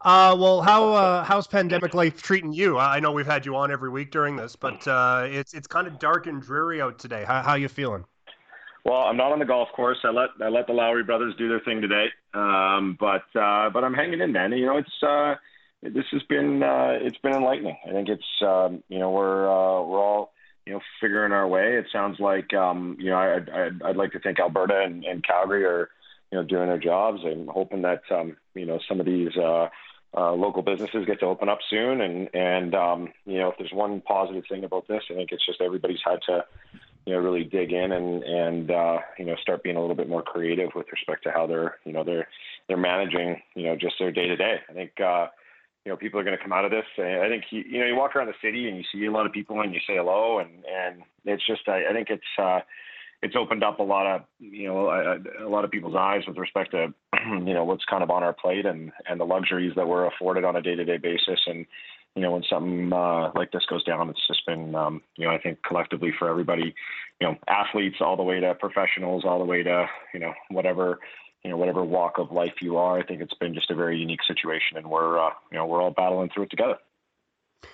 Uh, 0.00 0.32
well, 0.38 0.62
how 0.62 0.92
uh, 0.92 1.24
how's 1.24 1.48
pandemic 1.48 1.92
life 1.92 2.22
treating 2.22 2.52
you? 2.52 2.78
I 2.78 3.00
know 3.00 3.10
we've 3.10 3.26
had 3.26 3.44
you 3.44 3.56
on 3.56 3.72
every 3.72 3.90
week 3.90 4.12
during 4.12 4.36
this, 4.36 4.54
but 4.54 4.86
uh, 4.86 5.26
it's 5.28 5.54
it's 5.54 5.66
kind 5.66 5.88
of 5.88 5.98
dark 5.98 6.28
and 6.28 6.40
dreary 6.40 6.80
out 6.80 7.00
today. 7.00 7.24
How 7.26 7.42
how 7.42 7.54
you 7.56 7.66
feeling? 7.66 8.04
Well, 8.84 9.00
I'm 9.00 9.16
not 9.16 9.32
on 9.32 9.40
the 9.40 9.44
golf 9.44 9.70
course. 9.74 9.98
I 10.04 10.10
let 10.10 10.28
I 10.40 10.50
let 10.50 10.68
the 10.68 10.72
Lowry 10.72 11.02
brothers 11.02 11.34
do 11.36 11.48
their 11.48 11.58
thing 11.58 11.80
today. 11.80 12.06
Um, 12.32 12.96
but 13.00 13.24
uh, 13.34 13.70
but 13.70 13.82
I'm 13.82 13.92
hanging 13.92 14.20
in, 14.20 14.30
man. 14.30 14.52
You 14.52 14.66
know, 14.66 14.76
it's 14.76 15.02
uh, 15.02 15.34
this 15.82 16.04
has 16.12 16.22
been 16.28 16.62
uh, 16.62 16.98
it's 17.00 17.18
been 17.18 17.34
enlightening. 17.34 17.76
I 17.84 17.90
think 17.90 18.08
it's 18.08 18.22
um, 18.40 18.84
you 18.88 19.00
know 19.00 19.10
we're 19.10 19.48
uh, 19.48 19.82
we're 19.82 20.00
all 20.00 20.32
you 20.68 20.74
know 20.74 20.80
figuring 21.00 21.32
our 21.32 21.48
way. 21.48 21.76
It 21.76 21.86
sounds 21.90 22.20
like 22.20 22.52
um, 22.52 22.96
you 23.00 23.10
know 23.10 23.16
I, 23.16 23.36
I'd, 23.36 23.82
I'd 23.82 23.96
like 23.96 24.12
to 24.12 24.18
think 24.18 24.38
Alberta 24.38 24.82
and, 24.84 25.02
and 25.02 25.26
Calgary 25.26 25.64
are 25.64 25.88
you 26.30 26.38
know 26.38 26.44
doing 26.44 26.68
their 26.68 26.78
jobs. 26.78 27.22
I'm 27.24 27.48
hoping 27.48 27.82
that 27.82 28.02
um, 28.10 28.36
you 28.54 28.66
know 28.66 28.78
some 28.88 29.00
of 29.00 29.06
these. 29.06 29.36
Uh, 29.36 29.68
uh, 30.16 30.32
local 30.32 30.62
businesses 30.62 31.04
get 31.04 31.20
to 31.20 31.26
open 31.26 31.50
up 31.50 31.58
soon, 31.68 32.00
and 32.00 32.34
and 32.34 32.74
um, 32.74 33.08
you 33.26 33.36
know 33.36 33.50
if 33.50 33.58
there's 33.58 33.74
one 33.74 34.00
positive 34.00 34.42
thing 34.48 34.64
about 34.64 34.88
this, 34.88 35.02
I 35.10 35.14
think 35.14 35.32
it's 35.32 35.44
just 35.44 35.60
everybody's 35.60 36.00
had 36.02 36.20
to 36.28 36.46
you 37.04 37.12
know 37.12 37.18
really 37.18 37.44
dig 37.44 37.72
in 37.72 37.92
and 37.92 38.22
and 38.22 38.70
uh, 38.70 38.98
you 39.18 39.26
know 39.26 39.36
start 39.36 39.62
being 39.62 39.76
a 39.76 39.80
little 39.82 39.94
bit 39.94 40.08
more 40.08 40.22
creative 40.22 40.70
with 40.74 40.86
respect 40.90 41.24
to 41.24 41.30
how 41.30 41.46
they're 41.46 41.76
you 41.84 41.92
know 41.92 42.04
they're 42.04 42.26
they're 42.68 42.78
managing 42.78 43.42
you 43.54 43.64
know 43.64 43.76
just 43.76 43.96
their 43.98 44.10
day 44.10 44.28
to 44.28 44.36
day. 44.36 44.56
I 44.66 44.72
think 44.72 44.98
uh, 44.98 45.26
you 45.84 45.92
know 45.92 45.96
people 45.96 46.20
are 46.20 46.24
going 46.24 46.36
to 46.36 46.42
come 46.42 46.52
out 46.52 46.64
of 46.64 46.70
this. 46.70 46.84
I 46.98 47.28
think 47.28 47.44
you, 47.50 47.62
you 47.68 47.80
know 47.80 47.86
you 47.86 47.96
walk 47.96 48.14
around 48.14 48.28
the 48.28 48.34
city 48.42 48.68
and 48.68 48.76
you 48.76 48.84
see 48.92 49.06
a 49.06 49.12
lot 49.12 49.26
of 49.26 49.32
people 49.32 49.60
and 49.60 49.72
you 49.72 49.80
say 49.86 49.96
hello 49.96 50.38
and 50.38 50.50
and 50.64 51.02
it's 51.24 51.46
just 51.46 51.68
I, 51.68 51.90
I 51.90 51.92
think 51.92 52.08
it's 52.10 52.22
uh, 52.40 52.60
it's 53.22 53.34
opened 53.36 53.64
up 53.64 53.78
a 53.78 53.84
lot 53.84 54.06
of 54.06 54.22
you 54.38 54.68
know 54.68 54.88
a, 54.88 55.46
a 55.46 55.48
lot 55.48 55.64
of 55.64 55.70
people's 55.70 55.96
eyes 55.96 56.22
with 56.26 56.36
respect 56.36 56.72
to 56.72 56.92
you 57.44 57.54
know 57.54 57.64
what's 57.64 57.84
kind 57.84 58.02
of 58.02 58.10
on 58.10 58.22
our 58.22 58.32
plate 58.32 58.66
and 58.66 58.92
and 59.08 59.20
the 59.20 59.24
luxuries 59.24 59.72
that 59.76 59.88
we're 59.88 60.06
afforded 60.06 60.44
on 60.44 60.56
a 60.56 60.62
day 60.62 60.74
to 60.74 60.84
day 60.84 60.98
basis 60.98 61.40
and 61.46 61.66
you 62.18 62.22
know, 62.22 62.32
when 62.32 62.42
something 62.50 62.92
uh, 62.92 63.30
like 63.36 63.52
this 63.52 63.64
goes 63.70 63.84
down, 63.84 64.10
it's 64.10 64.26
just 64.26 64.44
been, 64.44 64.74
um, 64.74 65.02
you 65.16 65.24
know, 65.24 65.32
I 65.32 65.38
think 65.38 65.58
collectively 65.62 66.10
for 66.18 66.28
everybody, 66.28 66.74
you 67.20 67.26
know, 67.26 67.36
athletes 67.46 67.98
all 68.00 68.16
the 68.16 68.24
way 68.24 68.40
to 68.40 68.56
professionals, 68.56 69.24
all 69.24 69.38
the 69.38 69.44
way 69.44 69.62
to, 69.62 69.86
you 70.12 70.18
know, 70.18 70.32
whatever, 70.50 70.98
you 71.44 71.50
know, 71.50 71.56
whatever 71.56 71.84
walk 71.84 72.18
of 72.18 72.32
life 72.32 72.54
you 72.60 72.76
are. 72.76 72.98
I 72.98 73.04
think 73.04 73.20
it's 73.20 73.34
been 73.34 73.54
just 73.54 73.70
a 73.70 73.74
very 73.74 73.98
unique 73.98 74.22
situation, 74.26 74.76
and 74.76 74.88
we're, 74.90 75.18
uh, 75.18 75.30
you 75.50 75.58
know, 75.58 75.66
we're 75.66 75.82
all 75.82 75.90
battling 75.90 76.30
through 76.34 76.44
it 76.44 76.50
together. 76.50 76.76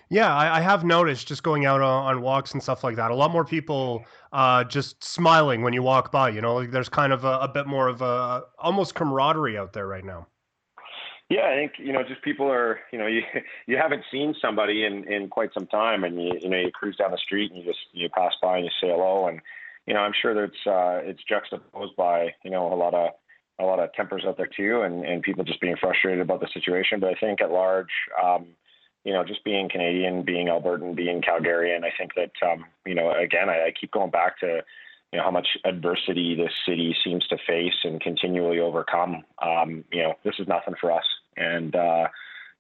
Yeah, 0.09 0.35
I, 0.35 0.59
I, 0.59 0.61
have 0.61 0.85
noticed 0.85 1.29
just 1.29 1.43
going 1.43 1.67
out 1.67 1.81
on, 1.81 2.05
on, 2.05 2.23
walks 2.23 2.53
and 2.53 2.63
stuff 2.63 2.85
like 2.85 2.97
that. 2.97 3.11
A 3.11 3.15
lot 3.15 3.31
more 3.31 3.45
people 3.45 4.05
uh, 4.33 4.65
just 4.65 5.03
smiling 5.05 5.63
when 5.63 5.73
you 5.73 5.83
walk 5.83 6.11
by. 6.11 6.31
You 6.31 6.41
know, 6.41 6.55
like 6.55 6.71
there's 6.71 6.89
kind 6.89 7.13
of 7.13 7.25
a, 7.25 7.39
a 7.41 7.49
bit 7.49 7.67
more 7.67 7.89
of 7.89 8.01
a 8.01 8.45
almost 8.59 8.95
camaraderie 8.95 9.59
out 9.59 9.73
there 9.73 9.87
right 9.87 10.05
now. 10.05 10.27
Yeah, 11.31 11.49
I 11.49 11.55
think 11.55 11.73
you 11.79 11.93
know, 11.93 12.03
just 12.03 12.23
people 12.23 12.51
are 12.51 12.81
you 12.93 12.99
know, 12.99 13.07
you 13.09 13.23
you 13.67 13.77
haven't 13.77 14.05
seen 14.11 14.35
somebody 14.41 14.85
in 14.85 15.05
in 15.11 15.29
quite 15.29 15.53
some 15.53 15.67
time, 15.67 16.05
and 16.05 16.23
you 16.23 16.33
you 16.41 16.49
know, 16.49 16.59
you 16.59 16.71
cruise 16.71 16.97
down 16.97 17.11
the 17.11 17.19
street 17.19 17.51
and 17.51 17.61
you 17.61 17.67
just 17.67 17.81
you 17.93 18.09
pass 18.09 18.33
by 18.41 18.57
and 18.57 18.65
you 18.65 18.71
say 18.81 18.89
hello, 18.91 19.27
and 19.27 19.41
you 19.87 19.95
know, 19.95 20.01
I'm 20.01 20.13
sure 20.21 20.35
that 20.35 20.45
it's 20.45 20.67
uh, 20.67 21.01
it's 21.09 21.23
juxtaposed 21.25 21.97
by 21.97 22.35
you 22.45 22.51
know 22.51 22.73
a 22.73 22.77
lot 22.77 22.95
of 22.95 23.11
a 23.59 23.65
lot 23.65 23.79
of 23.79 23.93
tempers 23.93 24.25
out 24.27 24.37
there 24.37 24.49
too, 24.55 24.83
and 24.83 25.05
and 25.05 25.23
people 25.23 25.45
just 25.45 25.61
being 25.61 25.77
frustrated 25.81 26.21
about 26.21 26.41
the 26.41 26.49
situation. 26.53 27.01
But 27.01 27.11
I 27.11 27.15
think 27.15 27.41
at 27.41 27.51
large, 27.51 27.91
um, 28.23 28.47
you 29.05 29.13
know, 29.13 29.25
just 29.25 29.45
being 29.45 29.69
Canadian, 29.69 30.25
being 30.25 30.49
Albertan, 30.49 30.97
being 30.97 31.23
Calgarian, 31.23 31.85
I 31.85 31.93
think 31.97 32.13
that 32.17 32.33
um, 32.47 32.65
you 32.87 32.95
know, 32.95 33.13
again, 33.13 33.49
I, 33.49 33.67
I 33.67 33.73
keep 33.79 33.93
going 33.93 34.11
back 34.11 34.39
to 34.41 34.63
you 35.13 35.19
know 35.19 35.25
how 35.25 35.31
much 35.31 35.47
adversity 35.65 36.35
this 36.35 36.53
city 36.67 36.95
seems 37.05 37.27
to 37.29 37.37
face 37.47 37.85
and 37.85 38.01
continually 38.01 38.59
overcome. 38.59 39.23
Um, 39.41 39.85
you 39.93 40.03
know, 40.03 40.15
this 40.25 40.35
is 40.39 40.49
nothing 40.49 40.75
for 40.81 40.91
us, 40.91 41.05
and 41.37 41.75
uh, 41.77 42.09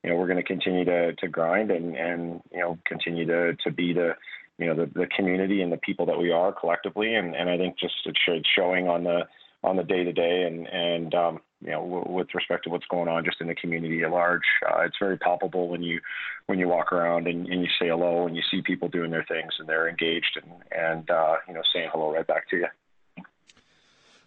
you 0.04 0.10
know 0.10 0.16
we're 0.16 0.28
going 0.28 0.36
to 0.36 0.42
continue 0.44 0.84
to 0.84 1.14
to 1.14 1.28
grind 1.28 1.70
and 1.72 1.96
and 1.96 2.40
you 2.52 2.60
know 2.60 2.78
continue 2.86 3.26
to 3.26 3.56
to 3.64 3.70
be 3.72 3.92
the 3.92 4.12
you 4.58 4.66
know 4.66 4.74
the, 4.76 4.90
the 4.94 5.06
community 5.16 5.62
and 5.62 5.72
the 5.72 5.78
people 5.78 6.06
that 6.06 6.18
we 6.18 6.30
are 6.30 6.52
collectively, 6.52 7.14
and, 7.16 7.34
and 7.34 7.50
I 7.50 7.58
think 7.58 7.78
just 7.78 7.94
it's 8.06 8.48
showing 8.56 8.88
on 8.88 9.02
the 9.02 9.22
on 9.64 9.76
the 9.76 9.82
day 9.82 10.04
to 10.04 10.12
day 10.12 10.44
and 10.46 10.66
and 10.68 11.14
um, 11.14 11.40
you 11.62 11.70
know 11.70 11.80
w- 11.80 12.12
with 12.16 12.28
respect 12.34 12.64
to 12.64 12.70
what's 12.70 12.84
going 12.86 13.08
on 13.08 13.24
just 13.24 13.40
in 13.40 13.48
the 13.48 13.54
community 13.54 14.02
at 14.04 14.10
large. 14.10 14.42
Uh, 14.68 14.82
it's 14.82 14.96
very 15.00 15.16
palpable 15.16 15.68
when 15.68 15.82
you 15.82 16.00
when 16.46 16.58
you 16.58 16.68
walk 16.68 16.92
around 16.92 17.26
and, 17.26 17.46
and 17.48 17.62
you 17.62 17.68
say 17.80 17.88
hello 17.88 18.26
and 18.26 18.36
you 18.36 18.42
see 18.50 18.60
people 18.62 18.88
doing 18.88 19.10
their 19.10 19.24
things 19.24 19.52
and 19.58 19.68
they're 19.68 19.88
engaged 19.88 20.38
and 20.40 20.52
and 20.70 21.10
uh, 21.10 21.36
you 21.48 21.54
know 21.54 21.62
saying 21.72 21.88
hello 21.90 22.12
right 22.12 22.26
back 22.26 22.48
to 22.50 22.56
you. 22.58 22.66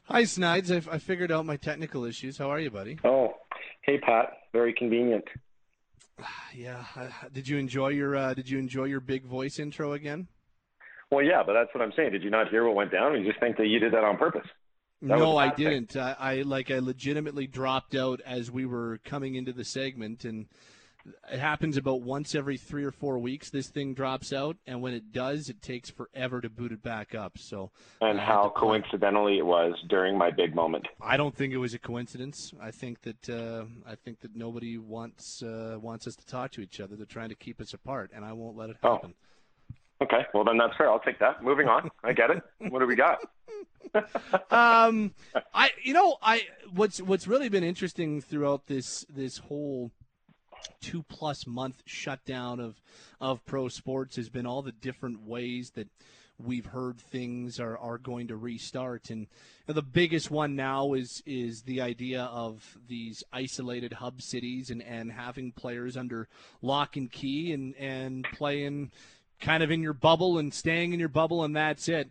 Hi, 0.05 0.23
Snides. 0.23 0.72
I, 0.72 0.77
I 0.91 0.97
figured 0.97 1.31
out 1.31 1.45
my 1.45 1.57
technical 1.57 2.05
issues. 2.05 2.38
How 2.38 2.49
are 2.49 2.59
you, 2.59 2.72
buddy? 2.72 2.97
Oh, 3.03 3.34
hey, 3.81 3.99
Pat. 3.99 4.38
Very 4.51 4.73
convenient. 4.73 5.26
Yeah. 6.55 6.84
Did 7.31 7.47
you 7.47 7.59
enjoy 7.59 7.89
your 7.89 8.15
uh, 8.15 8.34
Did 8.34 8.49
you 8.49 8.57
enjoy 8.57 8.85
your 8.85 8.99
big 8.99 9.26
voice 9.26 9.59
intro 9.59 9.93
again? 9.93 10.27
Well, 11.11 11.23
yeah, 11.23 11.43
but 11.45 11.53
that's 11.53 11.69
what 11.76 11.84
I'm 11.84 11.93
saying. 11.95 12.11
Did 12.14 12.23
you 12.23 12.31
not 12.31 12.49
hear 12.49 12.65
what 12.65 12.73
went 12.73 12.91
down? 12.91 13.14
You 13.15 13.27
just 13.27 13.39
think 13.39 13.57
that 13.57 13.68
you 13.68 13.77
did 13.77 13.93
that 13.93 14.03
on 14.03 14.18
purpose? 14.18 14.47
That 15.01 15.19
no, 15.19 15.37
I 15.37 15.53
didn't. 15.53 15.95
I, 15.95 16.15
I, 16.19 16.35
like 16.41 16.71
I 16.71 16.79
legitimately 16.79 17.45
dropped 17.45 17.93
out 17.93 18.19
as 18.25 18.49
we 18.49 18.65
were 18.65 18.99
coming 19.05 19.35
into 19.35 19.53
the 19.53 19.63
segment, 19.63 20.25
and 20.25 20.47
it 21.31 21.39
happens 21.39 21.77
about 21.77 22.01
once 22.01 22.33
every 22.33 22.57
three 22.57 22.83
or 22.83 22.91
four 22.91 23.19
weeks. 23.19 23.49
This 23.49 23.67
thing 23.67 23.93
drops 23.93 24.33
out, 24.33 24.57
and 24.65 24.81
when 24.81 24.93
it 24.93 25.11
does, 25.11 25.49
it 25.49 25.61
takes 25.61 25.89
forever 25.89 26.41
to 26.41 26.49
boot 26.49 26.71
it 26.71 26.81
back 26.81 27.13
up. 27.13 27.37
So, 27.37 27.71
and 28.01 28.19
how 28.19 28.51
coincidentally 28.55 29.37
it 29.37 29.45
was 29.45 29.75
during 29.87 30.17
my 30.17 30.31
big 30.31 30.55
moment. 30.55 30.87
I 30.99 31.15
don't 31.15 31.35
think 31.35 31.53
it 31.53 31.57
was 31.57 31.73
a 31.73 31.79
coincidence. 31.79 32.51
I 32.59 32.71
think 32.71 33.01
that 33.03 33.29
uh, 33.29 33.65
I 33.87 33.95
think 33.95 34.21
that 34.21 34.35
nobody 34.35 34.77
wants 34.77 35.43
uh, 35.43 35.77
wants 35.79 36.07
us 36.07 36.15
to 36.15 36.25
talk 36.25 36.51
to 36.53 36.61
each 36.61 36.79
other. 36.79 36.95
They're 36.95 37.05
trying 37.05 37.29
to 37.29 37.35
keep 37.35 37.61
us 37.61 37.73
apart, 37.73 38.11
and 38.15 38.25
I 38.25 38.33
won't 38.33 38.57
let 38.57 38.69
it 38.69 38.77
oh. 38.83 38.93
happen. 38.93 39.13
Oh. 39.15 39.23
Okay, 40.01 40.25
well 40.33 40.43
then 40.43 40.57
that's 40.57 40.75
fair. 40.77 40.89
I'll 40.89 40.99
take 40.99 41.19
that. 41.19 41.43
Moving 41.43 41.67
on. 41.67 41.89
I 42.03 42.13
get 42.13 42.29
it. 42.29 42.43
What 42.69 42.79
do 42.79 42.85
we 42.85 42.95
got? 42.95 43.19
um, 44.51 45.13
I 45.53 45.71
you 45.83 45.93
know 45.93 46.17
I 46.21 46.43
what's 46.73 47.01
what's 47.01 47.27
really 47.27 47.49
been 47.49 47.63
interesting 47.63 48.21
throughout 48.21 48.67
this 48.67 49.05
this 49.09 49.37
whole 49.37 49.91
two 50.81 51.03
plus 51.03 51.47
month 51.47 51.81
shutdown 51.85 52.59
of 52.59 52.81
of 53.19 53.45
pro 53.45 53.67
sports 53.67 54.15
has 54.15 54.29
been 54.29 54.45
all 54.45 54.61
the 54.61 54.71
different 54.71 55.25
ways 55.25 55.71
that 55.71 55.87
we've 56.39 56.67
heard 56.67 56.99
things 56.99 57.59
are, 57.59 57.77
are 57.77 57.97
going 57.97 58.27
to 58.27 58.35
restart 58.35 59.09
and 59.09 59.25
the 59.65 59.81
biggest 59.81 60.29
one 60.29 60.55
now 60.55 60.93
is 60.93 61.23
is 61.25 61.63
the 61.63 61.81
idea 61.81 62.23
of 62.23 62.77
these 62.87 63.23
isolated 63.33 63.93
hub 63.93 64.21
cities 64.21 64.69
and, 64.69 64.83
and 64.83 65.11
having 65.11 65.51
players 65.51 65.97
under 65.97 66.27
lock 66.61 66.95
and 66.95 67.11
key 67.11 67.53
and, 67.53 67.75
and 67.75 68.25
playing 68.33 68.91
kind 69.39 69.64
of 69.64 69.72
in 69.72 69.81
your 69.81 69.93
bubble 69.93 70.38
and 70.38 70.53
staying 70.53 70.93
in 70.93 70.99
your 70.99 71.09
bubble, 71.09 71.43
and 71.43 71.55
that's 71.55 71.88
it. 71.88 72.09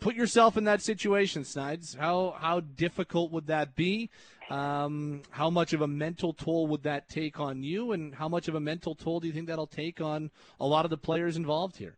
Put 0.00 0.16
yourself 0.16 0.56
in 0.56 0.64
that 0.64 0.82
situation, 0.82 1.44
Snides. 1.44 1.94
How 1.94 2.34
how 2.36 2.58
difficult 2.58 3.30
would 3.30 3.46
that 3.46 3.76
be? 3.76 4.10
Um, 4.50 5.22
how 5.30 5.48
much 5.48 5.72
of 5.72 5.80
a 5.80 5.86
mental 5.86 6.32
toll 6.32 6.66
would 6.66 6.82
that 6.82 7.08
take 7.08 7.38
on 7.38 7.62
you, 7.62 7.92
and 7.92 8.12
how 8.14 8.28
much 8.28 8.48
of 8.48 8.56
a 8.56 8.60
mental 8.60 8.96
toll 8.96 9.20
do 9.20 9.28
you 9.28 9.32
think 9.32 9.46
that'll 9.46 9.66
take 9.66 10.00
on 10.00 10.30
a 10.58 10.66
lot 10.66 10.84
of 10.84 10.90
the 10.90 10.96
players 10.96 11.36
involved 11.36 11.76
here? 11.76 11.96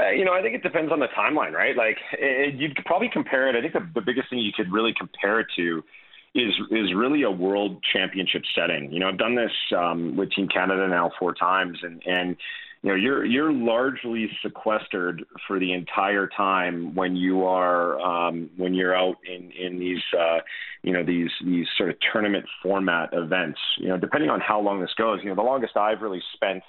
Uh, 0.00 0.10
you 0.10 0.24
know, 0.24 0.32
I 0.32 0.40
think 0.40 0.54
it 0.54 0.62
depends 0.62 0.90
on 0.90 1.00
the 1.00 1.08
timeline, 1.08 1.52
right? 1.52 1.76
Like, 1.76 1.98
it, 2.12 2.54
you'd 2.54 2.76
probably 2.86 3.10
compare 3.12 3.48
it. 3.48 3.56
I 3.56 3.60
think 3.60 3.74
the, 3.74 4.00
the 4.00 4.04
biggest 4.04 4.30
thing 4.30 4.38
you 4.38 4.52
could 4.56 4.72
really 4.72 4.94
compare 4.96 5.40
it 5.40 5.48
to 5.56 5.84
is 6.34 6.52
is 6.70 6.94
really 6.94 7.22
a 7.22 7.30
world 7.30 7.82
championship 7.92 8.42
setting. 8.54 8.92
You 8.92 9.00
know, 9.00 9.08
I've 9.08 9.18
done 9.18 9.34
this 9.34 9.52
um, 9.76 10.16
with 10.16 10.30
Team 10.32 10.48
Canada 10.48 10.88
now 10.88 11.10
four 11.18 11.34
times, 11.34 11.78
and 11.82 12.02
and 12.06 12.36
you 12.82 12.90
know 12.90 12.96
you're 12.96 13.24
you're 13.24 13.52
largely 13.52 14.30
sequestered 14.42 15.24
for 15.46 15.58
the 15.58 15.72
entire 15.72 16.28
time 16.28 16.94
when 16.94 17.16
you 17.16 17.44
are 17.44 17.98
um, 18.00 18.50
when 18.56 18.74
you're 18.74 18.94
out 18.94 19.16
in 19.26 19.50
in 19.50 19.78
these 19.78 20.02
uh, 20.18 20.38
you 20.82 20.92
know 20.92 21.04
these 21.04 21.30
these 21.44 21.66
sort 21.76 21.90
of 21.90 21.96
tournament 22.12 22.44
format 22.62 23.10
events. 23.12 23.58
You 23.78 23.88
know, 23.88 23.98
depending 23.98 24.30
on 24.30 24.40
how 24.40 24.60
long 24.60 24.80
this 24.80 24.94
goes, 24.96 25.20
you 25.22 25.28
know, 25.28 25.34
the 25.34 25.42
longest 25.42 25.76
I've 25.76 26.02
really 26.02 26.22
spent 26.34 26.62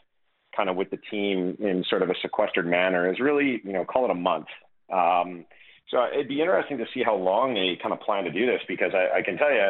kind 0.56 0.69
of 0.69 0.76
with 0.76 0.90
the 0.90 0.98
team 0.98 1.56
in 1.60 1.84
sort 1.88 2.02
of 2.02 2.10
a 2.10 2.15
sequestered 2.22 2.65
manner 2.65 3.11
is 3.11 3.19
really 3.19 3.61
you 3.64 3.73
know 3.73 3.86
call 3.86 4.06
it 4.06 4.11
a 4.11 4.15
month. 4.15 4.48
Um, 4.91 5.45
so 5.90 6.06
it'd 6.11 6.27
be 6.27 6.41
interesting 6.41 6.77
to 6.80 6.86
see 6.94 7.03
how 7.03 7.15
long 7.15 7.53
they 7.53 7.77
kind 7.81 7.94
of 7.94 7.99
plan 8.02 8.23
to 8.23 8.31
do 8.31 8.45
this 8.45 8.61
because 8.68 8.91
I, 8.94 9.19
I 9.19 9.22
can 9.22 9.38
tell 9.38 9.52
you 9.52 9.69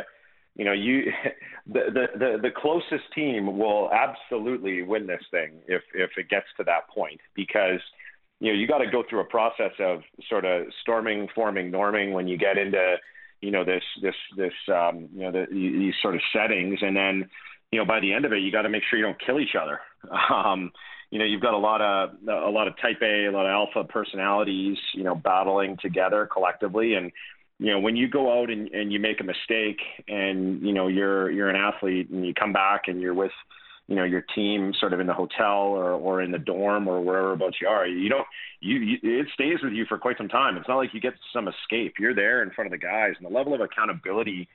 you 0.60 0.65
know, 0.65 0.73
you 0.73 1.06
the, 1.68 1.86
the 1.94 2.19
the 2.19 2.38
the 2.44 2.52
closest 2.52 3.06
team 3.15 3.57
will 3.57 3.90
absolutely 3.91 4.84
win 4.84 5.07
this 5.07 5.23
thing 5.31 5.53
if 5.68 5.81
if 5.94 6.11
it 6.18 6.30
gets 6.30 6.48
to 6.57 6.65
that 6.65 6.90
point 6.94 7.22
because 7.34 7.80
you 8.41 8.52
know 8.52 8.60
you 8.60 8.68
got 8.68 8.80
to 8.80 8.91
go 8.91 9.03
through 9.10 9.22
a 9.22 9.26
process 9.26 9.72
of 9.80 10.02
sort 10.30 10.44
of 10.44 10.68
storming, 10.81 11.30
forming, 11.34 11.72
norming 11.72 12.11
when 12.11 12.27
you 12.27 12.38
get 12.38 12.57
into 12.57 12.98
you 13.40 13.52
know 13.52 13.64
this 13.64 13.84
this 14.02 14.15
this 14.36 14.53
um, 14.68 15.07
you 15.15 15.22
know 15.22 15.31
the, 15.31 15.45
these 15.49 15.94
sort 16.02 16.15
of 16.15 16.22
settings, 16.34 16.80
and 16.81 16.94
then 16.94 17.30
you 17.72 17.80
know 17.80 17.86
by 17.86 18.02
the 18.02 18.11
end 18.11 18.26
of 18.26 18.34
it 18.34 18.40
you 18.40 18.52
got 18.52 18.64
to 18.64 18.69
make 18.69 18.84
sure 18.90 18.99
you 18.99 19.06
don't 19.06 19.19
kill 19.26 19.40
each 19.40 19.56
other. 19.60 19.80
Um, 20.34 20.72
you 21.11 21.19
know 21.19 21.26
you've 21.26 21.41
got 21.41 21.56
a 21.56 21.57
lot 21.57 21.81
of 21.81 22.11
a 22.27 22.49
lot 22.52 22.68
of 22.68 22.73
type 22.80 23.02
A, 23.02 23.26
a 23.26 23.31
lot 23.31 23.45
of 23.45 23.49
alpha 23.49 23.84
personalities, 23.84 24.77
you 24.94 25.03
know, 25.03 25.15
battling 25.15 25.76
together 25.81 26.30
collectively, 26.31 26.94
and 26.94 27.11
you 27.60 27.72
know 27.72 27.80
when 27.80 27.95
you 27.95 28.07
go 28.07 28.41
out 28.41 28.49
and, 28.49 28.69
and 28.69 28.91
you 28.91 28.99
make 28.99 29.19
a 29.19 29.23
mistake 29.23 29.80
and 30.07 30.61
you 30.61 30.73
know 30.73 30.88
you're 30.88 31.30
you're 31.30 31.49
an 31.49 31.56
athlete 31.56 32.10
and 32.10 32.26
you 32.26 32.34
come 32.34 32.53
back 32.53 32.84
and 32.88 33.02
you're 33.02 33.14
with 33.14 33.31
you 33.88 33.95
know 33.95 34.03
your 34.03 34.23
team 34.34 34.72
sort 34.80 34.94
of 34.94 34.99
in 34.99 35.07
the 35.07 35.14
hotel 35.14 35.57
or 35.57 35.91
or 35.91 36.22
in 36.22 36.31
the 36.31 36.38
dorm 36.38 36.88
or 36.88 37.02
wherever 37.02 37.34
about 37.34 37.53
you 37.61 37.68
are 37.68 37.86
you 37.86 38.07
don't 38.07 38.26
you, 38.61 38.77
you 38.77 38.98
it 39.03 39.27
stays 39.34 39.57
with 39.64 39.73
you 39.73 39.86
for 39.86 39.98
quite 39.98 40.18
some 40.18 40.30
time. 40.30 40.57
It's 40.57 40.68
not 40.68 40.77
like 40.77 40.94
you 40.94 41.02
get 41.02 41.14
some 41.34 41.48
escape. 41.48 41.95
You're 41.99 42.15
there 42.15 42.44
in 42.44 42.52
front 42.52 42.68
of 42.68 42.72
the 42.72 42.86
guys 42.86 43.14
and 43.18 43.26
the 43.26 43.36
level 43.36 43.53
of 43.53 43.61
accountability 43.61 44.48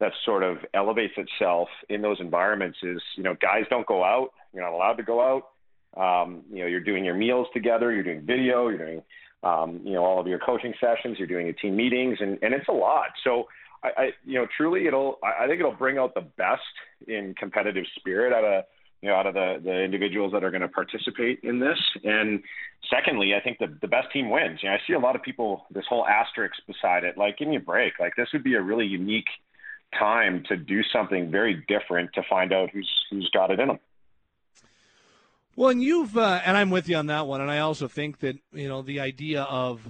that 0.00 0.12
sort 0.24 0.42
of 0.42 0.58
elevates 0.74 1.14
itself 1.16 1.68
in 1.88 2.02
those 2.02 2.18
environments 2.20 2.78
is 2.82 3.00
you 3.16 3.22
know 3.22 3.34
guys 3.40 3.64
don't 3.70 3.86
go 3.86 4.04
out. 4.04 4.30
You're 4.52 4.64
not 4.64 4.72
allowed 4.72 4.94
to 4.94 5.02
go 5.02 5.20
out. 5.20 5.48
Um, 5.94 6.42
you 6.52 6.60
know 6.60 6.66
you're 6.66 6.80
doing 6.80 7.04
your 7.04 7.14
meals 7.14 7.46
together. 7.54 7.92
You're 7.92 8.04
doing 8.04 8.26
video. 8.26 8.68
You're 8.68 8.78
doing 8.78 9.02
um, 9.42 9.80
you 9.84 9.94
know, 9.94 10.04
all 10.04 10.20
of 10.20 10.26
your 10.26 10.38
coaching 10.38 10.74
sessions, 10.80 11.18
you're 11.18 11.28
doing 11.28 11.46
your 11.46 11.54
team 11.54 11.76
meetings, 11.76 12.18
and, 12.20 12.38
and 12.42 12.54
it's 12.54 12.68
a 12.68 12.72
lot. 12.72 13.08
So, 13.24 13.48
I, 13.82 13.88
I, 13.96 14.10
you 14.24 14.38
know, 14.38 14.46
truly, 14.56 14.86
it'll, 14.86 15.18
I 15.22 15.46
think 15.46 15.58
it'll 15.58 15.72
bring 15.72 15.98
out 15.98 16.14
the 16.14 16.20
best 16.20 16.62
in 17.08 17.34
competitive 17.36 17.84
spirit 17.96 18.32
out 18.32 18.44
of, 18.44 18.64
you 19.00 19.08
know, 19.08 19.16
out 19.16 19.26
of 19.26 19.34
the, 19.34 19.60
the 19.64 19.82
individuals 19.82 20.32
that 20.32 20.44
are 20.44 20.50
going 20.52 20.60
to 20.62 20.68
participate 20.68 21.40
in 21.42 21.58
this. 21.58 21.78
And 22.04 22.42
secondly, 22.88 23.34
I 23.34 23.40
think 23.40 23.58
the, 23.58 23.76
the 23.80 23.88
best 23.88 24.12
team 24.12 24.30
wins. 24.30 24.60
You 24.62 24.68
know, 24.68 24.76
I 24.76 24.78
see 24.86 24.92
a 24.92 25.00
lot 25.00 25.16
of 25.16 25.22
people, 25.24 25.66
this 25.72 25.84
whole 25.88 26.06
asterisk 26.06 26.54
beside 26.68 27.02
it, 27.02 27.18
like, 27.18 27.38
give 27.38 27.48
me 27.48 27.56
a 27.56 27.60
break. 27.60 27.94
Like, 27.98 28.14
this 28.16 28.28
would 28.32 28.44
be 28.44 28.54
a 28.54 28.62
really 28.62 28.86
unique 28.86 29.26
time 29.98 30.44
to 30.48 30.56
do 30.56 30.82
something 30.92 31.32
very 31.32 31.64
different 31.66 32.12
to 32.14 32.22
find 32.30 32.52
out 32.52 32.70
who's, 32.70 32.88
who's 33.10 33.28
got 33.34 33.50
it 33.50 33.58
in 33.58 33.66
them. 33.66 33.80
Well, 35.54 35.68
and 35.68 35.82
you've 35.82 36.16
uh, 36.16 36.40
and 36.44 36.56
I'm 36.56 36.70
with 36.70 36.88
you 36.88 36.96
on 36.96 37.06
that 37.06 37.26
one, 37.26 37.40
and 37.40 37.50
I 37.50 37.58
also 37.58 37.88
think 37.88 38.20
that 38.20 38.36
you 38.52 38.68
know 38.68 38.82
the 38.82 39.00
idea 39.00 39.42
of 39.42 39.80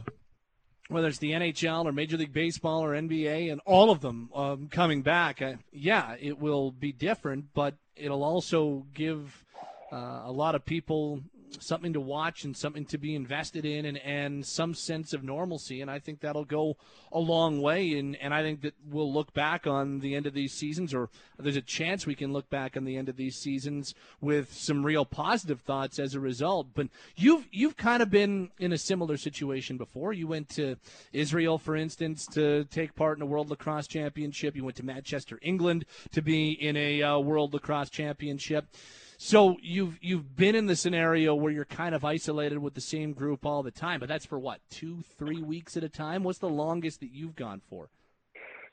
whether 0.88 1.08
it's 1.08 1.18
the 1.18 1.30
NHL 1.30 1.86
or 1.86 1.92
Major 1.92 2.16
League 2.16 2.32
Baseball 2.32 2.84
or 2.84 2.90
NBA 2.90 3.50
and 3.50 3.60
all 3.64 3.90
of 3.90 4.00
them 4.00 4.28
um, 4.34 4.68
coming 4.68 5.02
back, 5.02 5.40
uh, 5.40 5.54
yeah, 5.72 6.16
it 6.20 6.38
will 6.38 6.70
be 6.70 6.92
different, 6.92 7.46
but 7.54 7.74
it'll 7.96 8.24
also 8.24 8.84
give 8.92 9.44
uh, 9.92 10.22
a 10.24 10.32
lot 10.32 10.54
of 10.54 10.64
people 10.64 11.22
something 11.60 11.92
to 11.92 12.00
watch 12.00 12.44
and 12.44 12.56
something 12.56 12.84
to 12.86 12.98
be 12.98 13.14
invested 13.14 13.64
in 13.64 13.84
and, 13.84 13.98
and 13.98 14.44
some 14.46 14.74
sense 14.74 15.12
of 15.12 15.22
normalcy. 15.22 15.80
And 15.80 15.90
I 15.90 15.98
think 15.98 16.20
that'll 16.20 16.44
go 16.44 16.76
a 17.10 17.18
long 17.18 17.60
way. 17.60 17.98
And, 17.98 18.16
and 18.16 18.32
I 18.32 18.42
think 18.42 18.62
that 18.62 18.74
we'll 18.90 19.12
look 19.12 19.32
back 19.32 19.66
on 19.66 20.00
the 20.00 20.14
end 20.14 20.26
of 20.26 20.34
these 20.34 20.52
seasons, 20.52 20.94
or 20.94 21.08
there's 21.38 21.56
a 21.56 21.62
chance 21.62 22.06
we 22.06 22.14
can 22.14 22.32
look 22.32 22.48
back 22.50 22.76
on 22.76 22.84
the 22.84 22.96
end 22.96 23.08
of 23.08 23.16
these 23.16 23.36
seasons 23.36 23.94
with 24.20 24.52
some 24.52 24.84
real 24.84 25.04
positive 25.04 25.60
thoughts 25.60 25.98
as 25.98 26.14
a 26.14 26.20
result. 26.20 26.68
But 26.74 26.88
you've, 27.16 27.46
you've 27.50 27.76
kind 27.76 28.02
of 28.02 28.10
been 28.10 28.50
in 28.58 28.72
a 28.72 28.78
similar 28.78 29.16
situation 29.16 29.76
before. 29.76 30.12
You 30.12 30.26
went 30.26 30.48
to 30.50 30.76
Israel, 31.12 31.58
for 31.58 31.76
instance, 31.76 32.26
to 32.28 32.64
take 32.64 32.94
part 32.94 33.18
in 33.18 33.22
a 33.22 33.26
World 33.26 33.50
Lacrosse 33.50 33.86
Championship. 33.86 34.56
You 34.56 34.64
went 34.64 34.76
to 34.76 34.84
Manchester, 34.84 35.38
England 35.42 35.84
to 36.12 36.22
be 36.22 36.52
in 36.52 36.76
a 36.76 37.02
uh, 37.02 37.18
World 37.18 37.54
Lacrosse 37.54 37.90
Championship. 37.90 38.66
So 39.24 39.56
you've 39.62 40.00
you've 40.02 40.34
been 40.34 40.56
in 40.56 40.66
the 40.66 40.74
scenario 40.74 41.32
where 41.36 41.52
you're 41.52 41.64
kind 41.64 41.94
of 41.94 42.04
isolated 42.04 42.58
with 42.58 42.74
the 42.74 42.80
same 42.80 43.12
group 43.12 43.46
all 43.46 43.62
the 43.62 43.70
time, 43.70 44.00
but 44.00 44.08
that's 44.08 44.26
for 44.26 44.36
what 44.36 44.58
two, 44.68 45.04
three 45.16 45.40
weeks 45.40 45.76
at 45.76 45.84
a 45.84 45.88
time. 45.88 46.24
What's 46.24 46.40
the 46.40 46.48
longest 46.48 46.98
that 47.00 47.12
you've 47.12 47.36
gone 47.36 47.62
for? 47.70 47.88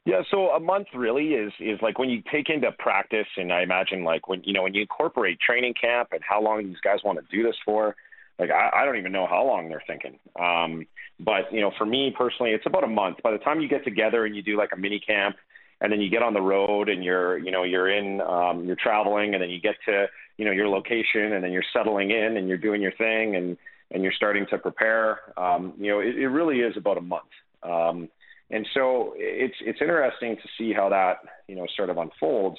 Yeah, 0.06 0.24
so 0.32 0.50
a 0.50 0.60
month 0.60 0.88
really 0.96 1.36
is 1.36 1.54
is 1.60 1.78
like 1.84 2.00
when 2.00 2.10
you 2.10 2.24
take 2.32 2.50
into 2.50 2.72
practice, 2.72 3.28
and 3.38 3.54
I 3.54 3.62
imagine 3.62 4.04
like 4.04 4.28
when 4.28 4.42
you 4.44 4.54
know 4.54 4.64
when 4.64 4.74
you 4.74 4.82
incorporate 4.82 5.40
training 5.40 5.76
camp 5.80 6.10
and 6.14 6.22
how 6.28 6.42
long 6.42 6.66
these 6.66 6.82
guys 6.84 6.98
want 7.06 7.20
to 7.20 7.26
do 7.32 7.44
this 7.44 7.56
for. 7.64 7.96
Like 8.40 8.50
I, 8.50 8.72
I 8.74 8.86
don't 8.86 8.98
even 8.98 9.12
know 9.12 9.28
how 9.28 9.46
long 9.46 9.70
they're 9.70 9.84
thinking. 9.86 10.18
Um, 10.40 10.88
but 11.20 11.54
you 11.54 11.62
know, 11.62 11.72
for 11.78 11.86
me 11.86 12.12
personally, 12.18 12.54
it's 12.54 12.66
about 12.66 12.84
a 12.84 12.88
month. 12.88 13.18
By 13.22 13.32
the 13.32 13.38
time 13.38 13.62
you 13.62 13.68
get 13.68 13.84
together 13.84 14.26
and 14.26 14.36
you 14.36 14.42
do 14.42 14.58
like 14.58 14.72
a 14.74 14.78
mini 14.78 15.00
camp, 15.00 15.36
and 15.82 15.92
then 15.92 16.02
you 16.02 16.10
get 16.10 16.24
on 16.24 16.34
the 16.34 16.42
road 16.42 16.90
and 16.90 17.04
you're 17.04 17.38
you 17.38 17.52
know 17.52 17.64
you're 17.64 17.90
in 17.90 18.22
um, 18.22 18.66
you're 18.66 18.76
traveling, 18.76 19.34
and 19.34 19.42
then 19.44 19.50
you 19.50 19.60
get 19.60 19.76
to 19.86 20.08
you 20.38 20.46
know 20.46 20.52
your 20.52 20.68
location 20.68 21.34
and 21.34 21.44
then 21.44 21.52
you're 21.52 21.64
settling 21.74 22.12
in 22.12 22.38
and 22.38 22.48
you're 22.48 22.58
doing 22.58 22.82
your 22.82 22.94
thing 22.94 23.36
and 23.36 23.58
and 23.92 24.04
you're 24.04 24.14
starting 24.14 24.46
to 24.48 24.58
prepare, 24.58 25.20
um, 25.38 25.74
you 25.80 25.92
know, 25.92 26.00
it, 26.00 26.16
it 26.16 26.28
really 26.28 26.60
is 26.60 26.78
about 26.78 26.98
a 26.98 27.02
month. 27.02 27.24
Um, 27.64 28.10
and 28.52 28.68
so 28.74 29.14
it's 29.16 29.56
it's 29.62 29.80
interesting 29.82 30.36
to 30.36 30.42
see 30.58 30.74
how 30.74 30.90
that 30.90 31.18
you 31.48 31.56
know 31.56 31.68
sort 31.76 31.90
of 31.90 31.98
unfolds. 31.98 32.58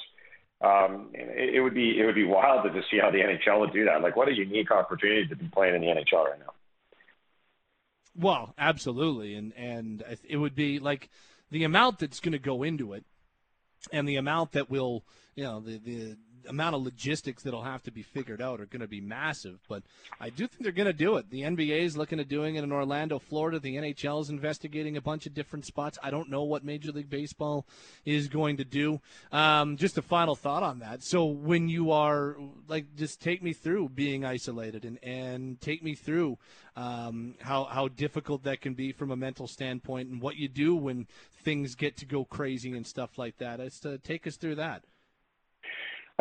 Um, 0.63 1.11
it, 1.15 1.55
it 1.57 1.61
would 1.61 1.75
be 1.75 1.99
it 1.99 2.05
would 2.05 2.15
be 2.15 2.25
wild 2.25 2.65
to 2.65 2.71
just 2.71 2.91
see 2.91 2.99
how 2.99 3.11
the 3.11 3.19
NHL 3.19 3.61
would 3.61 3.73
do 3.73 3.85
that. 3.87 4.01
Like, 4.01 4.15
what 4.15 4.29
a 4.29 4.35
unique 4.35 4.71
opportunity 4.71 5.27
to 5.27 5.37
be 5.37 5.49
playing 5.49 5.75
in 5.75 5.81
the 5.81 5.89
NHL 5.89 6.27
right 6.27 6.39
now. 6.39 6.53
Well, 8.17 8.55
absolutely, 8.57 9.35
and 9.35 9.53
and 9.57 10.05
it 10.23 10.37
would 10.37 10.55
be 10.55 10.79
like 10.79 11.09
the 11.51 11.65
amount 11.65 11.99
that's 11.99 12.21
going 12.21 12.33
to 12.33 12.39
go 12.39 12.63
into 12.63 12.93
it, 12.93 13.05
and 13.93 14.09
the 14.09 14.17
amount 14.17 14.53
that 14.53 14.71
will, 14.71 15.05
you 15.35 15.45
know, 15.45 15.61
the 15.61 15.79
the 15.79 16.17
amount 16.49 16.75
of 16.75 16.83
logistics 16.83 17.43
that'll 17.43 17.63
have 17.63 17.83
to 17.85 17.91
be 17.91 18.03
figured 18.03 18.41
out 18.41 18.61
are 18.61 18.67
going 18.67 18.81
to 18.81 18.89
be 18.89 19.01
massive. 19.01 19.59
But 19.69 19.83
I 20.21 20.31
do 20.31 20.47
think 20.47 20.63
they're 20.63 20.73
going 20.73 20.87
to 20.87 20.93
do 20.93 21.17
it. 21.17 21.31
The 21.31 21.43
NBA 21.43 21.83
is 21.83 21.97
looking 21.97 22.21
at 22.21 22.29
doing 22.29 22.57
it 22.57 22.65
in 22.65 22.73
Orlando, 22.73 23.19
Florida. 23.19 23.59
The 23.59 23.77
NHL 23.77 24.23
is 24.23 24.31
investigating 24.31 24.97
a 24.97 25.01
bunch 25.01 25.27
of 25.27 25.35
different 25.35 25.67
spots. 25.67 25.99
I 26.03 26.11
don't 26.11 26.31
know 26.31 26.43
what 26.43 26.65
Major 26.65 26.93
League 26.93 27.11
Baseball 27.11 27.67
is 28.05 28.29
going 28.29 28.57
to 28.59 28.65
do. 28.65 29.01
Um, 29.33 29.77
just 29.77 29.99
a 29.99 30.03
final 30.03 30.35
thought 30.35 30.63
on 30.63 30.81
that. 30.81 31.03
So 31.03 31.25
when 31.25 31.69
you 31.69 31.93
are 31.93 32.37
like, 32.69 32.97
just 32.97 33.21
take 33.21 33.43
me 33.43 33.53
through 33.53 33.91
being 33.91 34.25
isolated 34.25 34.85
and 34.85 34.99
and 35.03 35.61
take 35.61 35.83
me 35.83 35.95
through 35.95 36.39
um, 36.77 37.35
how 37.41 37.65
how 37.65 37.89
difficult 37.89 38.45
that 38.45 38.61
can 38.61 38.75
be 38.75 38.93
from 38.93 39.11
a 39.11 39.17
mental 39.17 39.47
standpoint 39.47 40.09
and 40.09 40.21
what 40.21 40.37
you 40.37 40.49
do 40.49 40.75
when 40.75 41.07
things 41.43 41.75
get 41.75 41.97
to 41.99 42.07
go 42.07 42.25
crazy 42.25 42.73
and 42.73 42.87
stuff 42.87 43.19
like 43.19 43.39
that. 43.39 43.61
It's 43.61 43.81
to 43.81 43.99
take 43.99 44.27
us 44.27 44.37
through 44.37 44.57
that. 44.57 44.83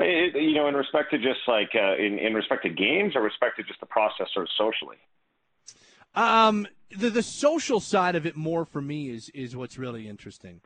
It, 0.02 0.36
you 0.36 0.54
know, 0.54 0.68
in 0.68 0.76
respect 0.76 1.12
to 1.12 1.18
just 1.18 1.40
like 1.48 1.70
uh, 1.76 1.96
in 1.96 2.20
in 2.20 2.34
respect 2.34 2.64
to 2.64 2.70
games, 2.70 3.16
or 3.16 3.22
respect 3.22 3.58
to 3.58 3.64
just 3.64 3.80
the 3.80 3.86
process, 3.86 4.28
of 4.36 4.48
socially. 4.58 4.98
Um, 6.16 6.68
the 6.96 7.10
the 7.10 7.24
social 7.24 7.80
side 7.80 8.16
of 8.16 8.26
it 8.26 8.36
more 8.36 8.66
for 8.66 8.82
me 8.82 9.10
is 9.10 9.30
is 9.30 9.56
what's 9.56 9.78
really 9.78 10.08
interesting. 10.08 10.62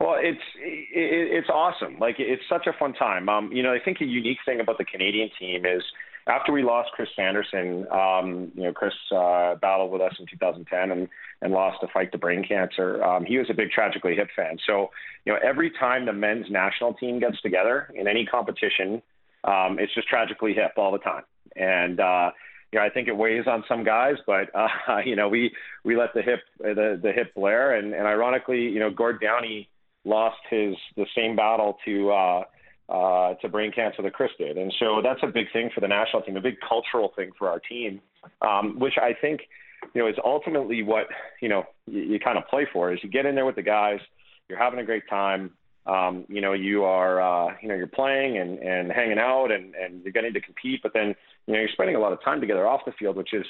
Well, 0.00 0.16
it's 0.18 0.40
it, 0.56 0.88
it's 0.94 1.48
awesome. 1.48 1.98
Like 1.98 2.16
it's 2.18 2.42
such 2.48 2.66
a 2.66 2.72
fun 2.72 2.94
time. 2.94 3.28
Um, 3.28 3.52
you 3.52 3.62
know, 3.62 3.72
I 3.72 3.78
think 3.78 4.00
a 4.00 4.04
unique 4.04 4.38
thing 4.44 4.60
about 4.60 4.78
the 4.78 4.84
Canadian 4.84 5.30
team 5.38 5.64
is 5.64 5.82
after 6.26 6.52
we 6.52 6.62
lost 6.62 6.90
Chris 6.92 7.08
Sanderson, 7.14 7.86
um, 7.90 8.50
you 8.54 8.64
know, 8.64 8.72
Chris 8.72 8.94
uh, 9.14 9.56
battled 9.56 9.92
with 9.92 10.00
us 10.00 10.14
in 10.18 10.26
2010 10.26 10.90
and, 10.90 11.08
and 11.42 11.52
lost 11.52 11.82
a 11.82 11.88
fight 11.88 12.12
to 12.12 12.18
brain 12.18 12.44
cancer. 12.46 13.04
Um, 13.04 13.24
he 13.24 13.36
was 13.36 13.48
a 13.50 13.54
big 13.54 13.70
Tragically 13.70 14.14
Hip 14.14 14.28
fan. 14.34 14.56
So, 14.66 14.90
you 15.24 15.32
know, 15.32 15.38
every 15.44 15.70
time 15.70 16.06
the 16.06 16.12
men's 16.12 16.46
national 16.50 16.94
team 16.94 17.20
gets 17.20 17.40
together 17.42 17.90
in 17.94 18.08
any 18.08 18.24
competition, 18.24 19.02
um, 19.44 19.78
it's 19.78 19.94
just 19.94 20.08
Tragically 20.08 20.54
Hip 20.54 20.72
all 20.78 20.92
the 20.92 20.98
time. 20.98 21.24
And, 21.56 22.00
uh, 22.00 22.30
you 22.72 22.80
know, 22.80 22.86
I 22.86 22.90
think 22.90 23.06
it 23.06 23.16
weighs 23.16 23.46
on 23.46 23.62
some 23.68 23.84
guys, 23.84 24.16
but 24.26 24.48
uh, 24.54 24.98
you 25.04 25.14
know, 25.14 25.28
we 25.28 25.52
we 25.84 25.96
let 25.96 26.12
the 26.12 26.22
hip 26.22 26.40
the 26.58 26.98
the 27.00 27.12
hip 27.12 27.32
blare, 27.34 27.76
and, 27.76 27.94
and 27.94 28.06
ironically, 28.06 28.62
you 28.62 28.80
know, 28.80 28.90
Gord 28.90 29.20
Downie 29.20 29.68
lost 30.04 30.40
his 30.50 30.74
the 30.96 31.06
same 31.16 31.36
battle 31.36 31.78
to 31.84 32.10
uh, 32.10 32.44
uh, 32.88 33.34
to 33.34 33.48
brain 33.48 33.72
cancer 33.72 34.02
that 34.02 34.12
Chris 34.12 34.30
did. 34.38 34.58
And 34.58 34.72
so 34.78 35.00
that's 35.02 35.20
a 35.22 35.26
big 35.26 35.46
thing 35.52 35.70
for 35.74 35.80
the 35.80 35.88
national 35.88 36.22
team, 36.22 36.36
a 36.36 36.40
big 36.40 36.56
cultural 36.66 37.12
thing 37.16 37.30
for 37.38 37.48
our 37.48 37.60
team, 37.60 38.00
um, 38.42 38.78
which 38.78 38.94
I 39.00 39.12
think, 39.18 39.40
you 39.94 40.02
know, 40.02 40.08
is 40.08 40.16
ultimately 40.24 40.82
what, 40.82 41.06
you 41.40 41.48
know, 41.48 41.64
you, 41.86 42.02
you 42.02 42.20
kind 42.20 42.38
of 42.38 42.46
play 42.48 42.66
for 42.72 42.92
is 42.92 43.00
you 43.02 43.10
get 43.10 43.26
in 43.26 43.34
there 43.34 43.46
with 43.46 43.56
the 43.56 43.62
guys, 43.62 44.00
you're 44.48 44.58
having 44.58 44.80
a 44.80 44.84
great 44.84 45.08
time. 45.08 45.52
Um, 45.86 46.24
you 46.28 46.40
know, 46.40 46.54
you 46.54 46.84
are, 46.84 47.20
uh, 47.20 47.54
you 47.60 47.68
know, 47.68 47.74
you're 47.74 47.86
playing 47.86 48.38
and, 48.38 48.58
and 48.58 48.90
hanging 48.90 49.18
out 49.18 49.50
and, 49.50 49.74
and 49.74 50.02
you're 50.02 50.12
getting 50.12 50.32
to 50.32 50.40
compete, 50.40 50.80
but 50.82 50.92
then, 50.94 51.14
you 51.46 51.52
know, 51.52 51.60
you're 51.60 51.68
spending 51.68 51.94
a 51.94 52.00
lot 52.00 52.12
of 52.12 52.22
time 52.24 52.40
together 52.40 52.66
off 52.66 52.80
the 52.86 52.92
field, 52.92 53.16
which 53.16 53.34
is 53.34 53.44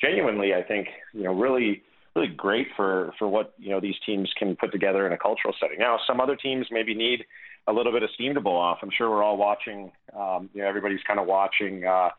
genuinely, 0.00 0.54
I 0.54 0.62
think, 0.62 0.86
you 1.12 1.24
know, 1.24 1.34
really, 1.34 1.82
really 2.14 2.28
great 2.28 2.68
for, 2.76 3.12
for 3.18 3.26
what, 3.26 3.54
you 3.58 3.70
know, 3.70 3.80
these 3.80 3.96
teams 4.06 4.30
can 4.38 4.54
put 4.54 4.70
together 4.70 5.08
in 5.08 5.12
a 5.12 5.18
cultural 5.18 5.54
setting. 5.58 5.78
Now, 5.80 5.98
some 6.06 6.20
other 6.20 6.36
teams 6.36 6.66
maybe 6.70 6.94
need, 6.94 7.24
a 7.66 7.72
little 7.72 7.92
bit 7.92 8.02
of 8.02 8.10
steam 8.14 8.34
to 8.34 8.40
blow 8.40 8.56
off. 8.56 8.78
I'm 8.82 8.90
sure 8.90 9.08
we're 9.10 9.22
all 9.22 9.36
watching. 9.36 9.92
Um, 10.16 10.50
you 10.52 10.62
know, 10.62 10.68
everybody's 10.68 11.02
kind 11.06 11.20
of 11.20 11.26
watching. 11.26 11.84
Uh, 11.84 12.10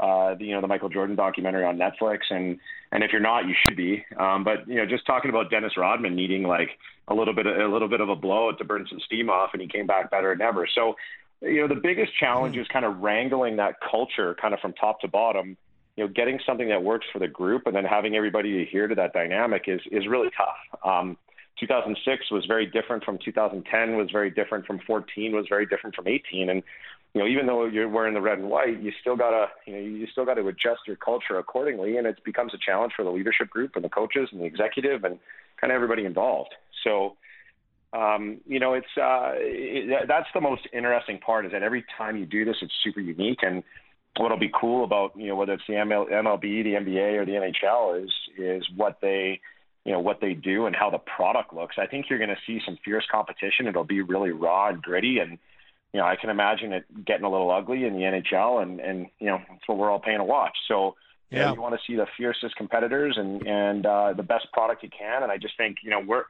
uh, 0.00 0.34
the, 0.34 0.46
you 0.46 0.54
know 0.54 0.60
the 0.62 0.66
Michael 0.66 0.88
Jordan 0.88 1.14
documentary 1.14 1.64
on 1.64 1.76
Netflix, 1.76 2.20
and 2.30 2.58
and 2.90 3.04
if 3.04 3.12
you're 3.12 3.20
not, 3.20 3.46
you 3.46 3.54
should 3.66 3.76
be. 3.76 4.04
Um, 4.18 4.44
but 4.44 4.66
you 4.66 4.76
know, 4.76 4.86
just 4.86 5.06
talking 5.06 5.28
about 5.30 5.50
Dennis 5.50 5.76
Rodman 5.76 6.16
needing 6.16 6.42
like 6.42 6.70
a 7.08 7.14
little 7.14 7.34
bit 7.34 7.46
of, 7.46 7.56
a 7.56 7.70
little 7.70 7.88
bit 7.88 8.00
of 8.00 8.08
a 8.08 8.16
blow 8.16 8.50
to 8.52 8.64
burn 8.64 8.86
some 8.88 9.00
steam 9.00 9.28
off, 9.28 9.50
and 9.52 9.60
he 9.60 9.68
came 9.68 9.86
back 9.86 10.10
better 10.10 10.34
than 10.34 10.40
ever. 10.40 10.66
So, 10.74 10.94
you 11.42 11.60
know, 11.60 11.68
the 11.68 11.80
biggest 11.80 12.12
challenge 12.18 12.56
is 12.56 12.66
kind 12.68 12.84
of 12.84 13.00
wrangling 13.00 13.56
that 13.56 13.74
culture, 13.90 14.34
kind 14.40 14.54
of 14.54 14.60
from 14.60 14.72
top 14.72 15.00
to 15.00 15.08
bottom. 15.08 15.56
You 15.96 16.04
know, 16.04 16.12
getting 16.12 16.40
something 16.46 16.68
that 16.68 16.82
works 16.82 17.06
for 17.12 17.18
the 17.18 17.28
group, 17.28 17.66
and 17.66 17.76
then 17.76 17.84
having 17.84 18.16
everybody 18.16 18.62
adhere 18.62 18.88
to 18.88 18.94
that 18.94 19.12
dynamic 19.12 19.64
is 19.66 19.80
is 19.90 20.06
really 20.06 20.30
tough. 20.34 20.80
Um, 20.82 21.18
2006 21.58 22.30
was 22.30 22.46
very 22.46 22.66
different 22.66 23.04
from 23.04 23.18
2010 23.24 23.96
was 23.96 24.08
very 24.10 24.30
different 24.30 24.66
from 24.66 24.80
14 24.86 25.32
was 25.32 25.46
very 25.48 25.66
different 25.66 25.94
from 25.94 26.06
18 26.06 26.48
and 26.48 26.62
you 27.14 27.20
know 27.20 27.26
even 27.26 27.46
though 27.46 27.66
you're 27.66 27.88
wearing 27.88 28.14
the 28.14 28.20
red 28.20 28.38
and 28.38 28.48
white 28.48 28.80
you 28.80 28.92
still 29.00 29.16
got 29.16 29.30
to 29.30 29.46
you 29.66 29.72
know 29.72 29.80
you 29.80 30.06
still 30.12 30.24
got 30.24 30.34
to 30.34 30.46
adjust 30.46 30.80
your 30.86 30.96
culture 30.96 31.38
accordingly 31.38 31.96
and 31.96 32.06
it 32.06 32.22
becomes 32.24 32.54
a 32.54 32.58
challenge 32.64 32.92
for 32.96 33.04
the 33.04 33.10
leadership 33.10 33.50
group 33.50 33.72
and 33.74 33.84
the 33.84 33.88
coaches 33.88 34.28
and 34.32 34.40
the 34.40 34.44
executive 34.44 35.04
and 35.04 35.18
kind 35.60 35.72
of 35.72 35.74
everybody 35.74 36.04
involved. 36.04 36.54
So 36.84 37.16
um, 37.92 38.40
you 38.46 38.60
know 38.60 38.74
it's 38.74 38.86
uh, 38.96 39.32
it, 39.34 40.06
that's 40.08 40.28
the 40.32 40.40
most 40.40 40.62
interesting 40.72 41.18
part 41.18 41.46
is 41.46 41.52
that 41.52 41.62
every 41.62 41.84
time 41.98 42.16
you 42.16 42.26
do 42.26 42.44
this 42.44 42.56
it's 42.62 42.72
super 42.82 43.00
unique. 43.00 43.40
And 43.42 43.62
what'll 44.16 44.38
be 44.38 44.50
cool 44.58 44.84
about 44.84 45.12
you 45.16 45.28
know 45.28 45.36
whether 45.36 45.52
it's 45.52 45.64
the 45.68 45.74
ML, 45.74 46.10
MLB 46.10 46.64
the 46.64 46.74
NBA 46.74 47.18
or 47.18 47.26
the 47.26 47.32
NHL 47.32 48.04
is 48.04 48.10
is 48.38 48.64
what 48.76 48.98
they 49.02 49.40
you 49.84 49.92
know 49.92 50.00
what 50.00 50.20
they 50.20 50.34
do 50.34 50.66
and 50.66 50.76
how 50.76 50.90
the 50.90 50.98
product 50.98 51.54
looks. 51.54 51.76
I 51.78 51.86
think 51.86 52.06
you're 52.08 52.18
going 52.18 52.30
to 52.30 52.38
see 52.46 52.60
some 52.64 52.78
fierce 52.84 53.06
competition. 53.10 53.66
It'll 53.66 53.84
be 53.84 54.02
really 54.02 54.30
raw 54.30 54.68
and 54.68 54.82
gritty, 54.82 55.18
and 55.18 55.38
you 55.92 56.00
know 56.00 56.06
I 56.06 56.16
can 56.16 56.30
imagine 56.30 56.72
it 56.72 57.04
getting 57.04 57.24
a 57.24 57.30
little 57.30 57.50
ugly 57.50 57.84
in 57.84 57.94
the 57.94 58.00
NHL, 58.00 58.62
and 58.62 58.80
and 58.80 59.06
you 59.18 59.26
know 59.26 59.40
that's 59.48 59.66
what 59.66 59.78
we're 59.78 59.90
all 59.90 60.00
paying 60.00 60.18
to 60.18 60.24
watch. 60.24 60.56
So 60.68 60.96
yeah, 61.30 61.38
you, 61.38 61.44
know, 61.46 61.54
you 61.54 61.62
want 61.62 61.74
to 61.74 61.80
see 61.86 61.96
the 61.96 62.06
fiercest 62.16 62.56
competitors 62.56 63.16
and 63.16 63.46
and 63.46 63.86
uh, 63.86 64.12
the 64.12 64.22
best 64.22 64.52
product 64.52 64.82
you 64.82 64.90
can. 64.90 65.22
And 65.22 65.32
I 65.32 65.38
just 65.38 65.56
think 65.56 65.78
you 65.82 65.90
know 65.90 66.00
we're 66.00 66.24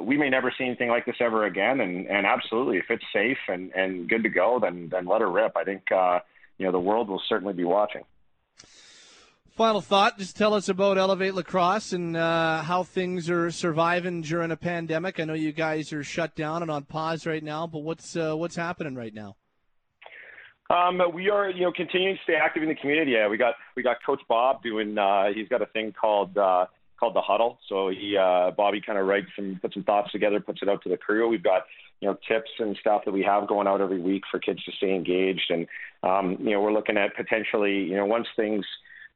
we 0.00 0.16
may 0.16 0.28
never 0.28 0.52
see 0.56 0.64
anything 0.64 0.88
like 0.88 1.06
this 1.06 1.16
ever 1.20 1.44
again. 1.44 1.80
And 1.80 2.06
and 2.08 2.26
absolutely, 2.26 2.78
if 2.78 2.86
it's 2.90 3.04
safe 3.12 3.38
and 3.48 3.72
and 3.72 4.08
good 4.08 4.24
to 4.24 4.28
go, 4.28 4.58
then 4.60 4.88
then 4.90 5.06
let 5.06 5.20
her 5.20 5.30
rip. 5.30 5.56
I 5.56 5.64
think 5.64 5.92
uh, 5.92 6.20
you 6.58 6.66
know 6.66 6.72
the 6.72 6.80
world 6.80 7.08
will 7.08 7.22
certainly 7.28 7.54
be 7.54 7.64
watching. 7.64 8.02
Final 9.56 9.80
thought, 9.80 10.18
just 10.18 10.36
tell 10.36 10.52
us 10.52 10.68
about 10.68 10.98
Elevate 10.98 11.34
Lacrosse 11.34 11.94
and 11.94 12.14
uh, 12.14 12.62
how 12.62 12.82
things 12.82 13.30
are 13.30 13.50
surviving 13.50 14.20
during 14.20 14.50
a 14.50 14.56
pandemic. 14.56 15.18
I 15.18 15.24
know 15.24 15.32
you 15.32 15.50
guys 15.50 15.94
are 15.94 16.04
shut 16.04 16.34
down 16.34 16.60
and 16.60 16.70
on 16.70 16.84
pause 16.84 17.26
right 17.26 17.42
now, 17.42 17.66
but 17.66 17.78
what's 17.78 18.14
uh, 18.16 18.36
what's 18.36 18.54
happening 18.54 18.94
right 18.94 19.14
now? 19.14 19.36
Um, 20.68 21.00
we 21.14 21.30
are, 21.30 21.48
you 21.48 21.62
know, 21.62 21.72
continuing 21.72 22.16
to 22.16 22.22
stay 22.22 22.34
active 22.34 22.64
in 22.64 22.68
the 22.68 22.74
community. 22.74 23.12
Yeah, 23.12 23.28
we 23.28 23.38
got 23.38 23.54
we 23.76 23.82
got 23.82 23.96
Coach 24.04 24.20
Bob 24.28 24.62
doing. 24.62 24.98
Uh, 24.98 25.28
he's 25.34 25.48
got 25.48 25.62
a 25.62 25.66
thing 25.66 25.94
called 25.98 26.36
uh, 26.36 26.66
called 27.00 27.14
the 27.14 27.22
Huddle. 27.22 27.58
So 27.66 27.88
he 27.88 28.14
uh, 28.14 28.50
Bobby 28.50 28.82
kind 28.82 28.98
of 28.98 29.06
writes 29.06 29.30
and 29.38 29.58
puts 29.62 29.72
some 29.72 29.84
thoughts 29.84 30.12
together, 30.12 30.38
puts 30.38 30.60
it 30.60 30.68
out 30.68 30.82
to 30.82 30.90
the 30.90 30.98
crew. 30.98 31.30
We've 31.30 31.42
got 31.42 31.62
you 32.00 32.08
know 32.08 32.18
tips 32.28 32.50
and 32.58 32.76
stuff 32.78 33.06
that 33.06 33.12
we 33.12 33.22
have 33.22 33.48
going 33.48 33.66
out 33.66 33.80
every 33.80 34.02
week 34.02 34.24
for 34.30 34.38
kids 34.38 34.62
to 34.64 34.72
stay 34.72 34.94
engaged, 34.94 35.50
and 35.50 35.66
um, 36.02 36.36
you 36.40 36.50
know 36.50 36.60
we're 36.60 36.74
looking 36.74 36.98
at 36.98 37.16
potentially 37.16 37.84
you 37.84 37.96
know 37.96 38.04
once 38.04 38.26
things 38.36 38.66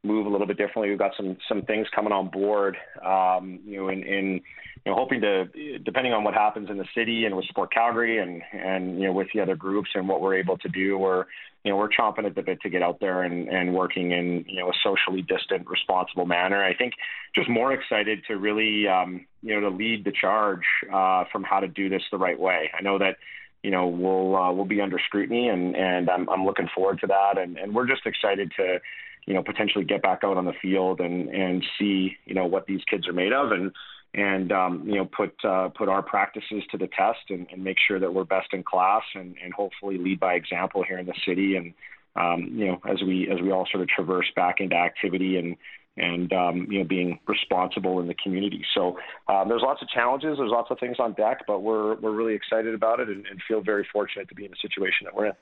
move 0.03 0.27
a 0.27 0.29
little 0.29 0.47
bit 0.47 0.57
differently. 0.57 0.89
We've 0.91 0.99
got 0.99 1.13
some 1.17 1.37
some 1.49 1.63
things 1.63 1.87
coming 1.95 2.13
on 2.13 2.29
board, 2.29 2.77
um, 3.05 3.61
you 3.65 3.77
know, 3.77 3.89
in, 3.89 4.03
in 4.03 4.41
you 4.85 4.93
know 4.93 4.95
hoping 4.95 5.21
to 5.21 5.79
depending 5.85 6.13
on 6.13 6.25
what 6.25 6.35
happens 6.35 6.71
in 6.71 6.79
the 6.79 6.87
city 6.95 7.25
and 7.25 7.37
with 7.37 7.45
Sport 7.47 7.73
Calgary 7.73 8.19
and 8.19 8.43
and 8.53 8.99
you 8.99 9.07
know 9.07 9.13
with 9.13 9.29
the 9.35 9.41
other 9.41 9.57
groups 9.57 9.91
and 9.95 10.09
what 10.09 10.21
we're 10.21 10.37
able 10.37 10.57
to 10.59 10.69
do. 10.69 10.97
We're 10.99 11.27
you 11.65 11.71
know 11.71 11.77
we're 11.77 11.91
chomping 11.91 12.25
at 12.25 12.35
the 12.35 12.43
bit 12.43 12.61
to 12.63 12.71
get 12.71 12.83
out 12.83 13.01
there 13.01 13.23
and 13.23 13.49
and 13.49 13.75
working 13.75 14.13
in 14.13 14.45
you 14.49 14.61
know 14.61 14.71
a 14.71 14.75
socially 14.83 15.23
distant, 15.23 15.69
responsible 15.69 16.27
manner. 16.27 16.65
I 16.65 16.75
think 16.75 16.95
just 17.35 17.49
more 17.49 17.73
excited 17.73 18.21
to 18.29 18.37
really 18.39 18.89
um, 18.89 19.27
you 19.43 19.55
know 19.55 19.69
to 19.69 19.77
lead 19.77 20.05
the 20.05 20.13
charge 20.13 20.65
uh, 20.93 21.25
from 21.31 21.45
how 21.45 21.61
to 21.61 21.69
do 21.69 21.89
this 21.89 22.03
the 22.11 22.19
right 22.19 22.39
way. 22.39 22.71
I 22.77 22.83
know 22.83 22.99
that 22.99 23.17
you 23.63 23.71
know 23.71 23.87
we'll 23.87 24.35
uh, 24.35 24.51
we'll 24.51 24.65
be 24.65 24.81
under 24.81 24.99
scrutiny 24.99 25.49
and 25.49 25.77
and 25.77 26.09
I'm 26.09 26.29
I'm 26.31 26.47
looking 26.47 26.69
forward 26.75 27.01
to 27.01 27.07
that 27.09 27.37
and 27.37 27.59
and 27.59 27.75
we're 27.75 27.87
just 27.87 28.07
excited 28.07 28.51
to 28.57 28.81
you 29.27 29.35
know, 29.35 29.43
potentially 29.43 29.85
get 29.85 30.03
back 30.03 30.21
out 30.25 30.37
on 30.37 30.45
the 30.45 30.55
field 30.61 31.01
and 31.01 31.29
and 31.29 31.65
see, 31.79 32.17
you 32.25 32.35
know, 32.35 32.47
what 32.47 32.67
these 32.67 32.81
kids 32.91 33.09
are 33.09 33.13
made 33.13 33.33
of 33.33 33.53
and 33.53 33.73
and 34.15 34.51
um, 34.53 34.83
you 34.87 34.97
know 34.97 35.05
put 35.05 35.33
uh, 35.45 35.69
put 35.69 35.89
our 35.89 36.03
practices 36.03 36.63
to 36.71 36.79
the 36.79 36.89
test 36.89 37.31
and, 37.31 37.47
and 37.53 37.63
make 37.63 37.77
sure 37.87 38.01
that 38.01 38.13
we're 38.13 38.25
best 38.25 38.49
in 38.53 38.63
class 38.63 39.03
and, 39.15 39.37
and 39.43 39.53
hopefully 39.53 39.99
lead 39.99 40.19
by 40.19 40.35
example 40.35 40.83
here 40.83 40.99
in 40.99 41.07
the 41.07 41.15
city 41.27 41.57
and 41.57 41.75
um, 42.17 42.53
you 42.59 42.67
know 42.67 42.81
as 42.91 43.03
we 43.03 43.29
as 43.31 43.41
we 43.41 43.53
all 43.53 43.67
sort 43.71 43.83
of 43.83 43.89
traverse 43.89 44.27
back 44.35 44.57
into 44.59 44.75
activity 44.75 45.37
and 45.37 45.57
and 45.97 46.33
um, 46.33 46.67
you 46.71 46.81
know 46.81 46.85
being 46.85 47.21
responsible 47.29 48.01
in 48.01 48.09
the 48.09 48.15
community. 48.15 48.65
So 48.75 48.99
um, 49.29 49.49
there's 49.49 49.63
lots 49.63 49.83
of 49.83 49.89
challenges, 49.89 50.39
there's 50.39 50.51
lots 50.51 50.71
of 50.71 50.79
things 50.81 50.97
on 50.99 51.13
deck, 51.13 51.45
but 51.47 51.61
we're 51.61 51.95
we're 51.97 52.15
really 52.15 52.35
excited 52.35 52.75
about 52.75 52.99
it 52.99 53.09
and, 53.09 53.25
and 53.27 53.41
feel 53.47 53.61
very 53.61 53.87
fortunate 53.93 54.29
to 54.29 54.35
be 54.35 54.45
in 54.45 54.51
the 54.51 54.57
situation 54.61 55.05
that 55.05 55.15
we're 55.15 55.27
in. 55.27 55.33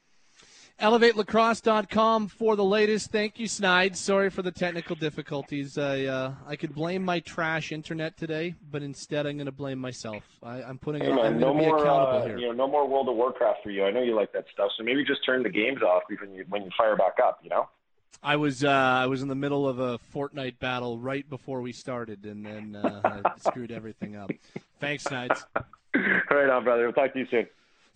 ElevateLacrosse.com 0.81 2.29
for 2.29 2.55
the 2.55 2.65
latest. 2.65 3.11
Thank 3.11 3.41
you, 3.41 3.49
Snide. 3.49 3.97
Sorry 3.97 4.31
for 4.31 4.43
the 4.43 4.53
technical 4.53 4.95
difficulties. 4.95 5.77
I 5.77 6.05
uh, 6.05 6.35
I 6.47 6.55
could 6.55 6.73
blame 6.73 7.05
my 7.05 7.19
trash 7.19 7.73
internet 7.73 8.17
today, 8.17 8.55
but 8.71 8.83
instead 8.83 9.27
I'm 9.27 9.37
going 9.37 9.47
to 9.47 9.53
blame 9.53 9.81
myself. 9.81 10.23
I, 10.41 10.63
am 10.63 10.79
putting. 10.79 11.03
Hey, 11.03 11.09
man, 11.09 11.19
I'm 11.19 11.39
no 11.41 11.53
more. 11.53 11.85
Uh, 11.85 12.27
you 12.27 12.47
know, 12.47 12.53
no 12.53 12.69
more 12.69 12.87
World 12.89 13.09
of 13.09 13.17
Warcraft 13.17 13.59
for 13.65 13.71
you. 13.71 13.85
I 13.85 13.91
know 13.91 14.03
you 14.03 14.15
like 14.15 14.33
that 14.35 14.45
stuff, 14.53 14.71
so 14.77 14.85
maybe 14.85 15.05
just 15.05 15.25
turn 15.27 15.43
the 15.43 15.51
games 15.51 15.83
off 15.83 16.05
when 16.21 16.33
you 16.33 16.45
when 16.49 16.63
you 16.63 16.71
fire 16.79 16.97
back 16.97 17.17
up. 17.25 17.41
You 17.43 17.51
know. 17.51 17.69
I 18.23 18.37
was 18.37 18.63
uh, 18.63 18.71
I 18.71 19.07
was 19.07 19.23
in 19.23 19.29
the 19.29 19.35
middle 19.35 19.69
of 19.69 19.81
a 19.81 19.99
Fortnite 20.15 20.61
battle 20.61 20.99
right 20.99 21.29
before 21.29 21.61
we 21.61 21.73
started, 21.73 22.25
and 22.25 22.47
then 22.47 22.77
uh, 22.77 23.01
I 23.05 23.39
screwed 23.39 23.73
everything 23.73 24.15
up. 24.15 24.31
Thanks, 24.79 25.05
Snides. 25.05 25.45
right 25.95 26.51
on, 26.51 26.63
brother. 26.63 26.85
We'll 26.85 26.93
talk 26.93 27.13
to 27.15 27.19
you 27.19 27.27
soon. 27.31 27.49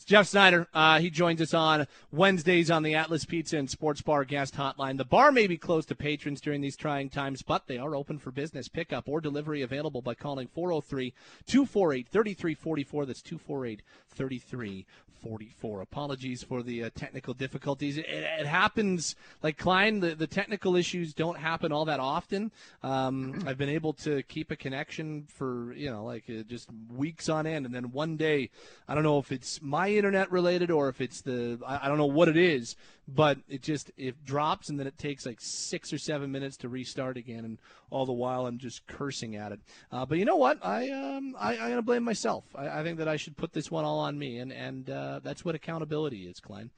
It's 0.03 0.09
Jeff 0.09 0.27
Snyder. 0.27 0.67
Uh, 0.75 0.99
he 0.99 1.11
joins 1.11 1.41
us 1.41 1.55
on 1.55 1.87
Wednesdays 2.11 2.73
on 2.73 2.83
the 2.83 2.97
Atlas 2.97 3.25
Pizza 3.25 3.57
and 3.57 3.71
Sports 3.71 4.03
Bar 4.03 4.25
guest 4.25 4.57
hotline. 4.57 4.99
The 4.99 5.05
bar 5.05 5.31
may 5.31 5.47
be 5.47 5.57
closed 5.57 5.91
to 5.91 5.95
patrons 5.95 6.41
during 6.41 6.61
these 6.61 6.75
trying 6.75 7.09
times, 7.09 7.43
but 7.43 7.69
they 7.69 7.79
are 7.79 7.95
open 7.95 8.19
for 8.19 8.33
business 8.33 8.67
pickup 8.67 9.09
or 9.09 9.21
delivery 9.21 9.63
available 9.63 10.03
by 10.03 10.15
calling 10.15 10.49
403 10.49 11.15
248 11.47 12.09
3344. 12.09 13.07
That's 13.07 13.23
248 13.23 13.83
3344. 14.13 15.81
Apologies 15.83 16.43
for 16.43 16.65
the 16.65 16.83
uh, 16.83 16.91
technical 16.97 17.33
difficulties. 17.33 17.97
It, 17.97 18.07
it, 18.09 18.47
happens, 18.47 19.15
like 19.41 19.57
Klein, 19.57 20.01
the, 20.01 20.17
the 20.17 20.27
technical 20.27 20.75
issues 20.75 21.15
don't 21.15 21.39
happen 21.39 21.71
all 21.71 21.85
that 21.85 22.01
often. 22.01 22.51
Um, 22.83 23.45
I've 23.47 23.57
been 23.57 23.69
able 23.69 23.93
to 23.95 24.25
keep 24.25 24.51
a 24.51 24.57
connection 24.57 25.27
for, 25.29 25.73
you 25.75 25.91
know, 25.91 26.05
like 26.05 26.25
uh, 26.29 26.43
just 26.43 26.69
weeks 26.93 27.29
on 27.29 27.47
end. 27.47 27.67
And 27.67 27.75
then 27.75 27.93
one 27.93 28.17
day, 28.17 28.51
I 28.89 28.97
don't 28.97 29.05
know 29.05 29.21
if 29.21 29.31
it's 29.31 29.63
my 29.63 29.92
internet 29.97 30.31
related 30.31 30.71
or 30.71 30.89
if 30.89 31.01
it's 31.01 31.21
the 31.23 31.59
I, 31.67 31.87
I 31.87 31.89
don't 31.89 31.99
know 31.99 32.07
what 32.07 32.29
it 32.29 32.37
is, 32.37 32.77
but 33.09 33.39
it 33.49 33.63
just 33.63 33.91
it 33.97 34.25
drops 34.25 34.69
and 34.69 34.79
then 34.79 34.87
it 34.87 34.99
takes 34.99 35.27
like 35.27 35.41
six 35.41 35.93
or 35.93 35.99
seven 35.99 36.33
minutes 36.33 36.57
to 36.59 36.69
restart 36.69 37.17
again, 37.17 37.45
and 37.45 37.59
all 37.91 38.07
the 38.07 38.13
while 38.13 38.47
I'm 38.47 38.59
just 38.59 38.87
cursing 38.87 39.37
at 39.37 39.53
it. 39.53 39.61
Uh, 39.91 40.07
but 40.07 40.19
you 40.19 40.25
know 40.25 40.37
what? 40.37 40.65
I 40.65 40.91
um 40.91 41.35
I, 41.39 41.57
I'm 41.57 41.71
gonna 41.71 41.83
blame 41.83 42.05
myself. 42.05 42.45
I, 42.55 42.81
I, 42.81 42.83
think 42.83 42.99
that 42.99 43.09
I 43.09 43.17
should 43.17 43.37
put 43.37 43.53
this 43.53 43.71
one 43.71 43.85
all 43.85 43.99
on 43.99 44.19
me, 44.19 44.39
and 44.39 44.53
and 44.53 44.89
uh, 44.91 45.21
that's 45.23 45.45
what 45.45 45.55
accountability 45.55 46.27
is, 46.27 46.41
Klein. 46.41 46.71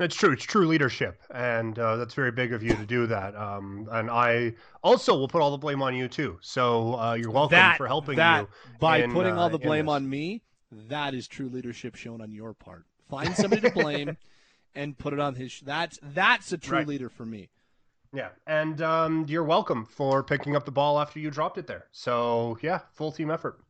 It's 0.00 0.14
true. 0.14 0.32
It's 0.32 0.44
true 0.44 0.66
leadership, 0.66 1.20
and 1.34 1.76
uh, 1.76 1.96
that's 1.96 2.14
very 2.14 2.30
big 2.30 2.52
of 2.52 2.62
you 2.62 2.70
to 2.70 2.86
do 2.86 3.08
that. 3.08 3.34
Um, 3.34 3.88
and 3.90 4.08
I 4.08 4.54
also 4.82 5.16
will 5.16 5.26
put 5.26 5.42
all 5.42 5.50
the 5.50 5.58
blame 5.58 5.82
on 5.82 5.96
you 5.96 6.06
too. 6.06 6.38
So 6.40 6.94
uh, 6.94 7.14
you're 7.14 7.32
welcome 7.32 7.56
that, 7.56 7.78
for 7.78 7.88
helping 7.88 8.16
that, 8.16 8.42
you 8.42 8.48
by 8.78 8.98
in, 8.98 9.12
putting 9.12 9.34
all 9.34 9.46
uh, 9.46 9.48
the 9.48 9.58
blame 9.58 9.88
on 9.88 10.08
me. 10.08 10.42
That 10.70 11.14
is 11.14 11.26
true 11.28 11.48
leadership 11.48 11.94
shown 11.94 12.20
on 12.20 12.30
your 12.32 12.52
part. 12.54 12.84
Find 13.08 13.34
somebody 13.34 13.62
to 13.62 13.70
blame 13.70 14.16
and 14.74 14.96
put 14.98 15.12
it 15.12 15.20
on 15.20 15.34
his. 15.34 15.60
That's 15.60 15.98
that's 16.02 16.52
a 16.52 16.58
true 16.58 16.78
Right. 16.78 16.86
leader 16.86 17.08
for 17.08 17.24
me. 17.24 17.48
Yeah, 18.12 18.30
and 18.46 18.80
um, 18.80 19.26
you're 19.28 19.44
welcome 19.44 19.84
for 19.84 20.22
picking 20.22 20.56
up 20.56 20.64
the 20.64 20.70
ball 20.70 20.98
after 20.98 21.18
you 21.18 21.30
dropped 21.30 21.58
it 21.58 21.66
there. 21.66 21.86
So 21.90 22.58
yeah, 22.62 22.80
full 22.94 23.12
team 23.12 23.30
effort. 23.30 23.60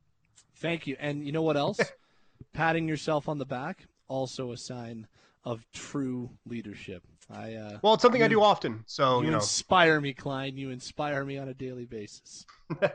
Thank 0.57 0.87
you. 0.87 0.97
And 1.01 1.25
you 1.25 1.33
know 1.33 1.43
what 1.43 1.57
else? 1.57 1.81
Patting 2.53 2.89
yourself 2.89 3.29
on 3.29 3.39
the 3.39 3.47
back 3.47 3.87
also 4.09 4.53
a 4.53 4.57
sign 4.57 5.07
of 5.45 5.65
true 5.73 6.31
leadership. 6.47 7.03
I 7.31 7.55
uh, 7.55 7.79
Well, 7.83 7.95
it's 7.95 8.03
something 8.03 8.23
I 8.23 8.29
do 8.29 8.43
often. 8.43 8.85
So 8.87 9.19
you, 9.21 9.27
you 9.27 9.31
know. 9.33 9.37
inspire 9.39 10.01
me, 10.01 10.15
Klein. 10.15 10.57
You 10.57 10.71
inspire 10.71 11.25
me 11.25 11.37
on 11.39 11.49
a 11.49 11.55
daily 11.55 11.85
basis. 11.85 12.47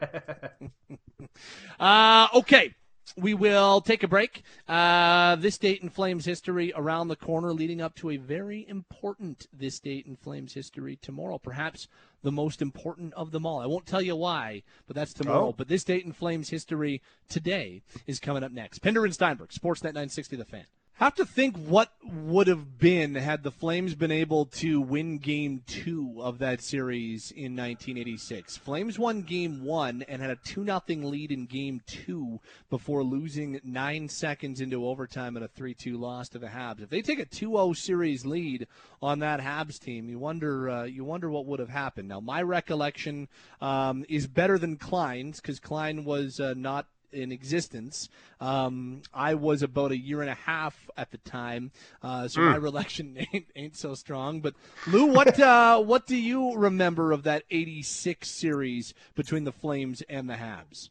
Uh, 1.79 2.27
okay. 2.35 2.73
We 3.15 3.33
will 3.33 3.81
take 3.81 4.03
a 4.03 4.07
break. 4.07 4.43
Uh, 4.67 5.35
this 5.35 5.57
date 5.57 5.81
in 5.81 5.89
Flames 5.89 6.25
history 6.25 6.73
around 6.75 7.09
the 7.09 7.15
corner, 7.15 7.53
leading 7.53 7.81
up 7.81 7.95
to 7.95 8.09
a 8.09 8.17
very 8.17 8.67
important 8.67 9.47
this 9.53 9.79
date 9.79 10.05
in 10.05 10.15
Flames 10.15 10.53
history 10.53 10.97
tomorrow. 11.01 11.37
Perhaps 11.37 11.87
the 12.23 12.31
most 12.31 12.61
important 12.61 13.13
of 13.13 13.31
them 13.31 13.45
all. 13.45 13.59
I 13.59 13.65
won't 13.65 13.85
tell 13.85 14.01
you 14.01 14.15
why, 14.15 14.63
but 14.87 14.95
that's 14.95 15.13
tomorrow. 15.13 15.49
Oh. 15.49 15.53
But 15.55 15.67
this 15.67 15.83
date 15.83 16.05
in 16.05 16.13
Flames 16.13 16.49
history 16.49 17.01
today 17.29 17.83
is 18.07 18.19
coming 18.19 18.43
up 18.43 18.51
next. 18.51 18.79
Pinder 18.79 19.05
and 19.05 19.13
Steinberg, 19.13 19.49
Sportsnet 19.49 19.93
960 19.93 20.35
The 20.37 20.45
Fan. 20.45 20.65
Have 20.97 21.15
to 21.15 21.25
think 21.25 21.57
what 21.57 21.91
would 22.03 22.45
have 22.45 22.77
been 22.77 23.15
had 23.15 23.41
the 23.41 23.51
Flames 23.51 23.95
been 23.95 24.11
able 24.11 24.45
to 24.45 24.79
win 24.79 25.17
game 25.17 25.63
two 25.65 26.17
of 26.21 26.37
that 26.37 26.61
series 26.61 27.31
in 27.31 27.55
1986. 27.55 28.57
Flames 28.57 28.99
won 28.99 29.23
game 29.23 29.65
one 29.65 30.03
and 30.07 30.21
had 30.21 30.29
a 30.29 30.35
2 30.35 30.63
0 30.63 30.81
lead 30.87 31.31
in 31.31 31.47
game 31.47 31.81
two 31.87 32.39
before 32.69 33.03
losing 33.03 33.59
nine 33.63 34.07
seconds 34.07 34.61
into 34.61 34.87
overtime 34.87 35.35
and 35.35 35.43
a 35.43 35.47
3 35.47 35.73
2 35.73 35.97
loss 35.97 36.29
to 36.29 36.37
the 36.37 36.47
Habs. 36.47 36.83
If 36.83 36.91
they 36.91 37.01
take 37.01 37.19
a 37.19 37.25
2 37.25 37.49
0 37.49 37.73
series 37.73 38.23
lead 38.23 38.67
on 39.01 39.17
that 39.19 39.39
Habs 39.39 39.79
team, 39.79 40.07
you 40.09 40.19
wonder, 40.19 40.69
uh, 40.69 40.83
you 40.83 41.03
wonder 41.03 41.31
what 41.31 41.47
would 41.47 41.59
have 41.59 41.69
happened. 41.69 42.07
Now, 42.07 42.19
my 42.19 42.43
recollection 42.43 43.29
um, 43.61 44.05
is 44.09 44.27
better 44.27 44.59
than 44.59 44.77
Klein's 44.77 45.41
because 45.41 45.59
Klein 45.59 46.05
was 46.05 46.39
uh, 46.39 46.53
not 46.55 46.85
in 47.13 47.31
existence. 47.31 48.09
Um, 48.39 49.01
I 49.13 49.35
was 49.35 49.63
about 49.63 49.91
a 49.91 49.97
year 49.97 50.21
and 50.21 50.29
a 50.29 50.35
half 50.35 50.89
at 50.97 51.11
the 51.11 51.17
time, 51.19 51.71
uh, 52.01 52.27
so 52.27 52.41
my 52.41 52.57
recollection 52.57 53.17
ain't, 53.33 53.47
ain't 53.55 53.77
so 53.77 53.93
strong. 53.95 54.41
But 54.41 54.55
Lou, 54.87 55.05
what 55.05 55.39
uh, 55.39 55.79
what 55.81 56.07
do 56.07 56.15
you 56.15 56.55
remember 56.55 57.11
of 57.11 57.23
that 57.23 57.43
'86 57.49 58.29
series 58.29 58.93
between 59.15 59.43
the 59.43 59.51
Flames 59.51 60.01
and 60.09 60.29
the 60.29 60.35
Habs? 60.35 60.89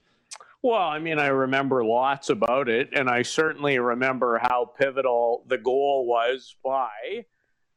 Well, 0.63 0.81
I 0.81 1.01
mean, 1.01 1.19
I 1.19 1.27
remember 1.27 1.85
lots 1.85 2.31
about 2.31 2.69
it, 2.69 2.91
and 2.93 3.11
I 3.11 3.23
certainly 3.23 3.79
remember 3.81 4.39
how 4.41 4.73
pivotal 4.79 5.45
the 5.49 5.59
goal 5.59 6.07
was 6.07 6.55
by 6.65 7.27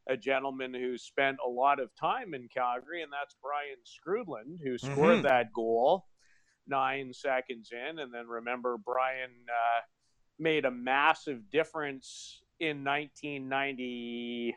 a 0.07 0.15
gentleman 0.15 0.71
who 0.71 0.95
spent 0.99 1.37
a 1.43 1.49
lot 1.49 1.79
of 1.79 1.89
time 1.95 2.35
in 2.35 2.47
Calgary, 2.47 3.01
and 3.01 3.11
that's 3.11 3.35
Brian 3.41 3.77
Skrudland, 3.83 4.59
who 4.63 4.77
scored 4.77 5.19
Mhm. 5.19 5.23
that 5.23 5.51
goal 5.51 6.05
nine 6.67 7.13
seconds 7.13 7.71
in. 7.71 7.99
And 7.99 8.13
then 8.13 8.27
remember, 8.27 8.77
Brian 8.77 9.31
uh, 9.47 9.81
made 10.39 10.65
a 10.65 10.71
massive 10.71 11.49
difference 11.51 12.41
in 12.59 12.83
1990, 12.83 14.55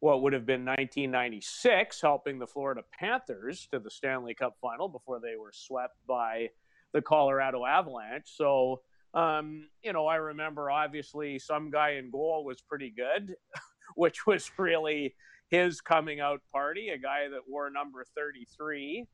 what 0.00 0.22
would 0.22 0.32
have 0.32 0.46
been 0.46 0.64
1996, 0.64 2.00
helping 2.00 2.38
the 2.38 2.46
Florida 2.46 2.82
Panthers 2.98 3.68
to 3.72 3.78
the 3.78 3.90
Stanley 3.90 4.34
Cup 4.34 4.56
final 4.60 4.88
before 4.88 5.20
they 5.20 5.36
were 5.36 5.52
swept 5.52 5.96
by 6.06 6.48
the 6.92 7.02
Colorado 7.02 7.64
Avalanche. 7.64 8.26
So, 8.26 8.80
um, 9.14 9.68
you 9.82 9.92
know, 9.92 10.06
I 10.06 10.16
remember 10.16 10.70
obviously 10.70 11.38
some 11.38 11.70
guy 11.70 11.90
in 11.92 12.10
goal 12.10 12.44
was 12.44 12.60
pretty 12.60 12.90
good, 12.90 13.34
which 13.94 14.26
was 14.26 14.50
really 14.58 15.14
his 15.48 15.80
coming 15.80 16.20
out 16.20 16.40
party, 16.52 16.88
a 16.90 16.98
guy 16.98 17.28
that 17.28 17.48
wore 17.48 17.70
number 17.70 18.04
33. 18.16 19.06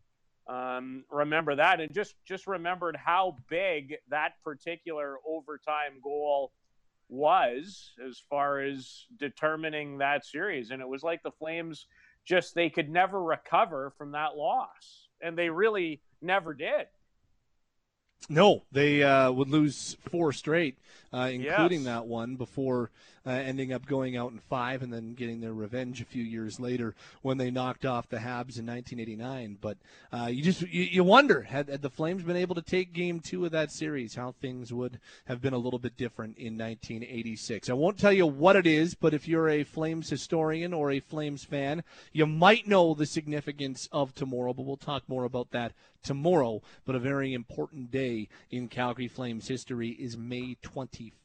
Um, 0.49 1.05
remember 1.11 1.57
that, 1.57 1.81
and 1.81 1.93
just 1.93 2.15
just 2.25 2.47
remembered 2.47 2.97
how 2.97 3.37
big 3.49 3.97
that 4.11 4.35
particular 4.45 5.17
overtime 5.27 6.01
goal 6.03 6.53
was 7.09 7.93
as 8.07 8.23
far 8.31 8.61
as 8.61 9.07
determining 9.19 9.99
that 9.99 10.25
series. 10.25 10.71
And 10.71 10.81
it 10.81 10.89
was 10.89 11.03
like 11.03 11.23
the 11.23 11.33
Flames 11.33 11.87
just 12.25 12.55
they 12.55 12.71
could 12.71 12.89
never 12.89 13.23
recover 13.23 13.93
from 13.99 14.13
that 14.13 14.37
loss, 14.37 15.09
and 15.21 15.37
they 15.37 15.49
really 15.51 16.01
never 16.23 16.55
did. 16.55 16.87
No, 18.29 18.65
they 18.73 19.03
uh, 19.03 19.31
would 19.31 19.49
lose 19.49 19.97
four 20.11 20.33
straight, 20.33 20.79
uh, 21.13 21.31
including 21.33 21.83
Yes. 21.83 21.85
that 21.85 22.07
one 22.07 22.35
before 22.37 22.91
uh, 23.27 23.31
ending 23.31 23.73
up 23.73 23.87
going 23.87 24.17
out 24.17 24.31
in 24.31 24.39
five 24.39 24.83
and 24.83 24.93
then 24.93 25.15
getting 25.15 25.41
their 25.41 25.53
revenge 25.53 26.01
a 26.01 26.05
few 26.05 26.23
years 26.23 26.61
later 26.61 26.95
when 27.23 27.39
they 27.39 27.51
knocked 27.51 27.85
off 27.85 28.09
the 28.09 28.19
Habs 28.19 28.59
in 28.59 28.67
1989. 28.67 29.59
But 29.61 29.79
uh, 30.13 30.27
you 30.27 30.43
just 30.43 30.63
you, 30.63 30.83
you 30.83 31.05
wonder 31.05 31.43
had, 31.43 31.69
had 31.69 31.83
the 31.83 31.91
Flames 31.91 32.23
been 32.23 32.37
able 32.37 32.55
to 32.55 32.63
take 32.63 32.93
Game 32.93 33.21
Two 33.21 33.45
of 33.45 33.53
that 33.53 33.73
series, 33.73 34.15
how 34.15 34.33
things 34.33 34.73
would 34.73 35.01
have 35.27 35.41
been 35.41 35.55
a 35.55 35.59
little 35.59 35.79
bit 35.79 35.97
different 35.97 36.39
in 36.39 36.57
1986. 36.57 37.69
I 37.69 37.73
won't 37.73 37.99
tell 37.99 38.13
you 38.13 38.27
what 38.27 38.57
it 38.57 38.67
is, 38.67 38.95
but 38.95 39.15
if 39.15 39.27
you're 39.27 39.49
a 39.49 39.65
Flames 39.65 40.09
historian 40.09 40.73
or 40.73 40.91
a 40.91 41.01
Flames 41.01 41.45
fan, 41.45 41.83
you 42.13 42.27
might 42.27 42.69
know 42.69 42.95
the 42.95 43.07
significance 43.07 43.89
of 43.91 44.15
tomorrow. 44.15 44.53
But 44.53 44.67
we'll 44.67 44.77
talk 44.77 45.03
more 45.09 45.25
about 45.25 45.51
that 45.51 45.73
tomorrow. 46.07 46.63
But 46.85 46.95
a 46.95 47.01
very 47.01 47.35
important 47.35 47.91
day 47.91 48.29
in 48.51 48.69
Calgary 48.69 49.09
Flames 49.09 49.49
history 49.49 49.91
is 49.91 50.17
May 50.17 50.57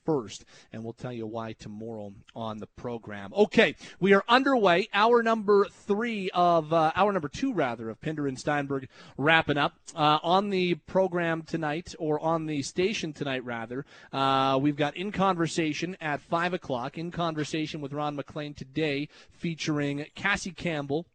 21st, 0.06 0.44
and 0.74 0.84
we'll 0.84 0.94
tell 0.94 1.14
you 1.14 1.26
why 1.26 1.54
tomorrow 1.54 2.14
on 2.36 2.58
the 2.60 2.68
program. 2.68 3.34
Okay, 3.36 3.76
we 4.00 4.14
are 4.14 4.24
underway. 4.28 4.88
Hour 4.94 5.24
number 5.24 5.66
three 5.66 6.30
of 6.34 6.72
uh, 6.74 6.92
hour 6.96 7.12
number 7.12 7.30
two, 7.30 7.54
rather, 7.54 7.90
of 7.90 8.02
Pinder 8.02 8.28
and 8.28 8.40
Steinberg 8.40 8.88
wrapping 9.18 9.58
up 9.58 9.76
uh, 9.96 10.20
on 10.24 10.50
the 10.50 10.76
program 10.76 11.44
tonight, 11.44 11.96
or 12.00 12.20
on 12.20 12.46
the 12.46 12.62
station 12.62 13.14
tonight, 13.14 13.44
rather. 13.44 13.86
Uh, 14.12 14.58
we've 14.62 14.76
got 14.76 14.96
in 14.96 15.12
conversation 15.12 15.98
at 16.02 16.22
five 16.22 16.54
o'clock. 16.54 16.98
In 16.98 17.12
conversation 17.12 17.82
with 17.82 17.94
Ron 17.94 18.16
MacLean 18.16 18.54
today, 18.54 19.08
featuring 19.32 20.06
Cassie 20.16 20.52
Campbell 20.52 21.06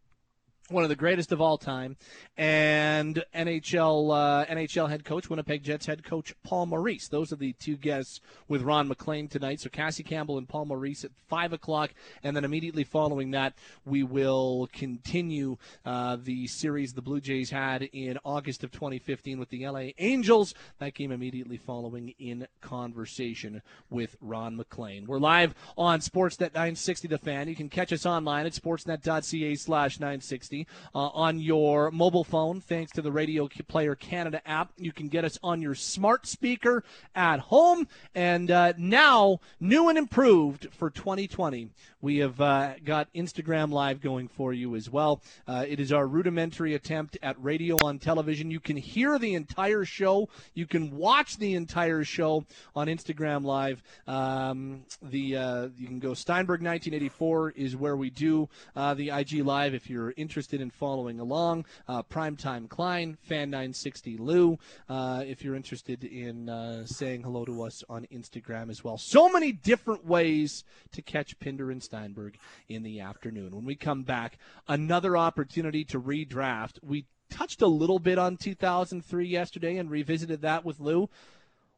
one 0.69 0.83
of 0.83 0.89
the 0.89 0.97
greatest 0.97 1.31
of 1.33 1.41
all 1.41 1.59
time, 1.59 1.97
and 2.37 3.23
NHL 3.35 4.13
uh, 4.13 4.45
NHL 4.47 4.89
head 4.89 5.05
coach, 5.05 5.31
Winnipeg 5.31 5.63
Jets 5.63 5.87
head 5.87 6.03
coach 6.03 6.35
Paul 6.43 6.67
Maurice. 6.67 7.07
Those 7.09 7.33
are 7.33 7.37
the 7.37 7.53
two 7.55 7.77
guests 7.77 8.21
with 8.49 8.63
Ron 8.63 8.89
MacLean 8.89 9.29
tonight. 9.29 9.61
So 9.61 9.71
Cassie 9.71 10.03
Campbell 10.03 10.39
and 10.39 10.49
Paul 10.49 10.65
Maurice 10.67 11.05
at 11.05 11.13
five 11.29 11.53
o'clock, 11.53 11.93
and 12.23 12.37
then 12.37 12.45
immediately 12.45 12.85
following 12.85 13.31
that, 13.33 13.55
we 13.85 14.03
will 14.03 14.69
continue 14.73 15.57
uh, 15.85 16.17
the 16.21 16.47
series 16.49 16.95
the 16.95 17.03
Blue 17.03 17.21
Jays 17.21 17.51
had 17.51 17.83
in 17.93 18.19
August 18.25 18.65
of 18.65 18.73
2015 18.73 19.39
with 19.39 19.51
the 19.51 19.69
LA 19.69 19.91
Angels. 19.99 20.55
That 20.79 20.95
game 20.95 21.13
immediately 21.13 21.59
following 21.59 22.15
in 22.19 22.49
conversation 22.61 23.63
with 23.89 24.17
Ron 24.21 24.57
MacLean. 24.57 25.07
We're 25.07 25.19
live 25.19 25.55
on 25.79 26.01
Sportsnet 26.01 26.55
960 26.55 27.07
The 27.09 27.19
Fan. 27.19 27.49
You 27.49 27.55
can 27.55 27.69
catch 27.69 27.93
us 27.93 28.07
online 28.07 28.47
at 28.47 28.53
sportsnet.ca/960 28.53 30.56
uh, 30.95 31.09
on 31.09 31.41
your 31.41 31.91
mobile 31.91 32.25
phone, 32.25 32.61
thanks 32.61 32.93
to 32.93 33.03
the 33.03 33.13
Radio 33.13 33.49
Player 33.69 33.95
Canada 33.95 34.41
app. 34.49 34.73
You 34.77 34.93
can 34.93 35.09
get 35.09 35.25
us 35.25 35.39
on 35.43 35.61
your 35.61 35.75
smart 35.75 36.27
speaker 36.27 36.85
at 37.15 37.41
home. 37.41 37.89
And 38.15 38.51
uh, 38.51 38.73
now, 38.79 39.41
new 39.61 39.89
and 39.89 39.99
improved 39.99 40.69
for 40.73 40.91
2020, 40.91 41.69
we 42.01 42.19
have 42.19 42.41
uh, 42.41 42.75
got 42.85 43.13
Instagram 43.15 43.73
Live 43.73 44.01
going 44.01 44.29
for 44.29 44.53
you 44.53 44.77
as 44.77 44.89
well. 44.89 45.23
Uh, 45.49 45.65
it 45.67 45.81
is 45.81 45.93
our 45.93 46.07
rudimentary 46.07 46.75
attempt 46.75 47.19
at 47.23 47.43
radio 47.43 47.77
on 47.83 47.99
television. 47.99 48.51
You 48.51 48.61
can 48.61 48.77
hear 48.77 49.19
the 49.19 49.35
entire 49.35 49.85
show. 49.85 50.29
You 50.55 50.67
can 50.67 50.97
watch 50.97 51.39
the 51.39 51.55
entire 51.55 52.05
show 52.05 52.45
on 52.75 52.89
Instagram 52.89 53.45
Live. 53.45 53.83
Um, 54.07 54.85
the 55.03 55.37
uh, 55.37 55.69
you 55.77 55.87
can 55.87 55.99
go 55.99 56.15
Steinberg 56.15 56.61
1984 56.61 57.51
is 57.53 57.77
where 57.77 57.97
we 57.97 58.11
do 58.11 58.49
uh, 58.75 58.95
the 58.95 59.11
IG 59.11 59.45
Live 59.45 59.75
if 59.75 59.89
you're 59.89 60.15
interested 60.17 60.61
in 60.61 60.71
following 60.71 61.19
along. 61.19 61.65
Uh, 61.89 62.03
Primetime 62.03 62.69
Klein, 62.69 63.17
Fan 63.23 63.51
960 63.51 64.19
Lou, 64.19 64.59
uh, 64.89 65.25
if 65.27 65.43
you're 65.43 65.57
interested 65.57 66.05
in 66.05 66.85
saying 66.87 67.23
hello 67.23 67.45
to 67.45 67.63
us 67.63 67.83
on 67.89 68.07
Instagram 68.13 68.71
as 68.71 68.85
well. 68.85 68.99
So 68.99 69.29
many 69.29 69.53
different 69.53 70.07
ways 70.07 70.65
to 70.93 71.03
catch 71.03 71.39
Pinder 71.41 71.71
and 71.71 71.83
Steinberg. 71.83 71.96
Steinberg 71.97 72.39
in 72.69 72.83
the 72.83 73.01
afternoon. 73.01 73.55
When 73.55 73.65
we 73.65 73.75
come 73.75 74.03
back, 74.03 74.39
another 74.69 75.17
opportunity 75.17 75.83
to 75.87 76.01
redraft. 76.01 76.79
We 76.83 77.07
touched 77.31 77.63
a 77.63 77.67
little 77.67 77.99
bit 77.99 78.19
on 78.19 78.37
2003 78.37 79.27
yesterday 79.27 79.79
and 79.79 79.91
revisited 79.91 80.43
that 80.43 80.65
with 80.65 80.79
Lou. 80.79 81.09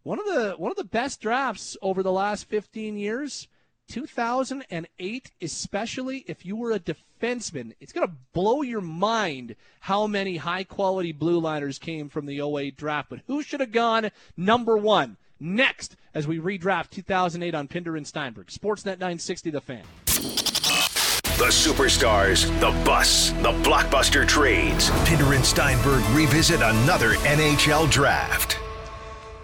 One 0.02 0.18
of 0.18 0.26
the 0.26 0.54
one 0.58 0.72
of 0.72 0.76
the 0.76 0.84
best 0.84 1.20
drafts 1.20 1.76
over 1.80 2.02
the 2.02 2.12
last 2.12 2.48
15 2.48 2.98
years. 2.98 3.46
2008, 3.90 5.30
especially 5.40 6.22
if 6.26 6.44
you 6.44 6.54
were 6.56 6.72
a 6.72 6.78
defenseman, 6.78 7.72
it's 7.80 7.92
going 7.92 8.06
to 8.06 8.14
blow 8.34 8.60
your 8.60 8.82
mind 8.82 9.56
how 9.80 10.06
many 10.06 10.36
high 10.36 10.62
quality 10.62 11.10
blue 11.10 11.40
liners 11.40 11.78
came 11.78 12.10
from 12.10 12.26
the 12.26 12.38
08 12.38 12.76
draft. 12.76 13.08
But 13.08 13.20
who 13.26 13.42
should 13.42 13.60
have 13.60 13.72
gone 13.72 14.10
number 14.36 14.76
one? 14.76 15.16
Next, 15.40 15.96
as 16.14 16.26
we 16.26 16.38
redraft 16.38 16.90
2008 16.90 17.54
on 17.54 17.68
Pinder 17.68 17.96
and 17.96 18.06
Steinberg. 18.06 18.48
Sportsnet 18.48 18.98
960, 18.98 19.50
The 19.50 19.60
Fan. 19.60 19.84
The 21.38 21.52
superstars, 21.52 22.48
the 22.58 22.72
bus, 22.84 23.30
the 23.30 23.52
blockbuster 23.62 24.26
trades. 24.26 24.90
Pinder 25.04 25.34
and 25.34 25.44
Steinberg 25.44 26.04
revisit 26.10 26.60
another 26.60 27.12
NHL 27.14 27.88
draft. 27.90 28.58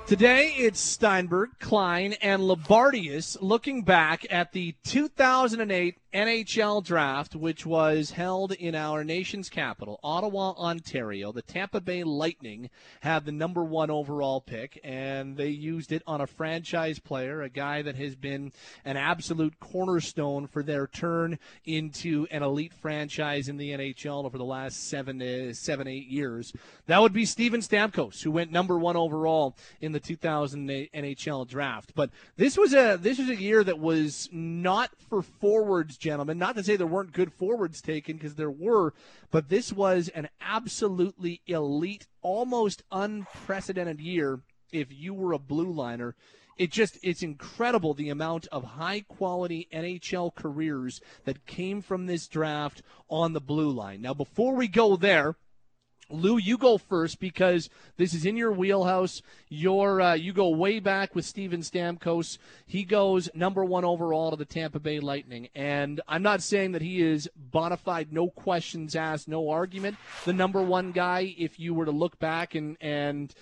Today 0.07 0.53
it's 0.59 0.81
Steinberg, 0.81 1.51
Klein, 1.61 2.15
and 2.21 2.43
Loubardias 2.43 3.39
looking 3.41 3.83
back 3.83 4.27
at 4.29 4.53
the 4.53 4.75
2008 4.85 6.04
NHL 6.15 6.85
draft, 6.85 7.35
which 7.35 7.67
was 7.67 8.13
held 8.13 8.53
in 8.53 8.77
our 8.77 9.03
nation's 9.03 9.49
capital, 9.49 9.99
Ottawa, 10.05 10.53
Ontario. 10.53 11.33
The 11.33 11.43
Tampa 11.43 11.81
Bay 11.81 12.05
Lightning 12.05 12.71
had 13.01 13.25
the 13.25 13.33
number 13.33 13.65
one 13.65 13.91
overall 13.91 14.41
pick, 14.41 14.79
and 14.85 15.37
they 15.37 15.49
used 15.49 15.91
it 15.91 16.05
on 16.07 16.21
a 16.21 16.29
franchise 16.29 17.01
player, 17.01 17.43
a 17.43 17.49
guy 17.49 17.83
that 17.83 17.97
has 17.97 18.15
been 18.15 18.53
an 18.85 18.97
absolute 18.97 19.59
cornerstone 19.59 20.47
for 20.47 20.63
their 20.63 20.87
turn 20.87 21.37
into 21.65 22.29
an 22.31 22.45
elite 22.45 22.75
franchise 22.75 23.49
in 23.49 23.57
the 23.57 23.71
NHL 23.71 24.25
over 24.25 24.39
the 24.39 24.45
last 24.45 24.89
seven, 24.89 25.21
uh, 25.21 25.53
seven, 25.53 25.89
eight 25.89 26.07
years. 26.07 26.53
That 26.87 27.01
would 27.01 27.13
be 27.13 27.25
Steven 27.25 27.61
Stamkos, 27.61 28.23
who 28.23 28.31
went 28.31 28.53
number 28.53 28.79
one 28.79 28.97
overall 28.97 29.57
in 29.81 29.91
the 29.91 29.99
2008 29.99 30.93
NHL 30.93 31.49
draft. 31.49 31.93
But 31.97 32.11
this 32.37 32.57
was 32.57 32.73
a 32.73 32.97
this 33.01 33.19
was 33.19 33.31
a 33.31 33.37
year 33.37 33.65
that 33.65 33.81
was 33.81 34.29
not 34.31 34.91
for 35.09 35.21
forwards 35.21 35.99
gentlemen. 36.05 36.39
Not 36.39 36.55
to 36.57 36.63
say 36.63 36.77
there 36.77 36.87
weren't 36.87 37.13
good 37.13 37.33
forwards 37.33 37.81
taken, 37.81 38.17
because 38.17 38.35
there 38.35 38.51
were, 38.51 38.93
but 39.31 39.49
this 39.49 39.73
was 39.73 40.09
an 40.11 40.29
absolutely 40.41 41.41
elite, 41.47 42.07
almost 42.23 42.83
unprecedented 42.93 44.01
year 44.01 44.41
if 44.71 44.89
you 44.93 45.15
were 45.15 45.33
a 45.33 45.39
blue 45.39 45.73
liner. 45.73 46.15
It 46.57 46.71
just, 46.71 46.99
it's 47.03 47.23
incredible 47.23 47.95
the 47.95 48.11
amount 48.11 48.47
of 48.53 48.63
high 48.63 49.01
quality 49.01 49.67
NHL 49.73 50.35
careers 50.35 51.01
that 51.25 51.47
came 51.47 51.81
from 51.81 52.07
this 52.07 52.29
draft 52.29 52.83
on 53.09 53.33
the 53.33 53.41
blue 53.41 53.71
line. 53.71 54.03
Now, 54.03 54.15
before 54.15 54.55
we 54.55 54.69
go 54.69 54.97
there, 54.97 55.35
Lou, 56.11 56.37
you 56.37 56.59
go 56.59 56.79
first 56.79 57.21
because 57.21 57.69
this 57.97 58.15
is 58.15 58.27
in 58.27 58.37
your 58.37 58.53
wheelhouse. 58.53 59.23
Your 59.49 60.01
uh, 60.01 60.15
you 60.15 60.33
go 60.33 60.49
way 60.49 60.81
back 60.81 61.15
with 61.15 61.25
Steven 61.25 61.61
Stamkos. 61.61 62.39
He 62.67 62.85
goes 62.85 63.29
number 63.35 63.65
one 63.65 63.85
overall 63.85 64.31
to 64.31 64.37
the 64.37 64.45
Tampa 64.45 64.81
Bay 64.81 65.01
Lightning, 65.01 65.49
and 65.55 66.01
I'm 66.07 66.23
not 66.23 66.43
saying 66.43 66.73
that 66.73 66.83
he 66.83 67.03
is 67.03 67.29
bona 67.37 67.77
fide, 67.77 68.13
no 68.13 68.29
questions 68.29 68.97
asked, 68.97 69.29
no 69.29 69.49
argument, 69.51 69.97
the 70.25 70.33
number 70.33 70.63
one 70.63 70.93
guy. 70.93 71.35
If 71.39 71.59
you 71.59 71.75
were 71.75 71.87
to 71.87 71.91
look 71.91 72.19
back 72.19 72.55
and 72.55 72.77
and 72.81 73.35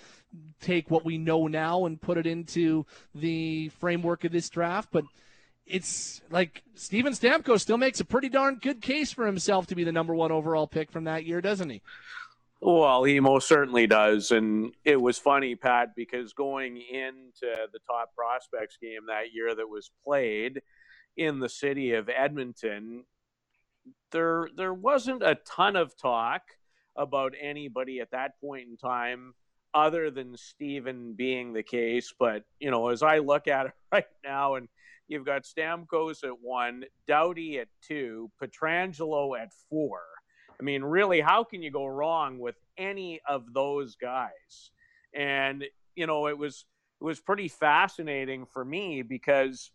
take 0.59 0.89
what 0.89 1.05
we 1.05 1.17
know 1.17 1.47
now 1.47 1.85
and 1.85 2.01
put 2.01 2.17
it 2.17 2.25
into 2.25 2.85
the 3.13 3.69
framework 3.69 4.23
of 4.23 4.31
this 4.31 4.49
draft, 4.49 4.89
but 4.91 5.03
it's 5.65 6.21
like 6.29 6.63
Steven 6.75 7.13
Stamkos 7.13 7.61
still 7.61 7.77
makes 7.77 7.99
a 7.99 8.05
pretty 8.05 8.29
darn 8.29 8.55
good 8.55 8.81
case 8.81 9.13
for 9.13 9.25
himself 9.25 9.67
to 9.67 9.75
be 9.75 9.83
the 9.83 9.91
number 9.91 10.13
one 10.13 10.31
overall 10.31 10.67
pick 10.67 10.91
from 10.91 11.05
that 11.05 11.25
year, 11.25 11.41
doesn't 11.41 11.69
he? 11.69 11.81
Well, 12.65 13.03
he 13.03 13.19
most 13.19 13.49
certainly 13.49 13.87
does. 13.87 14.31
And 14.31 14.73
it 14.85 14.95
was 15.01 15.17
funny, 15.17 15.53
Pat, 15.53 15.89
because 15.97 16.31
going 16.31 16.77
into 16.77 17.21
the 17.41 17.79
top 17.85 18.15
prospects 18.15 18.77
game 18.81 19.07
that 19.07 19.33
year 19.33 19.53
that 19.53 19.67
was 19.67 19.91
played 20.01 20.61
in 21.17 21.39
the 21.39 21.49
city 21.49 21.91
of 21.91 22.07
Edmonton, 22.07 23.03
there 24.13 24.47
there 24.55 24.73
wasn't 24.73 25.23
a 25.23 25.37
ton 25.45 25.75
of 25.75 25.97
talk 25.97 26.41
about 26.95 27.33
anybody 27.39 27.99
at 27.99 28.11
that 28.11 28.39
point 28.39 28.69
in 28.69 28.77
time 28.77 29.33
other 29.73 30.09
than 30.09 30.37
Steven 30.37 31.15
being 31.15 31.51
the 31.51 31.63
case. 31.63 32.13
But, 32.17 32.43
you 32.59 32.71
know, 32.71 32.87
as 32.89 33.03
I 33.03 33.17
look 33.17 33.49
at 33.49 33.65
it 33.65 33.73
right 33.91 34.05
now 34.23 34.55
and 34.55 34.69
you've 35.09 35.25
got 35.25 35.43
Stamkos 35.43 36.23
at 36.23 36.39
one, 36.41 36.85
Doughty 37.09 37.59
at 37.59 37.67
two, 37.85 38.31
Pietrangelo 38.41 39.37
at 39.37 39.51
four 39.69 39.99
I 40.63 40.65
mean, 40.65 40.81
really, 40.81 41.19
how 41.19 41.43
can 41.43 41.61
you 41.61 41.71
go 41.71 41.85
wrong 41.85 42.39
with 42.39 42.55
any 42.77 43.19
of 43.27 43.51
those 43.51 43.97
guys? 43.97 44.71
And 45.13 45.65
you 45.93 46.07
know, 46.07 46.27
it 46.27 46.37
was 46.37 46.63
it 47.01 47.03
was 47.03 47.19
pretty 47.19 47.49
fascinating 47.49 48.45
for 48.45 48.63
me 48.63 49.01
because 49.01 49.71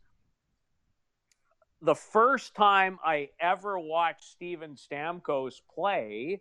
the 1.82 1.94
first 1.94 2.54
time 2.54 2.98
I 3.04 3.28
ever 3.38 3.78
watched 3.78 4.24
Steven 4.24 4.76
Stamkos 4.76 5.56
play 5.74 6.40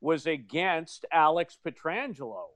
was 0.00 0.26
against 0.26 1.06
Alex 1.12 1.56
Pietrangelo. 1.64 2.46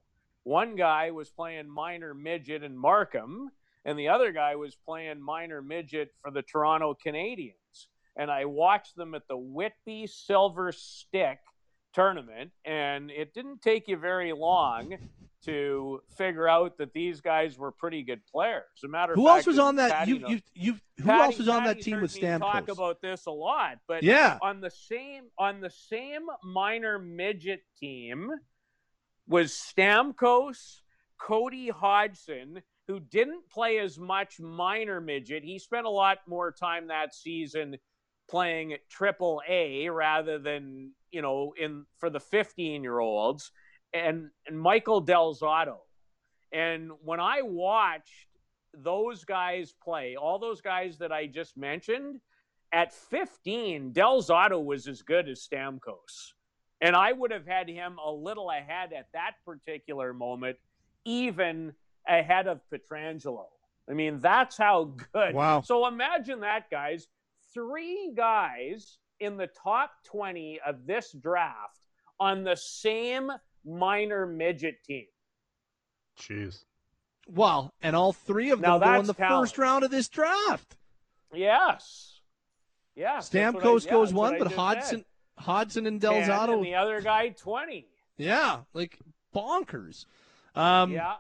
One 0.43 0.75
guy 0.75 1.13
was 1.13 1.31
playing 1.31 1.71
minor 1.71 2.15
midget 2.15 2.65
in 2.65 2.77
Markham, 2.77 3.53
and 3.85 3.97
the 3.97 4.09
other 4.09 4.33
guy 4.33 4.57
was 4.57 4.75
playing 4.75 5.23
minor 5.23 5.63
midget 5.63 6.11
for 6.21 6.33
the 6.33 6.43
Toronto 6.43 6.97
Canadiens 7.07 7.55
and 8.19 8.31
I 8.31 8.45
watched 8.45 8.97
them 8.97 9.15
at 9.15 9.27
the 9.29 9.37
Whitby 9.37 10.09
Silver 10.09 10.73
Stick 10.73 11.39
tournament, 11.95 12.51
and 12.65 13.11
it 13.11 13.33
didn't 13.33 13.63
take 13.63 13.89
you 13.89 13.97
very 13.97 14.33
long 14.33 14.95
to 15.45 16.01
figure 16.17 16.49
out 16.49 16.77
that 16.79 16.93
these 16.93 17.21
guys 17.21 17.57
were 17.57 17.71
pretty 17.71 18.03
good 18.03 18.21
players. 18.27 18.65
As 18.79 18.85
a 18.85 18.89
matter 18.89 19.13
of 19.13 19.17
who 19.17 19.25
fact, 19.27 19.37
else 19.39 19.47
was 19.47 19.59
on 19.59 19.77
that? 19.77 19.91
Patty 19.93 20.11
you, 20.13 20.27
you, 20.29 20.41
you, 20.55 20.73
who 20.99 21.05
Patty, 21.05 21.23
else 21.23 21.39
was 21.39 21.49
on 21.49 21.63
Patty 21.63 21.75
that 21.81 21.85
team 21.85 22.01
with 22.01 22.13
Stamkos? 22.13 22.41
Talk 22.41 22.69
about 22.69 23.01
this 23.01 23.27
a 23.27 23.31
lot, 23.31 23.79
but 23.87 24.03
Yeah. 24.03 24.39
on 24.43 24.61
the 24.61 24.71
same 24.71 25.25
on 25.39 25.61
the 25.61 25.71
same 25.71 26.27
minor 26.43 26.99
midget 26.99 27.63
team 27.81 28.31
was 29.29 29.53
Stamkos, 29.53 30.81
Cody 31.19 31.69
Hodgson, 31.69 32.63
who 32.89 32.99
didn't 32.99 33.49
play 33.51 33.79
as 33.79 33.99
much 33.99 34.41
minor 34.41 35.01
midget. 35.01 35.45
He 35.45 35.59
spent 35.59 35.87
a 35.87 35.91
lot 35.91 36.19
more 36.27 36.51
time 36.51 36.89
that 36.89 37.15
season 37.15 37.77
playing 38.29 38.73
at 38.73 38.89
triple 38.89 39.43
A 39.49 39.89
rather 39.89 40.39
than 40.39 40.93
you 41.11 41.23
know 41.23 41.55
in 41.59 41.85
for 41.99 42.11
the 42.11 42.21
15 42.21 42.83
year 42.83 42.99
olds 42.99 43.51
and, 43.93 44.31
and 44.47 44.59
Michael 44.59 45.01
Del 45.01 45.35
Zotto. 45.35 45.79
And 46.53 46.91
when 47.03 47.21
I 47.21 47.43
watched 47.43 48.27
those 48.75 49.25
guys 49.25 49.75
play, 49.83 50.17
all 50.17 50.39
those 50.39 50.61
guys 50.61 50.99
that 50.99 51.13
I 51.13 51.27
just 51.27 51.57
mentioned, 51.57 52.21
at 52.73 52.93
15, 52.93 53.93
Del 53.93 54.23
Zotto 54.23 54.63
was 54.63 54.87
as 54.89 55.03
good 55.03 55.29
as 55.29 55.47
Stamkos. 55.47 56.33
And 56.81 56.95
I 56.95 57.13
would 57.13 57.31
have 57.33 57.47
had 57.47 57.69
him 57.69 57.97
a 58.05 58.11
little 58.11 58.51
ahead 58.51 58.93
at 58.93 59.09
that 59.13 59.33
particular 59.45 60.13
moment, 60.13 60.59
even 61.05 61.73
ahead 62.07 62.47
of 62.47 62.61
Pietrangelo. 62.73 63.47
I 63.91 63.95
mean, 63.95 64.21
that's 64.21 64.57
how 64.57 64.95
good. 65.13 65.35
Wow. 65.35 65.63
So 65.63 65.87
imagine 65.87 66.41
that, 66.41 66.71
guys. 66.71 67.09
Three 67.59 68.13
guys 68.17 68.99
in 69.19 69.37
the 69.37 69.49
top 69.49 69.91
20 70.05 70.61
of 70.65 70.87
this 70.87 71.11
draft 71.13 71.81
on 72.21 72.45
the 72.45 72.55
same 72.55 73.33
minor 73.65 74.27
midget 74.27 74.77
team. 74.85 75.07
Jeez. 76.21 76.65
Well, 77.27 77.75
and 77.83 77.97
all 77.97 78.13
three 78.13 78.51
of 78.51 78.61
them 78.61 78.71
Now 78.71 78.79
go 78.79 79.01
in 79.01 79.07
the 79.07 79.15
talent. 79.15 79.43
first 79.49 79.59
round 79.59 79.83
of 79.85 79.91
this 79.91 80.09
draft. 80.09 80.77
Yes. 81.35 82.21
Yes. 82.95 83.29
that's 83.29 83.55
what 83.55 83.65
I- 83.65 83.67
Stamkos 83.67 83.85
yeah, 83.87 83.91
goes 83.91 84.13
one, 84.13 84.39
but 84.39 84.53
Hodson 84.53 84.57
Hodgson, 84.57 84.99
said. 84.99 85.45
Hodgson 85.45 85.87
and 85.87 86.01
10, 86.01 86.13
Del 86.13 86.29
Zotto, 86.29 86.55
And 86.55 86.65
the 86.65 86.75
other 86.77 87.01
guy, 87.01 87.29
20. 87.31 87.87
yeah, 88.17 88.61
like 88.73 88.99
bonkers. 89.35 90.07
Um, 90.55 90.93
yeah. 90.93 91.17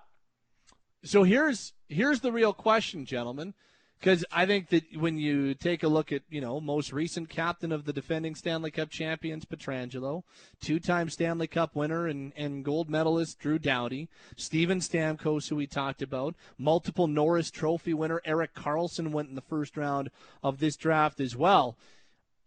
So 1.05 1.23
here's 1.24 1.73
here's 1.89 2.20
the 2.20 2.32
real 2.32 2.52
question, 2.52 3.05
gentlemen, 3.05 3.55
because 3.98 4.24
I 4.30 4.46
think 4.46 4.68
that 4.68 4.84
when 4.96 5.18
you 5.18 5.54
take 5.54 5.82
a 5.82 5.88
look 5.88 6.12
at 6.12 6.22
you 6.30 6.40
know 6.40 6.60
most 6.60 6.92
recent 6.92 7.28
captain 7.28 7.72
of 7.72 7.84
the 7.84 7.92
defending 7.92 8.34
Stanley 8.34 8.70
Cup 8.70 8.90
champions 8.90 9.44
Pietrangelo, 9.44 10.22
two-time 10.60 11.10
Stanley 11.10 11.46
Cup 11.46 11.74
winner 11.74 12.06
and, 12.06 12.32
and 12.36 12.64
gold 12.64 12.88
medalist 12.88 13.38
Drew 13.38 13.58
Doughty, 13.58 14.08
Steven 14.36 14.80
Stamkos, 14.80 15.48
who 15.48 15.56
we 15.56 15.66
talked 15.66 16.02
about, 16.02 16.34
multiple 16.56 17.06
Norris 17.06 17.50
Trophy 17.50 17.94
winner 17.94 18.20
Erik 18.24 18.54
Karlsson 18.54 19.10
went 19.10 19.28
in 19.28 19.34
the 19.34 19.40
first 19.40 19.76
round 19.76 20.10
of 20.42 20.58
this 20.58 20.76
draft 20.76 21.20
as 21.20 21.34
well. 21.34 21.76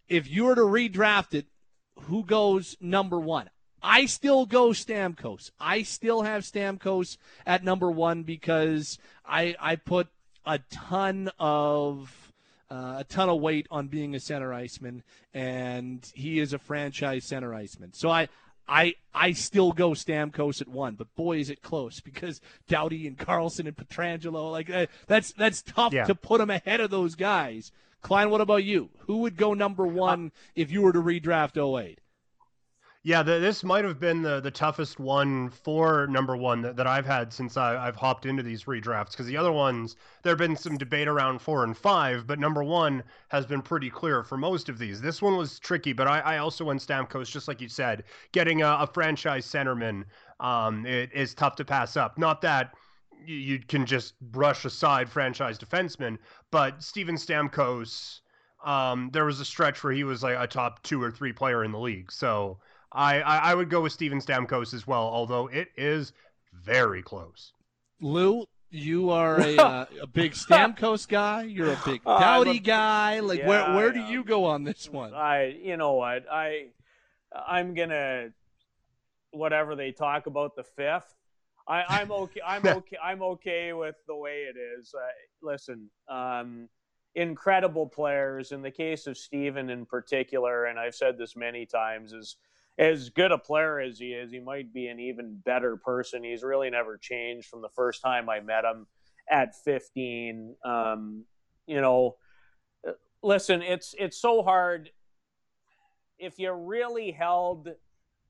If 0.07 0.29
you 0.29 0.45
were 0.45 0.55
to 0.55 0.61
redraft 0.61 1.33
it, 1.33 1.45
who 2.01 2.23
goes 2.23 2.75
number 2.79 3.19
one? 3.19 3.49
I 3.83 4.05
still 4.05 4.45
go 4.45 4.69
Stamkos. 4.69 5.51
I 5.59 5.81
still 5.81 6.21
have 6.21 6.43
Stamkos 6.43 7.17
at 7.45 7.63
number 7.63 7.89
one 7.89 8.23
because 8.23 8.99
I 9.25 9.55
I 9.59 9.75
put 9.75 10.07
a 10.45 10.59
ton 10.71 11.29
of 11.39 12.31
uh, 12.69 12.97
a 12.99 13.03
ton 13.03 13.27
of 13.29 13.39
weight 13.41 13.67
on 13.69 13.87
being 13.87 14.15
a 14.15 14.19
center 14.19 14.53
iceman, 14.53 15.03
and 15.33 16.09
he 16.13 16.39
is 16.39 16.53
a 16.53 16.59
franchise 16.59 17.25
center 17.25 17.53
iceman. 17.53 17.93
So 17.93 18.09
I. 18.09 18.29
I, 18.69 18.93
I 19.13 19.33
still 19.33 19.73
go 19.73 19.89
Stamkos 19.91 20.61
at 20.61 20.67
one, 20.69 20.95
but 20.95 21.13
boy 21.15 21.39
is 21.39 21.49
it 21.49 21.61
close 21.61 21.99
because 21.99 22.39
Doughty 22.69 23.05
and 23.05 23.17
Karlsson 23.17 23.67
and 23.67 23.75
Pietrangelo 23.75 24.49
like 24.49 24.69
uh, 24.69 24.85
that's 25.07 25.33
that's 25.33 25.61
tough 25.61 25.91
Yeah. 25.91 26.05
to 26.05 26.15
put 26.15 26.37
them 26.37 26.51
ahead 26.51 26.79
of 26.79 26.89
those 26.89 27.15
guys. 27.15 27.71
Klein, 28.01 28.29
what 28.29 28.39
about 28.39 28.63
you? 28.63 28.89
Who 29.07 29.17
would 29.17 29.35
go 29.35 29.53
number 29.53 29.85
one 29.85 30.31
if 30.55 30.71
you 30.71 30.83
were 30.83 30.93
to 30.93 31.01
redraft 31.01 31.57
08? 31.57 31.99
Yeah, 33.03 33.23
the, 33.23 33.39
this 33.39 33.63
might 33.63 33.83
have 33.83 33.99
been 33.99 34.21
the, 34.21 34.39
the 34.41 34.51
toughest 34.51 34.99
one 34.99 35.49
for 35.49 36.05
number 36.05 36.37
one 36.37 36.61
that, 36.61 36.75
that 36.75 36.85
I've 36.85 37.05
had 37.05 37.33
since 37.33 37.57
I, 37.57 37.87
I've 37.87 37.95
hopped 37.95 38.27
into 38.27 38.43
these 38.43 38.65
redrafts. 38.65 39.11
Because 39.11 39.25
the 39.25 39.37
other 39.37 39.51
ones, 39.51 39.95
there 40.21 40.29
have 40.29 40.37
been 40.37 40.55
some 40.55 40.77
debate 40.77 41.07
around 41.07 41.41
four 41.41 41.63
and 41.63 41.75
five, 41.75 42.27
but 42.27 42.37
number 42.37 42.63
one 42.63 43.01
has 43.29 43.47
been 43.47 43.63
pretty 43.63 43.89
clear 43.89 44.23
for 44.23 44.37
most 44.37 44.69
of 44.69 44.77
these. 44.77 45.01
This 45.01 45.19
one 45.19 45.35
was 45.35 45.57
tricky, 45.57 45.93
but 45.93 46.07
I, 46.07 46.19
I 46.19 46.37
also 46.37 46.65
went 46.65 46.79
Stamkos, 46.79 47.31
just 47.31 47.47
like 47.47 47.59
you 47.59 47.69
said. 47.69 48.03
Getting 48.33 48.61
a, 48.61 48.67
a 48.81 48.87
franchise 48.93 49.47
centerman 49.47 50.03
um, 50.39 50.85
it 50.85 51.09
is 51.11 51.33
tough 51.33 51.55
to 51.55 51.65
pass 51.65 51.97
up. 51.97 52.19
Not 52.19 52.41
that 52.41 52.75
you, 53.25 53.35
you 53.35 53.59
can 53.59 53.87
just 53.87 54.19
brush 54.19 54.63
aside 54.63 55.09
franchise 55.09 55.57
defensemen, 55.57 56.19
but 56.51 56.83
Steven 56.83 57.15
Stamkos, 57.15 58.19
um, 58.63 59.09
there 59.11 59.25
was 59.25 59.39
a 59.39 59.45
stretch 59.45 59.83
where 59.83 59.93
he 59.93 60.03
was 60.03 60.21
like 60.21 60.37
a 60.37 60.45
top 60.45 60.83
two 60.83 61.01
or 61.01 61.09
three 61.09 61.33
player 61.33 61.63
in 61.63 61.71
the 61.71 61.79
league. 61.79 62.11
So. 62.11 62.59
I, 62.91 63.21
I, 63.21 63.37
I 63.51 63.55
would 63.55 63.69
go 63.69 63.81
with 63.81 63.93
Steven 63.93 64.19
Stamkos 64.19 64.73
as 64.73 64.85
well, 64.85 65.03
although 65.03 65.47
it 65.47 65.69
is 65.77 66.13
very 66.53 67.01
close. 67.01 67.53
Lou, 68.01 68.45
you 68.69 69.09
are 69.11 69.39
a, 69.39 69.55
uh, 69.57 69.85
a 70.01 70.07
big 70.07 70.33
Stamkos 70.33 71.07
guy. 71.07 71.43
You're 71.43 71.73
a 71.73 71.79
big 71.85 72.01
Uh, 72.05 72.19
Doughty 72.19 72.57
a- 72.57 72.59
guy. 72.59 73.19
Like, 73.19 73.39
Yeah, 73.39 73.47
where 73.47 73.75
where 73.75 73.89
I 73.89 73.93
do 73.93 73.99
you 74.01 74.23
go 74.23 74.45
on 74.45 74.63
this 74.63 74.89
one? 74.89 75.13
I, 75.13 75.57
you 75.61 75.77
know 75.77 75.93
what, 75.93 76.25
I, 76.31 76.67
I'm 77.47 77.73
gonna, 77.73 78.29
whatever 79.31 79.75
they 79.75 79.91
talk 79.91 80.27
about 80.27 80.55
the 80.55 80.63
fifth. 80.63 81.15
I, 81.67 81.83
I'm 81.87 82.11
okay. 82.11 82.41
I'm 82.45 82.65
okay. 82.77 82.97
I'm 83.01 83.21
okay 83.21 83.71
with 83.71 83.95
the 84.07 84.15
way 84.15 84.45
it 84.53 84.57
is. 84.57 84.93
Uh, 84.93 85.07
listen, 85.41 85.89
um, 86.09 86.67
incredible 87.15 87.87
players. 87.87 88.51
In 88.51 88.61
the 88.61 88.71
case 88.71 89.07
of 89.07 89.17
Steven 89.17 89.69
in 89.69 89.85
particular, 89.85 90.65
and 90.65 90.77
I've 90.79 90.95
said 90.95 91.17
this 91.17 91.35
many 91.37 91.65
times, 91.65 92.11
is 92.13 92.35
as 92.77 93.09
good 93.09 93.31
a 93.31 93.37
player 93.37 93.79
as 93.79 93.99
he 93.99 94.13
is, 94.13 94.31
he 94.31 94.39
might 94.39 94.73
be 94.73 94.87
an 94.87 94.99
even 94.99 95.39
better 95.45 95.77
person. 95.77 96.23
He's 96.23 96.43
really 96.43 96.69
never 96.69 96.97
changed 96.97 97.47
from 97.47 97.61
the 97.61 97.69
first 97.69 98.01
time 98.01 98.29
I 98.29 98.39
met 98.39 98.65
him 98.65 98.87
at 99.29 99.55
15. 99.63 100.55
Um, 100.63 101.25
you 101.67 101.81
know, 101.81 102.15
listen, 103.21 103.61
it's 103.61 103.93
it's 103.97 104.17
so 104.17 104.41
hard 104.41 104.89
if 106.17 106.37
you 106.37 106.51
really 106.51 107.11
held, 107.11 107.69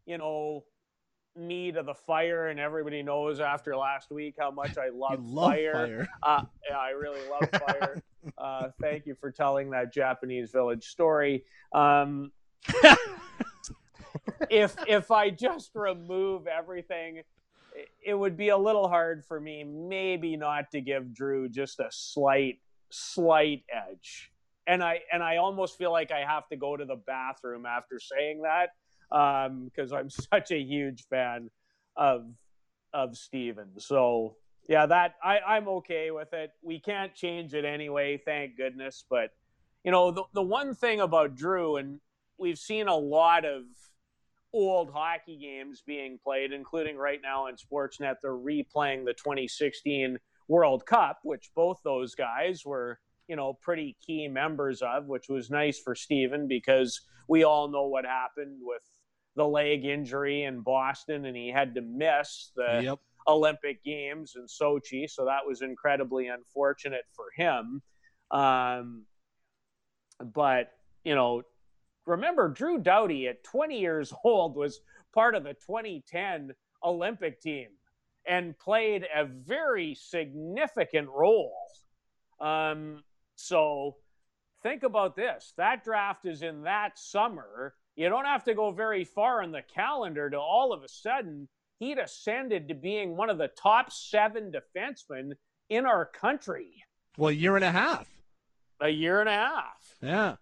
you 0.05 0.17
know, 0.17 0.63
me 1.35 1.71
to 1.71 1.83
the 1.83 1.93
fire, 1.93 2.47
and 2.47 2.59
everybody 2.59 3.03
knows 3.03 3.39
after 3.39 3.75
last 3.75 4.11
week 4.11 4.35
how 4.39 4.51
much 4.51 4.77
I 4.77 4.89
love, 4.93 5.23
love 5.23 5.51
fire. 5.51 5.73
fire. 5.73 6.07
Uh, 6.23 6.43
yeah, 6.69 6.77
I 6.77 6.89
really 6.91 7.19
love 7.29 7.49
fire. 7.61 8.01
uh, 8.37 8.69
thank 8.81 9.05
you 9.05 9.15
for 9.15 9.31
telling 9.31 9.69
that 9.71 9.93
Japanese 9.93 10.51
village 10.51 10.85
story. 10.85 11.43
Um, 11.73 12.31
if 14.49 14.75
if 14.87 15.11
I 15.11 15.29
just 15.29 15.71
remove 15.75 16.47
everything, 16.47 17.23
it- 18.05 18.13
would 18.13 18.35
be 18.37 18.49
a 18.49 18.57
little 18.57 18.87
hard 18.87 19.25
for 19.25 19.39
me, 19.39 19.63
maybe 19.63 20.35
not 20.37 20.71
to 20.71 20.81
give 20.81 21.13
Drew 21.13 21.49
just 21.49 21.79
a 21.79 21.87
slight 21.91 22.59
slight 22.89 23.63
edge. 23.71 24.31
And 24.67 24.83
I 24.83 25.01
and 25.11 25.23
I 25.23 25.37
almost 25.37 25.77
feel 25.77 25.91
like 25.91 26.11
I 26.11 26.19
have 26.25 26.47
to 26.49 26.55
go 26.55 26.77
to 26.77 26.85
the 26.85 26.95
bathroom 26.95 27.65
after 27.65 27.99
saying 27.99 28.43
that 28.43 28.69
um, 29.15 29.65
because 29.65 29.91
I'm 29.91 30.09
such 30.33 30.51
a 30.51 30.59
huge 30.59 31.05
fan 31.09 31.49
of 31.95 32.25
of 32.93 33.17
Steven. 33.17 33.79
So 33.79 34.35
yeah, 34.67 34.85
that 34.85 35.15
I, 35.23 35.39
I'm 35.39 35.67
okay 35.67 36.11
with 36.11 36.33
it. 36.33 36.51
We 36.61 36.79
can't 36.79 37.13
change 37.15 37.53
it 37.53 37.65
anyway, 37.65 38.21
thank 38.23 38.57
goodness. 38.57 39.03
But 39.09 39.31
you 39.83 39.91
know, 39.91 40.11
the 40.11 40.23
the 40.33 40.41
one 40.43 40.75
thing 40.75 40.99
about 41.01 41.35
Drew, 41.35 41.77
and 41.77 41.99
we've 42.37 42.59
seen 42.59 42.87
a 42.87 42.95
lot 42.95 43.45
of 43.45 43.63
old 44.53 44.91
hockey 44.91 45.37
games 45.37 45.83
being 45.85 46.19
played, 46.23 46.51
including 46.51 46.97
right 46.97 47.19
now 47.21 47.47
on 47.47 47.55
Sportsnet. 47.55 48.15
They're 48.21 48.31
replaying 48.31 49.05
the 49.05 49.13
2016 49.13 50.17
World 50.47 50.85
Cup, 50.85 51.19
which 51.23 51.51
both 51.55 51.79
those 51.83 52.15
guys 52.15 52.63
were, 52.65 52.99
you 53.27 53.35
know, 53.35 53.53
pretty 53.61 53.95
key 54.05 54.27
members 54.27 54.81
of, 54.81 55.05
which 55.05 55.29
was 55.29 55.49
nice 55.49 55.79
for 55.79 55.95
Steven 55.95 56.47
because 56.47 56.99
we 57.29 57.43
all 57.43 57.69
know 57.69 57.87
what 57.87 58.05
happened 58.05 58.57
with 58.61 58.81
the 59.35 59.47
leg 59.47 59.85
injury 59.85 60.43
in 60.43 60.59
Boston 60.61 61.25
and 61.25 61.37
he 61.37 61.49
had 61.49 61.75
to 61.75 61.81
miss 61.81 62.51
the 62.55 62.81
Yep. 62.83 62.99
Olympic 63.27 63.83
Games 63.83 64.35
in 64.35 64.45
Sochi. 64.47 65.09
So 65.09 65.25
that 65.25 65.45
was 65.47 65.61
incredibly 65.61 66.27
unfortunate 66.27 67.05
for 67.15 67.25
him. 67.35 67.81
Um, 68.31 69.05
but, 70.19 70.71
you 71.03 71.15
know, 71.15 71.43
remember 72.11 72.49
Drew 72.49 72.77
Doughty 72.77 73.27
at 73.27 73.43
20 73.43 73.79
years 73.79 74.13
old 74.23 74.55
was 74.55 74.81
part 75.13 75.33
of 75.35 75.43
the 75.43 75.53
2010 75.53 76.51
Olympic 76.83 77.41
team 77.41 77.67
and 78.27 78.57
played 78.59 79.07
a 79.15 79.25
very 79.25 79.95
significant 79.95 81.09
role. 81.09 81.55
Um, 82.39 83.03
so 83.35 83.95
think 84.63 84.83
about 84.83 85.15
this 85.15 85.53
that 85.57 85.83
draft 85.83 86.25
is 86.25 86.41
in 86.43 86.63
that 86.63 86.97
summer. 86.99 87.73
You 87.95 88.09
don't 88.09 88.25
have 88.25 88.43
to 88.45 88.53
go 88.53 88.71
very 88.71 89.03
far 89.03 89.43
in 89.43 89.51
the 89.51 89.63
calendar 89.73 90.29
to 90.29 90.37
all 90.37 90.71
of 90.73 90.83
a 90.83 90.87
sudden 90.87 91.47
he'd 91.79 91.97
ascended 91.97 92.67
to 92.67 92.73
being 92.75 93.17
one 93.17 93.29
of 93.29 93.37
the 93.37 93.49
top 93.49 93.91
seven 93.91 94.51
defensemen 94.51 95.31
in 95.69 95.85
our 95.85 96.05
country 96.05 96.83
Well, 97.17 97.29
a 97.29 97.33
year 97.33 97.55
and 97.55 97.65
a 97.65 97.71
half. 97.71 98.07
a 98.81 98.89
year 98.89 99.19
and 99.19 99.29
a 99.29 99.33
half. 99.33 99.95
Yeah. 100.01 100.35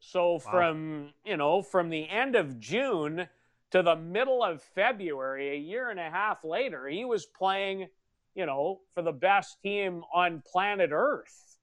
So 0.00 0.38
from 0.38 1.12
you 1.24 1.36
know 1.36 1.62
from 1.62 1.90
the 1.90 2.08
end 2.08 2.34
of 2.34 2.58
June 2.58 3.28
to 3.70 3.82
the 3.82 3.94
middle 3.96 4.42
of 4.42 4.62
February, 4.62 5.50
a 5.50 5.58
year 5.58 5.90
and 5.90 6.00
a 6.00 6.10
half 6.10 6.42
later, 6.42 6.88
he 6.88 7.04
was 7.04 7.24
playing, 7.26 7.86
you 8.34 8.44
know, 8.46 8.80
for 8.94 9.02
the 9.02 9.12
best 9.12 9.62
team 9.62 10.02
on 10.12 10.42
planet 10.50 10.90
Earth. 10.92 11.58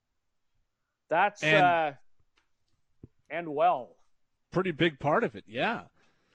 That's 1.10 1.44
And- 1.44 1.64
uh, 1.66 1.92
and 3.30 3.54
well. 3.54 3.90
Pretty 4.52 4.72
big 4.72 5.00
part 5.00 5.24
of 5.26 5.36
it. 5.36 5.44
Yeah. 5.48 5.82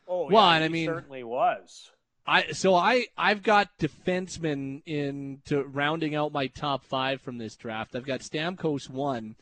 Oh, 0.07 0.29
Well, 0.31 0.47
yeah, 0.51 0.57
and 0.57 0.65
I 0.65 0.69
mean- 0.69 0.87
certainly 0.87 1.25
was. 1.25 1.91
I 2.25 2.53
so 2.53 2.75
I 2.77 3.07
I've 3.19 3.43
got 3.43 3.79
defensemen 3.79 4.83
in 4.87 5.43
to 5.47 5.65
rounding 5.65 6.15
out 6.15 6.33
my 6.33 6.47
top 6.47 6.85
five 6.85 7.21
from 7.21 7.39
this 7.39 7.57
draft. 7.57 7.97
I've 7.97 8.07
got 8.07 8.21
Stamkos 8.21 8.89
one, 8.89 9.35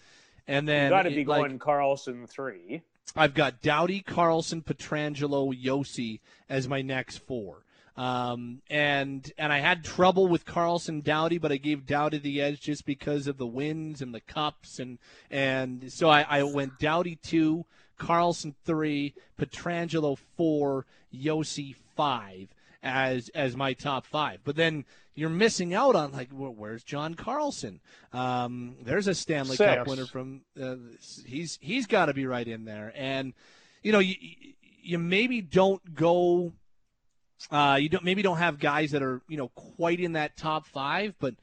and 0.50 0.68
then 0.68 0.84
You 0.84 0.90
got 0.90 1.02
to 1.02 1.10
be 1.10 1.24
like, 1.24 1.40
going 1.40 1.58
Carlson 1.58 2.26
three. 2.26 2.82
I've 3.16 3.34
got 3.34 3.62
Doughty, 3.62 4.00
Carlson, 4.00 4.62
Pietrangelo, 4.62 5.54
Josi 5.54 6.20
as 6.48 6.68
my 6.68 6.82
next 6.82 7.18
four. 7.18 7.64
Um, 7.96 8.60
and 8.68 9.30
and 9.38 9.52
I 9.52 9.58
had 9.58 9.84
trouble 9.84 10.26
with 10.26 10.44
Carlson 10.44 11.02
Doughty, 11.02 11.38
but 11.38 11.52
I 11.52 11.56
gave 11.56 11.86
Doughty 11.86 12.18
the 12.18 12.40
edge 12.40 12.60
just 12.60 12.84
because 12.84 13.26
of 13.26 13.36
the 13.36 13.46
wins 13.46 14.02
and 14.02 14.14
the 14.14 14.20
cups, 14.20 14.78
and 14.78 14.98
and 15.30 15.92
so 15.92 16.08
I, 16.08 16.26
I 16.28 16.42
went 16.42 16.78
Doughty 16.78 17.16
two, 17.16 17.64
Carlson 17.98 18.54
three, 18.64 19.14
Pietrangelo 19.38 20.18
four, 20.36 20.86
Josi 21.14 21.76
five 21.96 22.48
as 22.82 23.28
as 23.30 23.56
my 23.56 23.72
top 23.72 24.06
five. 24.06 24.40
But 24.44 24.56
then 24.56 24.84
you're 25.14 25.30
missing 25.30 25.74
out 25.74 25.94
on 25.94 26.12
like 26.12 26.28
where's 26.32 26.82
John 26.82 27.14
Carlson? 27.14 27.80
Um, 28.12 28.76
there's 28.82 29.08
a 29.08 29.14
Stanley 29.14 29.56
Six. 29.56 29.74
Cup 29.76 29.86
winner 29.86 30.06
from 30.06 30.42
uh, 30.60 30.76
he's 31.24 31.58
he's 31.60 31.86
got 31.86 32.06
to 32.06 32.14
be 32.14 32.26
right 32.26 32.46
in 32.46 32.64
there, 32.64 32.92
and 32.94 33.34
you 33.82 33.92
know 33.92 33.98
you 33.98 34.14
you 34.82 34.98
maybe 34.98 35.40
don't 35.40 35.94
go. 35.94 36.52
Uh, 37.50 37.78
you 37.80 37.88
don't 37.88 38.04
maybe 38.04 38.20
don't 38.22 38.36
have 38.36 38.58
guys 38.58 38.90
that 38.90 39.02
are 39.02 39.22
you 39.28 39.36
know 39.36 39.48
quite 39.48 40.00
in 40.00 40.12
that 40.12 40.36
top 40.36 40.66
five, 40.66 41.14
but 41.18 41.34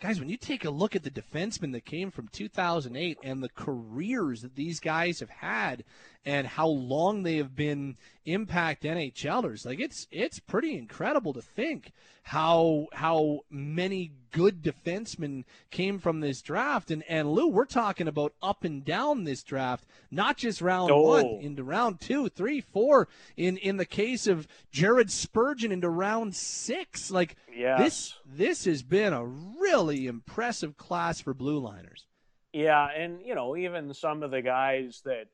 guys, 0.00 0.20
when 0.20 0.28
you 0.28 0.36
take 0.36 0.64
a 0.64 0.70
look 0.70 0.94
at 0.94 1.02
the 1.02 1.10
defensemen 1.10 1.72
that 1.72 1.86
came 1.86 2.10
from 2.10 2.28
2008 2.28 3.18
and 3.22 3.42
the 3.42 3.48
careers 3.48 4.42
that 4.42 4.54
these 4.54 4.78
guys 4.78 5.20
have 5.20 5.30
had 5.30 5.82
and 6.24 6.46
how 6.46 6.68
long 6.68 7.22
they 7.22 7.36
have 7.36 7.54
been 7.54 7.96
impact 8.24 8.84
NHLers, 8.84 9.66
like 9.66 9.80
it's 9.80 10.06
it's 10.10 10.38
pretty 10.38 10.76
incredible 10.76 11.32
to 11.34 11.42
think 11.42 11.92
how 12.24 12.86
how 12.92 13.40
many 13.50 14.12
good 14.30 14.62
defensemen 14.62 15.44
came 15.70 15.98
from 15.98 16.20
this 16.20 16.40
draft. 16.40 16.90
And 16.90 17.02
and 17.08 17.30
Lou, 17.30 17.48
we're 17.48 17.66
talking 17.66 18.08
about 18.08 18.32
up 18.42 18.64
and 18.64 18.82
down 18.84 19.24
this 19.24 19.42
draft, 19.42 19.84
not 20.10 20.38
just 20.38 20.62
round 20.62 20.90
oh. 20.90 21.02
one 21.02 21.26
into 21.42 21.62
round 21.62 22.00
two, 22.00 22.30
three, 22.30 22.62
four. 22.62 23.08
In 23.36 23.58
in 23.58 23.76
the 23.76 23.84
case 23.84 24.26
of 24.26 24.48
Jared 24.70 25.10
Spurgeon 25.10 25.70
into 25.70 25.90
round 25.90 26.34
six, 26.34 27.10
like 27.10 27.36
yes. 27.54 27.78
this 27.78 28.14
this 28.24 28.64
has 28.64 28.82
been 28.82 29.12
a 29.12 29.24
really 29.24 30.06
impressive 30.06 30.78
class 30.78 31.20
for 31.20 31.34
blue 31.34 31.58
liners. 31.58 32.06
Yeah, 32.54 32.86
and 32.86 33.20
you 33.22 33.34
know 33.34 33.56
even 33.56 33.92
some 33.92 34.22
of 34.22 34.30
the 34.30 34.40
guys 34.40 35.02
that 35.04 35.26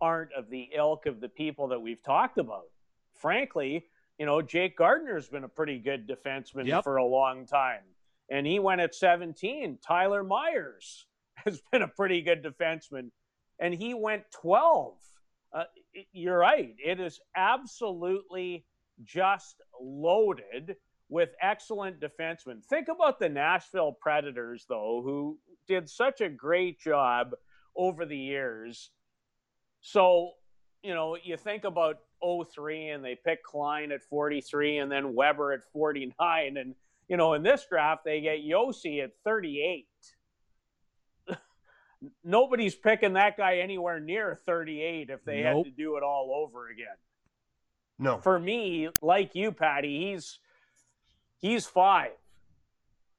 aren't 0.00 0.32
of 0.32 0.50
the 0.50 0.70
ilk 0.74 1.06
of 1.06 1.20
the 1.20 1.28
people 1.28 1.68
that 1.68 1.80
we've 1.80 2.02
talked 2.02 2.38
about. 2.38 2.64
Frankly, 3.14 3.86
you 4.18 4.26
know, 4.26 4.40
Jake 4.42 4.76
Gardiner's 4.76 5.28
been 5.28 5.44
a 5.44 5.48
pretty 5.48 5.78
good 5.78 6.08
defenseman 6.08 6.66
yep. 6.66 6.84
for 6.84 6.96
a 6.96 7.04
long 7.04 7.46
time. 7.46 7.82
And 8.30 8.46
he 8.46 8.58
went 8.58 8.80
at 8.80 8.94
17. 8.94 9.78
Tyler 9.86 10.24
Myers 10.24 11.06
has 11.34 11.60
been 11.70 11.82
a 11.82 11.88
pretty 11.88 12.22
good 12.22 12.42
defenseman, 12.42 13.10
and 13.58 13.74
he 13.74 13.94
went 13.94 14.24
12. 14.32 14.94
Uh, 15.52 15.64
you're 16.12 16.38
right. 16.38 16.74
It 16.84 17.00
is 17.00 17.20
absolutely 17.36 18.64
just 19.04 19.62
loaded 19.80 20.76
with 21.08 21.30
excellent 21.40 22.00
defensemen. 22.00 22.64
Think 22.64 22.88
about 22.88 23.18
the 23.18 23.28
Nashville 23.28 23.92
Predators, 23.92 24.66
though, 24.68 25.02
who 25.04 25.38
did 25.68 25.88
such 25.88 26.20
a 26.20 26.28
great 26.28 26.80
job 26.80 27.34
over 27.76 28.04
the 28.04 28.16
years. 28.16 28.90
So, 29.80 30.32
you 30.82 30.94
know, 30.94 31.16
you 31.22 31.36
think 31.36 31.64
about 31.64 31.98
03 32.22 32.88
and 32.88 33.04
they 33.04 33.16
pick 33.24 33.42
Klein 33.42 33.92
at 33.92 34.02
43 34.02 34.78
and 34.78 34.90
then 34.90 35.14
Weber 35.14 35.52
at 35.52 35.60
49. 35.72 36.56
And, 36.56 36.74
you 37.08 37.16
know, 37.16 37.34
in 37.34 37.42
this 37.42 37.66
draft, 37.68 38.04
they 38.04 38.20
get 38.20 38.38
Josi 38.44 39.02
at 39.02 39.12
38. 39.24 39.86
Nobody's 42.24 42.74
picking 42.74 43.14
that 43.14 43.36
guy 43.36 43.58
anywhere 43.58 44.00
near 44.00 44.38
38 44.46 45.10
if 45.10 45.24
they 45.24 45.42
nope. 45.42 45.64
had 45.64 45.64
to 45.64 45.70
do 45.70 45.96
it 45.96 46.02
all 46.02 46.44
over 46.44 46.68
again. 46.68 46.86
No. 47.98 48.18
For 48.18 48.38
me, 48.38 48.88
like 49.00 49.34
you, 49.34 49.52
Patty, 49.52 50.10
he's 50.10 50.38
he's 51.38 51.66
five. 51.66 52.12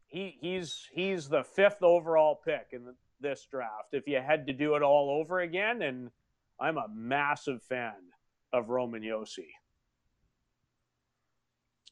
He 0.06 0.38
he's 0.40 0.88
he's 0.94 1.28
the 1.28 1.44
fifth 1.44 1.82
overall 1.82 2.40
pick 2.46 2.68
in 2.72 2.94
this 3.20 3.48
draft. 3.50 3.90
If 3.94 4.08
you 4.08 4.22
had 4.22 4.48
to 4.48 4.54
do 4.54 4.76
it 4.76 4.84
all 4.84 5.10
over 5.20 5.40
again, 5.40 5.82
and 5.82 6.12
I'm 6.60 6.78
a 6.78 6.88
massive 6.94 7.62
fan 7.64 7.94
of 8.54 8.70
Roman 8.70 9.02
Josi. 9.02 9.48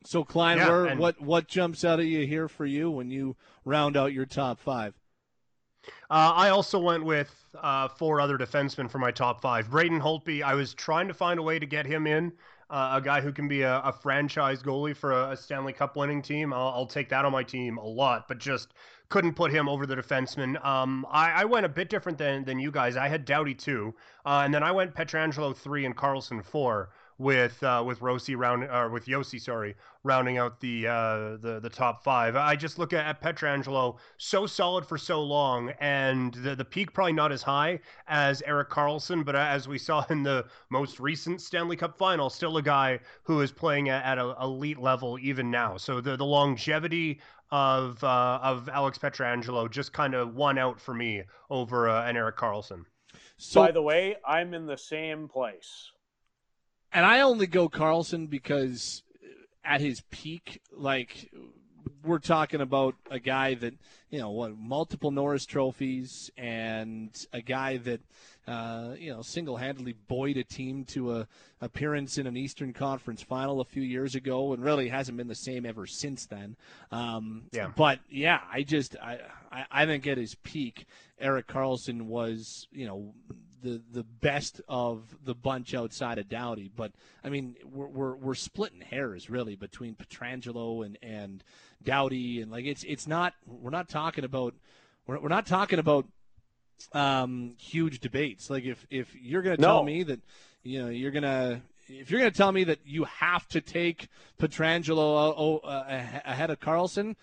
So 0.06 0.24
Klein, 0.24 0.58
yeah, 0.58 0.70
where, 0.70 0.86
and- 0.86 1.00
what 1.00 1.20
what 1.20 1.48
jumps 1.48 1.84
out 1.84 2.00
at 2.00 2.06
you 2.06 2.26
here 2.28 2.48
for 2.48 2.66
you 2.66 2.92
when 2.92 3.10
you 3.10 3.36
round 3.64 3.98
out 3.98 4.14
your 4.14 4.26
top 4.26 4.60
five? 4.60 4.94
Uh, 6.10 6.34
I 6.36 6.50
also 6.50 6.80
went 6.80 7.04
with 7.04 7.34
uh, 7.62 7.88
four 7.88 8.20
other 8.20 8.38
defensemen 8.38 8.90
for 8.90 8.98
my 8.98 9.12
top 9.12 9.42
five. 9.42 9.70
Braden 9.70 10.00
Holtby, 10.00 10.42
I 10.42 10.56
was 10.56 10.74
trying 10.74 11.08
to 11.08 11.14
find 11.14 11.40
a 11.40 11.44
way 11.44 11.60
to 11.60 11.66
get 11.66 11.86
him 11.86 12.08
in, 12.08 12.34
uh, 12.70 12.94
a 12.96 13.02
guy 13.02 13.22
who 13.22 13.32
can 13.32 13.48
be 13.48 13.62
a, 13.62 13.80
a 13.80 13.92
franchise 13.94 14.64
goalie 14.64 14.96
for 14.96 15.12
a, 15.12 15.32
a, 15.32 15.38
Stanley 15.38 15.74
Cup 15.74 15.96
winning 15.96 16.22
team. 16.22 16.54
I'll, 16.54 16.70
I'll, 16.70 16.88
take 16.88 17.10
that 17.10 17.26
on 17.26 17.32
my 17.32 17.44
team 17.44 17.78
a 17.78 17.86
lot, 17.86 18.28
but 18.28 18.40
just 18.40 18.74
couldn't 19.16 19.34
put 19.34 19.50
him 19.50 19.70
over 19.70 19.86
the 19.86 19.96
defenseman. 19.96 20.62
Um, 20.66 21.08
I, 21.10 21.32
I, 21.32 21.46
went 21.46 21.66
a 21.66 21.70
bit 21.70 21.88
different 21.88 22.18
than, 22.18 22.44
than 22.44 22.60
you 22.60 22.70
guys. 22.70 22.98
I 22.98 23.08
had 23.08 23.24
Doughty 23.24 23.54
two, 23.54 23.94
uh, 24.26 24.42
and 24.44 24.54
then 24.54 24.62
I 24.62 24.74
went 24.74 24.94
Pietrangelo 24.94 25.56
three 25.56 25.86
and 25.86 25.96
Carlson 25.96 26.42
four 26.42 26.90
with 27.18 27.64
uh, 27.64 27.82
with 27.86 28.00
Rosi 28.02 28.36
round 28.36 28.64
or 28.66 28.90
with 28.90 29.06
Josi, 29.06 29.40
sorry, 29.40 29.76
rounding 30.04 30.38
out 30.38 30.60
the 30.60 30.88
uh, 30.88 31.38
the 31.38 31.60
the 31.62 31.70
top 31.70 32.04
five. 32.04 32.36
I 32.36 32.56
just 32.56 32.78
look 32.78 32.92
at, 32.92 33.06
at 33.06 33.22
Pietrangelo, 33.22 33.98
so 34.18 34.46
solid 34.46 34.86
for 34.86 34.98
so 34.98 35.24
long, 35.24 35.70
and 35.80 36.34
the 36.34 36.56
the 36.56 36.66
peak 36.66 36.94
probably 36.94 37.14
not 37.14 37.32
as 37.32 37.42
high 37.42 37.80
as 38.08 38.42
Erik 38.42 38.70
Karlsson, 38.70 39.24
but 39.24 39.36
as 39.36 39.68
we 39.68 39.78
saw 39.78 40.06
in 40.10 40.24
the 40.24 40.46
most 40.70 41.00
recent 41.00 41.42
Stanley 41.42 41.78
Cup 41.78 41.98
final, 41.98 42.30
still 42.30 42.58
a 42.58 42.62
guy 42.62 43.00
who 43.24 43.40
is 43.40 43.52
playing 43.52 43.88
at, 43.88 44.04
at 44.04 44.18
an 44.18 44.36
elite 44.42 44.80
level 44.80 45.18
even 45.22 45.50
now. 45.50 45.78
So 45.78 46.02
the 46.02 46.18
the 46.18 46.26
longevity 46.26 47.22
of 47.52 48.04
uh, 48.04 48.40
of 48.42 48.70
Alex 48.70 48.98
Pietrangelo 48.98 49.70
just 49.70 49.94
kind 49.94 50.14
of 50.14 50.36
won 50.36 50.58
out 50.58 50.80
for 50.80 50.94
me 50.94 51.24
over 51.50 51.90
uh, 51.90 52.08
an 52.08 52.18
Erik 52.18 52.38
Karlsson. 52.38 52.86
So, 53.38 53.62
by 53.62 53.72
the 53.72 53.82
way, 53.82 54.16
I'm 54.26 54.54
in 54.54 54.66
the 54.66 54.78
same 54.78 55.28
place 55.28 55.92
and 56.96 57.06
I 57.06 57.20
only 57.20 57.46
go 57.46 57.68
Carlson 57.68 58.28
because 58.28 59.04
at 59.66 59.82
his 59.82 60.02
peak, 60.12 60.62
like 60.72 61.30
we're 62.04 62.20
talking 62.20 62.62
about 62.62 62.96
a 63.12 63.20
guy 63.20 63.54
that 63.56 63.74
you 64.10 64.18
know 64.18 64.32
what 64.32 64.58
multiple 64.58 65.12
Norris 65.12 65.46
trophies 65.46 66.32
and 66.38 67.14
a 67.34 67.42
guy 67.42 67.78
that 67.78 68.00
uh, 68.48 68.96
you 68.98 69.12
know 69.12 69.22
single-handedly 69.22 69.96
buoyed 70.08 70.38
a 70.38 70.44
team 70.44 70.86
to 70.86 71.16
a 71.18 71.28
appearance 71.62 72.18
in 72.18 72.28
an 72.28 72.38
Eastern 72.38 72.74
Conference 72.74 73.22
final 73.22 73.62
a 73.62 73.66
few 73.66 73.82
years 73.82 74.16
ago, 74.16 74.54
and 74.54 74.64
really 74.64 74.90
hasn't 74.90 75.18
been 75.18 75.28
the 75.28 75.36
same 75.36 75.66
ever 75.66 75.86
since 75.86 76.26
then. 76.26 76.56
Um, 76.92 77.44
yeah. 77.52 77.72
But 77.76 78.00
yeah, 78.10 78.42
I 78.52 78.64
just 78.64 78.96
I, 79.02 79.20
I 79.52 79.66
I 79.72 79.86
think 79.86 80.06
at 80.08 80.18
his 80.18 80.36
peak, 80.36 80.86
Erik 81.20 81.48
Karlsson 81.48 82.04
was 82.04 82.68
you 82.72 82.86
know 82.86 83.14
the 83.66 83.82
the 83.92 84.04
best 84.04 84.62
of 84.70 85.04
the 85.24 85.34
bunch 85.34 85.74
outside 85.74 86.20
of 86.20 86.30
Doughty. 86.30 86.72
But 86.74 86.92
I 87.24 87.30
mean, 87.30 87.56
we're 87.66 87.88
we're, 87.88 88.16
we're 88.16 88.36
splitting 88.36 88.82
hairs 88.82 89.30
really 89.30 89.56
between 89.56 89.96
Pietrangelo 89.96 90.86
and 90.86 90.98
and 91.02 91.44
Doughty, 91.84 92.42
and 92.42 92.52
like 92.52 92.66
it's 92.66 92.84
it's 92.84 93.08
not 93.08 93.34
we're 93.46 93.72
not 93.72 93.90
talking 93.90 94.24
about 94.24 94.54
we're, 95.08 95.20
we're 95.20 95.30
not 95.30 95.48
talking 95.48 95.80
about 95.80 96.06
um, 96.94 97.54
huge 97.58 98.00
debates. 98.00 98.50
Like 98.50 98.64
if 98.64 98.86
if 98.90 99.14
you're 99.16 99.42
going 99.42 99.58
to 99.58 99.62
tell 99.62 99.84
me 99.84 100.04
that 100.04 100.20
you 100.64 100.82
know 100.82 100.90
you're 100.90 101.12
going 101.12 101.24
to 101.24 101.62
if 101.88 102.10
you're 102.10 102.20
going 102.20 102.32
to 102.32 102.38
tell 102.38 102.52
me 102.52 102.64
that 102.66 102.80
you 102.86 103.04
have 103.06 103.48
to 103.50 103.62
take 103.62 104.08
Pietrangelo 104.40 105.60
uh, 105.64 105.68
uh, 105.68 106.22
ahead 106.26 106.50
of 106.50 106.60
Carlson, 106.60 107.16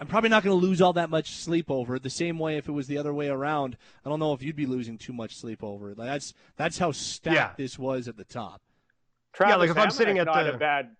I'm 0.00 0.06
probably 0.06 0.30
not 0.30 0.42
going 0.42 0.58
to 0.58 0.66
lose 0.66 0.80
all 0.80 0.92
that 0.94 1.10
much 1.10 1.32
sleep 1.32 1.70
over 1.70 1.96
it. 1.96 2.02
The 2.02 2.10
same 2.10 2.38
way 2.38 2.56
if 2.56 2.68
it 2.68 2.72
was 2.72 2.86
the 2.86 2.98
other 2.98 3.12
way 3.12 3.28
around, 3.28 3.76
I 4.04 4.08
don't 4.08 4.20
know 4.20 4.32
if 4.32 4.42
you'd 4.42 4.56
be 4.56 4.66
losing 4.66 4.96
too 4.96 5.12
much 5.12 5.36
sleep 5.36 5.62
over 5.62 5.90
it. 5.90 5.98
Like 5.98 6.08
that's 6.08 6.34
that's 6.56 6.78
how 6.78 6.92
stacked 6.92 7.34
yeah. 7.34 7.50
this 7.56 7.78
was 7.78 8.08
at 8.08 8.16
the 8.16 8.24
top. 8.24 8.62
Travis 9.32 9.52
yeah, 9.52 9.56
like 9.56 9.70
if 9.70 9.76
Hamonic, 9.76 9.82
I'm 9.82 9.90
sitting 9.90 10.18
at 10.18 10.26
not 10.26 10.44
the... 10.44 10.54
a 10.54 10.58
bad 10.58 10.96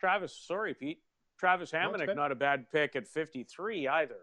Travis. 0.00 0.34
Sorry, 0.46 0.74
Pete. 0.74 1.00
Travis 1.38 1.70
Hamonic, 1.70 2.08
no, 2.08 2.14
not 2.14 2.32
a 2.32 2.34
bad 2.34 2.70
pick 2.72 2.96
at 2.96 3.06
53 3.06 3.86
either. 3.86 4.16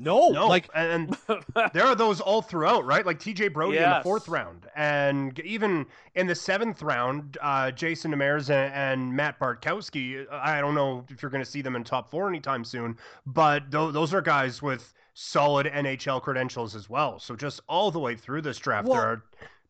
No, 0.00 0.28
no, 0.28 0.46
like 0.46 0.68
and, 0.74 1.16
there 1.72 1.84
are 1.84 1.96
those 1.96 2.20
all 2.20 2.40
throughout, 2.40 2.84
right? 2.84 3.04
Like 3.04 3.18
T.J. 3.18 3.48
Brodie 3.48 3.74
yes. 3.74 3.84
in 3.84 3.98
the 3.98 4.02
fourth 4.04 4.28
round, 4.28 4.68
and 4.76 5.36
even 5.40 5.86
in 6.14 6.28
the 6.28 6.36
seventh 6.36 6.82
round, 6.82 7.36
uh, 7.42 7.72
Jason 7.72 8.12
Demers 8.12 8.48
and, 8.48 8.72
and, 8.72 9.12
Matt 9.12 9.40
Bartkowski. 9.40 10.24
I 10.30 10.60
don't 10.60 10.76
know 10.76 11.04
if 11.10 11.20
you're 11.20 11.32
going 11.32 11.44
to 11.44 11.50
see 11.50 11.62
them 11.62 11.74
in 11.74 11.82
top 11.82 12.08
four 12.10 12.28
anytime 12.28 12.64
soon, 12.64 12.96
but 13.26 13.72
th- 13.72 13.92
those 13.92 14.14
are 14.14 14.22
guys 14.22 14.62
with 14.62 14.94
solid 15.14 15.66
NHL 15.66 16.22
credentials 16.22 16.76
as 16.76 16.88
well. 16.88 17.18
So 17.18 17.34
just 17.34 17.60
all 17.68 17.90
the 17.90 17.98
way 17.98 18.14
through 18.14 18.42
this 18.42 18.58
draft, 18.58 18.86
well, 18.86 19.00
there 19.00 19.10
are 19.10 19.24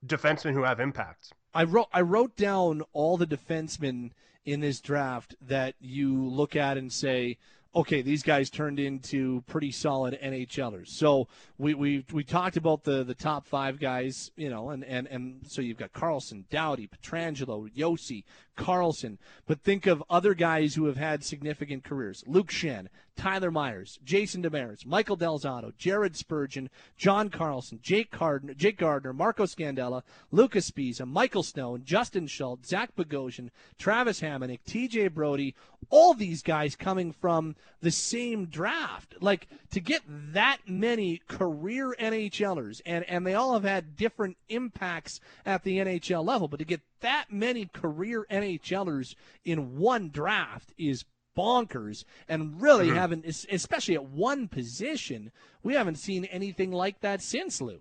defensemen 0.06 0.52
who 0.52 0.62
have 0.62 0.78
impacts. 0.78 1.32
I 1.55 1.64
wrote 1.64 1.88
I 1.92 2.02
wrote 2.02 2.36
down 2.36 2.82
all 2.92 3.16
the 3.16 3.26
defensemen 3.26 4.10
in 4.44 4.60
this 4.60 4.80
draft 4.80 5.34
that 5.40 5.74
you 5.80 6.14
look 6.14 6.55
at 6.55 6.76
and 6.76 6.92
say 6.92 7.38
okay, 7.74 8.03
these 8.03 8.23
guys 8.23 8.51
turned 8.51 8.81
into 8.81 9.43
pretty 9.47 9.70
solid 9.70 10.19
NHLers. 10.23 10.89
So 10.89 11.28
we 11.59 11.74
we 11.74 12.05
we 12.12 12.24
talked 12.24 12.57
about 12.57 12.85
the 12.85 13.05
the 13.05 13.15
top 13.15 13.47
five 13.47 13.78
guys, 13.78 14.31
you 14.36 14.49
know, 14.49 14.70
and 14.70 14.85
and 14.85 15.07
and 15.09 15.47
so 15.47 15.62
you've 15.62 15.78
got 15.78 15.93
Carlson, 15.93 16.45
Doughty, 16.51 16.89
Pietrangelo, 16.89 17.70
Josi, 17.74 18.24
Karlsson. 18.59 19.16
But 19.47 19.62
think 19.62 19.86
of 19.86 20.02
other 20.10 20.35
guys 20.35 20.74
who 20.74 20.85
have 20.86 20.98
had 20.98 21.24
significant 21.24 21.85
careers: 21.85 22.24
Luke 22.26 22.51
Schenn, 22.51 22.89
Tyler 23.18 23.51
Myers, 23.51 23.98
Jason 24.05 24.43
Demers, 24.43 24.86
Michael 24.86 25.16
Del 25.16 25.40
Zotto, 25.40 25.76
Jared 25.76 26.16
Spurgeon, 26.16 26.70
John 26.97 27.30
Carlson, 27.30 27.80
Jake 27.82 28.16
Gardiner, 28.16 28.55
Jake 28.55 28.78
Gardiner, 28.78 29.12
Marco 29.12 29.44
Scandella, 29.44 30.02
Lucas 30.30 30.70
Sbisa, 30.70 31.06
Michael 31.06 31.43
Stone, 31.43 31.82
Justin 31.85 32.28
Schultz, 32.28 32.68
Zach 32.68 32.94
Bogosian, 32.94 33.51
Travis 33.76 34.20
Hamonic, 34.20 34.60
TJ 34.66 35.12
Brodie, 35.12 35.56
all 35.90 36.14
these 36.14 36.43
guys 36.43 36.76
coming 36.76 37.12
from 37.12 37.56
the 37.80 37.90
same 37.90 38.47
draft. 38.47 39.16
Like 39.20 39.48
to 39.70 39.80
get 39.80 40.02
that 40.06 40.59
many 40.68 41.20
career 41.26 41.97
NHLers, 41.98 42.80
and, 42.86 43.05
and 43.05 43.26
they 43.26 43.35
all 43.35 43.55
have 43.55 43.64
had 43.64 43.97
different 43.97 44.36
impacts 44.48 45.20
at 45.44 45.64
the 45.64 45.78
NHL 45.78 46.24
level, 46.24 46.47
but 46.47 46.60
to 46.60 46.64
get 46.64 46.82
that 47.01 47.27
many 47.31 47.66
career 47.66 48.27
NHLers 48.31 49.15
in 49.45 49.79
one 49.79 50.11
draft 50.11 50.73
is 50.77 51.05
bonkers 51.37 52.05
and 52.29 52.61
really 52.61 52.89
mm-hmm. 52.89 52.97
haven't 52.97 53.47
especially 53.51 53.95
at 53.95 54.05
one 54.05 54.49
position 54.49 55.31
we 55.62 55.75
haven't 55.75 55.95
seen 55.95 56.25
anything 56.27 56.73
like 56.73 57.01
that 57.01 57.23
since 57.23 57.61
lou. 57.61 57.81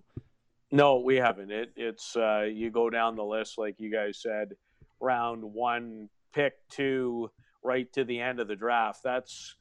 No 0.72 1.00
we 1.00 1.16
haven't. 1.16 1.52
It, 1.52 1.72
it's 1.76 2.16
uh, 2.16 2.48
you 2.52 2.70
go 2.70 2.90
down 2.90 3.16
the 3.16 3.24
list 3.24 3.58
like 3.58 3.80
you 3.80 3.92
guys 3.92 4.20
said 4.22 4.56
round 5.00 5.44
one 5.44 6.10
pick 6.34 6.54
two 6.70 7.32
right 7.64 7.92
to 7.94 8.04
the 8.04 8.20
end 8.20 8.40
of 8.40 8.48
the 8.48 8.56
draft. 8.56 9.02
That's 9.04 9.56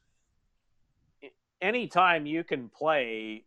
anytime 1.61 2.25
you 2.25 2.43
can 2.43 2.69
play 2.69 3.45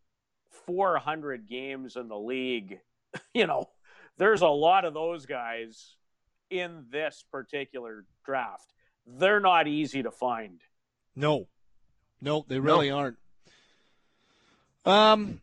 400 0.66 1.49
games 1.49 1.97
in 1.97 2.09
the 2.09 2.19
league 2.19 2.81
you 3.35 3.47
know 3.47 3.69
there's 4.19 4.43
a 4.43 4.49
lot 4.49 4.85
of 4.85 4.95
those 4.95 5.27
guys 5.27 5.97
in 6.51 6.85
this 6.90 7.24
particular 7.31 8.05
draft 8.24 8.72
they're 9.18 9.40
not 9.40 9.66
easy 9.66 10.02
to 10.02 10.10
find. 10.10 10.60
No, 11.16 11.48
no, 12.20 12.44
they 12.47 12.59
really 12.59 12.90
no. 12.90 12.98
aren't. 12.98 13.16
Um, 14.85 15.40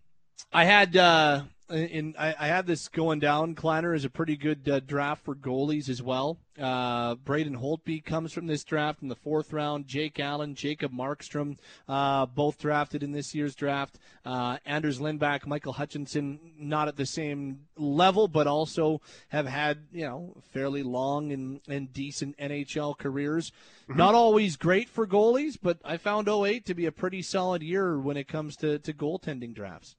I 0.52 0.66
had 0.66 0.96
uh, 0.96 1.44
in 1.70 2.16
I, 2.18 2.36
I 2.40 2.48
had 2.48 2.66
this 2.66 2.88
going 2.88 3.20
down. 3.20 3.56
Kleiner 3.56 3.94
is 3.94 4.06
a 4.06 4.10
pretty 4.10 4.38
good 4.38 4.68
uh, 4.70 4.80
draft 4.80 5.26
for 5.26 5.36
goalies 5.36 5.90
as 5.90 6.02
well. 6.02 6.38
Uh, 6.60 7.16
Braden 7.16 7.58
Holtby 7.58 8.04
comes 8.04 8.34
from 8.34 8.48
this 8.48 8.64
draft 8.64 9.02
in 9.02 9.10
the 9.10 9.16
fourth 9.16 9.54
round. 9.54 9.88
Jake 9.88 10.20
Allen, 10.20 10.56
Jacob 10.56 10.92
Markstrom, 10.92 11.58
uh, 11.88 12.26
both 12.26 12.58
drafted 12.58 13.04
in 13.04 13.12
this 13.12 13.36
year's 13.36 13.54
draft. 13.54 14.00
Uh, 14.26 14.58
Anders 14.66 15.00
Lindback, 15.00 15.46
Michael 15.46 15.74
Hutchinson, 15.74 16.40
not 16.58 16.88
at 16.88 16.96
the 16.96 17.06
same 17.06 17.60
level, 17.78 18.28
but 18.28 18.48
also 18.48 19.02
have 19.28 19.46
had 19.46 19.80
you 19.92 20.06
know 20.06 20.36
fairly 20.52 20.84
long 20.84 21.32
and, 21.32 21.62
and 21.68 21.94
decent 21.94 22.38
NHL 22.38 22.98
careers. 22.98 23.52
Mm-hmm. 23.90 23.98
Not 23.98 24.16
always 24.16 24.56
great 24.56 24.90
for 24.90 25.06
goalies, 25.06 25.58
but 25.62 25.80
I 25.84 25.98
found 25.98 26.28
08 26.28 26.66
to 26.66 26.74
be 26.74 26.86
a 26.86 26.92
pretty 26.92 27.22
solid 27.22 27.62
year 27.62 28.00
when 28.00 28.18
it 28.18 28.28
comes 28.28 28.56
to, 28.58 28.80
to 28.80 28.94
goaltending 28.94 29.54
drafts. 29.54 29.96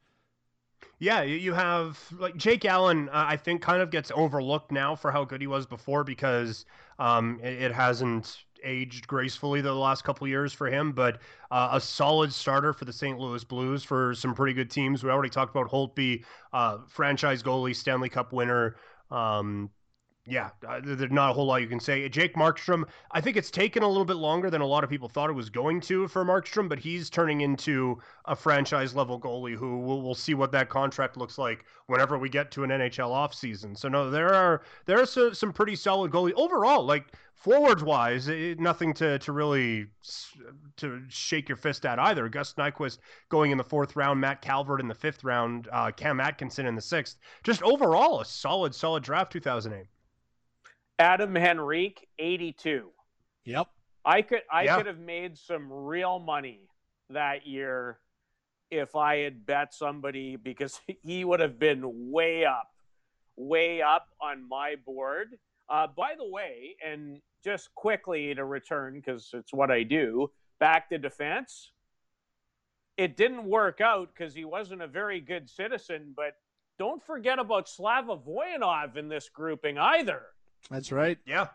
Yeah, 1.00 1.22
you 1.22 1.54
have 1.54 1.98
like 2.18 2.36
Jake 2.36 2.64
Allen. 2.64 3.08
Uh, 3.08 3.26
I 3.28 3.36
think 3.36 3.62
kind 3.62 3.80
of 3.80 3.90
gets 3.90 4.10
overlooked 4.14 4.72
now 4.72 4.96
for 4.96 5.12
how 5.12 5.24
good 5.24 5.40
he 5.40 5.46
was 5.46 5.64
before 5.64 6.02
because 6.02 6.64
um, 6.98 7.38
it, 7.40 7.62
it, 7.62 7.72
hasn't 7.72 8.38
aged 8.64 9.06
gracefully 9.06 9.60
the 9.60 9.72
last 9.72 10.02
couple 10.02 10.26
years 10.26 10.52
for 10.52 10.66
him. 10.66 10.90
But 10.90 11.20
uh, 11.52 11.68
a 11.72 11.80
solid 11.80 12.32
starter 12.32 12.72
for 12.72 12.84
the 12.84 12.92
St. 12.92 13.16
Louis 13.16 13.44
Blues 13.44 13.84
for 13.84 14.12
some 14.14 14.34
pretty 14.34 14.54
good 14.54 14.72
teams. 14.72 15.04
We 15.04 15.10
already 15.10 15.30
talked 15.30 15.54
about 15.54 15.70
Holtby, 15.70 16.24
uh, 16.52 16.78
franchise 16.88 17.44
goalie, 17.44 17.76
Stanley 17.76 18.08
Cup 18.08 18.32
winner. 18.32 18.74
Um, 19.08 19.70
yeah, 20.30 20.50
uh, 20.68 20.80
there's 20.84 21.10
not 21.10 21.30
a 21.30 21.32
whole 21.32 21.46
lot 21.46 21.62
you 21.62 21.68
can 21.68 21.80
say. 21.80 22.06
Jake 22.10 22.34
Markstrom, 22.34 22.84
I 23.12 23.20
think 23.20 23.38
it's 23.38 23.50
taken 23.50 23.82
a 23.82 23.88
little 23.88 24.04
bit 24.04 24.16
longer 24.16 24.50
than 24.50 24.60
a 24.60 24.66
lot 24.66 24.84
of 24.84 24.90
people 24.90 25.08
thought 25.08 25.30
it 25.30 25.34
was 25.34 25.48
going 25.48 25.80
to 25.82 26.06
for 26.06 26.22
Markstrom, 26.22 26.68
but 26.68 26.78
he's 26.78 27.08
turning 27.08 27.40
into 27.40 27.98
a 28.26 28.36
franchise 28.36 28.94
level 28.94 29.18
goalie 29.18 29.56
who 29.56 29.78
we'll, 29.78 30.02
we'll 30.02 30.14
see 30.14 30.34
what 30.34 30.52
that 30.52 30.68
contract 30.68 31.16
looks 31.16 31.38
like 31.38 31.64
whenever 31.86 32.18
we 32.18 32.28
get 32.28 32.50
to 32.50 32.62
an 32.62 32.68
NHL 32.68 33.10
offseason. 33.10 33.76
So 33.76 33.88
no, 33.88 34.10
there 34.10 34.34
are 34.34 34.60
there 34.84 35.00
are 35.00 35.06
some, 35.06 35.32
some 35.32 35.50
pretty 35.50 35.74
solid 35.74 36.10
goalie 36.10 36.34
overall. 36.34 36.84
Like 36.84 37.06
forwards 37.34 37.82
wise, 37.82 38.28
it, 38.28 38.60
nothing 38.60 38.92
to 38.94 39.18
to 39.20 39.32
really 39.32 39.86
to 40.76 41.02
shake 41.08 41.48
your 41.48 41.56
fist 41.56 41.86
at 41.86 41.98
either. 41.98 42.28
Gus 42.28 42.52
Nyquist 42.52 42.98
going 43.30 43.50
in 43.50 43.56
the 43.56 43.64
fourth 43.64 43.96
round, 43.96 44.20
Matt 44.20 44.42
Calvert 44.42 44.80
in 44.80 44.88
the 44.88 44.94
fifth 44.94 45.24
round, 45.24 45.68
uh, 45.72 45.90
Cam 45.90 46.20
Atkinson 46.20 46.66
in 46.66 46.74
the 46.74 46.82
sixth. 46.82 47.16
Just 47.44 47.62
overall, 47.62 48.20
a 48.20 48.26
solid 48.26 48.74
solid 48.74 49.02
draft 49.02 49.32
2008. 49.32 49.86
Adam 50.98 51.36
Henrique, 51.36 52.06
82. 52.18 52.90
Yep. 53.44 53.68
I 54.04 54.22
could 54.22 54.42
I 54.50 54.64
yeah. 54.64 54.76
could 54.76 54.86
have 54.86 54.98
made 54.98 55.36
some 55.36 55.70
real 55.70 56.18
money 56.18 56.68
that 57.10 57.46
year 57.46 57.98
if 58.70 58.96
I 58.96 59.18
had 59.18 59.46
bet 59.46 59.74
somebody 59.74 60.36
because 60.36 60.80
he 61.04 61.24
would 61.24 61.40
have 61.40 61.58
been 61.58 62.10
way 62.10 62.44
up, 62.44 62.70
way 63.36 63.82
up 63.82 64.08
on 64.20 64.48
my 64.48 64.76
board. 64.84 65.38
Uh, 65.68 65.86
by 65.86 66.14
the 66.16 66.26
way, 66.26 66.76
and 66.84 67.20
just 67.44 67.74
quickly 67.74 68.34
to 68.34 68.44
return 68.44 68.94
because 68.94 69.30
it's 69.34 69.52
what 69.52 69.70
I 69.70 69.82
do 69.82 70.30
back 70.58 70.88
to 70.88 70.98
defense. 70.98 71.72
It 72.96 73.16
didn't 73.16 73.44
work 73.44 73.80
out 73.80 74.08
because 74.12 74.34
he 74.34 74.44
wasn't 74.44 74.82
a 74.82 74.88
very 74.88 75.20
good 75.20 75.48
citizen, 75.48 76.14
but 76.16 76.32
don't 76.78 77.04
forget 77.04 77.38
about 77.38 77.68
Slava 77.68 78.16
Voinov 78.16 78.96
in 78.96 79.08
this 79.08 79.28
grouping 79.28 79.78
either. 79.78 80.22
That's 80.70 80.92
right. 80.92 81.18
Yeah. 81.26 81.48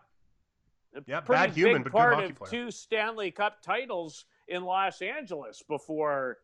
Yeah, 1.07 1.21
bad 1.21 1.51
human, 1.51 1.83
big 1.83 1.91
but 1.91 1.97
part 1.97 2.17
good 2.17 2.31
of 2.31 2.35
player. 2.37 2.51
two 2.51 2.71
Stanley 2.71 3.31
Cup 3.31 3.63
titles 3.63 4.25
in 4.47 4.63
Los 4.63 5.01
Angeles 5.01 5.63
before, 5.67 6.37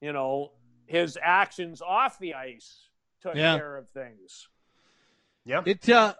you 0.00 0.12
know, 0.12 0.50
his 0.86 1.16
actions 1.22 1.80
off 1.80 2.18
the 2.18 2.34
ice 2.34 2.88
took 3.22 3.36
yeah. 3.36 3.56
care 3.56 3.76
of 3.76 3.88
things. 3.90 4.48
Yeah. 5.44 5.62
It 5.64 5.88
uh 5.88 6.14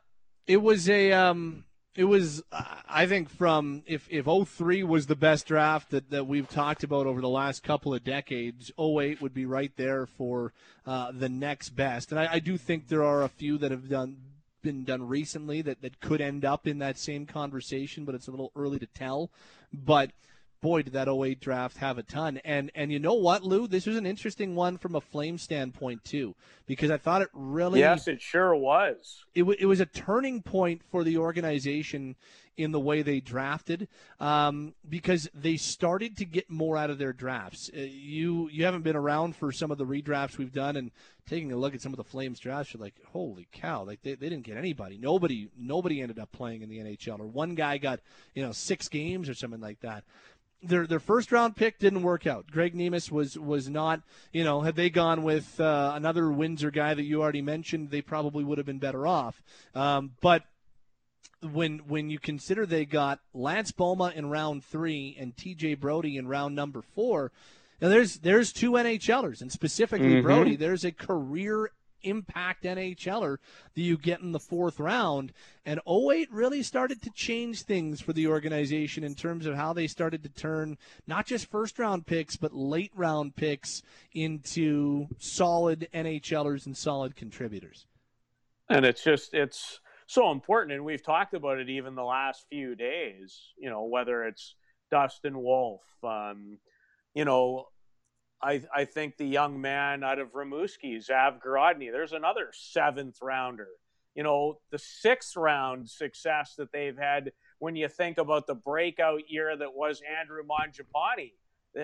it 0.46 0.58
was 0.58 0.88
a 0.88 1.12
um 1.12 1.64
it 1.96 2.04
was 2.04 2.42
I 2.52 3.06
think 3.06 3.28
from 3.28 3.82
if 3.86 4.06
if 4.10 4.26
03 4.26 4.82
was 4.82 5.06
the 5.06 5.16
best 5.16 5.46
draft 5.46 5.90
that, 5.90 6.10
that 6.10 6.26
we've 6.26 6.48
talked 6.48 6.82
about 6.82 7.06
over 7.06 7.20
the 7.20 7.28
last 7.28 7.62
couple 7.62 7.94
of 7.94 8.02
decades, 8.02 8.72
08 8.78 9.22
would 9.22 9.34
be 9.34 9.46
right 9.46 9.72
there 9.76 10.06
for 10.06 10.52
uh, 10.86 11.12
the 11.12 11.28
next 11.28 11.70
best. 11.70 12.10
And 12.10 12.20
I, 12.20 12.34
I 12.34 12.38
do 12.40 12.56
think 12.56 12.88
there 12.88 13.04
are 13.04 13.22
a 13.22 13.28
few 13.28 13.58
that 13.58 13.70
have 13.70 13.88
done 13.88 14.16
been 14.64 14.82
done 14.82 15.06
recently 15.06 15.62
that, 15.62 15.80
that 15.82 16.00
could 16.00 16.20
end 16.20 16.44
up 16.44 16.66
in 16.66 16.78
that 16.80 16.98
same 16.98 17.26
conversation, 17.26 18.04
but 18.04 18.16
it's 18.16 18.26
a 18.26 18.32
little 18.32 18.50
early 18.56 18.80
to 18.80 18.86
tell. 18.86 19.30
But 19.72 20.10
boy, 20.64 20.80
did 20.80 20.94
that 20.94 21.08
08 21.08 21.40
draft 21.40 21.76
have 21.76 21.98
a 21.98 22.02
ton. 22.02 22.40
And 22.42 22.72
and 22.74 22.90
you 22.90 22.98
know 22.98 23.12
what, 23.12 23.44
Lou? 23.44 23.68
This 23.68 23.86
was 23.86 23.96
an 23.96 24.06
interesting 24.06 24.54
one 24.54 24.78
from 24.78 24.94
a 24.96 25.00
flame 25.00 25.36
standpoint 25.36 26.04
too, 26.04 26.34
because 26.66 26.90
I 26.90 26.96
thought 26.96 27.20
it 27.20 27.28
really 27.34 27.80
yes, 27.80 28.08
it 28.08 28.22
sure 28.22 28.56
was. 28.56 29.24
It, 29.34 29.40
w- 29.40 29.58
it 29.60 29.66
was 29.66 29.80
a 29.80 29.86
turning 29.86 30.40
point 30.42 30.82
for 30.90 31.04
the 31.04 31.18
organization 31.18 32.16
in 32.56 32.72
the 32.72 32.80
way 32.80 33.02
they 33.02 33.20
drafted 33.20 33.88
um, 34.20 34.74
because 34.88 35.28
they 35.34 35.56
started 35.56 36.16
to 36.16 36.24
get 36.24 36.50
more 36.50 36.76
out 36.76 36.90
of 36.90 36.98
their 36.98 37.12
drafts. 37.12 37.70
Uh, 37.76 37.80
you 37.80 38.48
you 38.50 38.64
haven't 38.64 38.82
been 38.82 38.96
around 38.96 39.36
for 39.36 39.52
some 39.52 39.70
of 39.70 39.78
the 39.78 39.86
redrafts 39.86 40.38
we've 40.38 40.52
done 40.52 40.76
and 40.76 40.90
taking 41.28 41.52
a 41.52 41.56
look 41.56 41.74
at 41.74 41.80
some 41.80 41.92
of 41.92 41.96
the 41.96 42.04
Flames 42.04 42.38
drafts, 42.38 42.74
you're 42.74 42.82
like, 42.82 42.94
holy 43.12 43.48
cow! 43.52 43.82
Like 43.82 44.02
they, 44.02 44.14
they 44.14 44.28
didn't 44.28 44.44
get 44.44 44.56
anybody. 44.56 44.98
Nobody 44.98 45.48
nobody 45.58 46.00
ended 46.00 46.18
up 46.18 46.32
playing 46.32 46.62
in 46.62 46.68
the 46.68 46.78
NHL, 46.78 47.20
or 47.20 47.26
one 47.26 47.54
guy 47.54 47.78
got 47.78 48.00
you 48.34 48.42
know 48.42 48.52
six 48.52 48.88
games 48.88 49.28
or 49.28 49.34
something 49.34 49.60
like 49.60 49.80
that 49.80 50.04
their 50.66 50.86
their 50.86 51.00
first 51.00 51.30
round 51.30 51.56
pick 51.56 51.78
didn't 51.78 52.02
work 52.02 52.26
out. 52.26 52.46
Greg 52.50 52.74
Nemisz 52.74 53.10
was 53.10 53.38
was 53.38 53.68
not, 53.68 54.00
you 54.32 54.44
know, 54.44 54.62
had 54.62 54.76
they 54.76 54.90
gone 54.90 55.22
with 55.22 55.60
uh, 55.60 55.92
another 55.94 56.30
Windsor 56.30 56.70
guy 56.70 56.94
that 56.94 57.04
you 57.04 57.22
already 57.22 57.42
mentioned, 57.42 57.90
they 57.90 58.02
probably 58.02 58.44
would 58.44 58.58
have 58.58 58.66
been 58.66 58.78
better 58.78 59.06
off. 59.06 59.42
Um, 59.74 60.12
but 60.20 60.44
when 61.44 61.78
when 61.86 62.10
you 62.10 62.18
consider 62.18 62.66
they 62.66 62.84
got 62.84 63.20
Lance 63.32 63.72
Bouma 63.72 64.14
in 64.14 64.30
round 64.30 64.64
three 64.64 65.16
and 65.18 65.36
T.J. 65.36 65.74
Brodie 65.74 66.16
in 66.16 66.28
round 66.28 66.54
number 66.54 66.82
four, 66.82 67.32
now 67.80 67.88
there's 67.88 68.18
there's 68.18 68.52
two 68.52 68.72
NHLers 68.72 69.40
and 69.40 69.52
specifically 69.52 70.14
mm-hmm. 70.14 70.26
Brodie. 70.26 70.56
There's 70.56 70.84
a 70.84 70.92
career 70.92 71.70
impact 72.04 72.64
NHLer 72.64 73.38
that 73.74 73.80
you 73.80 73.96
get 73.96 74.20
in 74.20 74.32
the 74.32 74.38
fourth 74.38 74.78
round. 74.78 75.32
And 75.66 75.80
08 75.88 76.30
really 76.30 76.62
started 76.62 77.02
to 77.02 77.10
change 77.10 77.62
things 77.62 78.00
for 78.00 78.12
the 78.12 78.26
organization 78.26 79.02
in 79.02 79.14
terms 79.14 79.46
of 79.46 79.56
how 79.56 79.72
they 79.72 79.86
started 79.86 80.22
to 80.22 80.28
turn 80.28 80.78
not 81.06 81.26
just 81.26 81.50
first 81.50 81.78
round 81.78 82.06
picks, 82.06 82.36
but 82.36 82.54
late 82.54 82.92
round 82.94 83.34
picks 83.36 83.82
into 84.12 85.08
solid 85.18 85.88
NHLers 85.92 86.66
and 86.66 86.76
solid 86.76 87.16
contributors. 87.16 87.86
And 88.68 88.84
it's 88.84 89.02
just, 89.02 89.34
it's 89.34 89.80
so 90.06 90.30
important. 90.30 90.74
And 90.74 90.84
we've 90.84 91.02
talked 91.02 91.34
about 91.34 91.58
it 91.58 91.68
even 91.68 91.94
the 91.94 92.04
last 92.04 92.46
few 92.50 92.74
days, 92.74 93.52
you 93.56 93.70
know, 93.70 93.84
whether 93.84 94.24
it's 94.24 94.54
Dustin 94.90 95.42
Wolf. 95.42 95.82
Um, 96.02 96.58
you 97.14 97.24
know, 97.24 97.66
I 98.42 98.62
I 98.74 98.84
think 98.84 99.16
the 99.16 99.26
young 99.26 99.60
man 99.60 100.04
out 100.04 100.18
of 100.18 100.32
Rimouski, 100.32 100.96
Zavgorodniy, 101.04 101.90
there's 101.90 102.12
another 102.12 102.50
seventh 102.52 103.18
rounder. 103.22 103.68
You 104.14 104.22
know, 104.22 104.58
the 104.70 104.78
sixth 104.78 105.36
round 105.36 105.88
success 105.88 106.54
that 106.58 106.70
they've 106.72 106.96
had 106.96 107.32
when 107.58 107.74
you 107.74 107.88
think 107.88 108.18
about 108.18 108.46
the 108.46 108.54
breakout 108.54 109.22
year 109.28 109.56
that 109.56 109.74
was 109.74 110.02
Andrew 110.20 110.42
Mangiapane. 110.44 111.32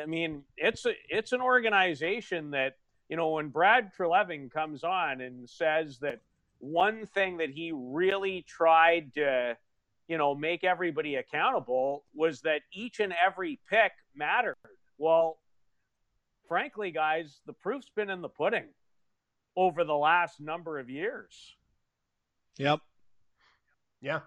I 0.01 0.07
mean, 0.07 0.43
it's 0.57 0.87
a, 0.87 0.93
it's 1.09 1.33
an 1.33 1.41
organization 1.41 2.51
that 2.53 2.75
you 3.09 3.17
know 3.17 3.31
when 3.31 3.49
Brad 3.49 3.91
Treliving 3.97 4.51
comes 4.51 4.85
on 4.85 5.21
and 5.21 5.49
says 5.49 5.99
that 6.01 6.21
one 6.61 7.07
thing 7.07 7.39
that 7.39 7.51
he 7.51 7.73
really 7.75 8.45
tried 8.47 9.15
to 9.15 9.57
you 10.09 10.19
know 10.19 10.35
make 10.35 10.65
everybody 10.65 11.17
accountable 11.17 12.05
was 12.15 12.43
that 12.43 12.63
each 12.73 13.01
and 13.01 13.15
every 13.27 13.59
pick 13.69 13.93
mattered. 14.15 14.57
Well, 14.99 15.39
frankly, 16.49 16.91
guys, 16.91 17.41
the 17.47 17.53
proof's 17.53 17.91
been 17.95 18.11
in 18.11 18.21
the 18.21 18.29
pudding 18.29 18.69
over 19.57 19.85
the 19.85 19.95
last 19.95 20.41
number 20.41 20.79
of 20.79 20.91
years. 20.91 21.57
Yep. 22.59 22.81
Yeah. 24.01 24.21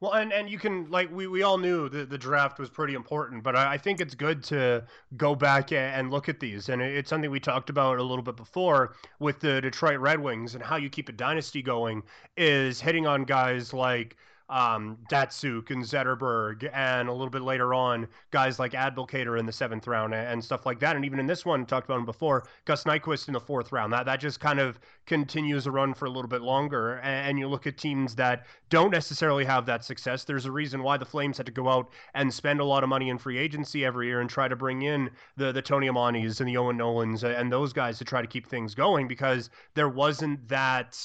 Well, 0.00 0.12
and, 0.12 0.30
and 0.32 0.50
you 0.50 0.58
can 0.58 0.90
like 0.90 1.10
we, 1.10 1.26
we 1.26 1.42
all 1.42 1.56
knew 1.56 1.88
that 1.88 2.10
the 2.10 2.18
draft 2.18 2.58
was 2.58 2.68
pretty 2.68 2.94
important, 2.94 3.42
but 3.42 3.56
I, 3.56 3.74
I 3.74 3.78
think 3.78 4.00
it's 4.00 4.14
good 4.14 4.42
to 4.44 4.84
go 5.16 5.34
back 5.34 5.72
and 5.72 6.10
look 6.10 6.28
at 6.28 6.38
these, 6.38 6.68
and 6.68 6.82
it's 6.82 7.08
something 7.08 7.30
we 7.30 7.40
talked 7.40 7.70
about 7.70 7.98
a 7.98 8.02
little 8.02 8.22
bit 8.22 8.36
before 8.36 8.94
with 9.20 9.40
the 9.40 9.60
Detroit 9.62 9.98
Red 9.98 10.20
Wings 10.20 10.54
and 10.54 10.62
how 10.62 10.76
you 10.76 10.90
keep 10.90 11.08
a 11.08 11.12
dynasty 11.12 11.62
going 11.62 12.02
is 12.36 12.78
hitting 12.80 13.06
on 13.06 13.24
guys 13.24 13.72
like 13.72 14.16
um, 14.48 14.98
Datsyuk 15.10 15.70
and 15.70 15.82
Zetterberg, 15.82 16.70
and 16.72 17.08
a 17.08 17.12
little 17.12 17.30
bit 17.30 17.42
later 17.42 17.74
on, 17.74 18.06
guys 18.30 18.58
like 18.58 18.72
Abdelkader 18.72 19.38
in 19.38 19.46
the 19.46 19.52
seventh 19.52 19.86
round 19.86 20.14
and 20.14 20.42
stuff 20.42 20.66
like 20.66 20.78
that. 20.80 20.96
And 20.96 21.04
even 21.04 21.18
in 21.18 21.26
this 21.26 21.44
one, 21.44 21.66
talked 21.66 21.86
about 21.86 21.98
him 21.98 22.06
before, 22.06 22.46
Gus 22.64 22.84
Nyquist 22.84 23.28
in 23.28 23.34
the 23.34 23.40
fourth 23.40 23.72
round. 23.72 23.92
That 23.92 24.06
that 24.06 24.20
just 24.20 24.40
kind 24.40 24.60
of 24.60 24.78
continues 25.06 25.66
a 25.66 25.70
run 25.70 25.94
for 25.94 26.06
a 26.06 26.10
little 26.10 26.28
bit 26.28 26.42
longer. 26.42 26.98
And 26.98 27.38
you 27.38 27.48
look 27.48 27.66
at 27.66 27.76
teams 27.76 28.14
that 28.16 28.46
don't 28.70 28.90
necessarily 28.90 29.44
have 29.44 29.66
that 29.66 29.84
success. 29.84 30.24
There's 30.24 30.46
a 30.46 30.52
reason 30.52 30.82
why 30.82 30.96
the 30.96 31.04
Flames 31.04 31.36
had 31.36 31.46
to 31.46 31.52
go 31.52 31.68
out 31.68 31.92
and 32.14 32.32
spend 32.32 32.60
a 32.60 32.64
lot 32.64 32.82
of 32.82 32.88
money 32.88 33.08
in 33.08 33.18
free 33.18 33.38
agency 33.38 33.84
every 33.84 34.06
year 34.06 34.20
and 34.20 34.30
try 34.30 34.48
to 34.48 34.56
bring 34.56 34.82
in 34.82 35.10
the 35.36 35.52
the 35.52 35.62
Tony 35.62 35.88
Amontes 35.88 36.40
and 36.40 36.48
the 36.48 36.56
Owen 36.56 36.76
Nolans 36.76 37.24
and 37.24 37.52
those 37.52 37.72
guys 37.72 37.98
to 37.98 38.04
try 38.04 38.20
to 38.20 38.28
keep 38.28 38.46
things 38.46 38.74
going 38.74 39.08
because 39.08 39.50
there 39.74 39.88
wasn't 39.88 40.46
that 40.48 40.98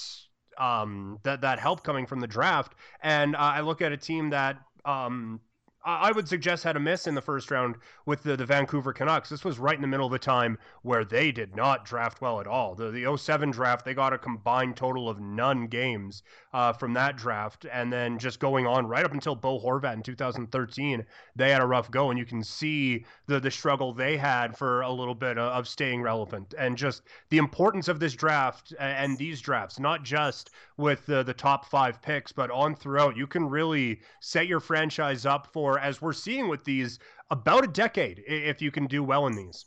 um, 0.61 1.17
that 1.23 1.41
that 1.41 1.59
help 1.59 1.83
coming 1.83 2.05
from 2.05 2.19
the 2.19 2.27
draft. 2.27 2.75
And 3.01 3.35
uh, 3.35 3.39
I 3.39 3.61
look 3.61 3.81
at 3.81 3.91
a 3.91 3.97
team 3.97 4.29
that 4.29 4.57
um, 4.85 5.41
I 5.83 6.11
would 6.11 6.27
suggest 6.27 6.63
had 6.63 6.75
a 6.75 6.79
miss 6.79 7.07
in 7.07 7.15
the 7.15 7.21
first 7.21 7.49
round 7.49 7.75
with 8.05 8.21
the, 8.23 8.37
the 8.37 8.45
Vancouver 8.45 8.93
Canucks. 8.93 9.29
This 9.29 9.43
was 9.43 9.57
right 9.57 9.75
in 9.75 9.81
the 9.81 9.87
middle 9.87 10.05
of 10.05 10.13
a 10.13 10.19
time 10.19 10.57
where 10.83 11.03
they 11.03 11.31
did 11.31 11.55
not 11.55 11.85
draft 11.85 12.21
well 12.21 12.39
at 12.39 12.47
all. 12.47 12.75
The 12.75 12.91
the 12.91 13.17
07 13.17 13.51
draft, 13.51 13.85
they 13.85 13.93
got 13.93 14.13
a 14.13 14.17
combined 14.17 14.77
total 14.77 15.09
of 15.09 15.19
none 15.19 15.67
games 15.67 16.23
uh, 16.53 16.73
from 16.73 16.93
that 16.93 17.15
draft. 17.15 17.65
And 17.71 17.91
then 17.91 18.19
just 18.19 18.39
going 18.39 18.67
on 18.67 18.87
right 18.87 19.05
up 19.05 19.13
until 19.13 19.35
Bo 19.35 19.59
Horvat 19.59 19.93
in 19.93 20.03
2013, 20.03 21.05
they 21.35 21.49
had 21.51 21.61
a 21.61 21.65
rough 21.65 21.89
go. 21.89 22.09
And 22.09 22.19
you 22.19 22.25
can 22.25 22.43
see 22.43 23.05
the, 23.27 23.39
the 23.39 23.51
struggle 23.51 23.93
they 23.93 24.17
had 24.17 24.57
for 24.57 24.81
a 24.81 24.91
little 24.91 25.15
bit 25.15 25.37
of 25.37 25.67
staying 25.67 26.01
relevant 26.01 26.53
and 26.57 26.77
just 26.77 27.03
the 27.29 27.37
importance 27.37 27.87
of 27.87 27.99
this 27.99 28.13
draft 28.13 28.73
and 28.79 29.17
these 29.17 29.41
drafts, 29.41 29.79
not 29.79 30.03
just 30.03 30.51
with 30.77 31.05
the, 31.05 31.23
the 31.23 31.33
top 31.33 31.65
five 31.65 32.01
picks, 32.01 32.31
but 32.31 32.51
on 32.51 32.75
throughout. 32.75 33.15
You 33.15 33.27
can 33.27 33.49
really 33.49 34.01
set 34.19 34.47
your 34.47 34.59
franchise 34.59 35.25
up 35.25 35.47
for, 35.47 35.70
as 35.79 36.01
we're 36.01 36.13
seeing 36.13 36.47
with 36.47 36.63
these, 36.63 36.99
about 37.29 37.63
a 37.63 37.67
decade 37.67 38.23
if 38.27 38.61
you 38.61 38.71
can 38.71 38.87
do 38.87 39.03
well 39.03 39.27
in 39.27 39.35
these. 39.35 39.65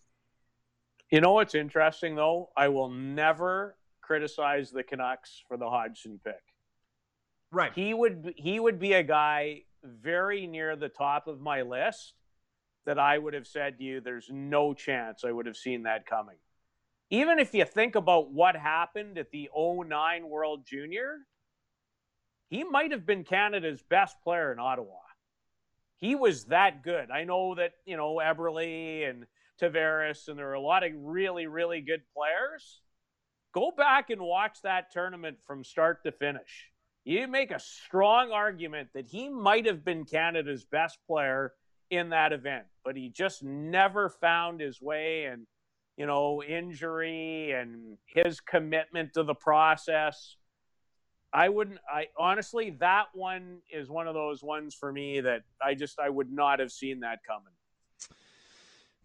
You 1.11 1.21
know 1.21 1.33
what's 1.33 1.55
interesting 1.55 2.15
though? 2.15 2.51
I 2.57 2.69
will 2.69 2.91
never 2.91 3.77
criticize 4.01 4.71
the 4.71 4.83
Canucks 4.83 5.43
for 5.47 5.57
the 5.57 5.69
Hodgson 5.69 6.21
pick. 6.25 6.43
Right. 7.53 7.73
He 7.75 7.95
would 7.95 8.35
he 8.37 8.59
would 8.59 8.79
be 8.79 8.95
a 8.95 9.03
guy 9.03 9.63
very 9.83 10.47
near 10.47 10.77
the 10.77 10.89
top 10.89 11.29
of 11.29 11.41
my 11.41 11.63
list 11.63 12.15
that 12.87 12.99
I 12.99 13.17
would 13.17 13.35
have 13.35 13.47
said 13.47 13.79
to 13.79 13.85
you 13.85 14.01
there's 14.01 14.29
no 14.31 14.75
chance 14.75 15.25
I 15.25 15.31
would 15.31 15.47
have 15.47 15.57
seen 15.57 15.85
that 15.85 16.07
coming 16.07 16.37
even 17.11 17.39
if 17.39 17.55
you 17.55 17.65
think 17.65 17.95
about 17.95 18.33
what 18.33 18.57
happened 18.57 19.19
at 19.19 19.31
the 19.31 19.49
09 19.57 20.29
World 20.29 20.67
Junior, 20.67 21.19
he 22.49 22.65
might 22.65 22.93
have 22.93 23.07
been 23.07 23.25
Canada's 23.25 23.83
best 23.83 24.17
player 24.23 24.53
in 24.53 24.59
Ottawa. 24.59 24.99
He 26.05 26.15
was 26.15 26.45
that 26.47 26.83
good. 26.83 27.11
I 27.11 27.25
know 27.25 27.55
that, 27.55 27.73
you 27.87 27.97
know, 27.97 28.17
Eberle 28.17 29.09
and 29.09 29.25
Tavares, 29.59 30.29
and 30.29 30.39
there 30.39 30.51
are 30.51 30.53
a 30.53 30.61
lot 30.61 30.85
of 30.85 30.93
really, 30.99 31.47
really 31.47 31.81
good 31.81 32.03
players. 32.15 32.83
Go 33.55 33.73
back 33.75 34.11
and 34.11 34.21
watch 34.21 34.59
that 34.65 34.93
tournament 34.93 35.39
from 35.47 35.65
start 35.65 36.05
to 36.05 36.13
finish. 36.13 36.69
You 37.07 37.27
make 37.27 37.51
a 37.51 37.59
strong 37.59 38.33
argument 38.33 38.91
that 38.93 39.07
he 39.07 39.31
might 39.31 39.65
have 39.65 39.83
been 39.83 40.05
Canada's 40.05 40.67
best 40.67 40.99
player 41.07 41.55
in 41.91 42.11
that 42.11 42.35
event, 42.35 42.65
but 42.85 42.97
he 42.97 43.09
just 43.09 43.43
never 43.43 44.11
found 44.11 44.61
his 44.61 44.83
way. 44.83 45.25
And 45.25 45.47
you 45.97 46.05
know, 46.05 46.43
injury 46.43 47.53
and 47.53 47.97
his 48.05 48.41
commitment 48.41 49.15
to 49.15 49.23
the 49.23 49.35
process. 49.35 50.37
I 51.35 51.48
wouldn't 51.48 51.81
I 51.93 52.06
honestly 52.16 52.70
that 52.78 53.06
one 53.12 53.59
is 53.70 53.90
one 53.90 54.06
of 54.06 54.15
those 54.15 54.43
ones 54.43 54.73
for 54.73 54.93
me 54.93 55.20
that 55.20 55.43
I 55.61 55.74
just 55.74 55.98
I 55.98 56.09
would 56.09 56.32
not 56.32 56.61
have 56.61 56.70
seen 56.70 57.01
that 57.01 57.24
coming. 57.27 57.52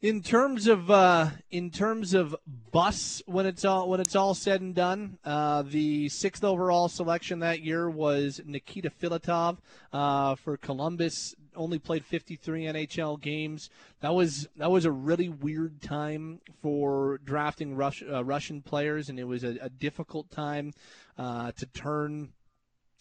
In 0.01 0.21
terms 0.21 0.67
of 0.67 0.89
uh, 0.89 1.31
in 1.51 1.71
terms 1.71 2.13
of 2.13 2.35
bus 2.71 3.21
when 3.25 3.47
it's 3.47 3.65
all 3.65 3.89
when 3.89 3.99
it's 3.99 4.15
all 4.15 4.33
said 4.35 4.61
and 4.61 4.73
done, 4.73 5.17
uh, 5.25 5.63
the 5.63 6.07
sixth 6.07 6.43
overall 6.43 6.87
selection 6.87 7.39
that 7.39 7.61
year 7.61 7.89
was 7.89 8.39
Nikita 8.45 8.91
Filatov 8.91 9.57
uh, 9.91 10.35
for 10.35 10.55
Columbus 10.55 11.35
only 11.59 11.77
played 11.77 12.05
53 12.05 12.63
NHL 12.63 13.21
games. 13.21 13.69
That 14.01 14.13
was 14.13 14.47
that 14.55 14.71
was 14.71 14.85
a 14.85 14.91
really 14.91 15.29
weird 15.29 15.81
time 15.81 16.39
for 16.61 17.19
drafting 17.23 17.75
Rus- 17.75 18.03
uh, 18.09 18.23
Russian 18.23 18.61
players, 18.61 19.09
and 19.09 19.19
it 19.19 19.25
was 19.25 19.43
a, 19.43 19.57
a 19.61 19.69
difficult 19.69 20.31
time 20.31 20.73
uh, 21.17 21.51
to 21.51 21.65
turn 21.67 22.29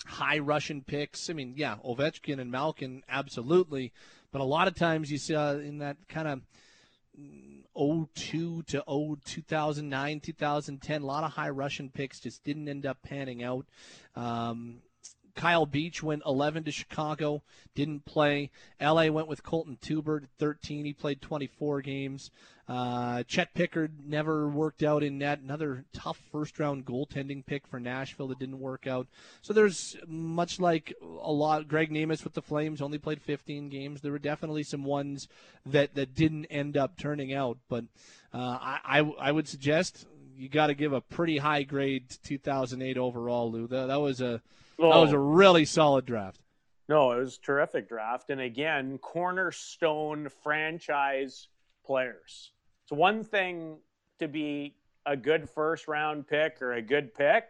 high 0.04 0.38
Russian 0.38 0.82
picks. 0.82 1.30
I 1.30 1.32
mean, 1.32 1.54
yeah, 1.56 1.76
Ovechkin 1.84 2.40
and 2.40 2.50
Malkin, 2.50 3.02
absolutely, 3.08 3.92
but 4.32 4.40
a 4.40 4.44
lot 4.44 4.68
of 4.68 4.74
times 4.74 5.10
you 5.10 5.18
see 5.18 5.34
uh, 5.34 5.54
in 5.54 5.78
that 5.78 5.96
kind 6.08 6.28
of 6.28 6.40
02 7.76 8.62
to 8.62 8.84
0 8.88 9.16
2009 9.24 10.20
2010 10.20 11.02
a 11.02 11.04
lot 11.04 11.24
of 11.24 11.32
high 11.32 11.48
russian 11.48 11.90
picks 11.90 12.20
just 12.20 12.44
didn't 12.44 12.68
end 12.68 12.86
up 12.86 13.02
panning 13.02 13.42
out 13.42 13.66
um, 14.14 14.78
Kyle 15.38 15.66
Beach 15.66 16.02
went 16.02 16.24
11 16.26 16.64
to 16.64 16.72
Chicago, 16.72 17.42
didn't 17.76 18.04
play. 18.04 18.50
LA 18.80 19.06
went 19.06 19.28
with 19.28 19.44
Colton 19.44 19.78
Teubert 19.80 20.24
at 20.24 20.30
13. 20.40 20.84
He 20.84 20.92
played 20.92 21.22
24 21.22 21.80
games. 21.80 22.32
Uh, 22.66 23.22
Chet 23.22 23.54
Pickard 23.54 23.92
never 24.04 24.48
worked 24.48 24.82
out 24.82 25.04
in 25.04 25.16
net. 25.16 25.38
Another 25.38 25.84
tough 25.92 26.20
first 26.32 26.58
round 26.58 26.84
goaltending 26.84 27.46
pick 27.46 27.68
for 27.68 27.78
Nashville 27.78 28.26
that 28.26 28.40
didn't 28.40 28.58
work 28.58 28.88
out. 28.88 29.06
So 29.40 29.52
there's 29.52 29.96
much 30.08 30.58
like 30.58 30.92
a 31.22 31.30
lot. 31.30 31.68
Greg 31.68 31.92
Nemisz 31.92 32.24
with 32.24 32.34
the 32.34 32.42
Flames 32.42 32.82
only 32.82 32.98
played 32.98 33.22
15 33.22 33.68
games. 33.68 34.00
There 34.00 34.10
were 34.10 34.18
definitely 34.18 34.64
some 34.64 34.82
ones 34.82 35.28
that, 35.64 35.94
that 35.94 36.16
didn't 36.16 36.46
end 36.46 36.76
up 36.76 36.98
turning 36.98 37.32
out. 37.32 37.58
But 37.68 37.84
uh, 38.34 38.58
I, 38.60 38.80
I, 38.84 38.98
I 39.20 39.30
would 39.30 39.46
suggest 39.46 40.04
you 40.36 40.48
got 40.48 40.66
to 40.66 40.74
give 40.74 40.92
a 40.92 41.00
pretty 41.00 41.38
high 41.38 41.62
grade 41.62 42.10
to 42.10 42.20
2008 42.22 42.98
overall, 42.98 43.52
Lou. 43.52 43.68
That, 43.68 43.86
that 43.86 44.00
was 44.00 44.20
a 44.20 44.42
That 44.78 44.86
was 44.86 45.12
a 45.12 45.18
really 45.18 45.64
solid 45.64 46.06
draft. 46.06 46.40
No, 46.88 47.12
it 47.12 47.18
was 47.18 47.36
a 47.36 47.40
terrific 47.40 47.88
draft. 47.88 48.30
And 48.30 48.40
again, 48.40 48.98
cornerstone 48.98 50.28
franchise 50.42 51.48
players. 51.84 52.52
It's 52.84 52.92
one 52.92 53.24
thing 53.24 53.78
to 54.20 54.28
be 54.28 54.74
a 55.04 55.16
good 55.16 55.50
first 55.50 55.88
round 55.88 56.26
pick 56.26 56.62
or 56.62 56.74
a 56.74 56.82
good 56.82 57.14
pick. 57.14 57.44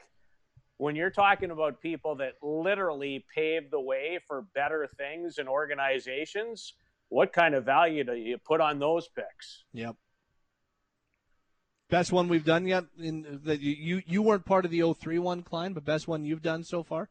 When 0.78 0.96
you're 0.96 1.10
talking 1.10 1.50
about 1.50 1.80
people 1.80 2.16
that 2.16 2.34
literally 2.42 3.24
paved 3.34 3.70
the 3.70 3.80
way 3.80 4.20
for 4.26 4.42
better 4.54 4.88
things 4.96 5.38
and 5.38 5.48
organizations, 5.48 6.74
what 7.08 7.32
kind 7.32 7.54
of 7.54 7.64
value 7.64 8.04
do 8.04 8.14
you 8.14 8.38
put 8.38 8.60
on 8.60 8.78
those 8.78 9.08
picks? 9.08 9.64
Yep. 9.72 9.96
Best 11.90 12.12
one 12.12 12.28
we've 12.28 12.44
done 12.44 12.66
yet 12.66 12.84
in 13.00 13.40
that 13.44 13.60
you 13.60 14.02
you 14.06 14.20
weren't 14.20 14.44
part 14.44 14.64
of 14.66 14.70
the 14.70 14.92
03 14.92 15.18
one, 15.18 15.42
Klein, 15.42 15.72
but 15.72 15.84
best 15.84 16.06
one 16.06 16.24
you've 16.24 16.42
done 16.42 16.62
so 16.62 16.82
far? 16.82 17.08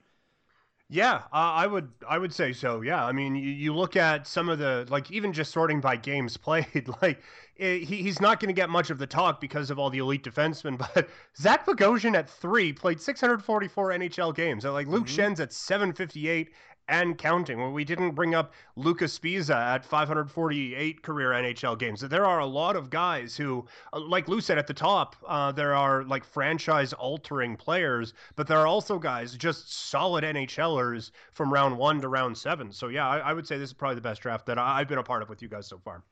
Yeah, 0.90 1.16
uh, 1.16 1.20
I 1.34 1.68
would 1.68 1.90
I 2.08 2.18
would 2.18 2.34
say 2.34 2.54
so. 2.54 2.82
Yeah, 2.82 3.04
I 3.04 3.12
mean, 3.12 3.36
you, 3.36 3.50
you 3.50 3.76
look 3.76 3.98
at 3.98 4.26
some 4.26 4.48
of 4.48 4.58
the 4.58 4.86
like 4.90 5.12
even 5.12 5.34
just 5.34 5.52
sorting 5.52 5.82
by 5.82 5.98
games 5.98 6.38
played, 6.38 6.88
like 7.02 7.22
it, 7.58 7.84
he, 7.84 8.02
he's 8.02 8.22
not 8.22 8.40
going 8.40 8.48
to 8.48 8.54
get 8.54 8.70
much 8.70 8.90
of 8.90 8.98
the 8.98 9.08
talk 9.08 9.42
because 9.42 9.70
of 9.70 9.78
all 9.78 9.90
the 9.90 9.98
elite 9.98 10.24
defensemen. 10.24 10.78
But 10.96 11.10
Zach 11.36 11.66
Bogosian 11.66 12.16
at 12.16 12.30
three 12.30 12.72
played 12.72 13.02
644 13.02 13.90
NHL 13.90 14.34
games. 14.34 14.64
Like 14.64 14.88
Luke 14.88 15.06
mm-hmm. 15.06 15.16
Schenn's 15.16 15.40
at 15.42 15.52
758, 15.52 16.52
and 16.90 17.18
counting. 17.18 17.60
Well, 17.60 17.72
we 17.72 17.84
didn't 17.84 18.12
bring 18.12 18.36
up 18.36 18.54
Lucas 18.76 19.18
Sbisa 19.18 19.56
at 19.56 19.86
548 19.86 21.02
career 21.02 21.32
NHL 21.32 21.78
games. 21.78 22.02
There 22.02 22.26
are 22.26 22.40
a 22.40 22.46
lot 22.46 22.76
of 22.76 22.90
guys 22.90 23.36
who, 23.36 23.66
uh, 23.94 24.00
like 24.00 24.28
Lou 24.28 24.42
said 24.42 24.58
at 24.58 24.68
the 24.68 24.74
top, 24.74 25.16
uh, 25.28 25.52
there 25.52 25.74
are 25.74 26.04
like 26.04 26.24
franchise 26.24 26.94
altering 26.94 27.56
players, 27.56 28.14
but 28.36 28.48
there 28.48 28.58
are 28.58 28.68
also 28.68 28.98
guys 29.00 29.36
just 29.36 29.72
solid 29.90 30.24
NHLers 30.24 31.12
from 31.34 31.52
round 31.52 31.78
one 31.78 32.02
to 32.02 32.08
round 32.08 32.38
seven. 32.38 32.72
So 32.72 32.88
yeah, 32.88 33.08
I, 33.08 33.20
I 33.20 33.34
would 33.34 33.48
say 33.48 33.58
this 33.58 33.70
is 33.70 33.74
probably 33.74 33.96
the 33.96 34.02
best 34.02 34.22
draft 34.22 34.46
that 34.46 34.58
I've 34.58 34.88
been 34.88 34.98
a 34.98 35.04
part 35.04 35.22
of 35.22 35.30
with 35.30 35.42
you 35.42 35.50
guys 35.50 35.68
so 35.68 35.78
far. 35.78 36.04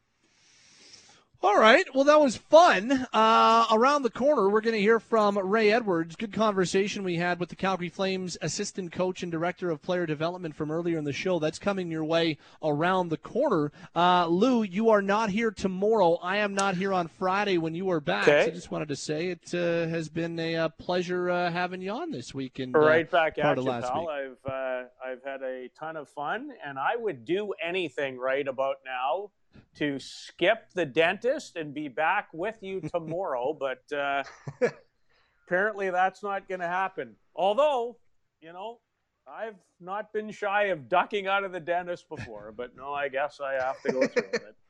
All 1.44 1.60
right. 1.60 1.86
Well, 1.94 2.06
that 2.06 2.20
was 2.20 2.38
fun. 2.38 3.07
Uh, 3.14 3.66
around 3.72 4.02
the 4.02 4.10
corner, 4.10 4.49
we're 4.49 4.62
going 4.62 4.76
to 4.76 4.82
hear 4.82 4.99
from 4.99 5.38
Ray 5.38 5.72
Edwards. 5.72 6.16
Good 6.16 6.34
conversation 6.34 7.03
we 7.03 7.18
had 7.18 7.40
with 7.40 7.49
the 7.49 7.56
Calgary 7.56 7.90
Flames 7.90 8.38
assistant 8.41 8.91
coach 8.91 9.22
and 9.22 9.32
director 9.32 9.70
of 9.70 9.82
player 9.82 10.06
development 10.06 10.56
from 10.56 10.72
earlier 10.72 10.98
in 10.98 11.03
the 11.03 11.14
show. 11.14 11.38
That's 11.40 11.60
coming 11.60 11.91
your 11.91 12.03
way 12.03 12.38
around 12.64 13.10
the 13.10 13.18
corner. 13.18 13.72
Uh, 13.95 14.28
Lou, 14.28 14.64
you 14.64 14.90
are 14.90 15.02
not 15.02 15.30
here 15.30 15.52
tomorrow. 15.52 16.16
I 16.16 16.38
am 16.38 16.56
not 16.56 16.76
here 16.76 16.94
on 16.94 17.07
Friday 17.07 17.57
when 17.57 17.76
you 17.76 17.90
are 17.91 17.99
back. 17.99 18.28
Okay. 18.28 18.45
So 18.45 18.52
I 18.52 18.53
just 18.53 18.72
wanted 18.72 18.88
to 18.88 18.95
say 18.95 19.28
it 19.30 19.53
uh, 19.53 19.88
has 19.88 20.10
been 20.10 20.40
a, 20.40 20.56
uh, 20.56 20.70
pleasure 20.70 21.30
uh, 21.30 21.52
having 21.52 21.82
you 21.82 21.91
on 21.91 22.12
this 22.12 22.34
week. 22.34 22.60
And 22.60 22.74
right 22.74 23.10
back 23.10 23.38
at 23.38 23.57
of 23.57 23.64
you, 23.64 23.70
last 23.70 23.91
pal. 23.91 24.02
week. 24.02 24.10
I've 24.10 24.52
uh, 24.52 24.84
I've 25.06 25.24
had 25.24 25.41
a 25.41 25.70
ton 25.78 25.95
of 25.95 26.10
fun, 26.10 26.52
and 26.66 26.80
I 26.80 26.95
would 26.95 27.26
do 27.26 27.53
anything 27.64 28.18
right 28.18 28.48
about 28.48 28.78
now 28.86 29.32
to 29.76 30.00
skip 30.00 30.72
the 30.74 30.86
dentist 30.86 31.56
and 31.56 31.74
be 31.74 31.88
back 31.88 32.30
with 32.34 32.58
you 32.62 32.82
tomorrow. 32.94 33.58
but 33.58 33.84
uh, 33.96 34.24
apparently, 35.46 35.90
that's 35.90 36.24
not 36.24 36.48
going 36.48 36.62
to 36.62 36.68
happen. 36.68 37.16
Although, 37.36 37.98
you 38.42 38.54
know, 38.54 38.80
I've 39.28 39.56
not 39.80 40.14
been 40.14 40.32
shy 40.32 40.66
of 40.66 40.88
ducking 40.88 41.28
out 41.28 41.44
of 41.44 41.52
the 41.52 41.60
dentist 41.60 42.08
before. 42.10 42.54
But 42.56 42.76
no, 42.76 42.94
I 42.94 43.10
guess 43.10 43.40
I 43.44 43.54
have 43.54 43.82
to 43.84 43.92
go 43.92 44.08
through 44.08 44.24
it. 44.34 44.56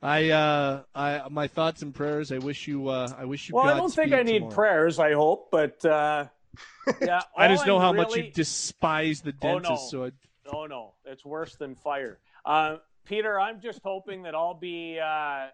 I, 0.00 0.30
uh, 0.30 0.82
I, 0.94 1.22
my 1.28 1.48
thoughts 1.48 1.82
and 1.82 1.92
prayers. 1.92 2.30
I 2.30 2.38
wish 2.38 2.68
you, 2.68 2.88
uh, 2.88 3.12
I 3.18 3.24
wish 3.24 3.48
you. 3.48 3.56
Well, 3.56 3.66
I 3.66 3.76
don't 3.76 3.92
think 3.92 4.12
I 4.12 4.22
need 4.22 4.34
tomorrow. 4.34 4.54
prayers. 4.54 5.00
I 5.00 5.12
hope, 5.14 5.48
but 5.50 5.84
uh, 5.84 6.26
yeah, 7.02 7.22
I 7.36 7.48
just 7.48 7.66
know 7.66 7.76
I'm 7.76 7.82
how 7.82 7.92
much 7.92 8.14
you 8.14 8.30
despise 8.30 9.22
the 9.22 9.32
dentist. 9.32 9.70
Oh, 9.70 9.74
no. 9.74 9.88
So 9.88 10.04
I, 10.04 10.12
Oh 10.52 10.66
no, 10.66 10.94
it's 11.04 11.24
worse 11.24 11.56
than 11.56 11.74
fire. 11.74 12.18
Uh, 12.44 12.76
Peter, 13.08 13.40
I'm 13.40 13.60
just 13.60 13.80
hoping 13.82 14.22
that 14.24 14.34
I'll 14.34 14.58
be 14.58 14.98
uh, 15.00 15.46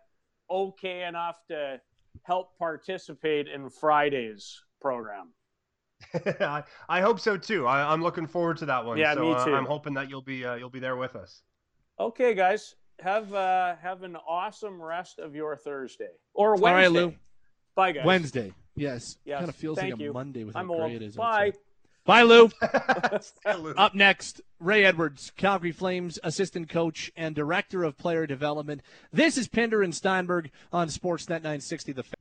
okay 0.51 1.05
enough 1.05 1.37
to 1.49 1.81
help 2.23 2.59
participate 2.59 3.47
in 3.49 3.71
Friday's 3.71 4.61
program. 4.81 5.33
I, 6.41 6.65
I 6.89 7.01
hope 7.01 7.21
so 7.21 7.37
too. 7.37 7.67
I, 7.67 7.93
I'm 7.93 8.03
looking 8.03 8.27
forward 8.27 8.57
to 8.59 8.67
that 8.67 8.85
one. 8.85 8.99
Yeah, 8.99 9.15
so, 9.15 9.21
me 9.21 9.33
uh, 9.33 9.45
too. 9.45 9.55
I'm 9.55 9.67
hoping 9.67 9.95
that 9.95 10.11
you'll 10.11 10.23
be 10.23 10.45
uh, 10.45 10.57
you'll 10.57 10.69
be 10.69 10.81
there 10.81 10.97
with 10.97 11.15
us. 11.15 11.43
Okay, 12.01 12.35
guys, 12.35 12.75
have 12.99 13.33
uh, 13.33 13.77
have 13.77 14.03
an 14.03 14.17
awesome 14.29 14.83
rest 14.83 15.21
of 15.21 15.35
your 15.35 15.57
Thursday 15.57 16.11
or 16.35 16.57
Wednesday. 16.57 16.69
All 16.69 16.75
right, 16.75 16.91
Lou. 16.91 17.15
Bye, 17.77 17.93
guys. 17.93 18.05
Wednesday. 18.05 18.53
Yes. 18.77 19.19
Yes, 19.25 19.39
Kind 19.39 19.49
of 19.49 19.57
feels 19.57 19.79
thank 19.79 19.93
like 19.93 20.01
a 20.01 20.05
you. 20.05 20.13
Monday 20.13 20.45
with 20.45 20.57
I'm 20.57 20.67
how 20.67 20.75
old. 20.75 20.83
great 20.83 21.03
it 21.03 21.03
is. 21.03 21.17
Bye. 21.17 21.47
outside. 21.49 21.55
Bye, 22.07 22.23
Lou. 22.23 22.51
Up 23.79 23.95
next, 23.95 24.43
Ray 24.61 24.85
Edwards, 24.85 25.33
Calgary 25.39 25.73
Flames 25.73 26.19
assistant 26.23 26.69
coach 26.69 27.11
and 27.17 27.35
director 27.35 27.83
of 27.83 27.97
player 27.97 28.27
development. 28.27 28.83
This 29.11 29.39
is 29.39 29.49
Pinder 29.49 29.83
and 29.83 29.95
Steinberg 29.95 30.51
on 30.71 30.89
Sportsnet 30.89 31.43
960 31.43 31.93
The 31.93 32.03
Fan. 32.03 32.14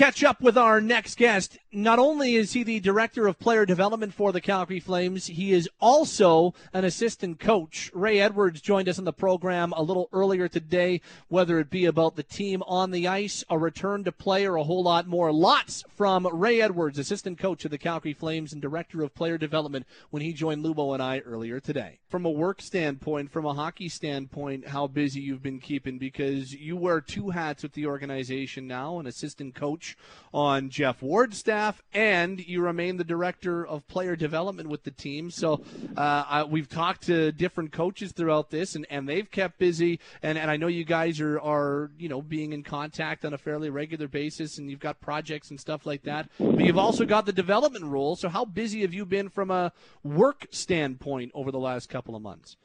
Catch 0.00 0.24
up 0.24 0.40
with 0.40 0.56
our 0.56 0.80
next 0.80 1.18
guest. 1.18 1.58
Not 1.72 1.98
only 1.98 2.34
is 2.34 2.54
he 2.54 2.62
the 2.62 2.80
director 2.80 3.26
of 3.26 3.38
player 3.38 3.66
development 3.66 4.14
for 4.14 4.32
the 4.32 4.40
Calgary 4.40 4.80
Flames, 4.80 5.26
he 5.26 5.52
is 5.52 5.68
also 5.78 6.54
an 6.72 6.86
assistant 6.86 7.38
coach. 7.38 7.90
Ray 7.92 8.18
Edwards 8.18 8.62
joined 8.62 8.88
us 8.88 8.98
on 8.98 9.04
the 9.04 9.12
program 9.12 9.74
a 9.76 9.82
little 9.82 10.08
earlier 10.10 10.48
today, 10.48 11.02
whether 11.28 11.60
it 11.60 11.68
be 11.68 11.84
about 11.84 12.16
the 12.16 12.22
team 12.22 12.62
on 12.66 12.92
the 12.92 13.06
ice, 13.06 13.44
a 13.50 13.58
return 13.58 14.02
to 14.04 14.10
play, 14.10 14.46
or 14.46 14.56
a 14.56 14.64
whole 14.64 14.82
lot 14.82 15.06
more. 15.06 15.30
Lots 15.32 15.84
from 15.94 16.26
Ray 16.26 16.62
Edwards, 16.62 16.98
assistant 16.98 17.38
coach 17.38 17.66
of 17.66 17.70
the 17.70 17.76
Calgary 17.76 18.14
Flames 18.14 18.54
and 18.54 18.62
director 18.62 19.02
of 19.02 19.14
player 19.14 19.36
development, 19.36 19.86
when 20.08 20.22
he 20.22 20.32
joined 20.32 20.64
Lubo 20.64 20.94
and 20.94 21.02
I 21.02 21.18
earlier 21.18 21.60
today. 21.60 21.98
From 22.08 22.24
a 22.24 22.30
work 22.30 22.62
standpoint, 22.62 23.30
from 23.30 23.44
a 23.44 23.54
hockey 23.54 23.90
standpoint, 23.90 24.68
how 24.68 24.86
busy 24.86 25.20
you've 25.20 25.42
been 25.42 25.60
keeping 25.60 25.98
because 25.98 26.54
you 26.54 26.74
wear 26.76 27.02
two 27.02 27.30
hats 27.30 27.62
with 27.62 27.74
the 27.74 27.86
organization 27.86 28.66
now, 28.66 28.98
an 28.98 29.06
assistant 29.06 29.54
coach 29.54 29.89
on 30.32 30.70
Geoff 30.70 31.02
Ward's 31.02 31.38
staff, 31.38 31.82
and 31.92 32.38
you 32.40 32.62
remain 32.62 32.96
the 32.96 33.04
director 33.04 33.66
of 33.66 33.86
player 33.88 34.14
development 34.14 34.68
with 34.68 34.84
the 34.84 34.90
team. 34.90 35.30
So 35.30 35.62
uh, 35.96 36.24
I, 36.28 36.44
we've 36.44 36.68
talked 36.68 37.02
to 37.06 37.32
different 37.32 37.72
coaches 37.72 38.12
throughout 38.12 38.50
this, 38.50 38.74
and, 38.74 38.86
and 38.90 39.08
they've 39.08 39.28
kept 39.28 39.58
busy. 39.58 39.98
And, 40.22 40.38
and 40.38 40.50
I 40.50 40.56
know 40.56 40.68
you 40.68 40.84
guys 40.84 41.20
are, 41.20 41.40
are 41.40 41.90
you 41.98 42.08
know 42.08 42.22
being 42.22 42.52
in 42.52 42.62
contact 42.62 43.24
on 43.24 43.34
a 43.34 43.38
fairly 43.38 43.70
regular 43.70 44.08
basis, 44.08 44.58
and 44.58 44.70
you've 44.70 44.80
got 44.80 45.00
projects 45.00 45.50
and 45.50 45.58
stuff 45.60 45.86
like 45.86 46.02
that. 46.04 46.28
But 46.38 46.60
you've 46.60 46.78
also 46.78 47.04
got 47.04 47.26
the 47.26 47.32
development 47.32 47.84
role. 47.84 48.16
So 48.16 48.28
how 48.28 48.44
busy 48.44 48.82
have 48.82 48.94
you 48.94 49.04
been 49.04 49.28
from 49.28 49.50
a 49.50 49.72
work 50.04 50.46
standpoint 50.50 51.32
over 51.34 51.50
the 51.50 51.58
last 51.58 51.88
couple 51.88 52.14
of 52.14 52.22
months? 52.22 52.56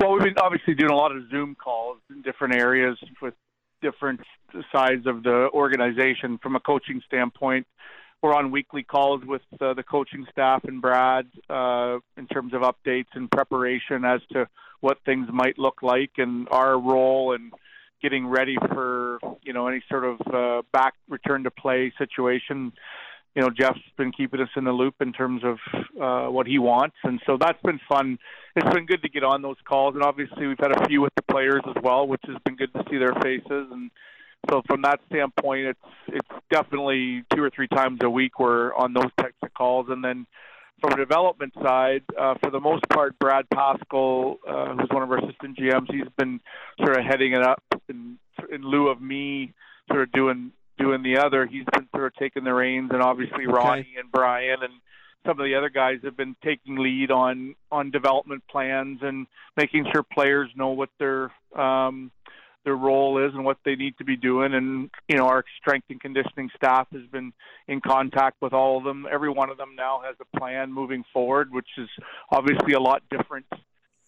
Well, 0.00 0.12
we've 0.12 0.22
been 0.22 0.38
obviously 0.38 0.74
doing 0.74 0.90
a 0.90 0.96
lot 0.96 1.14
of 1.14 1.28
Zoom 1.30 1.54
calls 1.54 1.98
in 2.10 2.22
different 2.22 2.54
areas 2.54 2.98
with 3.22 3.34
different 3.84 4.20
sides 4.72 5.06
of 5.06 5.22
the 5.22 5.50
organization. 5.52 6.38
From 6.42 6.56
a 6.56 6.60
coaching 6.60 7.02
standpoint, 7.06 7.66
we're 8.22 8.34
on 8.34 8.50
weekly 8.50 8.82
calls 8.82 9.22
with 9.26 9.42
uh, 9.60 9.74
the 9.74 9.82
coaching 9.82 10.24
staff 10.32 10.64
and 10.64 10.80
Brad 10.80 11.26
uh, 11.50 11.98
in 12.16 12.26
terms 12.26 12.54
of 12.54 12.62
updates 12.62 13.12
and 13.12 13.30
preparation 13.30 14.06
as 14.06 14.22
to 14.32 14.48
what 14.80 14.96
things 15.04 15.28
might 15.30 15.58
look 15.58 15.82
like 15.82 16.12
and 16.16 16.48
our 16.50 16.78
role 16.80 17.34
and 17.34 17.52
getting 18.02 18.26
ready 18.26 18.56
for 18.72 19.18
you 19.42 19.52
know 19.52 19.68
any 19.68 19.82
sort 19.90 20.04
of 20.04 20.20
uh, 20.32 20.62
back 20.72 20.94
return 21.08 21.44
to 21.44 21.50
play 21.50 21.92
situation. 21.98 22.72
You 23.34 23.42
know, 23.42 23.50
Geoff's 23.50 23.80
been 23.96 24.12
keeping 24.12 24.40
us 24.40 24.48
in 24.56 24.64
the 24.64 24.72
loop 24.72 24.94
in 25.00 25.12
terms 25.12 25.42
of 25.44 25.58
uh, 26.00 26.30
what 26.30 26.46
he 26.46 26.58
wants, 26.58 26.96
and 27.02 27.20
so 27.26 27.36
that's 27.38 27.60
been 27.62 27.80
fun. 27.88 28.18
It's 28.54 28.72
been 28.72 28.86
good 28.86 29.02
to 29.02 29.08
get 29.08 29.24
on 29.24 29.42
those 29.42 29.56
calls, 29.64 29.94
and 29.94 30.04
obviously 30.04 30.46
we've 30.46 30.58
had 30.58 30.70
a 30.70 30.86
few 30.86 31.00
with 31.00 31.12
the 31.16 31.22
players 31.22 31.62
as 31.66 31.82
well, 31.82 32.06
which 32.06 32.22
has 32.26 32.36
been 32.44 32.54
good 32.54 32.72
to 32.74 32.84
see 32.88 32.98
their 32.98 33.14
faces. 33.22 33.68
And 33.72 33.90
so 34.48 34.62
from 34.68 34.82
that 34.82 35.00
standpoint, 35.10 35.66
it's 35.66 35.80
it's 36.08 36.28
definitely 36.50 37.24
two 37.34 37.42
or 37.42 37.50
three 37.50 37.68
times 37.68 37.98
a 38.02 38.10
week 38.10 38.38
we're 38.38 38.72
on 38.74 38.92
those 38.92 39.10
types 39.18 39.36
of 39.42 39.52
calls, 39.54 39.86
and 39.88 40.04
then 40.04 40.26
from 40.80 40.92
a 40.92 40.96
development 40.96 41.52
side, 41.62 42.02
uh, 42.18 42.34
for 42.42 42.50
the 42.50 42.60
most 42.60 42.84
part, 42.90 43.18
Brad 43.18 43.46
Pascall, 43.52 44.36
uh, 44.46 44.74
who's 44.74 44.90
one 44.90 45.02
of 45.02 45.10
our 45.10 45.18
assistant 45.18 45.56
GMs, 45.58 45.90
he's 45.90 46.08
been 46.18 46.40
sort 46.78 46.98
of 46.98 47.04
heading 47.04 47.32
it 47.32 47.42
up 47.42 47.62
in, 47.88 48.18
in 48.52 48.62
lieu 48.62 48.88
of 48.88 49.00
me 49.00 49.54
sort 49.90 50.02
of 50.02 50.12
doing 50.12 50.52
doing 50.78 51.02
the 51.02 51.18
other. 51.18 51.46
He's 51.46 51.64
been 51.72 51.88
sort 51.94 52.06
of 52.06 52.14
taking 52.16 52.44
the 52.44 52.54
reins, 52.54 52.90
and 52.92 53.02
obviously 53.02 53.46
Ronnie 53.46 53.94
and 53.98 54.10
Brian 54.10 54.62
and 54.62 54.72
some 55.26 55.40
of 55.40 55.44
the 55.44 55.54
other 55.54 55.70
guys 55.70 55.98
have 56.04 56.16
been 56.16 56.36
taking 56.44 56.76
lead 56.76 57.10
on 57.10 57.54
on 57.70 57.90
development 57.90 58.42
plans 58.50 58.98
and 59.02 59.26
making 59.56 59.86
sure 59.92 60.02
players 60.02 60.50
know 60.54 60.70
what 60.70 60.90
their 60.98 61.30
um, 61.56 62.10
their 62.64 62.76
role 62.76 63.24
is 63.24 63.34
and 63.34 63.44
what 63.44 63.58
they 63.64 63.74
need 63.74 63.96
to 63.98 64.04
be 64.04 64.16
doing. 64.16 64.54
And 64.54 64.90
you 65.08 65.16
know, 65.16 65.26
our 65.26 65.44
strength 65.60 65.86
and 65.90 66.00
conditioning 66.00 66.50
staff 66.56 66.88
has 66.92 67.06
been 67.10 67.32
in 67.68 67.80
contact 67.80 68.40
with 68.40 68.52
all 68.52 68.78
of 68.78 68.84
them. 68.84 69.06
Every 69.10 69.30
one 69.30 69.50
of 69.50 69.56
them 69.56 69.74
now 69.76 70.02
has 70.04 70.16
a 70.20 70.38
plan 70.38 70.72
moving 70.72 71.04
forward, 71.12 71.52
which 71.52 71.68
is 71.78 71.88
obviously 72.30 72.72
a 72.72 72.80
lot 72.80 73.02
different 73.10 73.46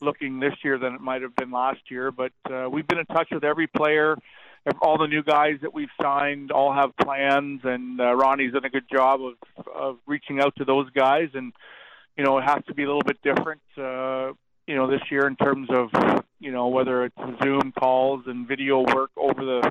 looking 0.00 0.40
this 0.40 0.54
year 0.62 0.78
than 0.78 0.94
it 0.94 1.00
might 1.00 1.22
have 1.22 1.34
been 1.36 1.50
last 1.50 1.90
year. 1.90 2.10
But 2.10 2.32
uh, 2.50 2.68
we've 2.70 2.86
been 2.86 2.98
in 2.98 3.06
touch 3.06 3.28
with 3.30 3.44
every 3.44 3.66
player. 3.66 4.16
All 4.82 4.98
the 4.98 5.06
new 5.06 5.22
guys 5.22 5.58
that 5.62 5.72
we've 5.72 5.90
signed 6.00 6.50
all 6.50 6.72
have 6.72 6.96
plans, 6.96 7.60
and 7.64 8.00
uh, 8.00 8.14
Ronnie's 8.14 8.52
done 8.52 8.64
a 8.64 8.70
good 8.70 8.88
job 8.90 9.20
of 9.22 9.34
of 9.72 9.98
reaching 10.06 10.40
out 10.40 10.54
to 10.56 10.64
those 10.64 10.90
guys. 10.90 11.28
And 11.34 11.52
you 12.16 12.24
know, 12.24 12.38
it 12.38 12.42
has 12.42 12.64
to 12.66 12.74
be 12.74 12.82
a 12.82 12.86
little 12.86 13.02
bit 13.02 13.20
different. 13.22 13.60
Uh, 13.78 14.32
you 14.66 14.74
know, 14.74 14.90
this 14.90 15.02
year 15.10 15.26
in 15.26 15.36
terms 15.36 15.68
of 15.70 15.90
you 16.40 16.50
know 16.50 16.66
whether 16.68 17.04
it's 17.04 17.16
Zoom 17.42 17.72
calls 17.78 18.24
and 18.26 18.48
video 18.48 18.80
work 18.80 19.10
over 19.16 19.44
the 19.44 19.70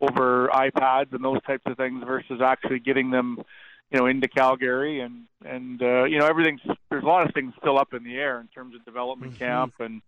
over 0.00 0.48
iPads 0.52 1.12
and 1.12 1.24
those 1.24 1.42
types 1.46 1.64
of 1.66 1.76
things 1.76 2.04
versus 2.06 2.40
actually 2.44 2.78
getting 2.78 3.10
them 3.10 3.38
you 3.90 3.98
know 3.98 4.06
into 4.06 4.28
Calgary 4.28 5.00
and 5.00 5.24
and 5.44 5.82
uh, 5.82 6.04
you 6.04 6.18
know 6.18 6.26
everything's 6.26 6.60
there's 6.90 7.02
a 7.02 7.06
lot 7.06 7.26
of 7.26 7.34
things 7.34 7.52
still 7.58 7.78
up 7.78 7.94
in 7.94 8.04
the 8.04 8.14
air 8.16 8.40
in 8.40 8.46
terms 8.48 8.74
of 8.74 8.84
development 8.84 9.34
Mhm. 9.34 9.38
camp 9.38 9.74
and 9.80 10.02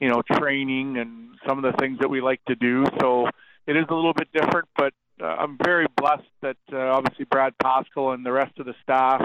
you 0.00 0.08
know 0.08 0.22
training 0.22 0.96
and 0.96 1.36
some 1.46 1.62
of 1.62 1.70
the 1.70 1.78
things 1.78 1.98
that 2.00 2.08
we 2.08 2.20
like 2.20 2.42
to 2.46 2.54
do 2.54 2.84
so 3.00 3.28
it 3.70 3.76
is 3.76 3.86
a 3.88 3.94
little 3.94 4.14
bit 4.14 4.28
different 4.32 4.68
but 4.76 4.92
uh, 5.22 5.26
I'm 5.26 5.58
very 5.62 5.86
blessed 5.96 6.30
that 6.42 6.56
uh, 6.72 6.78
obviously 6.78 7.26
Brad 7.26 7.54
Pascall 7.62 8.14
and 8.14 8.24
the 8.24 8.32
rest 8.32 8.58
of 8.58 8.66
the 8.66 8.74
staff 8.82 9.20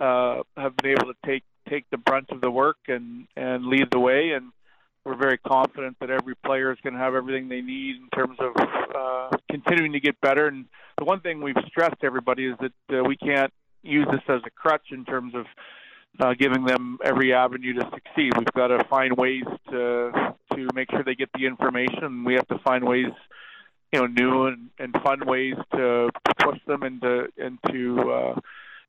uh, 0.00 0.42
have 0.56 0.76
been 0.76 0.92
able 0.92 1.12
to 1.12 1.18
take 1.26 1.44
take 1.68 1.84
the 1.90 1.96
brunt 1.96 2.30
of 2.30 2.40
the 2.40 2.50
work 2.50 2.76
and 2.88 3.26
and 3.36 3.66
lead 3.66 3.88
the 3.90 4.00
way 4.00 4.32
and 4.32 4.52
we're 5.04 5.16
very 5.16 5.38
confident 5.38 5.96
that 6.00 6.10
every 6.10 6.34
player 6.34 6.72
is 6.72 6.78
going 6.82 6.94
to 6.94 6.98
have 6.98 7.14
everything 7.14 7.48
they 7.48 7.60
need 7.60 7.96
in 7.96 8.08
terms 8.14 8.38
of 8.40 8.52
uh, 8.56 9.36
continuing 9.50 9.92
to 9.92 10.00
get 10.00 10.18
better. 10.20 10.46
And 10.46 10.64
the 10.98 11.04
one 11.04 11.20
thing 11.20 11.42
we've 11.42 11.56
stressed 11.66 12.00
to 12.00 12.06
everybody 12.06 12.46
is 12.46 12.56
that 12.60 12.98
uh, 12.98 13.04
we 13.04 13.16
can't 13.16 13.52
use 13.82 14.06
this 14.10 14.22
as 14.28 14.40
a 14.46 14.50
crutch 14.50 14.86
in 14.92 15.04
terms 15.04 15.34
of 15.34 15.44
uh, 16.20 16.32
giving 16.38 16.64
them 16.64 16.98
every 17.04 17.34
avenue 17.34 17.74
to 17.74 17.90
succeed. 17.92 18.32
We've 18.38 18.46
got 18.54 18.68
to 18.68 18.82
find 18.84 19.16
ways 19.16 19.44
to 19.70 20.34
to 20.54 20.68
make 20.74 20.90
sure 20.90 21.02
they 21.02 21.16
get 21.16 21.30
the 21.34 21.46
information. 21.46 22.24
We 22.24 22.34
have 22.34 22.46
to 22.48 22.58
find 22.64 22.84
ways, 22.84 23.10
you 23.94 24.00
know, 24.00 24.06
new 24.06 24.46
and, 24.46 24.70
and 24.80 24.92
fun 25.04 25.24
ways 25.24 25.54
to, 25.72 26.10
push 26.40 26.58
them 26.66 26.82
and 26.82 27.00
to 27.00 27.28
and 27.38 27.58
to 27.70 28.10
uh, 28.10 28.40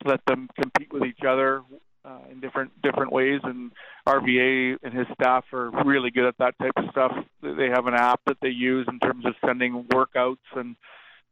let 0.03 0.19
them 0.25 0.49
compete 0.59 0.91
with 0.91 1.03
each 1.03 1.23
other 1.25 1.61
uh, 2.03 2.19
in 2.29 2.39
different 2.41 2.71
different 2.81 3.13
ways. 3.13 3.39
And 3.43 3.71
RVA 4.07 4.77
and 4.83 4.93
his 4.93 5.05
staff 5.13 5.45
are 5.53 5.69
really 5.85 6.09
good 6.09 6.25
at 6.25 6.37
that 6.39 6.57
type 6.59 6.73
of 6.75 6.85
stuff. 6.89 7.13
They 7.41 7.69
have 7.69 7.85
an 7.85 7.93
app 7.93 8.19
that 8.25 8.37
they 8.41 8.49
use 8.49 8.87
in 8.89 8.99
terms 8.99 9.25
of 9.25 9.35
sending 9.45 9.83
workouts 9.93 10.37
and 10.55 10.75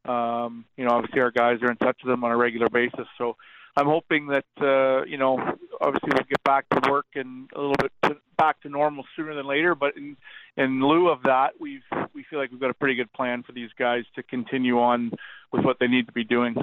um, 0.06 0.66
you 0.78 0.86
know, 0.86 0.92
obviously 0.92 1.22
our 1.22 1.32
guys 1.32 1.58
are 1.64 1.72
in 1.72 1.78
touch 1.78 1.98
with 2.04 2.14
them 2.14 2.24
on 2.24 2.32
a 2.32 2.38
regular 2.38 2.70
basis. 2.70 3.08
So 3.18 3.38
I'm 3.76 3.88
hoping 3.88 4.28
that 4.28 4.46
uh, 4.62 5.06
you 5.06 5.18
know, 5.18 5.38
obviously 5.82 6.10
we'll 6.14 6.26
get 6.30 6.44
back 6.44 6.66
to 6.70 6.90
work 6.90 7.08
and 7.16 7.50
a 7.56 7.60
little 7.60 7.76
bit 7.76 7.92
to, 8.04 8.18
back 8.38 8.62
to 8.62 8.70
normal 8.70 9.06
sooner 9.16 9.34
than 9.36 9.46
later. 9.46 9.76
But 9.76 9.98
in 9.98 10.18
in 10.58 10.82
lieu 10.82 11.10
of 11.10 11.24
that, 11.24 11.54
we've 11.60 11.82
we 12.14 12.24
feel 12.30 12.40
like 12.40 12.52
we've 12.52 12.60
got 12.60 12.70
a 12.70 12.76
pretty 12.76 12.96
good 12.96 13.12
plan 13.14 13.44
for 13.44 13.52
these 13.52 13.70
guys 13.78 14.04
to 14.16 14.24
continue 14.24 14.80
on 14.80 15.12
with 15.52 15.64
what 15.64 15.78
they 15.80 15.88
need 15.88 16.08
to 16.08 16.14
be 16.14 16.24
doing. 16.24 16.56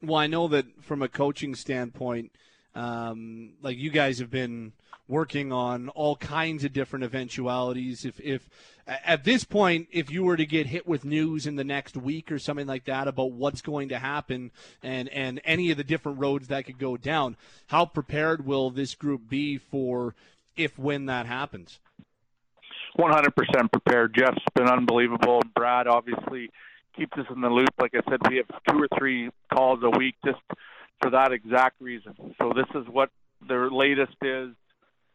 Well, 0.00 0.16
I 0.16 0.26
know 0.26 0.48
that 0.48 0.66
from 0.82 1.02
a 1.02 1.08
coaching 1.08 1.54
standpoint, 1.54 2.32
um, 2.74 3.50
like 3.62 3.76
you 3.76 3.90
guys 3.90 4.18
have 4.18 4.30
been 4.30 4.72
working 5.08 5.52
on 5.52 5.88
all 5.90 6.16
kinds 6.16 6.64
of 6.64 6.72
different 6.72 7.04
eventualities. 7.04 8.04
If, 8.04 8.20
if 8.20 8.48
at 8.86 9.24
this 9.24 9.44
point, 9.44 9.88
if 9.92 10.10
you 10.10 10.24
were 10.24 10.36
to 10.36 10.46
get 10.46 10.66
hit 10.66 10.86
with 10.86 11.04
news 11.04 11.46
in 11.46 11.56
the 11.56 11.64
next 11.64 11.96
week 11.96 12.32
or 12.32 12.38
something 12.38 12.66
like 12.66 12.84
that 12.84 13.08
about 13.08 13.32
what's 13.32 13.62
going 13.62 13.90
to 13.90 13.98
happen 13.98 14.50
and, 14.82 15.08
and 15.10 15.40
any 15.44 15.70
of 15.70 15.76
the 15.76 15.84
different 15.84 16.18
roads 16.18 16.48
that 16.48 16.66
could 16.66 16.78
go 16.78 16.96
down, 16.96 17.36
how 17.68 17.84
prepared 17.84 18.46
will 18.46 18.70
this 18.70 18.94
group 18.94 19.28
be 19.28 19.58
for 19.58 20.14
if 20.56 20.78
when 20.78 21.06
that 21.06 21.26
happens? 21.26 21.78
100% 22.98 23.72
prepared. 23.72 24.14
Geoff's 24.14 24.44
been 24.54 24.68
unbelievable. 24.68 25.42
Brad 25.54 25.86
obviously 25.86 26.50
keeps 26.96 27.16
us 27.16 27.26
in 27.34 27.40
the 27.40 27.48
loop. 27.48 27.70
Like 27.80 27.94
I 27.94 28.00
said, 28.10 28.20
we 28.28 28.36
have 28.36 28.48
two 28.68 28.82
or 28.82 28.88
three 28.98 29.30
calls 29.52 29.80
a 29.82 29.90
week 29.90 30.14
just 30.24 30.40
for 31.02 31.10
that 31.10 31.32
exact 31.32 31.80
reason. 31.80 32.14
So 32.38 32.52
this 32.54 32.66
is 32.74 32.86
what 32.88 33.10
the 33.46 33.68
latest 33.72 34.16
is. 34.22 34.50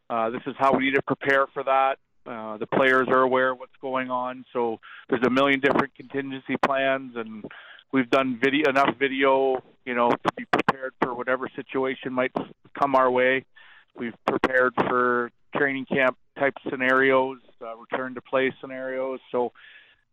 Uh, 0.09 0.29
this 0.29 0.41
is 0.45 0.55
how 0.57 0.75
we 0.75 0.85
need 0.85 0.95
to 0.95 1.01
prepare 1.01 1.47
for 1.53 1.63
that. 1.63 1.97
Uh, 2.25 2.57
the 2.57 2.67
players 2.67 3.07
are 3.09 3.21
aware 3.21 3.51
of 3.51 3.59
what's 3.59 3.75
going 3.81 4.11
on, 4.11 4.45
so 4.51 4.79
there's 5.09 5.23
a 5.25 5.29
million 5.29 5.61
different 5.61 5.95
contingency 5.95 6.57
plans, 6.65 7.13
and 7.15 7.45
we've 7.93 8.09
done 8.09 8.37
video 8.43 8.69
enough 8.69 8.95
video, 8.99 9.63
you 9.85 9.95
know, 9.95 10.09
to 10.09 10.33
be 10.35 10.43
prepared 10.51 10.93
for 11.01 11.13
whatever 11.13 11.49
situation 11.55 12.11
might 12.11 12.33
come 12.77 12.95
our 12.95 13.09
way. 13.09 13.45
We've 13.95 14.15
prepared 14.25 14.73
for 14.75 15.31
training 15.55 15.85
camp 15.85 16.17
type 16.37 16.55
scenarios, 16.69 17.39
uh, 17.61 17.77
return 17.77 18.13
to 18.15 18.21
play 18.21 18.53
scenarios. 18.59 19.19
So, 19.31 19.53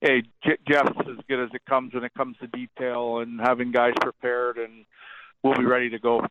hey, 0.01 0.23
Geoff's 0.69 0.97
as 1.01 1.19
good 1.29 1.43
as 1.43 1.51
it 1.53 1.65
comes 1.69 1.95
when 1.95 2.05
it 2.05 2.15
comes 2.15 2.37
to 2.41 2.47
detail 2.47 3.19
and 3.19 3.41
having 3.41 3.73
guys 3.73 3.95
prepared, 4.01 4.57
and 4.59 4.87
we'll 5.45 5.59
be 5.59 5.65
ready 5.65 5.91
to 5.91 5.99
go. 5.99 6.27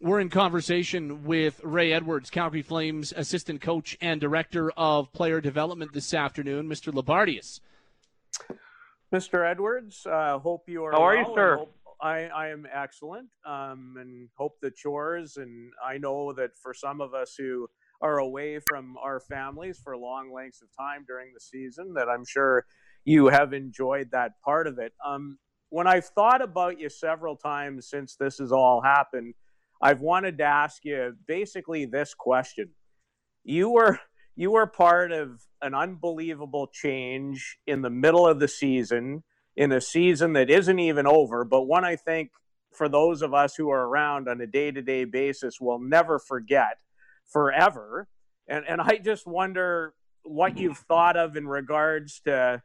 We're 0.00 0.20
in 0.20 0.30
conversation 0.30 1.24
with 1.24 1.60
Ray 1.62 1.92
Edwards, 1.92 2.30
Calgary 2.30 2.62
Flames 2.62 3.12
assistant 3.14 3.60
coach 3.60 3.96
and 4.00 4.20
director 4.20 4.70
of 4.72 5.12
player 5.12 5.40
development 5.42 5.92
this 5.92 6.14
afternoon, 6.14 6.68
Mr. 6.68 6.92
Loubardias. 6.92 7.60
Mr. 9.12 9.48
Edwards, 9.48 10.06
uh, 10.06 10.38
hope 10.38 10.68
you 10.68 10.84
are. 10.84 10.92
How 10.92 11.04
are 11.04 11.16
well 11.16 11.28
you, 11.28 11.34
sir? 11.34 11.66
I, 12.00 12.24
I 12.24 12.48
am 12.48 12.66
excellent, 12.72 13.28
um, 13.46 13.96
and 14.00 14.28
hope 14.36 14.58
the 14.60 14.70
chores. 14.70 15.36
And 15.36 15.70
I 15.86 15.98
know 15.98 16.32
that 16.32 16.56
for 16.56 16.74
some 16.74 17.00
of 17.00 17.14
us 17.14 17.34
who 17.38 17.68
are 18.00 18.18
away 18.18 18.58
from 18.58 18.96
our 19.02 19.20
families 19.20 19.80
for 19.82 19.96
long 19.96 20.32
lengths 20.32 20.62
of 20.62 20.68
time 20.76 21.04
during 21.06 21.32
the 21.32 21.40
season, 21.40 21.94
that 21.94 22.08
I'm 22.08 22.24
sure 22.24 22.66
you 23.04 23.26
have 23.26 23.52
enjoyed 23.52 24.10
that 24.10 24.32
part 24.42 24.66
of 24.66 24.78
it. 24.78 24.92
Um, 25.06 25.38
when 25.74 25.86
I've 25.86 26.06
thought 26.06 26.40
about 26.40 26.78
you 26.78 26.88
several 26.88 27.36
times 27.36 27.88
since 27.88 28.16
this 28.16 28.38
has 28.38 28.52
all 28.52 28.80
happened 28.80 29.34
I've 29.84 30.00
wanted 30.00 30.38
to 30.38 30.44
ask 30.44 30.84
you 30.84 31.14
basically 31.26 31.84
this 31.84 32.14
question. 32.14 32.70
You 33.44 33.68
were 33.70 34.00
you 34.34 34.50
were 34.50 34.66
part 34.66 35.12
of 35.12 35.42
an 35.60 35.74
unbelievable 35.74 36.68
change 36.72 37.58
in 37.66 37.82
the 37.82 37.90
middle 37.90 38.26
of 38.26 38.40
the 38.40 38.48
season, 38.48 39.22
in 39.56 39.70
a 39.72 39.80
season 39.82 40.32
that 40.32 40.50
isn't 40.50 40.78
even 40.78 41.06
over, 41.06 41.44
but 41.44 41.64
one 41.64 41.84
I 41.84 41.96
think 41.96 42.30
for 42.72 42.88
those 42.88 43.22
of 43.22 43.34
us 43.34 43.54
who 43.54 43.70
are 43.70 43.86
around 43.86 44.26
on 44.28 44.40
a 44.40 44.46
day-to-day 44.46 45.04
basis 45.04 45.60
will 45.60 45.78
never 45.78 46.18
forget 46.18 46.78
forever. 47.30 48.08
And 48.48 48.64
and 48.66 48.80
I 48.80 48.96
just 48.96 49.26
wonder 49.26 49.94
what 50.22 50.56
you've 50.56 50.78
thought 50.78 51.18
of 51.18 51.36
in 51.36 51.46
regards 51.46 52.20
to, 52.20 52.62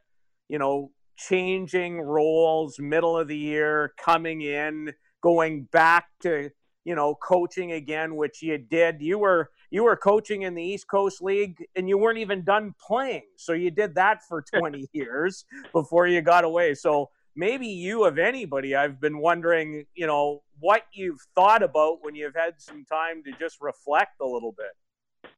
you 0.48 0.58
know, 0.58 0.90
changing 1.28 2.00
roles 2.00 2.78
middle 2.78 3.16
of 3.16 3.28
the 3.28 3.36
year, 3.36 3.92
coming 3.98 4.42
in, 4.42 4.92
going 5.22 5.64
back 5.64 6.06
to 6.22 6.50
you 6.84 6.94
know, 6.94 7.14
coaching 7.14 7.72
again, 7.72 8.16
which 8.16 8.42
you 8.42 8.58
did. 8.58 9.00
You 9.00 9.18
were 9.18 9.50
you 9.70 9.84
were 9.84 9.96
coaching 9.96 10.42
in 10.42 10.54
the 10.54 10.62
East 10.62 10.88
Coast 10.88 11.22
League 11.22 11.64
and 11.76 11.88
you 11.88 11.96
weren't 11.98 12.18
even 12.18 12.42
done 12.42 12.74
playing. 12.84 13.26
So 13.36 13.52
you 13.52 13.70
did 13.70 13.94
that 13.94 14.24
for 14.24 14.42
20 14.58 14.88
years 14.92 15.44
before 15.72 16.06
you 16.06 16.20
got 16.22 16.44
away. 16.44 16.74
So 16.74 17.10
maybe 17.36 17.66
you 17.66 18.04
of 18.04 18.18
anybody, 18.18 18.74
I've 18.74 19.00
been 19.00 19.18
wondering, 19.18 19.84
you 19.94 20.06
know, 20.06 20.42
what 20.58 20.82
you've 20.92 21.20
thought 21.34 21.62
about 21.62 21.98
when 22.02 22.14
you've 22.14 22.34
had 22.34 22.54
some 22.58 22.84
time 22.84 23.22
to 23.24 23.32
just 23.38 23.58
reflect 23.60 24.20
a 24.20 24.26
little 24.26 24.52
bit. 24.52 25.30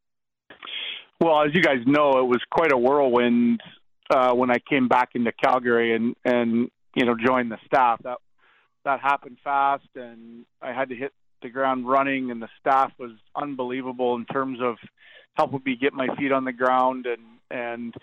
Well, 1.21 1.43
as 1.43 1.55
you 1.55 1.63
guys 1.63 1.79
know, 1.87 2.19
it 2.19 2.27
was 2.27 2.41
quite 2.51 2.73
a 2.73 2.79
whirlwind 2.79 3.61
uh, 4.12 4.32
when 4.34 4.51
I 4.51 4.59
came 4.59 4.89
back 4.89 5.10
into 5.14 5.32
Calgary 5.32 5.94
and 5.94 6.14
and 6.24 6.70
you 6.94 7.05
know 7.05 7.16
joined 7.16 7.51
the 7.51 7.59
staff. 7.66 8.01
That 8.05 8.18
that 8.84 9.01
happened 9.01 9.39
fast, 9.43 9.89
and 9.94 10.44
I 10.60 10.72
had 10.72 10.90
to 10.90 10.94
hit 10.94 11.12
the 11.43 11.48
ground 11.48 11.89
running, 11.89 12.30
and 12.30 12.40
the 12.40 12.48
staff 12.60 12.93
was 12.98 13.12
unbelievable 13.34 14.14
in 14.16 14.24
terms 14.26 14.59
of 14.60 14.76
helping 15.34 15.62
me 15.64 15.76
get 15.76 15.93
my 15.93 16.14
feet 16.16 16.32
on 16.32 16.44
the 16.44 16.52
ground, 16.52 17.06
and 17.06 17.22
and 17.51 17.94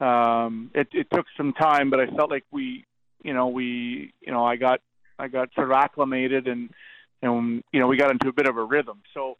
um, 0.00 0.70
it, 0.74 0.88
it 0.92 1.06
took 1.12 1.26
some 1.36 1.52
time, 1.52 1.90
but 1.90 2.00
I 2.00 2.06
felt 2.06 2.30
like 2.30 2.44
we, 2.50 2.84
you 3.22 3.32
know, 3.32 3.48
we, 3.48 4.12
you 4.20 4.32
know, 4.32 4.44
I 4.44 4.56
got 4.56 4.80
I 5.18 5.28
got 5.28 5.50
sort 5.54 5.70
of 5.70 5.76
acclimated, 5.76 6.48
and 6.48 6.70
and 7.22 7.62
you 7.72 7.80
know, 7.80 7.86
we 7.86 7.96
got 7.96 8.10
into 8.10 8.28
a 8.28 8.32
bit 8.32 8.46
of 8.46 8.56
a 8.56 8.64
rhythm. 8.64 9.00
So. 9.12 9.36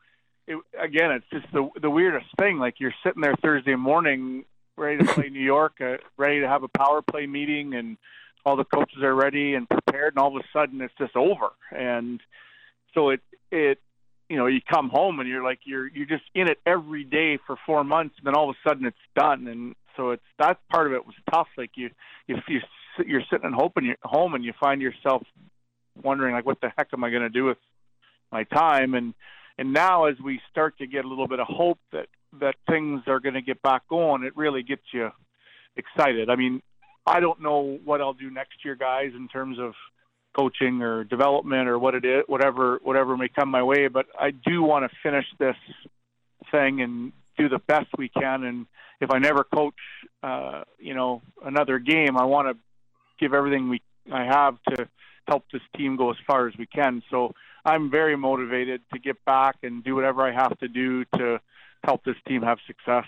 It, 0.47 0.59
again, 0.79 1.11
it's 1.11 1.25
just 1.33 1.51
the 1.55 1.71
the 1.81 1.89
weirdest 1.89 2.27
thing. 2.39 2.59
Like 2.59 2.75
you're 2.79 2.93
sitting 3.03 3.23
there 3.23 3.35
Thursday 3.41 3.77
morning, 3.77 4.45
ready 4.77 4.99
to 4.99 5.13
play 5.13 5.29
New 5.33 5.41
York, 5.41 5.75
uh, 5.81 5.97
ready 6.17 6.41
to 6.41 6.49
have 6.49 6.63
a 6.63 6.69
power 6.69 7.03
play 7.03 7.27
meeting, 7.27 7.75
and 7.75 7.97
all 8.45 8.57
the 8.57 8.65
coaches 8.65 9.03
are 9.03 9.15
ready 9.15 9.55
and 9.55 9.69
prepared, 9.69 10.15
and 10.15 10.23
all 10.23 10.37
of 10.37 10.43
a 10.43 10.59
sudden 10.59 10.81
it's 10.81 10.95
just 10.99 11.17
over. 11.17 11.51
And 11.71 12.21
so 12.95 13.11
it 13.11 13.21
it 13.51 13.79
you 14.29 14.37
know 14.37 14.47
you 14.47 14.61
come 14.61 14.89
home 14.89 15.21
and 15.21 15.29
you're 15.29 15.45
like 15.45 15.61
you're 15.65 15.89
you're 15.89 16.07
just 16.07 16.25
in 16.35 16.49
it 16.49 16.59
every 16.67 17.05
day 17.05 17.39
for 17.47 17.57
four 17.67 17.85
months 17.85 18.17
and 18.19 18.27
then 18.27 18.35
all 18.35 18.51
of 18.51 18.57
a 18.57 18.69
sudden 18.69 18.87
it's 18.87 18.97
done. 19.17 19.47
And 19.47 19.75
so 19.97 20.11
it's 20.11 20.23
that 20.39 20.59
part 20.71 20.87
of 20.87 20.93
it 20.93 21.07
was 21.07 21.15
tough. 21.33 21.49
Like 21.57 21.73
you 21.77 21.91
if 22.29 22.41
you 22.49 22.61
you're 23.07 23.23
sitting 23.31 23.47
at 23.47 23.53
home 23.53 23.73
and 23.77 23.87
you're 23.87 23.97
home 24.03 24.35
and 24.35 24.45
you 24.45 24.53
find 24.61 24.81
yourself 24.81 25.23
wondering 26.03 26.35
like 26.35 26.47
what 26.47 26.61
the 26.61 26.71
heck 26.77 26.89
am 26.93 27.05
I 27.05 27.11
going 27.11 27.23
to 27.23 27.29
do 27.29 27.45
with 27.45 27.59
my 28.31 28.45
time? 28.45 28.95
And 28.95 29.15
and 29.59 29.73
now 29.73 30.07
as 30.07 30.17
we 30.23 30.41
start 30.51 30.79
to 30.79 30.87
get 30.87 31.05
a 31.05 31.09
little 31.09 31.29
bit 31.29 31.41
of 31.41 31.47
hope 31.49 31.79
that 31.93 32.07
that 32.41 32.55
things 32.69 33.03
are 33.07 33.21
going 33.21 33.35
to 33.35 33.43
get 33.43 33.61
back 33.63 33.83
going 33.89 34.25
it 34.25 34.37
really 34.37 34.63
gets 34.63 34.83
you 34.93 35.11
excited 35.77 36.31
I 36.31 36.37
mean 36.37 36.63
I 37.07 37.21
don't 37.21 37.43
know 37.43 37.79
what 37.85 38.01
I'll 38.01 38.15
do 38.15 38.31
next 38.31 38.65
year 38.65 38.75
guys 38.75 39.13
in 39.15 39.29
terms 39.29 39.59
of 39.59 39.75
coaching 40.35 40.83
or 40.83 41.05
development 41.05 41.69
or 41.69 41.79
what 41.79 41.95
it 41.95 42.05
is, 42.05 42.25
whatever 42.27 42.81
whatever 42.83 43.17
may 43.17 43.29
come 43.29 43.49
my 43.49 43.63
way. 43.63 43.89
But 43.89 44.07
I 44.19 44.31
do 44.31 44.63
want 44.63 44.91
to 44.91 44.97
finish 45.03 45.27
this 45.39 45.57
thing 46.51 46.81
and 46.81 47.13
do 47.39 47.49
the 47.49 47.59
best 47.59 47.87
we 47.97 48.09
can. 48.09 48.45
And 48.45 48.67
if 49.01 49.11
I 49.11 49.19
never 49.19 49.45
coach, 49.45 49.75
uh, 50.23 50.65
you 50.79 50.95
know, 50.95 51.23
another 51.45 51.79
game, 51.79 52.17
I 52.17 52.25
want 52.25 52.49
to 52.49 52.57
give 53.21 53.35
everything 53.35 53.69
we 53.69 53.83
I 54.13 54.25
have 54.25 54.57
to 54.71 54.89
help 55.27 55.45
this 55.53 55.63
team 55.77 55.97
go 55.97 56.11
as 56.11 56.17
far 56.27 56.49
as 56.49 56.55
we 56.59 56.67
can. 56.67 57.03
So 57.11 57.33
I'm 57.65 57.91
very 57.91 58.17
motivated 58.17 58.83
to 58.93 58.99
get 58.99 59.25
back 59.25 59.57
and 59.63 59.83
do 59.83 59.95
whatever 59.95 60.23
I 60.23 60.33
have 60.33 60.59
to 60.59 60.69
do 60.69 61.05
to 61.17 61.41
help 61.85 62.05
this 62.05 62.17
team 62.27 62.43
have 62.43 62.59
success. 62.67 63.07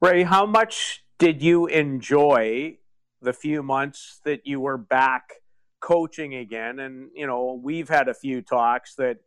Ray, 0.00 0.22
how 0.22 0.46
much 0.46 1.04
did 1.18 1.42
you 1.42 1.66
enjoy 1.66 2.78
the 3.20 3.32
few 3.32 3.62
months 3.62 4.20
that 4.24 4.46
you 4.46 4.60
were 4.60 4.78
back 4.78 5.32
coaching 5.80 6.34
again. 6.34 6.78
And, 6.78 7.10
you 7.14 7.26
know, 7.26 7.60
we've 7.62 7.88
had 7.88 8.08
a 8.08 8.14
few 8.14 8.42
talks 8.42 8.94
that 8.96 9.18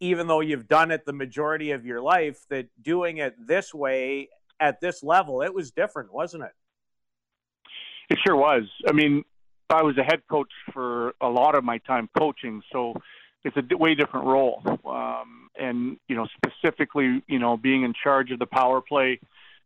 even 0.00 0.26
though 0.26 0.40
you've 0.40 0.68
done 0.68 0.90
it 0.90 1.06
the 1.06 1.12
majority 1.12 1.70
of 1.70 1.86
your 1.86 2.02
life, 2.02 2.40
that 2.50 2.66
doing 2.82 3.18
it 3.18 3.34
this 3.46 3.72
way 3.72 4.28
at 4.60 4.80
this 4.80 5.02
level, 5.02 5.42
it 5.42 5.54
was 5.54 5.70
different, 5.70 6.12
wasn't 6.12 6.44
it? 6.44 6.52
It 8.10 8.18
sure 8.24 8.36
was. 8.36 8.64
I 8.86 8.92
mean, 8.92 9.24
I 9.70 9.82
was 9.82 9.96
a 9.98 10.02
head 10.02 10.20
coach 10.30 10.52
for 10.72 11.14
a 11.20 11.28
lot 11.28 11.54
of 11.54 11.64
my 11.64 11.78
time 11.78 12.08
coaching, 12.16 12.62
so 12.72 12.94
it's 13.44 13.56
a 13.56 13.76
way 13.76 13.94
different 13.94 14.26
role. 14.26 14.62
Um, 14.84 15.45
and 15.58 15.98
you 16.08 16.16
know, 16.16 16.26
specifically, 16.36 17.22
you 17.26 17.38
know, 17.38 17.56
being 17.56 17.82
in 17.82 17.94
charge 17.94 18.30
of 18.30 18.38
the 18.38 18.46
power 18.46 18.80
play, 18.80 19.20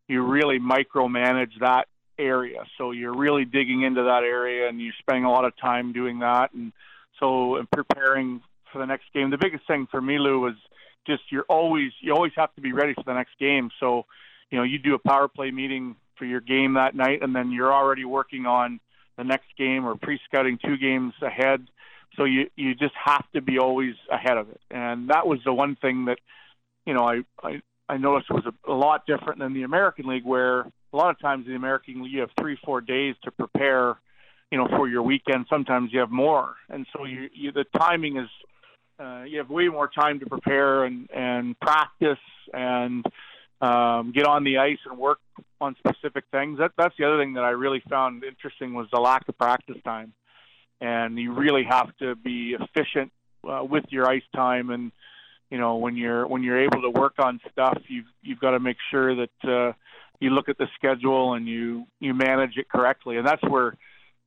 you 0.08 0.22
really 0.22 0.58
micromanage 0.58 1.58
that 1.60 1.86
area. 2.18 2.64
So 2.78 2.90
you're 2.90 3.16
really 3.16 3.44
digging 3.44 3.82
into 3.82 4.02
that 4.04 4.22
area, 4.22 4.68
and 4.68 4.80
you're 4.80 4.92
spending 4.98 5.24
a 5.24 5.30
lot 5.30 5.44
of 5.44 5.56
time 5.56 5.92
doing 5.92 6.20
that. 6.20 6.52
And 6.52 6.72
so, 7.18 7.56
in 7.56 7.66
preparing 7.66 8.42
for 8.72 8.78
the 8.78 8.86
next 8.86 9.04
game, 9.14 9.30
the 9.30 9.38
biggest 9.38 9.66
thing 9.66 9.86
for 9.90 10.00
me, 10.00 10.18
Lou, 10.18 10.40
was 10.40 10.54
just 11.06 11.22
you're 11.30 11.46
always 11.48 11.92
you 12.00 12.12
always 12.12 12.32
have 12.36 12.54
to 12.54 12.60
be 12.60 12.72
ready 12.72 12.94
for 12.94 13.04
the 13.04 13.14
next 13.14 13.38
game. 13.38 13.70
So, 13.80 14.06
you 14.50 14.58
know, 14.58 14.64
you 14.64 14.78
do 14.78 14.94
a 14.94 14.98
power 14.98 15.28
play 15.28 15.50
meeting 15.50 15.96
for 16.16 16.24
your 16.24 16.40
game 16.40 16.74
that 16.74 16.94
night, 16.94 17.22
and 17.22 17.34
then 17.34 17.50
you're 17.50 17.72
already 17.72 18.04
working 18.04 18.46
on 18.46 18.80
the 19.16 19.24
next 19.24 19.46
game 19.58 19.86
or 19.86 19.96
pre-scouting 19.96 20.58
two 20.64 20.76
games 20.76 21.14
ahead. 21.22 21.66
So 22.16 22.24
you 22.24 22.50
you 22.56 22.74
just 22.74 22.94
have 23.02 23.24
to 23.32 23.40
be 23.40 23.58
always 23.58 23.94
ahead 24.10 24.36
of 24.36 24.50
it, 24.50 24.60
and 24.70 25.10
that 25.10 25.26
was 25.26 25.38
the 25.44 25.52
one 25.52 25.76
thing 25.76 26.06
that 26.06 26.18
you 26.84 26.94
know 26.94 27.04
I 27.04 27.20
I, 27.42 27.62
I 27.88 27.96
noticed 27.96 28.30
was 28.30 28.44
a, 28.46 28.70
a 28.70 28.74
lot 28.74 29.06
different 29.06 29.38
than 29.38 29.54
the 29.54 29.62
American 29.62 30.06
League, 30.06 30.24
where 30.24 30.60
a 30.92 30.96
lot 30.96 31.10
of 31.10 31.20
times 31.20 31.46
in 31.46 31.52
the 31.52 31.56
American 31.56 32.02
League 32.02 32.12
you 32.12 32.20
have 32.20 32.30
three 32.38 32.58
four 32.64 32.80
days 32.80 33.14
to 33.24 33.30
prepare, 33.30 33.96
you 34.50 34.58
know, 34.58 34.66
for 34.76 34.88
your 34.88 35.02
weekend. 35.02 35.46
Sometimes 35.48 35.92
you 35.92 36.00
have 36.00 36.10
more, 36.10 36.54
and 36.68 36.86
so 36.92 37.04
you, 37.04 37.28
you 37.32 37.52
the 37.52 37.64
timing 37.78 38.16
is 38.16 38.28
uh, 38.98 39.22
you 39.22 39.38
have 39.38 39.48
way 39.48 39.68
more 39.68 39.88
time 39.88 40.20
to 40.20 40.26
prepare 40.26 40.84
and 40.84 41.08
and 41.14 41.58
practice 41.60 42.18
and 42.52 43.04
um, 43.60 44.12
get 44.12 44.26
on 44.26 44.44
the 44.44 44.58
ice 44.58 44.78
and 44.88 44.98
work 44.98 45.18
on 45.60 45.76
specific 45.78 46.24
things. 46.30 46.58
That 46.58 46.72
that's 46.76 46.94
the 46.98 47.04
other 47.04 47.18
thing 47.18 47.34
that 47.34 47.44
I 47.44 47.50
really 47.50 47.82
found 47.88 48.24
interesting 48.24 48.74
was 48.74 48.88
the 48.92 49.00
lack 49.00 49.28
of 49.28 49.38
practice 49.38 49.76
time, 49.84 50.12
and 50.80 51.18
you 51.18 51.32
really 51.32 51.64
have 51.64 51.96
to 51.98 52.14
be 52.14 52.56
efficient 52.58 53.12
uh, 53.48 53.64
with 53.64 53.84
your 53.90 54.08
ice 54.08 54.22
time. 54.34 54.70
And 54.70 54.92
you 55.50 55.58
know 55.58 55.76
when 55.76 55.96
you're 55.96 56.26
when 56.26 56.42
you're 56.42 56.60
able 56.60 56.82
to 56.82 56.90
work 56.90 57.14
on 57.18 57.40
stuff, 57.52 57.78
you've 57.88 58.06
you've 58.22 58.40
got 58.40 58.52
to 58.52 58.60
make 58.60 58.76
sure 58.90 59.14
that 59.16 59.44
uh, 59.44 59.72
you 60.20 60.30
look 60.30 60.48
at 60.48 60.58
the 60.58 60.68
schedule 60.76 61.34
and 61.34 61.46
you 61.46 61.86
you 61.98 62.14
manage 62.14 62.56
it 62.56 62.68
correctly. 62.68 63.16
And 63.16 63.26
that's 63.26 63.42
where 63.42 63.76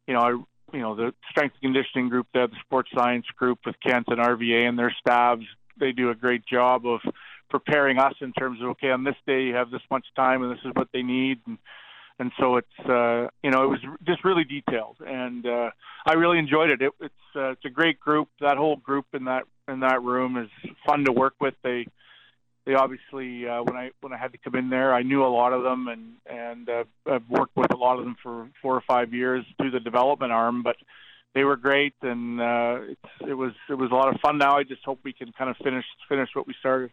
you 0.08 0.14
know 0.14 0.20
I 0.20 0.30
you 0.76 0.82
know 0.82 0.96
the 0.96 1.14
strength 1.30 1.56
and 1.62 1.74
conditioning 1.74 2.10
group, 2.10 2.28
there, 2.34 2.48
the 2.48 2.56
sports 2.66 2.90
science 2.94 3.26
group 3.38 3.60
with 3.66 3.76
Kent 3.80 4.08
and 4.08 4.20
RVA 4.20 4.68
and 4.68 4.78
their 4.78 4.94
staffs, 5.00 5.44
they 5.80 5.92
do 5.92 6.10
a 6.10 6.16
great 6.16 6.46
job 6.46 6.86
of 6.86 7.02
preparing 7.50 8.00
us 8.00 8.16
in 8.22 8.34
terms 8.34 8.60
of 8.62 8.70
okay 8.70 8.90
on 8.90 9.04
this 9.04 9.16
day 9.28 9.44
you 9.44 9.54
have 9.54 9.70
this 9.70 9.82
much 9.92 10.06
time 10.16 10.42
and 10.42 10.52
this 10.52 10.66
is 10.66 10.72
what 10.74 10.88
they 10.92 11.04
need 11.04 11.40
and 11.46 11.60
and 12.20 12.32
so 12.40 12.58
it's 12.58 12.90
uh 12.90 13.28
you 13.44 13.52
know 13.52 13.64
it 13.64 13.70
was 13.70 13.80
just 14.06 14.24
really 14.24 14.44
detailed. 14.44 14.98
And 15.06 15.46
uh 15.46 15.72
I 16.06 16.14
really 16.14 16.40
enjoyed 16.40 16.72
it, 16.72 16.82
it 16.82 16.92
it's 17.00 17.14
uh, 17.36 17.52
it's 17.52 17.66
a 17.66 17.70
great 17.70 18.00
group. 18.00 18.30
That 18.42 18.58
whole 18.58 18.76
group 18.78 19.06
in 19.14 19.26
that 19.26 19.44
in 19.68 19.82
that 19.82 20.02
room 20.02 20.38
is 20.38 20.50
fun 20.86 21.06
to 21.06 21.12
work 21.12 21.36
with. 21.40 21.56
They 21.64 21.88
they 22.66 22.76
obviously 22.76 23.48
uh, 23.48 23.64
when 23.64 23.76
I 23.76 23.92
when 24.02 24.14
I 24.14 24.18
had 24.18 24.32
to 24.34 24.38
come 24.38 24.56
in 24.56 24.70
there 24.70 24.94
I 24.94 25.04
knew 25.04 25.24
a 25.24 25.28
lot 25.28 25.54
of 25.54 25.64
them 25.64 25.88
and 25.88 26.14
and 26.26 26.70
uh, 26.70 26.84
I've 27.06 27.30
worked 27.30 27.56
with 27.56 27.74
a 27.74 27.78
lot 27.78 27.98
of 28.00 28.06
them 28.06 28.16
for 28.22 28.50
four 28.62 28.76
or 28.76 28.84
five 28.88 29.14
years 29.14 29.46
through 29.58 29.72
the 29.72 29.80
development 29.80 30.32
arm 30.32 30.64
but 30.64 30.78
they 31.34 31.44
were 31.44 31.58
great. 31.58 31.94
And 32.02 32.40
uh, 32.40 32.80
it's, 32.90 33.30
it 33.30 33.34
was 33.34 33.54
it 33.70 33.76
was 33.76 33.92
a 33.92 33.96
lot 33.96 34.14
of 34.14 34.20
fun. 34.22 34.38
Now 34.38 34.58
I 34.58 34.64
just 34.64 34.84
hope 34.84 35.00
we 35.04 35.14
can 35.14 35.32
kind 35.32 35.50
of 35.50 35.58
finish 35.58 35.86
finish 36.08 36.30
what 36.34 36.48
we 36.48 36.56
started. 36.60 36.92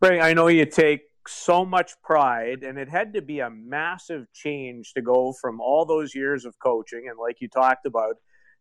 Right, 0.00 0.20
I 0.20 0.34
know 0.34 0.48
you 0.48 0.66
take 0.66 1.08
so 1.28 1.64
much 1.64 1.92
pride, 2.02 2.62
and 2.62 2.78
it 2.78 2.88
had 2.88 3.14
to 3.14 3.22
be 3.22 3.40
a 3.40 3.50
massive 3.50 4.26
change 4.32 4.92
to 4.94 5.02
go 5.02 5.32
from 5.40 5.60
all 5.60 5.84
those 5.84 6.14
years 6.14 6.44
of 6.44 6.58
coaching, 6.58 7.06
and 7.08 7.18
like 7.18 7.40
you 7.40 7.48
talked 7.48 7.86
about, 7.86 8.16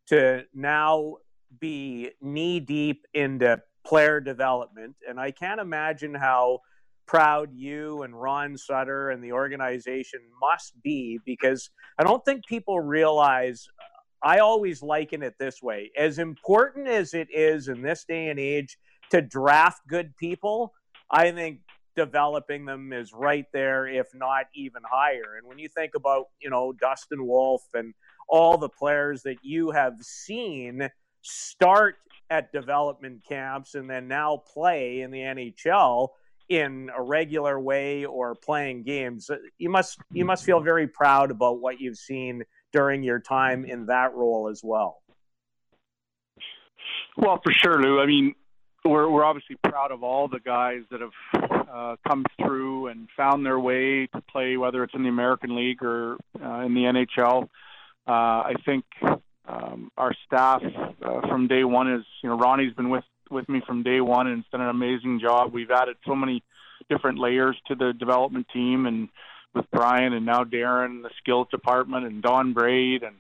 to 0.08 0.44
now 0.54 1.18
be 1.60 2.12
knee 2.22 2.60
deep 2.60 3.06
into 3.14 3.62
player 3.86 4.20
development. 4.20 4.96
And 5.08 5.20
I 5.20 5.32
can't 5.32 5.60
imagine 5.60 6.14
how 6.14 6.60
proud 7.06 7.50
you 7.54 8.04
and 8.04 8.20
Ron 8.20 8.58
Sutter 8.58 9.10
and 9.10 9.24
the 9.24 9.34
organization 9.34 10.22
must 10.42 10.74
be 10.82 11.20
because 11.26 11.70
I 12.00 12.04
don't 12.04 12.24
think 12.24 12.46
people 12.46 12.80
realize. 12.80 13.68
I 14.24 14.40
always 14.40 14.82
liken 14.82 15.22
it 15.22 15.36
this 15.38 15.62
way 15.62 15.92
as 15.98 16.18
important 16.18 16.88
as 16.88 17.14
it 17.14 17.28
is 17.30 17.68
in 17.68 17.82
this 17.82 18.06
day 18.06 18.30
and 18.30 18.40
age 18.40 18.78
to 19.10 19.22
draft 19.22 19.82
good 19.88 20.16
people, 20.16 20.74
I 21.12 21.32
think 21.32 21.60
developing 21.96 22.66
them 22.66 22.94
is 22.94 23.14
right 23.14 23.46
there, 23.54 23.88
if 23.88 24.08
not 24.14 24.46
even 24.54 24.82
higher. 24.90 25.36
And 25.38 25.48
when 25.48 25.60
you 25.60 25.70
think 25.70 25.96
about, 25.96 26.28
you 26.42 26.50
know, 26.50 26.74
Dustin 26.74 27.26
Wolf 27.26 27.64
and 27.74 27.94
all 28.28 28.58
the 28.58 28.70
players 28.70 29.24
that 29.24 29.38
you 29.44 29.72
have 29.72 29.96
seen 30.02 30.90
start 31.22 31.96
at 32.30 32.52
development 32.52 33.24
camps 33.28 33.76
and 33.76 33.90
then 33.90 34.08
now 34.08 34.38
play 34.38 35.02
in 35.02 35.12
the 35.12 35.20
NHL 35.20 36.10
in 36.50 36.90
a 36.96 37.02
regular 37.02 37.60
way 37.60 38.06
or 38.06 38.36
playing 38.36 38.84
games, 38.84 39.30
uh, 39.30 39.38
you 39.58 39.70
must 39.70 40.00
you 40.12 40.26
must 40.26 40.44
feel 40.44 40.60
very 40.60 40.88
proud 40.88 41.32
about 41.32 41.60
what 41.60 41.80
you've 41.80 41.98
seen 41.98 42.44
during 42.72 43.04
your 43.04 43.20
time 43.20 43.66
in 43.66 43.86
that 43.86 44.14
role 44.14 44.50
as 44.50 44.62
well. 44.64 45.02
Well, 47.18 47.40
for 47.44 47.52
sure, 47.52 47.82
Lou. 47.82 48.02
I 48.02 48.06
mean, 48.06 48.36
we're 48.84 49.10
we're 49.10 49.24
obviously 49.24 49.56
proud 49.64 49.92
of 49.92 50.04
all 50.04 50.28
the 50.28 50.40
guys 50.40 50.82
that 50.92 51.02
have 51.02 51.43
uh, 51.74 51.96
come 52.08 52.26
through 52.40 52.88
and 52.88 53.08
found 53.18 53.46
their 53.46 53.60
way 53.60 54.08
to 54.08 54.22
play, 54.32 54.58
whether 54.58 54.84
it's 54.84 54.94
in 54.94 55.04
the 55.04 55.10
American 55.10 55.56
League 55.56 55.82
or 55.82 56.18
uh, 56.42 56.60
in 56.60 56.74
the 56.74 56.82
NHL. 56.82 57.44
Uh, 58.08 58.12
I 58.12 58.54
think 58.66 58.86
um, 59.48 59.92
our 59.98 60.14
staff 60.28 60.62
uh, 61.04 61.22
from 61.22 61.48
day 61.48 61.64
one 61.64 61.92
is, 61.92 62.06
you 62.22 62.30
know, 62.30 62.38
Ronnie's 62.38 62.74
been 62.74 62.90
with 62.90 63.04
with 63.32 63.50
me 63.50 63.62
from 63.66 63.82
day 63.82 64.00
one 64.00 64.28
and 64.28 64.38
has 64.38 64.46
done 64.52 64.62
an 64.62 64.70
amazing 64.70 65.20
job. 65.20 65.52
We've 65.54 65.72
added 65.72 65.96
so 66.06 66.16
many 66.16 66.44
different 66.90 67.18
layers 67.18 67.58
to 67.68 67.76
the 67.76 67.94
development 67.98 68.48
team, 68.54 68.86
and 68.86 69.10
with 69.56 69.66
Brian 69.72 70.14
and 70.14 70.26
now 70.26 70.44
Darren, 70.44 71.02
the 71.02 71.10
skills 71.18 71.48
department, 71.50 72.06
and 72.06 72.22
Don 72.22 72.54
Braid 72.54 73.02
and 73.04 73.16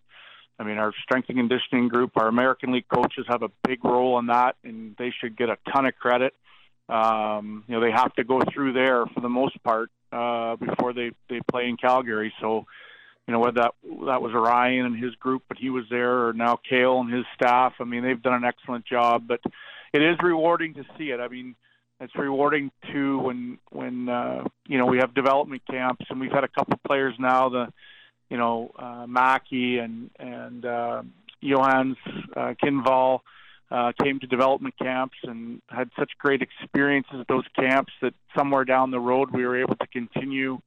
I 0.60 0.64
mean, 0.64 0.78
our 0.78 0.94
strength 1.04 1.30
and 1.30 1.38
conditioning 1.38 1.88
group, 1.88 2.12
our 2.16 2.28
American 2.28 2.72
League 2.72 2.88
coaches 2.88 3.26
have 3.28 3.42
a 3.42 3.50
big 3.68 3.84
role 3.84 4.20
in 4.20 4.28
that, 4.28 4.56
and 4.64 4.96
they 5.00 5.12
should 5.20 5.36
get 5.36 5.50
a 5.50 5.58
ton 5.74 5.88
of 5.88 5.96
credit. 5.96 6.34
Um, 6.90 7.64
you 7.68 7.76
know, 7.76 7.82
they 7.82 7.92
have 7.92 8.14
to 8.16 8.24
go 8.24 8.42
through 8.54 8.74
there 8.74 9.06
for 9.08 9.22
the 9.22 9.30
most 9.30 9.62
part 9.64 9.90
uh, 10.12 10.56
before 10.58 10.94
they 10.94 11.12
they 11.30 11.40
play 11.50 11.68
in 11.68 11.78
Calgary. 11.78 12.34
So, 12.42 12.66
you 13.28 13.32
know, 13.32 13.40
whether 13.40 13.62
that 13.62 13.72
that 14.06 14.22
was 14.22 14.34
Ryan 14.34 14.86
and 14.86 15.04
his 15.04 15.16
group, 15.16 15.44
but 15.48 15.58
he 15.58 15.70
was 15.70 15.86
there, 15.90 16.28
or 16.28 16.34
now 16.34 16.60
Cail 16.70 17.00
and 17.00 17.12
his 17.12 17.26
staff. 17.36 17.74
I 17.80 17.86
mean, 17.86 18.04
they've 18.04 18.22
done 18.22 18.36
an 18.36 18.44
excellent 18.44 18.86
job. 18.86 19.28
But 19.28 19.40
it 19.94 20.02
is 20.02 20.18
rewarding 20.22 20.74
to 20.76 20.84
see 20.98 21.12
it. 21.12 21.20
I 21.20 21.28
mean, 21.28 21.56
it's 22.00 22.16
rewarding 22.16 22.72
too 22.92 23.20
when 23.20 23.58
when 23.72 24.10
uh, 24.10 24.44
you 24.68 24.78
know 24.78 24.86
we 24.86 24.98
have 24.98 25.14
development 25.14 25.62
camps, 25.70 26.06
and 26.10 26.20
we've 26.20 26.32
had 26.32 26.44
a 26.44 26.50
couple 26.50 26.78
players 26.86 27.16
now. 27.18 27.50
The 27.50 27.74
you 28.30 28.38
know, 28.38 28.72
uh, 28.78 29.06
Mackey 29.08 29.78
and 29.78 30.10
and 30.20 30.66
uh, 30.66 31.04
Johannes 31.44 31.98
uh, 32.36 32.54
Kinnvall 32.64 33.20
uh, 33.72 33.92
came 34.02 34.20
to 34.20 34.28
development 34.28 34.76
camps 34.78 35.18
and 35.24 35.62
had 35.68 35.90
such 35.98 36.12
great 36.20 36.42
experiences 36.42 37.16
at 37.20 37.28
those 37.28 37.46
camps 37.56 37.92
that 38.02 38.14
somewhere 38.38 38.66
down 38.66 38.92
the 38.92 39.00
road 39.00 39.32
we 39.32 39.46
were 39.46 39.60
able 39.60 39.76
to 39.76 39.88
continue 39.88 40.60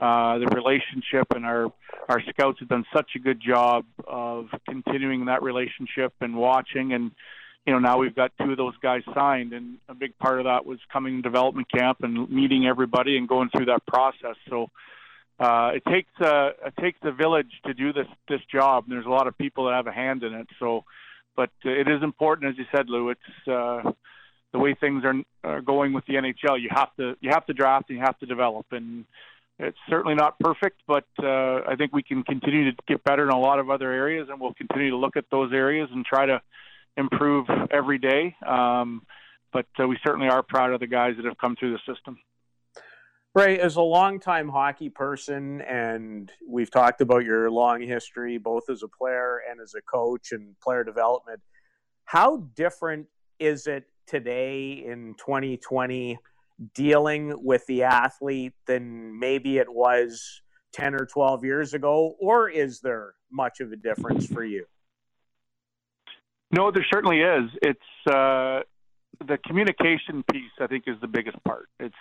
uh, 0.00 0.38
the 0.38 0.46
relationship, 0.46 1.26
and 1.34 1.44
our 1.44 1.70
our 2.08 2.22
scouts 2.30 2.58
have 2.60 2.68
done 2.68 2.84
such 2.92 3.10
a 3.16 3.18
good 3.18 3.40
job 3.40 3.84
of 4.06 4.46
continuing 4.66 5.26
that 5.26 5.42
relationship 5.42 6.12
and 6.20 6.36
watching 6.36 6.92
and. 6.92 7.12
You 7.66 7.74
know, 7.74 7.78
now 7.78 7.98
we've 7.98 8.14
got 8.14 8.32
two 8.42 8.52
of 8.52 8.56
those 8.56 8.72
guys 8.82 9.02
signed, 9.14 9.52
and 9.52 9.76
a 9.86 9.94
big 9.94 10.16
part 10.18 10.38
of 10.38 10.44
that 10.44 10.64
was 10.64 10.78
coming 10.90 11.16
to 11.16 11.22
development 11.22 11.70
camp 11.70 11.98
and 12.00 12.28
meeting 12.30 12.66
everybody 12.66 13.18
and 13.18 13.28
going 13.28 13.50
through 13.50 13.66
that 13.66 13.84
process. 13.84 14.36
So, 14.48 14.70
uh, 15.38 15.72
it 15.74 15.84
takes 15.84 16.10
a 16.20 16.52
it 16.64 16.74
takes 16.80 16.98
a 17.02 17.12
village 17.12 17.52
to 17.66 17.74
do 17.74 17.92
this 17.92 18.06
this 18.30 18.40
job. 18.50 18.84
And 18.84 18.92
there's 18.92 19.04
a 19.04 19.10
lot 19.10 19.26
of 19.26 19.36
people 19.36 19.66
that 19.66 19.74
have 19.74 19.86
a 19.86 19.92
hand 19.92 20.22
in 20.22 20.32
it. 20.32 20.48
So, 20.58 20.84
but 21.36 21.50
uh, 21.64 21.70
it 21.70 21.88
is 21.88 22.02
important, 22.02 22.50
as 22.50 22.58
you 22.58 22.64
said, 22.74 22.88
Lou. 22.88 23.10
It's 23.10 23.48
uh, 23.48 23.90
the 24.52 24.58
way 24.58 24.74
things 24.74 25.04
are, 25.04 25.14
are 25.44 25.60
going 25.60 25.92
with 25.92 26.04
the 26.06 26.14
NHL. 26.14 26.60
You 26.60 26.68
have 26.70 26.94
to 26.96 27.14
you 27.20 27.30
have 27.30 27.46
to 27.46 27.52
draft 27.52 27.90
and 27.90 27.98
you 27.98 28.04
have 28.04 28.18
to 28.18 28.26
develop, 28.26 28.66
and 28.72 29.04
it's 29.58 29.78
certainly 29.88 30.14
not 30.14 30.38
perfect, 30.38 30.80
but 30.86 31.04
uh, 31.22 31.60
I 31.68 31.76
think 31.76 31.92
we 31.92 32.02
can 32.02 32.22
continue 32.22 32.70
to 32.70 32.76
get 32.88 33.04
better 33.04 33.24
in 33.24 33.30
a 33.30 33.38
lot 33.38 33.58
of 33.58 33.68
other 33.68 33.92
areas, 33.92 34.28
and 34.30 34.40
we'll 34.40 34.54
continue 34.54 34.90
to 34.90 34.96
look 34.96 35.16
at 35.16 35.26
those 35.30 35.52
areas 35.52 35.88
and 35.92 36.04
try 36.04 36.26
to 36.26 36.40
improve 36.96 37.46
every 37.70 37.98
day. 37.98 38.34
Um, 38.46 39.02
but 39.52 39.66
uh, 39.78 39.86
we 39.86 39.98
certainly 40.04 40.28
are 40.28 40.42
proud 40.42 40.72
of 40.72 40.80
the 40.80 40.86
guys 40.86 41.16
that 41.16 41.26
have 41.26 41.36
come 41.36 41.56
through 41.56 41.72
the 41.72 41.94
system. 41.94 42.18
Ray, 43.32 43.60
as 43.60 43.76
a 43.76 43.82
longtime 43.82 44.48
hockey 44.48 44.88
person, 44.88 45.60
and 45.60 46.32
we've 46.48 46.70
talked 46.70 47.00
about 47.00 47.24
your 47.24 47.48
long 47.48 47.80
history, 47.80 48.38
both 48.38 48.68
as 48.68 48.82
a 48.82 48.88
player 48.88 49.40
and 49.48 49.60
as 49.60 49.74
a 49.74 49.82
coach 49.82 50.32
and 50.32 50.58
player 50.58 50.82
development, 50.82 51.40
how 52.06 52.48
different 52.56 53.06
is 53.38 53.68
it 53.68 53.84
today 54.08 54.84
in 54.84 55.14
2020 55.16 56.18
dealing 56.74 57.32
with 57.44 57.64
the 57.66 57.84
athlete 57.84 58.52
than 58.66 59.16
maybe 59.16 59.58
it 59.58 59.72
was 59.72 60.42
10 60.72 60.96
or 60.96 61.06
12 61.06 61.44
years 61.44 61.72
ago? 61.72 62.16
Or 62.18 62.48
is 62.48 62.80
there 62.80 63.14
much 63.30 63.60
of 63.60 63.70
a 63.70 63.76
difference 63.76 64.26
for 64.26 64.44
you? 64.44 64.64
No, 66.50 66.72
there 66.72 66.84
certainly 66.92 67.20
is. 67.20 67.48
It's 67.62 68.08
uh, 68.08 68.62
the 69.24 69.38
communication 69.46 70.24
piece. 70.32 70.50
I 70.60 70.66
think 70.66 70.84
is 70.88 70.96
the 71.00 71.06
biggest 71.06 71.42
part. 71.44 71.68
It's 71.78 71.94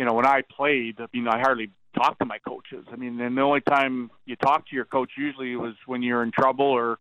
you 0.00 0.06
know 0.06 0.14
when 0.14 0.24
I 0.24 0.40
played, 0.56 0.98
I 0.98 1.04
mean, 1.12 1.28
I 1.28 1.40
hardly 1.40 1.68
talked 1.94 2.20
to 2.20 2.24
my 2.24 2.38
coaches. 2.38 2.86
I 2.90 2.96
mean, 2.96 3.20
and 3.20 3.36
the 3.36 3.42
only 3.42 3.60
time 3.60 4.10
you 4.24 4.34
talk 4.34 4.66
to 4.68 4.74
your 4.74 4.86
coach 4.86 5.10
usually 5.18 5.54
was 5.56 5.74
when 5.84 6.02
you're 6.02 6.22
in 6.22 6.32
trouble 6.32 6.64
or 6.64 6.98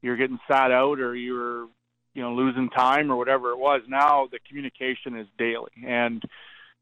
you're 0.00 0.16
getting 0.16 0.38
sat 0.50 0.72
out 0.72 0.98
or 0.98 1.14
you're 1.14 1.66
you 2.14 2.22
know 2.22 2.32
losing 2.32 2.70
time 2.70 3.12
or 3.12 3.16
whatever 3.16 3.50
it 3.50 3.58
was. 3.58 3.82
Now 3.86 4.28
the 4.32 4.38
communication 4.48 5.18
is 5.18 5.26
daily, 5.36 5.72
and 5.86 6.22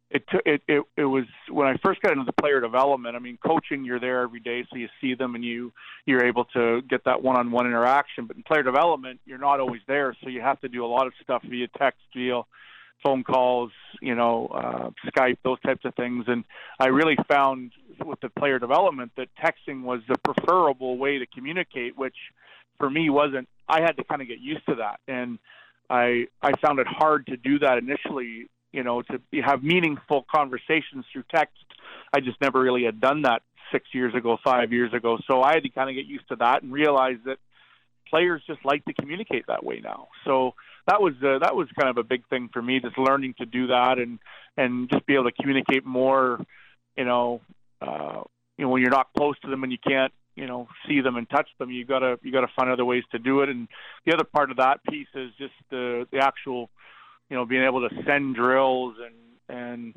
it 0.09 0.23
took 0.31 0.43
it, 0.47 0.63
it 0.69 0.85
it 0.97 1.05
was 1.05 1.25
when 1.51 1.67
I 1.67 1.75
first 1.85 2.01
got 2.01 2.13
into 2.13 2.27
the 2.27 2.41
player 2.41 2.61
development. 2.61 3.17
I 3.17 3.19
mean, 3.19 3.37
coaching 3.45 3.85
you're 3.85 3.99
there 3.99 4.21
every 4.21 4.39
day, 4.39 4.65
so 4.71 4.77
you 4.77 4.87
see 5.01 5.15
them 5.15 5.35
and 5.35 5.45
you 5.45 5.73
you're 6.07 6.25
able 6.25 6.45
to 6.55 6.81
get 6.83 7.07
that 7.07 7.25
one-on-one 7.25 7.67
interaction. 7.67 8.27
But 8.27 8.37
in 8.37 8.45
player 8.45 8.63
development, 8.63 9.19
you're 9.27 9.39
not 9.39 9.59
always 9.59 9.83
there, 9.89 10.17
so 10.23 10.29
you 10.29 10.43
have 10.43 10.61
to 10.61 10.69
do 10.69 10.85
a 10.85 10.87
lot 10.87 11.09
of 11.09 11.13
stuff 11.25 11.43
via 11.43 11.67
text, 11.77 12.03
via 12.15 12.43
phone 13.03 13.25
calls, 13.25 13.71
you 14.01 14.15
know, 14.15 14.47
uh, 14.49 14.91
Skype, 15.11 15.39
those 15.43 15.61
types 15.61 15.85
of 15.85 15.95
things. 15.95 16.25
And 16.29 16.45
I 16.79 16.89
really 16.89 17.17
found 17.29 17.73
with 18.05 18.21
the 18.21 18.29
player 18.31 18.59
development 18.59 19.13
that 19.17 19.29
texting 19.43 19.83
was 19.83 20.01
the 20.09 20.19
preferable 20.19 20.99
way 20.99 21.19
to 21.19 21.27
communicate, 21.27 21.97
which 21.97 22.17
for 22.79 22.91
me 22.91 23.11
wasn't. 23.11 23.49
I 23.69 23.81
had 23.81 23.97
to 23.99 24.05
kind 24.05 24.21
of 24.21 24.29
get 24.29 24.41
used 24.41 24.67
to 24.69 24.77
that, 24.77 25.01
and 25.07 25.39
I 25.89 26.27
I 26.43 26.53
found 26.61 26.81
it 26.81 26.87
hard 26.89 27.27
to 27.27 27.37
do 27.37 27.59
that 27.61 27.79
initially 27.79 28.49
you 28.73 28.85
know, 28.85 29.03
to 29.03 29.21
have 29.43 29.63
meaningful 29.63 30.25
conversations 30.33 31.05
through 31.13 31.25
text. 31.35 31.57
I 32.13 32.21
just 32.21 32.41
never 32.41 32.61
really 32.61 32.85
had 32.85 33.01
done 33.01 33.23
that 33.23 33.43
six 33.73 33.87
years 33.93 34.15
ago, 34.15 34.39
five 34.43 34.73
years 34.73 34.93
ago. 34.93 35.19
So 35.29 35.43
I 35.43 35.55
had 35.55 35.63
to 35.63 35.69
kind 35.71 35.89
of 35.89 35.97
get 35.97 36.07
used 36.07 36.29
to 36.29 36.37
that 36.37 36.63
and 36.63 36.73
realize 36.73 37.17
that 37.25 37.39
players 38.09 38.43
just 38.47 38.65
like 38.65 38.85
to 38.85 38.93
communicate 38.95 39.47
that 39.49 39.65
way 39.65 39.81
now. 39.83 40.09
So 40.25 40.55
that 40.87 41.01
was 41.01 41.15
uh, 41.23 41.39
that 41.41 41.55
was 41.55 41.69
kind 41.79 41.91
of 41.91 41.99
a 41.99 42.05
big 42.05 42.27
thing 42.29 42.49
for 42.53 42.63
me, 42.63 42.81
just 42.81 42.99
learning 42.99 43.35
to 43.39 43.47
do 43.47 43.69
that 43.69 43.99
and 43.99 44.19
and 44.57 44.91
just 44.91 45.07
be 45.07 45.15
able 45.15 45.25
to 45.25 45.33
communicate 45.33 45.85
more. 45.85 46.45
You 46.97 47.05
know, 47.05 47.41
uh, 47.81 48.23
you 48.59 48.65
know 48.65 48.71
when 48.71 48.83
you're 48.83 48.91
not 48.91 49.09
close 49.17 49.39
to 49.41 49.51
them 49.51 49.63
and 49.63 49.73
you 49.73 49.79
can't 49.79 50.13
you 50.37 50.47
know 50.47 50.69
see 50.89 51.01
them 51.01 51.17
and 51.17 51.29
touch 51.29 51.49
them, 51.59 51.71
you 51.71 51.85
gotta 51.85 52.19
you 52.23 52.33
gotta 52.33 52.51
find 52.57 52.71
other 52.71 52.85
ways 52.85 53.05
to 53.13 53.19
do 53.19 53.41
it. 53.41 53.49
And 53.49 53.69
the 54.07 54.13
other 54.13 54.25
part 54.25 54.51
of 54.51 54.57
that 54.59 54.83
piece 54.85 55.09
is 55.15 55.31
just 55.39 55.55
the 55.71 56.07
the 56.11 56.19
actual 56.19 56.71
you 57.31 57.37
know, 57.37 57.47
being 57.47 57.63
able 57.63 57.89
to 57.89 57.95
send 58.05 58.35
drills 58.35 58.97
and 59.03 59.15
and 59.49 59.95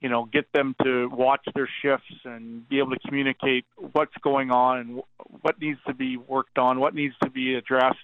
you 0.00 0.08
know 0.08 0.28
get 0.32 0.52
them 0.52 0.74
to 0.82 1.08
watch 1.08 1.46
their 1.54 1.68
shifts 1.80 2.12
and 2.24 2.68
be 2.68 2.78
able 2.78 2.90
to 2.90 2.98
communicate 3.06 3.64
what's 3.92 4.14
going 4.22 4.50
on 4.50 4.78
and 4.78 5.02
what 5.40 5.60
needs 5.60 5.78
to 5.86 5.94
be 5.94 6.16
worked 6.16 6.58
on, 6.58 6.80
what 6.80 6.94
needs 6.94 7.14
to 7.22 7.30
be 7.30 7.54
addressed, 7.54 7.96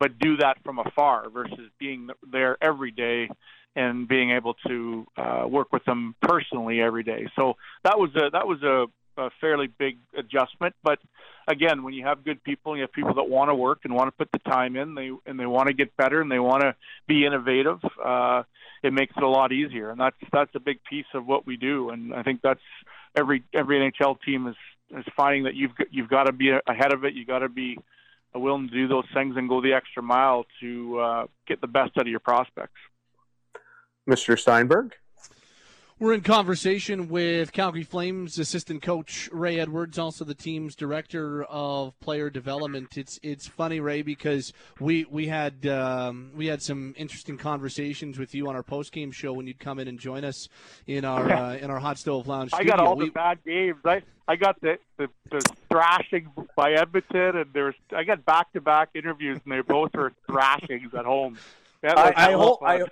but 0.00 0.18
do 0.18 0.38
that 0.38 0.56
from 0.64 0.80
afar 0.80 1.28
versus 1.30 1.70
being 1.78 2.08
there 2.32 2.56
every 2.60 2.90
day 2.90 3.28
and 3.76 4.08
being 4.08 4.32
able 4.32 4.54
to 4.66 5.06
uh, 5.16 5.44
work 5.46 5.72
with 5.72 5.84
them 5.84 6.16
personally 6.22 6.80
every 6.80 7.04
day. 7.04 7.28
So 7.36 7.54
that 7.84 7.98
was 7.98 8.10
a 8.16 8.30
that 8.32 8.48
was 8.48 8.62
a 8.62 8.86
a 9.16 9.30
fairly 9.40 9.66
big 9.66 9.98
adjustment. 10.16 10.74
But 10.82 10.98
again, 11.46 11.82
when 11.82 11.92
you 11.94 12.04
have 12.06 12.24
good 12.24 12.42
people, 12.42 12.76
you 12.76 12.82
have 12.82 12.92
people 12.92 13.14
that 13.14 13.28
want 13.28 13.50
to 13.50 13.54
work 13.54 13.80
and 13.84 13.94
want 13.94 14.08
to 14.08 14.12
put 14.12 14.32
the 14.32 14.50
time 14.50 14.76
in, 14.76 14.94
they 14.94 15.10
and 15.26 15.38
they 15.38 15.46
want 15.46 15.68
to 15.68 15.74
get 15.74 15.96
better 15.96 16.20
and 16.20 16.32
they 16.32 16.38
want 16.38 16.62
to 16.62 16.74
be 17.06 17.26
innovative. 17.26 17.80
Uh, 18.02 18.42
it 18.82 18.92
makes 18.92 19.12
it 19.16 19.22
a 19.22 19.28
lot 19.28 19.52
easier, 19.52 19.90
and 19.90 20.00
that's 20.00 20.16
that's 20.32 20.54
a 20.54 20.60
big 20.60 20.82
piece 20.88 21.06
of 21.14 21.26
what 21.26 21.46
we 21.46 21.56
do. 21.56 21.90
And 21.90 22.14
I 22.14 22.22
think 22.22 22.40
that's 22.42 22.60
every 23.14 23.44
every 23.52 23.78
NHL 23.78 24.16
team 24.22 24.48
is 24.48 24.56
is 24.96 25.04
finding 25.16 25.44
that 25.44 25.54
you've 25.54 25.72
you've 25.90 26.08
got 26.08 26.24
to 26.24 26.32
be 26.32 26.50
ahead 26.50 26.92
of 26.92 27.04
it. 27.04 27.14
You 27.14 27.26
got 27.26 27.40
to 27.40 27.48
be 27.48 27.78
willing 28.38 28.68
to 28.68 28.74
do 28.74 28.88
those 28.88 29.06
things 29.12 29.36
and 29.36 29.48
go 29.48 29.60
the 29.60 29.72
extra 29.72 30.02
mile 30.02 30.46
to 30.60 30.98
uh, 31.00 31.26
get 31.46 31.60
the 31.60 31.66
best 31.66 31.92
out 31.98 32.02
of 32.02 32.08
your 32.08 32.20
prospects. 32.20 32.78
Mr. 34.08 34.38
Steinberg. 34.38 34.94
We're 36.00 36.14
in 36.14 36.22
conversation 36.22 37.10
with 37.10 37.52
Calgary 37.52 37.82
Flames 37.82 38.38
assistant 38.38 38.80
coach 38.80 39.28
Ray 39.32 39.60
Edwards, 39.60 39.98
also 39.98 40.24
the 40.24 40.32
team's 40.34 40.74
director 40.74 41.44
of 41.44 41.92
player 42.00 42.30
development. 42.30 42.96
It's 42.96 43.20
it's 43.22 43.46
funny, 43.46 43.80
Ray, 43.80 44.00
because 44.00 44.54
we 44.80 45.04
we 45.04 45.26
had 45.26 45.66
um, 45.66 46.30
we 46.34 46.46
had 46.46 46.62
some 46.62 46.94
interesting 46.96 47.36
conversations 47.36 48.18
with 48.18 48.34
you 48.34 48.48
on 48.48 48.56
our 48.56 48.62
post 48.62 48.92
game 48.92 49.12
show 49.12 49.34
when 49.34 49.46
you'd 49.46 49.60
come 49.60 49.78
in 49.78 49.88
and 49.88 49.98
join 49.98 50.24
us 50.24 50.48
in 50.86 51.04
our 51.04 51.30
uh, 51.30 51.56
in 51.56 51.70
our 51.70 51.78
hot 51.78 51.98
stove 51.98 52.26
lounge. 52.26 52.54
I 52.54 52.60
studio. 52.60 52.76
got 52.76 52.86
all 52.86 52.96
we, 52.96 53.04
the 53.04 53.10
bad 53.10 53.44
games. 53.44 53.80
I 53.84 54.00
I 54.26 54.36
got 54.36 54.58
the, 54.62 54.78
the 54.96 55.10
the 55.30 55.42
thrashing 55.68 56.28
by 56.56 56.72
Edmonton, 56.72 57.36
and 57.36 57.52
there's 57.52 57.74
I 57.94 58.04
got 58.04 58.24
back 58.24 58.50
to 58.54 58.62
back 58.62 58.88
interviews, 58.94 59.38
and 59.44 59.52
they 59.52 59.60
both 59.60 59.92
were 59.92 60.14
thrashings 60.26 60.94
at 60.94 61.04
home. 61.04 61.36
I, 61.84 62.14
I 62.16 62.32
hope 62.32 62.60
I. 62.62 62.84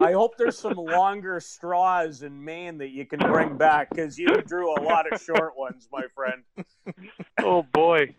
I 0.00 0.12
hope 0.12 0.36
there's 0.36 0.58
some 0.58 0.74
longer 0.74 1.40
straws 1.40 2.22
in 2.22 2.44
Maine 2.44 2.78
that 2.78 2.90
you 2.90 3.06
can 3.06 3.20
bring 3.20 3.56
back 3.56 3.90
because 3.90 4.18
you 4.18 4.26
drew 4.42 4.74
a 4.74 4.82
lot 4.82 5.10
of 5.10 5.20
short 5.20 5.56
ones, 5.56 5.88
my 5.92 6.04
friend. 6.14 6.42
Oh 7.42 7.62
boy. 7.62 8.14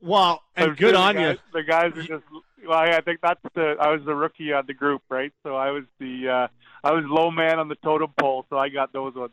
well, 0.00 0.42
and 0.56 0.76
good 0.76 0.94
on 0.94 1.14
guys, 1.14 1.36
you. 1.36 1.60
The 1.60 1.62
guys 1.62 1.92
are 1.96 2.02
just. 2.02 2.24
Well, 2.66 2.78
I 2.78 3.00
think 3.00 3.20
that's 3.22 3.40
the. 3.54 3.76
I 3.80 3.90
was 3.90 4.02
the 4.04 4.14
rookie 4.14 4.52
on 4.52 4.64
the 4.66 4.74
group, 4.74 5.02
right? 5.08 5.32
So 5.42 5.56
I 5.56 5.70
was 5.70 5.84
the. 5.98 6.28
uh 6.28 6.48
I 6.82 6.92
was 6.92 7.04
low 7.06 7.30
man 7.30 7.58
on 7.58 7.68
the 7.68 7.74
totem 7.76 8.12
pole, 8.18 8.46
so 8.48 8.56
I 8.58 8.70
got 8.70 8.92
those 8.92 9.14
ones 9.14 9.32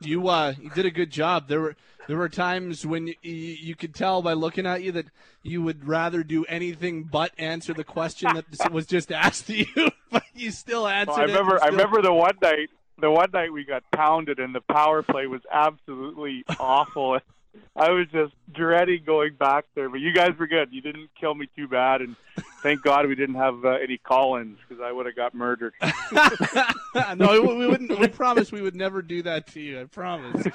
you 0.00 0.28
uh 0.28 0.54
you 0.60 0.70
did 0.70 0.86
a 0.86 0.90
good 0.90 1.10
job. 1.10 1.48
There 1.48 1.60
were 1.60 1.76
there 2.06 2.16
were 2.16 2.28
times 2.28 2.86
when 2.86 3.08
you, 3.08 3.16
you 3.22 3.74
could 3.74 3.94
tell 3.94 4.22
by 4.22 4.32
looking 4.32 4.66
at 4.66 4.82
you 4.82 4.92
that 4.92 5.06
you 5.42 5.62
would 5.62 5.86
rather 5.86 6.22
do 6.22 6.44
anything 6.46 7.04
but 7.04 7.32
answer 7.38 7.72
the 7.74 7.84
question 7.84 8.30
that 8.34 8.72
was 8.72 8.86
just 8.86 9.12
asked 9.12 9.46
to 9.46 9.56
you, 9.76 9.90
but 10.10 10.24
you 10.34 10.50
still 10.50 10.86
answered 10.86 11.12
well, 11.12 11.20
I 11.20 11.24
remember 11.24 11.56
still... 11.58 11.66
I 11.66 11.70
remember 11.70 12.02
the 12.02 12.12
one 12.12 12.36
night 12.42 12.70
the 12.98 13.10
one 13.10 13.30
night 13.32 13.52
we 13.52 13.64
got 13.64 13.82
pounded 13.92 14.38
and 14.38 14.54
the 14.54 14.60
power 14.60 15.02
play 15.02 15.26
was 15.26 15.42
absolutely 15.52 16.44
awful. 16.58 17.18
I 17.74 17.90
was 17.90 18.06
just 18.12 18.32
dreading 18.52 19.02
going 19.04 19.34
back 19.34 19.64
there, 19.74 19.88
but 19.88 20.00
you 20.00 20.12
guys 20.12 20.30
were 20.38 20.46
good. 20.46 20.72
You 20.72 20.80
didn't 20.80 21.10
kill 21.18 21.34
me 21.34 21.48
too 21.56 21.68
bad, 21.68 22.00
and 22.00 22.16
thank 22.62 22.82
God 22.82 23.06
we 23.06 23.14
didn't 23.14 23.34
have 23.36 23.64
uh, 23.64 23.70
any 23.70 23.98
call-ins 23.98 24.58
because 24.66 24.82
I 24.82 24.92
would 24.92 25.06
have 25.06 25.16
got 25.16 25.34
murdered. 25.34 25.74
no, 27.16 27.40
we 27.42 27.66
wouldn't. 27.66 27.98
We 27.98 28.08
promise 28.08 28.50
we 28.50 28.62
would 28.62 28.76
never 28.76 29.02
do 29.02 29.22
that 29.22 29.46
to 29.48 29.60
you. 29.60 29.80
I 29.80 29.84
promise. 29.84 30.46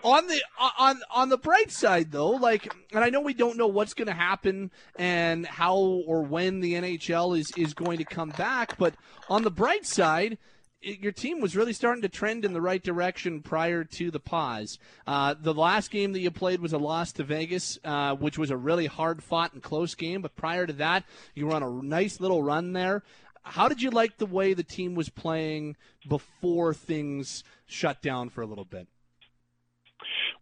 on 0.02 0.26
the 0.26 0.42
on 0.78 1.00
on 1.10 1.28
the 1.28 1.36
bright 1.36 1.70
side 1.70 2.10
though 2.10 2.30
like 2.30 2.72
and 2.92 3.04
i 3.04 3.10
know 3.10 3.20
we 3.20 3.34
don't 3.34 3.58
know 3.58 3.66
what's 3.66 3.92
going 3.92 4.08
to 4.08 4.14
happen 4.14 4.70
and 4.96 5.46
how 5.46 5.76
or 5.76 6.22
when 6.22 6.60
the 6.60 6.72
nhl 6.74 7.38
is 7.38 7.50
is 7.56 7.74
going 7.74 7.98
to 7.98 8.04
come 8.04 8.30
back 8.30 8.78
but 8.78 8.94
on 9.28 9.42
the 9.42 9.50
bright 9.50 9.84
side 9.84 10.38
your 10.82 11.12
team 11.12 11.40
was 11.40 11.54
really 11.54 11.72
starting 11.72 12.02
to 12.02 12.08
trend 12.08 12.44
in 12.44 12.52
the 12.52 12.60
right 12.60 12.82
direction 12.82 13.42
prior 13.42 13.84
to 13.84 14.10
the 14.10 14.20
pause. 14.20 14.78
Uh, 15.06 15.34
the 15.38 15.54
last 15.54 15.90
game 15.90 16.12
that 16.12 16.20
you 16.20 16.30
played 16.30 16.60
was 16.60 16.72
a 16.72 16.78
loss 16.78 17.12
to 17.12 17.22
Vegas, 17.22 17.78
uh, 17.84 18.14
which 18.14 18.38
was 18.38 18.50
a 18.50 18.56
really 18.56 18.86
hard 18.86 19.22
fought 19.22 19.52
and 19.52 19.62
close 19.62 19.94
game. 19.94 20.22
But 20.22 20.36
prior 20.36 20.66
to 20.66 20.72
that, 20.74 21.04
you 21.34 21.46
were 21.46 21.54
on 21.54 21.62
a 21.62 21.70
nice 21.70 22.20
little 22.20 22.42
run 22.42 22.72
there. 22.72 23.02
How 23.42 23.68
did 23.68 23.82
you 23.82 23.90
like 23.90 24.18
the 24.18 24.26
way 24.26 24.54
the 24.54 24.62
team 24.62 24.94
was 24.94 25.08
playing 25.08 25.76
before 26.08 26.74
things 26.74 27.42
shut 27.66 28.02
down 28.02 28.30
for 28.30 28.42
a 28.42 28.46
little 28.46 28.64
bit? 28.64 28.86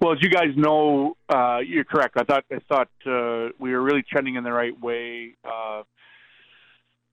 Well, 0.00 0.12
as 0.12 0.18
you 0.20 0.30
guys 0.30 0.56
know, 0.56 1.16
uh, 1.28 1.58
you're 1.58 1.84
correct. 1.84 2.16
I 2.16 2.22
thought 2.22 2.44
I 2.52 2.58
thought 2.68 2.88
uh, 3.06 3.50
we 3.58 3.72
were 3.72 3.82
really 3.82 4.02
trending 4.02 4.36
in 4.36 4.44
the 4.44 4.52
right 4.52 4.78
way. 4.80 5.34
Uh, 5.44 5.82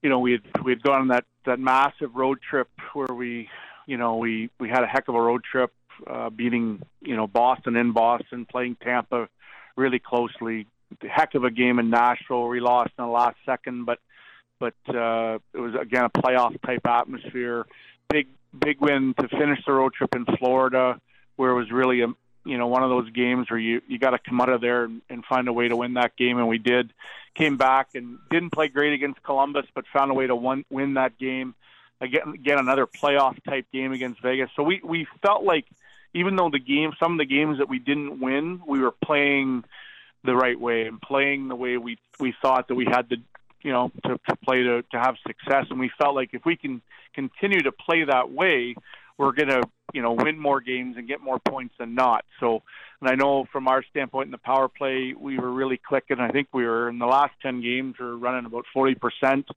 you 0.03 0.09
know, 0.09 0.19
we 0.19 0.33
had 0.33 0.63
we 0.63 0.71
had 0.71 0.83
gone 0.83 1.01
on 1.01 1.07
that 1.07 1.25
that 1.45 1.59
massive 1.59 2.15
road 2.15 2.39
trip 2.47 2.69
where 2.93 3.13
we, 3.13 3.49
you 3.85 3.97
know, 3.97 4.17
we 4.17 4.49
we 4.59 4.69
had 4.69 4.83
a 4.83 4.87
heck 4.87 5.07
of 5.07 5.15
a 5.15 5.21
road 5.21 5.43
trip, 5.43 5.71
uh, 6.07 6.29
beating 6.29 6.81
you 7.01 7.15
know 7.15 7.27
Boston 7.27 7.75
in 7.75 7.91
Boston, 7.91 8.45
playing 8.45 8.77
Tampa 8.83 9.29
really 9.75 9.99
closely. 9.99 10.67
The 11.01 11.07
heck 11.07 11.35
of 11.35 11.43
a 11.43 11.51
game 11.51 11.79
in 11.79 11.89
Nashville. 11.89 12.47
We 12.47 12.59
lost 12.59 12.91
in 12.97 13.05
the 13.05 13.11
last 13.11 13.37
second, 13.45 13.85
but 13.85 13.99
but 14.59 14.75
uh, 14.87 15.39
it 15.53 15.59
was 15.59 15.73
again 15.79 16.05
a 16.05 16.09
playoff 16.09 16.59
type 16.61 16.85
atmosphere. 16.85 17.65
Big 18.09 18.27
big 18.57 18.79
win 18.79 19.13
to 19.19 19.27
finish 19.27 19.59
the 19.65 19.73
road 19.73 19.93
trip 19.93 20.15
in 20.15 20.25
Florida, 20.37 20.99
where 21.35 21.51
it 21.51 21.55
was 21.55 21.71
really 21.71 22.01
a 22.01 22.07
you 22.45 22.57
know 22.57 22.67
one 22.67 22.83
of 22.83 22.89
those 22.89 23.09
games 23.09 23.49
where 23.49 23.59
you 23.59 23.81
you 23.87 23.99
got 23.99 24.11
to 24.11 24.19
come 24.19 24.39
out 24.39 24.49
of 24.49 24.61
there 24.61 24.85
and, 24.85 25.01
and 25.09 25.25
find 25.25 25.47
a 25.47 25.53
way 25.53 25.67
to 25.67 25.75
win 25.75 25.95
that 25.95 26.15
game, 26.15 26.37
and 26.37 26.47
we 26.47 26.57
did. 26.57 26.93
Came 27.33 27.57
back 27.57 27.95
and 27.95 28.17
didn't 28.29 28.51
play 28.51 28.69
great 28.69 28.93
against 28.93 29.21
Columbus, 29.23 29.65
but 29.73 29.83
found 29.91 30.09
a 30.09 30.13
way 30.13 30.25
to 30.25 30.35
win, 30.35 30.63
win 30.69 30.93
that 30.93 31.17
game. 31.17 31.53
Again, 31.99 32.29
again 32.33 32.59
another 32.59 32.87
playoff 32.87 33.43
type 33.43 33.65
game 33.73 33.91
against 33.91 34.21
Vegas. 34.21 34.49
So 34.55 34.63
we 34.63 34.79
we 34.83 35.05
felt 35.21 35.43
like 35.43 35.65
even 36.13 36.37
though 36.37 36.49
the 36.49 36.59
game, 36.59 36.93
some 36.97 37.13
of 37.13 37.17
the 37.17 37.25
games 37.25 37.57
that 37.57 37.67
we 37.67 37.79
didn't 37.79 38.21
win, 38.21 38.61
we 38.65 38.79
were 38.79 38.91
playing 38.91 39.65
the 40.23 40.35
right 40.35 40.59
way 40.59 40.87
and 40.87 41.01
playing 41.01 41.47
the 41.47 41.55
way 41.55 41.77
we 41.77 41.97
we 42.19 42.33
thought 42.41 42.67
that 42.67 42.75
we 42.75 42.85
had 42.85 43.09
to 43.09 43.17
you 43.61 43.71
know 43.71 43.91
to, 44.03 44.19
to 44.29 44.35
play 44.37 44.63
to 44.63 44.81
to 44.91 44.99
have 44.99 45.15
success 45.25 45.65
and 45.69 45.79
we 45.79 45.91
felt 45.97 46.15
like 46.15 46.29
if 46.33 46.45
we 46.45 46.55
can 46.55 46.81
continue 47.13 47.61
to 47.61 47.71
play 47.71 48.03
that 48.03 48.31
way 48.31 48.75
we're 49.17 49.31
going 49.31 49.49
to 49.49 49.63
you 49.93 50.01
know 50.01 50.13
win 50.13 50.37
more 50.37 50.61
games 50.61 50.95
and 50.97 51.07
get 51.07 51.21
more 51.21 51.39
points 51.39 51.75
than 51.79 51.95
not. 51.95 52.25
So, 52.39 52.63
and 53.01 53.09
I 53.09 53.15
know 53.15 53.45
from 53.51 53.67
our 53.67 53.83
standpoint 53.83 54.27
in 54.27 54.31
the 54.31 54.37
power 54.37 54.67
play, 54.67 55.13
we 55.17 55.39
were 55.39 55.51
really 55.51 55.79
clicking. 55.87 56.19
I 56.19 56.29
think 56.29 56.49
we 56.53 56.65
were 56.65 56.89
in 56.89 56.99
the 56.99 57.05
last 57.05 57.33
ten 57.41 57.61
games, 57.61 57.95
we 57.99 58.05
are 58.05 58.17
running 58.17 58.45
about 58.45 58.65
forty 58.73 58.95
percent. 58.95 59.47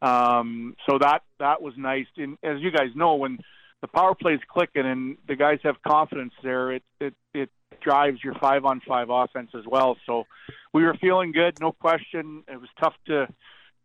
Um, 0.00 0.76
so 0.88 0.98
that 0.98 1.22
that 1.38 1.62
was 1.62 1.74
nice. 1.76 2.06
And 2.16 2.38
as 2.42 2.60
you 2.60 2.70
guys 2.70 2.90
know, 2.94 3.14
when 3.14 3.38
the 3.80 3.88
power 3.88 4.14
play 4.14 4.34
is 4.34 4.40
clicking 4.48 4.84
and 4.84 5.16
the 5.26 5.36
guys 5.36 5.58
have 5.62 5.76
confidence 5.86 6.32
there, 6.42 6.72
it 6.72 6.82
it 7.00 7.14
it 7.34 7.50
drives 7.80 8.22
your 8.22 8.34
five 8.34 8.64
on 8.64 8.80
five 8.86 9.08
offense 9.10 9.50
as 9.56 9.64
well. 9.66 9.96
So 10.06 10.24
we 10.72 10.84
were 10.84 10.94
feeling 11.00 11.32
good, 11.32 11.58
no 11.60 11.72
question. 11.72 12.44
It 12.48 12.60
was 12.60 12.68
tough 12.80 12.94
to 13.06 13.28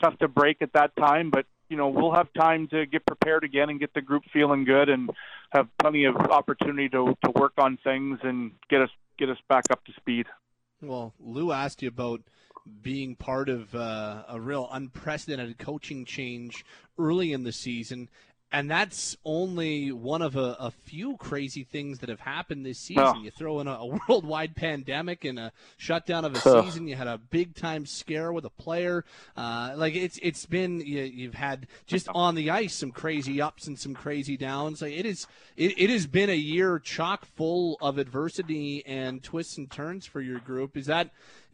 tough 0.01 0.17
to 0.19 0.27
break 0.27 0.61
at 0.61 0.73
that 0.73 0.95
time, 0.95 1.29
but 1.29 1.45
you 1.73 1.77
know 1.77 1.89
we'll 1.89 2.13
have 2.13 2.31
time 2.33 2.67
to 2.67 2.85
get 2.85 3.03
prepared 3.03 3.43
again 3.43 3.67
and 3.71 3.79
get 3.79 3.95
the 3.95 4.01
group 4.01 4.21
feeling 4.31 4.63
good 4.63 4.89
and 4.89 5.09
have 5.49 5.67
plenty 5.79 6.05
of 6.05 6.15
opportunity 6.15 6.87
to 6.87 7.17
to 7.25 7.31
work 7.31 7.53
on 7.57 7.79
things 7.83 8.19
and 8.21 8.51
get 8.69 8.81
us 8.81 8.91
get 9.17 9.27
us 9.27 9.39
back 9.49 9.63
up 9.71 9.83
to 9.85 9.91
speed. 9.93 10.27
Well, 10.83 11.15
Lou 11.19 11.51
asked 11.51 11.81
you 11.81 11.87
about 11.87 12.21
being 12.83 13.15
part 13.15 13.49
of 13.49 13.73
uh, 13.73 14.23
a 14.29 14.39
real 14.39 14.69
unprecedented 14.71 15.57
coaching 15.57 16.05
change 16.05 16.63
early 16.99 17.33
in 17.33 17.43
the 17.43 17.51
season 17.51 18.07
and 18.53 18.69
that's 18.69 19.17
only 19.25 19.91
one 19.91 20.21
of 20.21 20.35
a, 20.35 20.55
a, 20.59 20.71
few 20.85 21.17
crazy 21.17 21.63
things 21.63 21.99
that 21.99 22.09
have 22.09 22.19
happened 22.19 22.63
this 22.63 22.77
season. 22.77 23.03
Oh. 23.03 23.19
You 23.19 23.31
throw 23.31 23.59
in 23.59 23.67
a, 23.67 23.71
a, 23.71 23.85
worldwide 24.07 24.55
pandemic 24.55 25.25
and 25.25 25.39
a 25.39 25.51
shutdown 25.77 26.23
of 26.23 26.35
a 26.35 26.41
oh. 26.45 26.61
season. 26.61 26.87
You 26.87 26.95
had 26.95 27.07
a 27.07 27.17
big 27.17 27.55
time 27.55 27.87
scare 27.87 28.31
with 28.31 28.45
a 28.45 28.51
player. 28.51 29.05
Uh, 29.35 29.73
like 29.75 29.95
it's 29.95 30.19
it's 30.21 30.45
been 30.45 30.81
you, 30.81 31.25
have 31.25 31.33
had 31.33 31.67
just 31.87 32.07
on 32.09 32.35
the 32.35 32.51
ice 32.51 32.75
some 32.75 32.91
crazy 32.91 33.41
ups 33.41 33.65
and 33.65 33.77
some 33.77 33.95
crazy 33.95 34.37
downs. 34.37 34.83
Like 34.83 34.93
it 34.93 35.07
is 35.07 35.25
it, 35.57 35.73
it 35.75 35.89
has 35.89 36.05
been 36.05 36.29
a 36.29 36.35
year 36.35 36.77
chock 36.77 37.25
full 37.25 37.77
of 37.81 37.97
adversity 37.97 38.85
and 38.85 39.23
twists 39.23 39.57
and 39.57 39.69
turns 39.71 40.05
for 40.05 40.21
your 40.21 40.39
group. 40.39 40.77
Is 40.77 40.85
that 40.85 41.09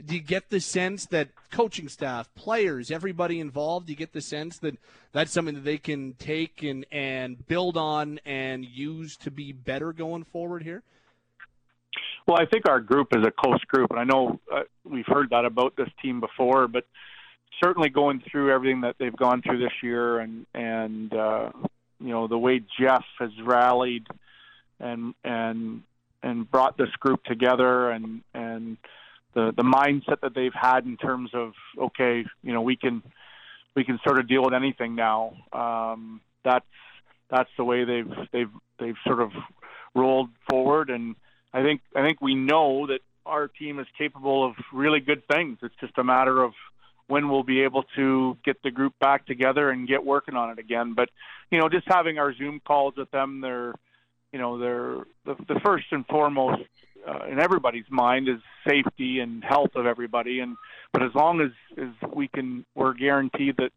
do 0.05 0.15
you 0.15 0.21
get 0.21 0.49
the 0.49 0.59
sense 0.59 1.05
that 1.07 1.29
coaching 1.51 1.89
staff, 1.89 2.33
players, 2.35 2.91
everybody 2.91 3.39
involved, 3.39 3.87
do 3.87 3.93
you 3.93 3.97
get 3.97 4.13
the 4.13 4.21
sense 4.21 4.57
that 4.59 4.77
that's 5.11 5.31
something 5.31 5.55
that 5.55 5.65
they 5.65 5.77
can 5.77 6.13
take 6.13 6.63
and, 6.63 6.85
and 6.91 7.45
build 7.47 7.75
on 7.75 8.19
and 8.25 8.65
use 8.65 9.17
to 9.17 9.31
be 9.31 9.51
better 9.51 9.91
going 9.91 10.23
forward 10.23 10.63
here? 10.63 10.83
Well, 12.27 12.37
I 12.39 12.45
think 12.45 12.69
our 12.69 12.79
group 12.79 13.15
is 13.15 13.25
a 13.25 13.31
close 13.31 13.63
group, 13.65 13.89
and 13.91 13.99
I 13.99 14.03
know 14.03 14.39
uh, 14.53 14.61
we've 14.83 15.07
heard 15.07 15.31
that 15.31 15.45
about 15.45 15.75
this 15.75 15.89
team 16.01 16.19
before, 16.19 16.67
but 16.67 16.85
certainly 17.63 17.89
going 17.89 18.21
through 18.31 18.51
everything 18.51 18.81
that 18.81 18.95
they've 18.99 19.15
gone 19.15 19.41
through 19.41 19.59
this 19.59 19.73
year, 19.81 20.19
and 20.19 20.45
and 20.53 21.11
uh, 21.11 21.49
you 21.99 22.09
know 22.09 22.27
the 22.27 22.37
way 22.37 22.61
Geoff 22.79 23.05
has 23.17 23.31
rallied 23.43 24.05
and 24.79 25.15
and 25.23 25.81
and 26.21 26.49
brought 26.49 26.77
this 26.77 26.91
group 26.99 27.23
together, 27.23 27.89
and 27.89 28.21
and 28.35 28.77
the 29.39 29.53
the 29.55 29.63
mindset 29.63 30.21
that 30.21 30.33
they've 30.35 30.53
had 30.53 30.85
in 30.85 30.97
terms 30.97 31.31
of 31.33 31.53
okay, 31.77 32.25
you 32.43 32.53
know, 32.53 32.61
we 32.61 32.75
can 32.75 33.01
we 33.75 33.83
can 33.83 33.99
sort 34.05 34.19
of 34.19 34.27
deal 34.27 34.43
with 34.43 34.53
anything 34.53 34.95
now. 34.95 35.33
Um, 35.53 36.21
that's 36.43 36.65
that's 37.29 37.49
the 37.57 37.63
way 37.63 37.85
they've 37.85 38.11
they've 38.31 38.51
they've 38.79 38.97
sort 39.05 39.21
of 39.21 39.31
rolled 39.95 40.29
forward, 40.49 40.89
and 40.89 41.15
I 41.53 41.63
think 41.63 41.81
I 41.95 42.05
think 42.05 42.21
we 42.21 42.35
know 42.35 42.87
that 42.87 42.99
our 43.25 43.47
team 43.47 43.79
is 43.79 43.87
capable 43.97 44.45
of 44.45 44.55
really 44.73 44.99
good 44.99 45.23
things. 45.27 45.59
It's 45.61 45.75
just 45.79 45.97
a 45.97 46.03
matter 46.03 46.41
of 46.41 46.53
when 47.07 47.29
we'll 47.29 47.43
be 47.43 47.61
able 47.61 47.83
to 47.95 48.37
get 48.43 48.61
the 48.63 48.71
group 48.71 48.93
back 48.99 49.25
together 49.25 49.69
and 49.69 49.87
get 49.87 50.05
working 50.05 50.35
on 50.35 50.51
it 50.51 50.59
again. 50.59 50.93
But 50.95 51.09
you 51.51 51.59
know, 51.59 51.69
just 51.69 51.85
having 51.87 52.19
our 52.19 52.33
Zoom 52.33 52.59
calls 52.65 52.95
with 52.97 53.11
them, 53.11 53.41
they're 53.41 53.73
you 54.31 54.39
know 54.39 54.57
they're 54.57 54.97
the, 55.25 55.35
the 55.47 55.59
first 55.63 55.85
and 55.91 56.05
foremost 56.07 56.61
uh, 57.07 57.25
in 57.25 57.39
everybody's 57.39 57.89
mind 57.89 58.27
is 58.27 58.41
safety 58.67 59.19
and 59.19 59.43
health 59.43 59.75
of 59.75 59.85
everybody. 59.85 60.39
And 60.39 60.57
but 60.93 61.03
as 61.03 61.13
long 61.15 61.41
as 61.41 61.51
as 61.77 61.89
we 62.13 62.27
can, 62.27 62.65
we're 62.75 62.93
guaranteed 62.93 63.57
that 63.57 63.71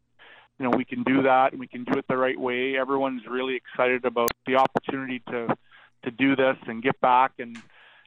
you 0.59 0.65
know 0.65 0.71
we 0.75 0.85
can 0.85 1.03
do 1.03 1.23
that 1.23 1.51
and 1.51 1.59
we 1.59 1.67
can 1.67 1.83
do 1.83 1.97
it 1.97 2.05
the 2.07 2.17
right 2.17 2.39
way. 2.39 2.75
Everyone's 2.77 3.23
really 3.29 3.55
excited 3.55 4.05
about 4.05 4.31
the 4.45 4.55
opportunity 4.55 5.21
to 5.29 5.55
to 6.03 6.11
do 6.11 6.35
this 6.35 6.57
and 6.67 6.83
get 6.83 6.99
back 7.01 7.33
and 7.39 7.57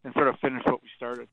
and 0.04 0.12
sort 0.14 0.28
of 0.28 0.38
finish 0.40 0.62
what 0.64 0.82
we 0.82 0.88
started. 0.96 1.28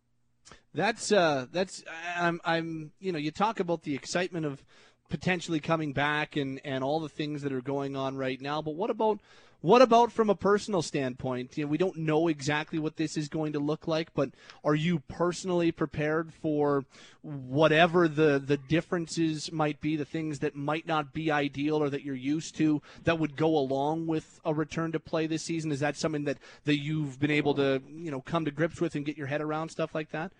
That's 0.73 1.11
uh 1.11 1.45
that's 1.51 1.83
I'm 2.17 2.41
I'm 2.43 2.91
you 2.99 3.11
know 3.11 3.19
you 3.19 3.31
talk 3.31 3.59
about 3.59 3.83
the 3.83 3.95
excitement 3.95 4.45
of 4.45 4.63
potentially 5.09 5.59
coming 5.59 5.93
back 5.93 6.35
and 6.35 6.59
and 6.65 6.83
all 6.83 6.99
the 6.99 7.09
things 7.09 7.43
that 7.43 7.53
are 7.53 7.61
going 7.61 7.95
on 7.95 8.15
right 8.15 8.41
now, 8.41 8.61
but 8.61 8.75
what 8.75 8.89
about 8.89 9.19
what 9.63 9.81
about 9.81 10.11
from 10.11 10.29
a 10.29 10.35
personal 10.35 10.81
standpoint? 10.81 11.57
You 11.57 11.63
know, 11.63 11.71
we 11.71 11.77
don't 11.77 11.95
know 11.95 12.27
exactly 12.27 12.79
what 12.79 12.97
this 12.97 13.15
is 13.15 13.29
going 13.29 13.53
to 13.53 13.59
look 13.59 13.87
like, 13.87 14.13
but 14.13 14.31
are 14.61 14.75
you 14.75 14.99
personally 15.07 15.71
prepared 15.71 16.33
for 16.33 16.83
whatever 17.21 18.09
the 18.09 18.39
the 18.39 18.57
differences 18.57 19.53
might 19.53 19.79
be, 19.79 19.95
the 19.95 20.03
things 20.03 20.39
that 20.39 20.53
might 20.53 20.85
not 20.85 21.13
be 21.13 21.31
ideal 21.31 21.77
or 21.77 21.89
that 21.89 22.03
you're 22.03 22.13
used 22.13 22.57
to 22.57 22.81
that 23.05 23.19
would 23.19 23.37
go 23.37 23.55
along 23.57 24.05
with 24.05 24.41
a 24.43 24.53
return 24.53 24.91
to 24.91 24.99
play 24.99 25.27
this 25.27 25.43
season? 25.43 25.71
Is 25.71 25.79
that 25.79 25.95
something 25.95 26.25
that 26.25 26.39
that 26.65 26.79
you've 26.79 27.17
been 27.17 27.31
able 27.31 27.53
to 27.53 27.81
you 27.87 28.11
know 28.11 28.19
come 28.19 28.43
to 28.43 28.51
grips 28.51 28.81
with 28.81 28.95
and 28.95 29.05
get 29.05 29.17
your 29.17 29.27
head 29.27 29.39
around 29.39 29.69
stuff 29.69 29.95
like 29.95 30.11
that? 30.11 30.33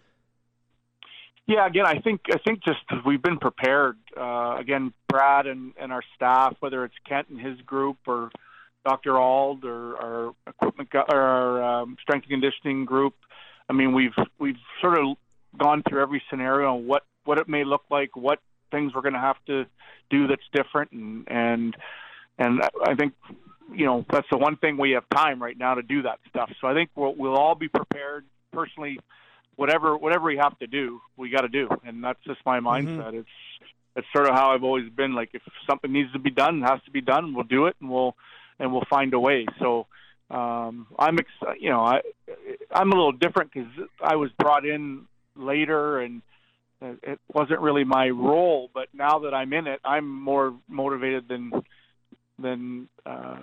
Yeah, 1.47 1.65
again, 1.65 1.85
I 1.85 1.99
think 1.99 2.23
I 2.29 2.39
think 2.39 2.61
just 2.61 2.81
we've 3.05 3.23
been 3.23 3.39
prepared. 3.39 3.95
Uh, 4.17 4.57
again, 4.59 4.91
Brad 5.07 5.47
and, 5.47 5.71
and 5.79 5.93
our 5.93 6.03
staff, 6.13 6.57
whether 6.59 6.83
it's 6.83 6.95
Kent 7.07 7.29
and 7.29 7.39
his 7.39 7.61
group 7.61 7.99
or 8.05 8.29
Dr. 8.85 9.17
Ald 9.17 9.65
or 9.65 9.97
our 9.97 10.35
equipment 10.47 10.89
or 10.93 11.19
our 11.19 11.63
um, 11.63 11.97
strength 12.01 12.25
and 12.29 12.41
conditioning 12.41 12.85
group. 12.85 13.13
I 13.69 13.73
mean, 13.73 13.93
we've 13.93 14.15
we've 14.39 14.57
sort 14.81 14.99
of 14.99 15.17
gone 15.57 15.83
through 15.87 16.01
every 16.01 16.21
scenario 16.29 16.77
and 16.77 16.87
what 16.87 17.03
what 17.25 17.37
it 17.37 17.47
may 17.47 17.63
look 17.63 17.83
like, 17.89 18.15
what 18.15 18.39
things 18.71 18.93
we're 18.93 19.01
going 19.01 19.13
to 19.13 19.19
have 19.19 19.37
to 19.47 19.65
do 20.09 20.27
that's 20.27 20.43
different, 20.53 20.91
and 20.91 21.27
and 21.27 21.75
and 22.37 22.61
I 22.85 22.95
think 22.95 23.13
you 23.73 23.85
know 23.85 24.05
that's 24.11 24.27
the 24.31 24.37
one 24.37 24.57
thing 24.57 24.77
we 24.77 24.91
have 24.91 25.05
time 25.09 25.41
right 25.41 25.57
now 25.57 25.75
to 25.75 25.81
do 25.81 26.01
that 26.03 26.19
stuff. 26.29 26.51
So 26.59 26.67
I 26.67 26.73
think 26.73 26.89
we'll 26.95 27.15
we'll 27.15 27.35
all 27.35 27.55
be 27.55 27.69
prepared. 27.69 28.25
Personally, 28.51 28.99
whatever 29.55 29.97
whatever 29.97 30.25
we 30.25 30.37
have 30.37 30.57
to 30.59 30.67
do, 30.67 31.01
we 31.17 31.29
got 31.29 31.41
to 31.41 31.47
do, 31.47 31.69
and 31.85 32.03
that's 32.03 32.19
just 32.25 32.39
my 32.45 32.59
mm-hmm. 32.59 32.67
mindset. 32.67 33.07
Mm-hmm. 33.07 33.17
It's 33.19 33.29
it's 33.95 34.07
sort 34.13 34.27
of 34.27 34.35
how 34.35 34.51
I've 34.51 34.63
always 34.63 34.89
been. 34.89 35.13
Like 35.13 35.29
if 35.33 35.41
something 35.69 35.91
needs 35.91 36.11
to 36.13 36.19
be 36.19 36.31
done, 36.31 36.63
it 36.63 36.67
has 36.67 36.81
to 36.85 36.91
be 36.91 37.01
done. 37.01 37.33
We'll 37.33 37.45
do 37.45 37.67
it, 37.67 37.75
and 37.79 37.89
we'll 37.89 38.15
and 38.63 38.71
we'll 38.71 38.85
find 38.89 39.13
a 39.13 39.19
way. 39.19 39.45
So 39.59 39.87
um, 40.31 40.87
I'm 40.97 41.19
ex- 41.19 41.57
you 41.59 41.69
know 41.69 41.81
I 41.81 41.99
I'm 42.71 42.91
a 42.91 42.95
little 42.95 43.11
different 43.11 43.51
because 43.53 43.69
I 44.01 44.15
was 44.15 44.31
brought 44.39 44.65
in 44.65 45.05
later 45.35 45.99
and 45.99 46.21
it 46.81 47.19
wasn't 47.33 47.59
really 47.59 47.83
my 47.83 48.09
role. 48.09 48.69
But 48.73 48.87
now 48.93 49.19
that 49.19 49.33
I'm 49.33 49.53
in 49.53 49.67
it, 49.67 49.81
I'm 49.83 50.09
more 50.09 50.53
motivated 50.67 51.27
than 51.27 51.51
than 52.39 52.87
uh, 53.05 53.39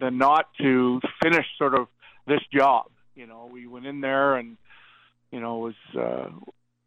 than 0.00 0.16
not 0.16 0.48
to 0.58 1.00
finish 1.22 1.46
sort 1.58 1.74
of 1.74 1.88
this 2.26 2.40
job. 2.52 2.86
You 3.14 3.26
know, 3.26 3.48
we 3.52 3.66
went 3.66 3.86
in 3.86 4.00
there 4.00 4.36
and 4.36 4.56
you 5.30 5.40
know 5.40 5.58
was 5.58 5.74
uh, 5.98 6.30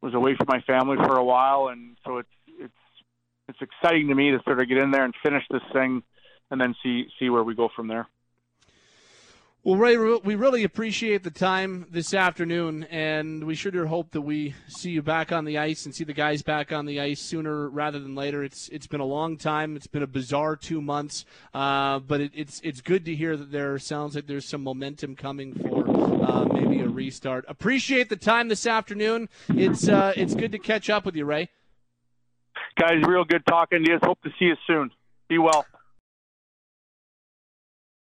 was 0.02 0.16
away 0.16 0.36
from 0.36 0.48
my 0.48 0.62
family 0.62 0.98
for 0.98 1.18
a 1.18 1.24
while, 1.24 1.68
and 1.68 1.98
so 2.04 2.18
it's 2.18 2.30
it's 2.48 2.74
it's 3.48 3.60
exciting 3.62 4.08
to 4.08 4.16
me 4.16 4.32
to 4.32 4.42
sort 4.44 4.60
of 4.60 4.68
get 4.68 4.80
in 4.80 4.90
there 4.90 5.06
and 5.06 5.14
finish 5.24 5.44
this 5.52 5.64
thing 5.72 6.02
and 6.52 6.60
then 6.60 6.76
see 6.82 7.08
see 7.20 7.30
where 7.30 7.44
we 7.44 7.56
go 7.56 7.70
from 7.76 7.88
there. 7.88 8.08
Well, 9.62 9.76
Ray, 9.76 9.98
we 9.98 10.36
really 10.36 10.64
appreciate 10.64 11.24
the 11.24 11.32
time 11.32 11.86
this 11.92 12.14
afternoon, 12.14 12.86
and 12.86 13.44
we 13.44 13.56
sure 13.56 13.74
do 13.74 13.86
hope 13.86 14.12
that 14.12 14.22
we 14.22 14.56
see 14.70 14.92
you 14.92 15.02
back 15.02 15.34
on 15.34 15.44
the 15.44 15.58
ice 15.58 15.86
and 15.86 15.94
see 15.94 16.06
the 16.06 16.14
guys 16.14 16.42
back 16.42 16.72
on 16.72 16.86
the 16.86 17.02
ice 17.02 17.20
sooner 17.20 17.70
rather 17.70 18.00
than 18.00 18.16
later. 18.16 18.42
It's 18.42 18.70
it's 18.70 18.88
been 18.88 19.02
a 19.02 19.06
long 19.06 19.36
time. 19.36 19.76
It's 19.76 19.86
been 19.86 20.02
a 20.02 20.08
bizarre 20.08 20.56
two 20.56 20.82
months, 20.82 21.26
uh, 21.54 22.00
but 22.00 22.22
it, 22.22 22.32
it's 22.34 22.62
it's 22.64 22.80
good 22.80 23.04
to 23.04 23.14
hear 23.14 23.36
that 23.36 23.52
there 23.52 23.78
sounds 23.80 24.16
like 24.16 24.28
there's 24.28 24.48
some 24.48 24.64
momentum 24.64 25.18
coming 25.18 25.54
for 25.54 25.86
uh, 26.24 26.46
maybe 26.46 26.80
a 26.80 26.88
restart. 26.88 27.44
Appreciate 27.50 28.08
the 28.08 28.16
time 28.16 28.48
this 28.48 28.66
afternoon. 28.66 29.28
It's 29.50 29.90
uh, 29.90 30.14
it's 30.16 30.36
good 30.36 30.54
to 30.54 30.60
catch 30.60 30.90
up 30.90 31.04
with 31.04 31.18
you, 31.18 31.26
Ray. 31.26 31.50
Guys, 32.80 33.04
real 33.06 33.26
good 33.26 33.46
talking 33.46 33.84
to 33.84 33.92
you. 33.92 34.00
Hope 34.02 34.22
to 34.22 34.30
see 34.40 34.46
you 34.46 34.56
soon. 34.66 34.90
Be 35.28 35.38
well. 35.38 35.66